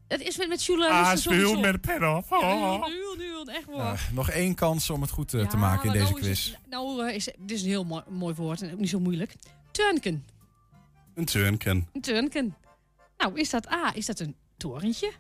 Het 0.08 0.22
is 0.22 0.38
met, 0.38 0.48
met 0.48 0.64
journalisten 0.66 1.06
Ah, 1.06 1.16
speel 1.18 1.34
sowieso. 1.48 1.60
met 1.60 1.74
de 1.74 1.80
pen 1.80 2.16
op. 2.16 2.26
Ja, 2.30 2.38
Oh. 2.40 2.86
nu, 2.88 2.94
nu, 3.18 3.26
nu, 3.46 3.54
echt 3.54 3.66
waar. 3.66 4.06
Ja, 4.08 4.14
nog 4.14 4.30
één 4.30 4.56
kans 4.56 4.90
om 4.90 5.02
het 5.02 5.10
goed 5.12 5.34
eh, 5.34 5.48
te 5.48 5.56
Ja, 5.56 5.62
maken 5.62 5.86
in 5.86 5.92
deze 5.92 6.04
nou 6.06 6.20
is 6.20 6.26
quiz. 6.26 6.46
het- 6.52 6.60
nou, 6.70 7.08
eh, 7.08 7.16
is, 7.16 7.24
dit 7.26 7.52
is 7.52 7.62
een 7.62 7.68
heel 7.68 7.84
mooi, 7.84 8.04
mooi 8.10 8.34
woord 8.36 8.62
en 8.62 8.74
ook 8.74 8.80
niet 8.80 8.90
zo 8.90 9.00
moeilijk. 9.00 9.36
Turnken. 9.72 10.26
Een 11.14 11.26
turnken. 11.26 11.88
Een 11.94 12.02
turnken. 12.02 12.56
Nou, 13.18 13.40
is 13.40 13.50
dat 13.50 13.72
A, 13.72 13.92
is 13.96 14.06
dat 14.06 14.20
een 14.20 14.36
torentje? 14.58 15.12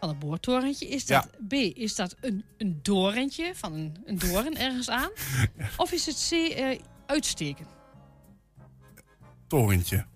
Van 0.00 0.08
een 0.08 0.18
boortorentje. 0.18 0.88
Is 0.88 1.06
dat 1.06 1.28
B, 1.48 1.52
is 1.52 1.94
dat 1.94 2.16
een, 2.20 2.44
een 2.58 2.78
dorentje 2.82 3.52
van 3.54 3.72
een, 3.72 3.96
een 4.04 4.18
doorn 4.18 4.56
ergens 4.66 4.90
aan? 4.90 5.10
Of 5.76 5.92
is 5.92 6.06
het 6.06 6.26
C, 6.30 6.32
eh, 6.52 6.78
uitsteken? 7.06 7.66
Torentje. 9.46 10.06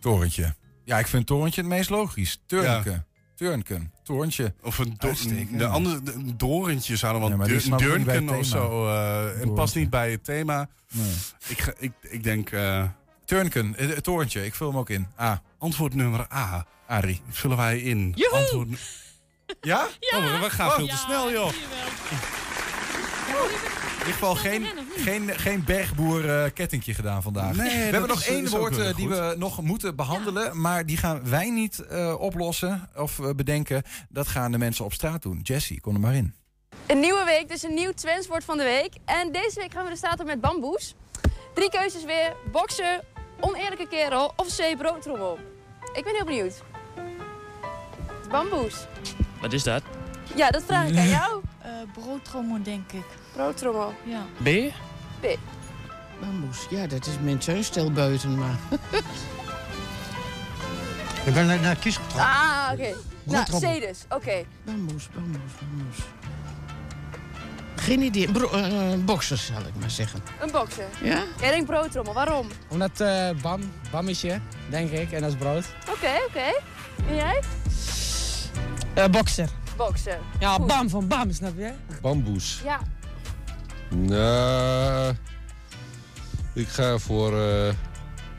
Torentje. 0.00 0.54
Ja, 0.88 0.98
ik 0.98 1.06
vind 1.06 1.26
torentje 1.26 1.60
het 1.60 1.70
meest 1.70 1.90
logisch. 1.90 2.40
Turnken. 2.46 3.06
Turnken. 3.36 3.92
Torentje. 4.02 4.54
Of 4.62 4.78
een, 4.78 4.94
do 4.98 5.12
de 5.56 5.66
andere, 5.66 6.02
de- 6.02 6.12
een 6.12 6.34
dorentje 6.36 6.96
zou 6.96 7.12
dan 7.12 7.20
wel 7.20 7.46
Ja, 7.46 7.54
een 7.54 7.76
durnken 7.76 8.28
of 8.38 8.44
zo. 8.46 8.86
eh, 8.86 9.40
en 9.40 9.54
past 9.54 9.74
niet 9.74 9.90
bij 9.90 10.10
het 10.10 10.24
thema. 10.24 10.68
Nee. 10.92 11.12
Ik, 11.48 11.60
ga- 11.60 11.72
ik, 11.78 11.92
ik 12.00 12.22
denk... 12.22 12.50
eh, 12.50 12.84
Turnken. 13.24 13.76
eh, 13.76 13.88
Het 13.88 14.04
torentje. 14.04 14.44
Ik 14.44 14.54
vul 14.54 14.68
hem 14.68 14.78
ook 14.78 14.90
in. 14.90 15.06
A. 15.20 15.42
Antwoord 15.58 15.94
nummer 15.94 16.26
A. 16.32 16.66
Arie. 16.86 17.20
Vullen 17.30 17.56
wij 17.56 17.78
in. 17.78 18.12
Joehoe! 18.16 18.38
Antwoord... 18.40 18.68
nu- 18.68 18.76
Ja? 19.60 19.86
Oh, 20.14 20.40
we 20.40 20.50
gaan 20.50 20.70
veel 20.70 20.86
te 20.86 20.96
snel, 20.96 21.30
joh. 21.32 21.52
In 24.00 24.06
ieder 24.06 24.12
geval 24.12 24.34
geen, 24.34 24.66
geen, 24.96 25.38
geen 25.38 25.64
bergboer 25.64 26.28
eh, 26.44 26.50
kettingje 26.54 26.94
gedaan 26.94 27.22
vandaag. 27.22 27.56
Nee, 27.56 27.68
we 27.68 27.74
hebben 27.74 28.08
nog 28.08 28.20
is- 28.20 28.26
één 28.26 28.48
woord 28.48 28.78
eh, 28.78 28.84
die 28.96 29.06
goed. 29.06 29.16
we 29.16 29.34
nog 29.38 29.62
moeten 29.62 29.96
behandelen. 29.96 30.60
Maar 30.60 30.86
die 30.86 30.96
gaan 30.96 31.28
wij 31.30 31.50
niet 31.50 31.78
eh, 31.78 32.14
oplossen 32.20 32.88
of 32.96 33.20
bedenken. 33.36 33.82
Dat 34.08 34.26
gaan 34.28 34.52
de 34.52 34.58
mensen 34.58 34.84
op 34.84 34.92
straat 34.92 35.22
doen. 35.22 35.40
Jessie, 35.42 35.80
kom 35.80 35.94
er 35.94 36.00
maar 36.00 36.14
in. 36.14 36.34
Een 36.86 37.00
nieuwe 37.00 37.24
week, 37.24 37.48
dus 37.48 37.62
een 37.62 37.74
nieuw 37.74 37.92
trendswoord 37.92 38.44
van 38.44 38.56
de 38.56 38.64
week. 38.64 38.92
En 39.04 39.32
deze 39.32 39.60
week 39.60 39.72
gaan 39.72 39.84
we 39.84 39.90
de 39.90 39.96
staat 39.96 40.20
op 40.20 40.26
met 40.26 40.40
bamboes. 40.40 40.94
Drie 41.54 41.70
keuzes 41.70 42.04
weer. 42.04 42.36
Bokser, 42.52 43.00
oneerlijke 43.40 43.88
kerel 43.88 44.32
of 44.36 44.56
C, 44.56 44.76
broodtrommel. 44.78 45.38
Ik 45.92 46.04
ben 46.04 46.14
heel 46.14 46.24
benieuwd. 46.24 46.62
Bamboes. 48.30 48.74
Wat 49.40 49.52
is 49.52 49.62
dat? 49.62 49.82
Ja, 50.34 50.50
dat 50.50 50.62
vraag 50.66 50.88
ik 50.88 50.96
aan 50.96 51.08
jou. 51.08 51.42
broodtrommel, 51.98 52.62
denk 52.62 52.92
ik. 52.92 53.04
Broodtrommel. 53.32 53.94
Ja. 54.04 54.26
B? 54.42 54.72
B. 55.20 55.38
Bamboes, 56.20 56.66
ja, 56.70 56.86
dat 56.86 57.06
is 57.06 57.14
mijn 57.22 57.38
tuinstel 57.38 57.92
buiten, 57.92 58.38
maar... 58.38 58.58
Ik 61.24 61.34
ben 61.34 61.46
naar, 61.46 61.60
naar 61.60 61.76
kies 61.76 61.96
getrokken. 61.96 62.30
Ah, 62.30 62.68
oké. 62.72 62.82
Nou, 62.82 62.94
Broodtrommel. 63.24 63.78
C 63.78 63.80
dus. 63.80 63.98
Oké. 64.08 64.44
Bamboes, 64.64 65.08
bamboes, 65.14 65.50
bamboes. 65.60 65.96
Geen 67.76 68.02
idee. 68.02 68.32
Bro 68.32 68.50
eh, 68.50 68.72
boxers, 69.04 69.46
zal 69.46 69.60
ik 69.60 69.80
maar 69.80 69.90
zeggen. 69.90 70.22
Een 70.40 70.50
bokser. 70.50 70.84
Ja? 71.02 71.22
Jij 71.40 71.50
denkt 71.50 71.66
broodtrommel. 71.66 72.12
Waarom? 72.14 72.46
Omdat 72.68 73.00
eh 73.00 73.30
bam, 73.42 73.60
bammetje, 73.90 74.40
denk 74.70 74.90
ik, 74.90 75.12
en 75.12 75.20
dat 75.20 75.30
is 75.30 75.36
brood. 75.36 75.64
Oké, 75.90 76.10
oké. 76.28 76.60
En 77.08 77.14
jij? 77.14 77.42
Eh 78.94 79.06
bokser. 79.06 79.48
Bokser. 79.78 80.18
Ja, 80.40 80.54
Goed. 80.54 80.66
bam 80.66 80.88
van 80.88 81.08
bam, 81.08 81.32
snap 81.32 81.52
je? 81.56 81.72
Bamboes. 82.02 82.60
Ja. 82.64 82.80
Nou, 83.90 85.14
ik 86.54 86.68
ga 86.68 86.98
voor, 86.98 87.32
eh 87.40 87.74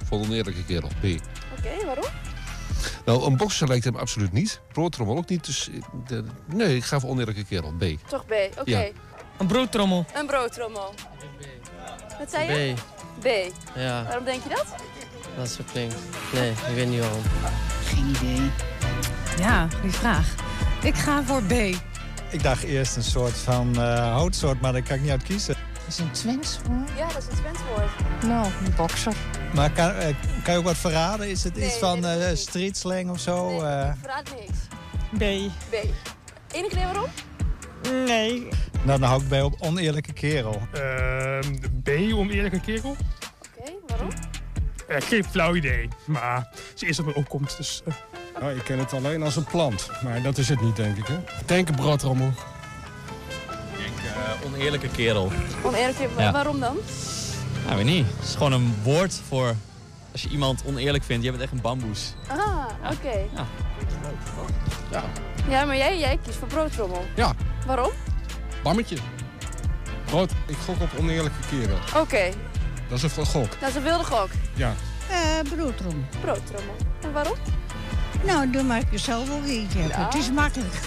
voor 0.06 0.20
een 0.20 0.26
oneerlijke 0.26 0.66
kerel. 0.66 0.88
B. 1.00 1.04
Oké, 1.58 1.86
waarom? 1.86 2.06
Nou, 3.06 3.26
een 3.26 3.38
bokser 3.38 3.68
lijkt 3.68 3.86
hem 3.86 3.96
absoluut 3.96 4.32
niet. 4.32 4.62
Broodtrommel 4.72 5.18
ook 5.18 5.30
niet. 5.30 5.46
Dus 5.46 5.70
eh, 5.70 5.82
de- 6.08 6.24
nee, 6.46 6.76
ik 6.76 6.84
ga 6.84 7.00
voor 7.00 7.10
oneerlijke 7.10 7.44
kerel. 7.46 7.74
B. 7.78 7.84
Toch 8.10 8.26
B. 8.26 8.32
Oké. 8.60 8.70
Ja. 8.72 8.88
Een 9.38 9.48
broodtrommel. 9.48 10.06
Een 10.14 10.26
broodtrommel. 10.26 10.94
Wat 12.20 12.32
zei 12.32 12.52
je? 12.52 12.74
B. 13.20 13.54
Ja, 13.76 14.04
Waarom 14.04 14.24
denk 14.26 14.44
je 14.44 14.50
dat? 14.50 14.66
dat 15.38 15.50
zo 15.50 15.64
klinkt. 15.72 15.96
Nee, 16.34 16.50
ik 16.52 16.76
weet 16.76 16.88
niet 16.88 17.00
waarom. 17.00 17.22
Geen 17.84 18.08
idee. 18.10 18.52
Ja, 19.38 19.68
die 19.82 19.92
vraag. 19.92 20.36
Ik 20.84 20.96
ga 20.96 21.24
voor 21.24 21.44
B. 21.44 21.52
Ik 22.32 22.44
dacht 22.44 22.64
eerst 22.64 22.96
een 22.96 23.04
soort 23.04 23.38
van 23.38 23.76
eh, 23.82 24.12
houtsoort, 24.14 24.62
maar 24.62 24.72
daar 24.74 24.82
kan 24.82 24.96
ik 24.96 25.02
niet 25.02 25.12
uit 25.12 25.24
kiezen. 25.24 25.56
Dat 25.74 25.88
is 25.88 25.98
een 26.00 26.12
Twents 26.12 26.60
Ja, 26.98 27.08
dat 27.08 27.18
is 27.18 27.28
een 27.28 27.36
Twents-woord. 27.44 27.90
Nou, 28.24 28.46
een 28.66 28.74
bokser. 28.76 29.14
Maar 29.54 29.72
kan, 29.72 29.92
eh, 29.92 30.16
kan 30.44 30.54
je 30.54 30.60
ook 30.60 30.66
wat 30.66 30.78
verraden? 30.78 31.30
Is 31.30 31.44
het 31.44 31.58
iets 31.58 31.66
Nee, 31.68 31.80
van 31.80 32.00
nee, 32.00 32.20
eh 32.20 32.30
niet. 32.30 32.40
street 32.40 32.78
slang 32.78 33.10
of 33.10 33.20
zo? 33.20 33.50
Eh, 33.62 33.92
Verraad 34.02 34.30
niks. 34.40 34.60
B. 35.18 35.52
B. 35.70 35.76
Enig 36.52 36.72
idee 36.72 36.84
waarom? 36.86 37.10
Nee. 38.06 38.48
nou, 38.84 39.00
dan 39.00 39.10
hou 39.10 39.22
ik 39.22 39.28
bij 39.30 39.42
op 39.42 39.56
oneerlijke 39.60 40.14
kerel. 40.14 40.62
Ehm, 40.74 41.54
B, 41.84 41.90
oneerlijke 42.14 42.60
kerel? 42.60 42.96
Oké, 43.58 43.72
waarom? 43.88 44.10
Eh, 44.88 45.02
geen 45.02 45.24
flauw 45.24 45.56
idee, 45.56 45.88
maar 46.06 46.50
ze 46.76 46.86
is 46.86 47.00
op 47.00 47.06
mijn 47.06 47.18
opkomst, 47.18 47.58
dus... 47.58 47.82
Nou, 48.40 48.56
ik 48.56 48.64
ken 48.64 48.80
het 48.80 48.94
alleen 48.94 49.24
als 49.24 49.36
een 49.36 49.44
plant, 49.44 49.90
maar 50.04 50.22
dat 50.22 50.38
is 50.38 50.50
het 50.50 50.62
niet, 50.62 50.76
denk 50.76 50.98
ik. 50.98 51.08
Hè? 51.08 51.18
Denk 51.46 51.70
een 51.70 51.76
broodrommel. 51.76 52.32
Eh, 54.06 54.46
oneerlijke 54.46 54.88
kerel. 54.90 55.32
Oneerlijk, 55.64 55.98
wa- 56.16 56.22
Ja. 56.22 56.32
waarom 56.32 56.60
dan? 56.60 56.78
Nou, 57.66 57.76
weet 57.76 57.86
niet. 57.86 58.06
Het 58.18 58.28
is 58.28 58.34
gewoon 58.36 58.52
een 58.52 58.76
woord 58.84 59.22
voor 59.28 59.56
als 60.12 60.22
je 60.22 60.30
iemand 60.30 60.64
oneerlijk 60.66 61.04
vindt. 61.04 61.24
Je 61.24 61.30
bent 61.32 61.44
echt 61.44 61.52
een 61.52 61.62
bamboes. 61.62 62.14
Ah, 62.28 62.66
oké. 62.92 63.18
Ja. 63.36 63.46
Ja. 64.92 65.04
Ja, 65.50 65.66
maar 65.66 65.78
jij, 65.78 65.98
jij 66.00 66.20
kiest 66.24 66.38
voor 66.38 66.48
broodtrommel. 66.48 67.06
Ja, 67.16 67.34
Waarom? 67.66 67.92
bammetje. 68.64 68.98
Brood, 70.06 70.32
ik 70.46 70.58
gok 70.66 70.82
op 70.82 70.90
oneerlijke 71.00 71.38
kerel. 71.50 71.78
Oké, 72.02 72.30
Dat 72.90 73.04
is 73.04 73.18
een 73.18 73.26
gok. 73.26 73.60
dat 73.60 73.70
is 73.70 73.76
een 73.76 73.84
wilde 73.84 74.04
gok. 74.04 74.30
Ja. 74.56 74.74
Eh 75.10 75.18
broodtrommel. 75.56 76.04
Broodtrommel. 76.22 76.76
En 77.02 77.12
waarom? 77.12 77.36
Nou, 78.26 78.50
dan 78.50 78.68
maak 78.68 78.92
je 78.92 78.98
zelf 78.98 79.28
wel 79.28 79.44
eentje. 79.44 79.80
Ja. 79.80 80.06
Het 80.06 80.16
is 80.16 80.32
makkelijk. 80.32 80.74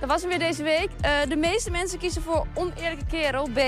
Dat 0.00 0.10
was 0.10 0.20
hem 0.20 0.30
weer 0.30 0.38
deze 0.38 0.62
week. 0.62 0.88
Eh, 1.00 1.22
de 1.28 1.36
meeste 1.36 1.70
mensen 1.70 1.98
kiezen 1.98 2.22
voor 2.22 2.46
oneerlijke 2.54 3.06
kerel, 3.06 3.44
B. 3.44 3.58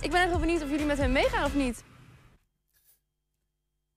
Ik 0.00 0.10
ben 0.10 0.20
echt 0.20 0.30
wel 0.30 0.38
benieuwd 0.38 0.62
of 0.62 0.70
jullie 0.70 0.86
met 0.86 0.98
hem 0.98 1.12
meegaan 1.12 1.44
of 1.44 1.54
niet. 1.54 1.84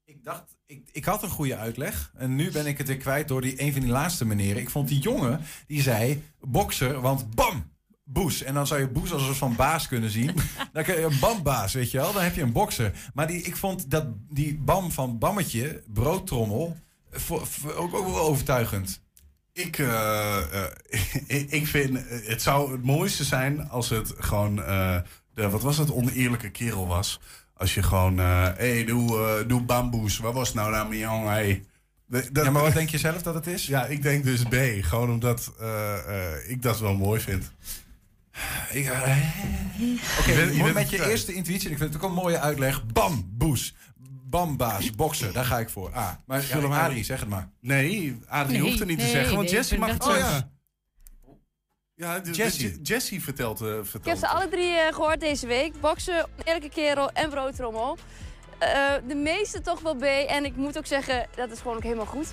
Ik 0.05 0.23
dacht, 0.23 0.55
ik, 0.65 0.89
ik 0.91 1.05
had 1.05 1.23
een 1.23 1.29
goede 1.29 1.57
uitleg. 1.57 2.11
En 2.17 2.35
nu 2.35 2.51
ben 2.51 2.65
ik 2.65 2.77
het 2.77 2.87
weer 2.87 2.97
kwijt 2.97 3.27
door 3.27 3.41
die, 3.41 3.61
een 3.61 3.71
van 3.71 3.81
die 3.81 3.89
laatste 3.89 4.25
meneren. 4.25 4.61
Ik 4.61 4.69
vond 4.69 4.87
die 4.87 4.99
jongen, 4.99 5.41
die 5.67 5.81
zei 5.81 6.23
bokser, 6.39 7.01
want 7.01 7.35
bam! 7.35 7.69
Boes. 8.03 8.43
En 8.43 8.53
dan 8.53 8.67
zou 8.67 8.79
je 8.79 8.87
Boes 8.87 9.11
als 9.11 9.21
een 9.21 9.27
soort 9.27 9.37
van 9.37 9.55
baas 9.55 9.87
kunnen 9.87 10.09
zien. 10.09 10.35
Dan 10.73 10.83
kun 10.83 10.95
je 10.95 11.05
een 11.05 11.19
bambaas, 11.19 11.73
weet 11.73 11.91
je 11.91 11.97
wel. 11.97 12.13
Dan 12.13 12.23
heb 12.23 12.35
je 12.35 12.41
een 12.41 12.51
bokser. 12.51 13.09
Maar 13.13 13.27
die, 13.27 13.41
ik 13.41 13.55
vond 13.55 13.89
dat 13.89 14.05
die 14.29 14.57
bam 14.57 14.91
van 14.91 15.17
bammetje, 15.17 15.83
broodtrommel, 15.87 16.77
voor, 17.11 17.47
voor- 17.47 17.73
ook, 17.73 17.93
ook 17.93 18.05
wel 18.05 18.19
overtuigend. 18.19 19.01
Ik, 19.53 19.77
eh, 19.79 20.37
eh, 20.63 21.51
ik 21.59 21.67
vind, 21.67 22.07
eh, 22.07 22.27
het 22.27 22.41
zou 22.41 22.71
het 22.71 22.83
mooiste 22.83 23.23
zijn 23.23 23.69
als 23.69 23.89
het 23.89 24.13
gewoon, 24.17 24.55
de, 24.55 25.49
wat 25.49 25.61
was 25.61 25.77
het, 25.77 25.91
oneerlijke 25.91 26.49
kerel 26.49 26.87
was. 26.87 27.19
Als 27.53 27.73
je 27.73 27.83
gewoon, 27.83 28.17
hé, 28.17 28.25
hey, 28.73 28.85
doe, 28.85 29.43
doe 29.47 29.61
bamboes, 29.61 30.17
wat 30.17 30.33
was 30.33 30.47
het 30.47 30.57
nou 30.57 30.71
nou, 30.71 30.97
jongen, 30.97 31.31
hey. 31.31 31.63
De- 32.05 32.31
dat- 32.31 32.45
Ja, 32.45 32.51
maar 32.51 32.61
wat 32.61 32.73
denk 32.73 32.89
je 32.89 32.97
zelf 32.97 33.21
dat 33.21 33.33
het 33.33 33.47
is? 33.47 33.65
Ja, 33.75 33.85
ik 33.85 34.01
denk 34.01 34.23
dus 34.23 34.43
B. 34.43 34.55
Gewoon 34.81 35.09
omdat 35.09 35.51
ik 36.47 36.61
dat 36.61 36.79
wel 36.79 36.95
mooi 36.95 37.19
vind. 37.21 37.51
Ik, 38.71 38.91
Oké, 40.19 40.73
met 40.73 40.89
je 40.89 41.09
eerste 41.09 41.33
intuïtie. 41.33 41.69
Ik 41.69 41.77
vind 41.77 41.93
het 41.93 42.03
ook 42.03 42.09
een 42.09 42.15
mooie 42.15 42.39
uitleg. 42.39 42.85
Bam, 42.85 43.31
boes. 44.31 44.41
Bambaas, 44.45 44.91
bokser. 44.91 45.33
Daar 45.33 45.45
ga 45.45 45.59
ik 45.59 45.69
voor. 45.69 45.91
Ah, 45.93 46.11
maar 46.25 46.41
Zullen 46.41 46.69
ja, 46.69 46.83
Arie, 46.83 47.03
zeg 47.03 47.19
het 47.19 47.29
maar. 47.29 47.49
Nee, 47.59 48.19
Adrie 48.27 48.57
Nee, 48.59 48.67
hoeft 48.67 48.79
het 48.79 48.87
niet 48.87 48.99
te 48.99 49.07
zeggen, 49.07 49.35
want 49.35 49.45
nee, 49.45 49.55
Jessie 49.55 49.77
mag 49.77 49.89
het 49.91 50.03
zeggen. 50.03 50.59
Ja, 51.95 52.19
de- 52.19 52.29
de- 52.31 52.35
Jessie. 52.37 52.81
Jessie 52.81 53.23
vertelt, 53.23 53.61
eh, 53.61 53.67
Ik 53.67 53.75
heb 53.75 53.87
vertelt 53.87 54.19
ze 54.19 54.27
alle 54.27 54.47
drie 54.49 54.71
eh, 54.73 54.93
gehoord 54.93 55.19
deze 55.19 55.47
week. 55.47 55.81
Boksen, 55.81 56.27
oneerlijke 56.39 56.69
kerel 56.69 57.09
en 57.11 57.29
broodtrommel. 57.29 57.97
Eh, 58.59 58.93
de 59.07 59.15
meeste 59.15 59.61
toch 59.61 59.79
wel 59.81 59.95
B. 59.95 60.03
En 60.03 60.45
ik 60.45 60.55
moet 60.55 60.77
ook 60.77 60.85
zeggen, 60.85 61.27
dat 61.35 61.51
is 61.51 61.59
gewoon 61.59 61.75
ook 61.75 61.83
helemaal 61.83 62.05
goed. 62.05 62.27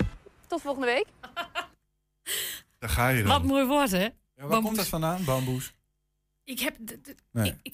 Tot 0.47 0.61
volgende 0.61 0.87
week. 0.87 1.05
Daar 2.79 2.89
ga 2.89 3.09
je 3.09 3.23
dan. 3.23 3.31
Wat 3.31 3.43
mooi 3.43 3.65
woord, 3.65 3.91
hè? 3.91 4.03
Ja, 4.35 4.45
waar 4.47 4.61
komt 4.61 4.75
dat 4.75 4.87
vandaan, 4.87 5.23
bamboes? 5.23 5.73
Ik 6.49 6.59
heb... 6.59 6.75
Nee. 7.31 7.53
Ik. 7.61 7.73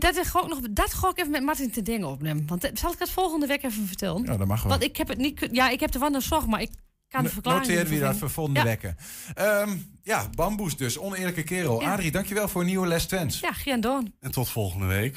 Dat, 0.00 0.18
ga 0.26 0.42
ik 0.42 0.48
nog, 0.48 0.60
dat 0.70 0.94
ga 0.94 1.08
ik 1.08 1.18
even 1.18 1.30
met 1.30 1.42
Martin 1.42 1.70
te 1.70 1.82
dingen 1.82 2.08
opnemen. 2.08 2.46
Want 2.46 2.60
dat- 2.60 2.78
zal 2.78 2.92
ik 2.92 2.98
dat 2.98 3.10
volgende 3.10 3.46
week 3.46 3.62
even 3.62 3.86
vertellen? 3.86 4.22
Ja, 4.24 4.36
dat 4.36 4.46
mag 4.46 4.62
wel. 4.62 4.70
Want 4.70 4.82
ik 4.82 4.96
heb 4.96 5.08
het 5.08 5.18
niet... 5.18 5.48
Ja, 5.52 5.68
ik 5.68 5.80
heb 5.80 5.94
er 5.94 6.00
van 6.00 6.14
een 6.14 6.22
zorg, 6.22 6.46
maar 6.46 6.60
ik 6.60 6.70
kan 7.08 7.22
de 7.22 7.28
verklaring 7.30 7.66
Noteer 7.66 7.86
wie 7.88 8.00
dat 8.00 8.16
voor 8.16 8.30
volgende 8.30 8.60
Ja. 8.60 8.66
wekken. 8.66 8.96
Ehm, 9.34 9.76
ja, 10.02 10.28
bamboes 10.34 10.76
dus. 10.76 10.98
Oneerlijke 10.98 11.42
kerel. 11.42 11.80
Ja. 11.80 11.92
Adrie, 11.92 12.10
dankjewel 12.10 12.48
voor 12.48 12.60
een 12.60 12.66
nieuwe 12.66 12.86
les 12.86 13.06
Twents. 13.06 13.40
Ja, 13.40 13.52
geen 13.52 13.80
doen. 13.80 14.14
En 14.20 14.30
tot 14.30 14.48
volgende 14.48 14.86
week. 14.86 15.16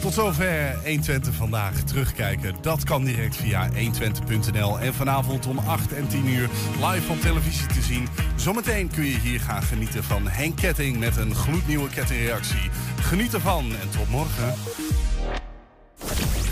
Tot 0.00 0.14
zover 0.14 0.78
120 0.84 1.34
vandaag. 1.34 1.80
Terugkijken, 1.80 2.54
dat 2.60 2.84
kan 2.84 3.04
direct 3.04 3.36
via 3.36 3.68
120.nl. 3.70 4.80
En 4.80 4.94
vanavond 4.94 5.46
om 5.46 5.58
8 5.58 5.92
en 5.92 6.08
10 6.08 6.28
uur 6.28 6.48
live 6.80 7.12
op 7.12 7.20
televisie 7.20 7.66
te 7.66 7.82
zien. 7.82 8.08
Zometeen 8.36 8.88
kun 8.88 9.04
je 9.04 9.18
hier 9.18 9.40
gaan 9.40 9.62
genieten 9.62 10.04
van 10.04 10.28
Henk 10.28 10.56
Ketting 10.56 10.98
met 10.98 11.16
een 11.16 11.34
gloednieuwe 11.34 11.88
kettingreactie. 11.88 12.70
Geniet 13.00 13.34
ervan 13.34 13.64
en 13.64 13.90
tot 13.90 14.10
morgen. 14.10 14.54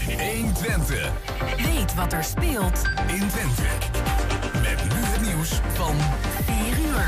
120. 0.06 0.52
Twente. 0.54 1.10
Weet 1.56 1.94
wat 1.94 2.12
er 2.12 2.24
speelt 2.24 2.82
in 3.06 3.28
Twente. 3.28 3.62
Met 4.52 4.82
nu 4.94 5.00
het 5.00 5.20
nieuws 5.20 5.60
van 5.74 5.94
4 6.44 6.78
uur. 6.86 7.04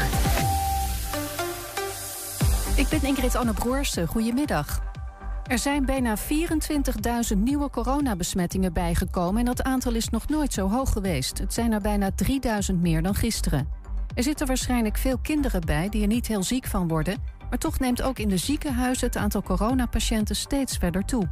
Ik 2.77 2.89
ben 2.89 3.09
Ingrid 3.09 3.35
Anne 3.35 3.53
Broersen. 3.53 4.07
Goedemiddag. 4.07 4.94
Er 5.47 5.59
zijn 5.59 5.85
bijna 5.85 6.17
24.000 6.19 7.39
nieuwe 7.39 7.71
coronabesmettingen 7.71 8.73
bijgekomen... 8.73 9.41
en 9.41 9.45
dat 9.45 9.63
aantal 9.63 9.95
is 9.95 10.09
nog 10.09 10.29
nooit 10.29 10.53
zo 10.53 10.69
hoog 10.69 10.93
geweest. 10.93 11.39
Het 11.39 11.55
zijn 11.55 11.73
er 11.73 11.81
bijna 11.81 12.11
3.000 12.73 12.81
meer 12.81 13.03
dan 13.03 13.15
gisteren. 13.15 13.69
Er 14.15 14.23
zitten 14.23 14.47
waarschijnlijk 14.47 14.97
veel 14.97 15.19
kinderen 15.19 15.61
bij 15.61 15.89
die 15.89 16.03
er 16.03 16.09
niet 16.09 16.27
heel 16.27 16.43
ziek 16.43 16.67
van 16.67 16.89
worden... 16.89 17.19
maar 17.51 17.59
toch 17.59 17.79
neemt 17.79 18.03
ook 18.03 18.19
in 18.19 18.29
de 18.29 18.37
ziekenhuizen 18.37 19.07
het 19.07 19.17
aantal 19.17 19.43
coronapatiënten 19.43 20.37
steeds 20.37 20.77
verder 20.77 21.05
toe. 21.05 21.29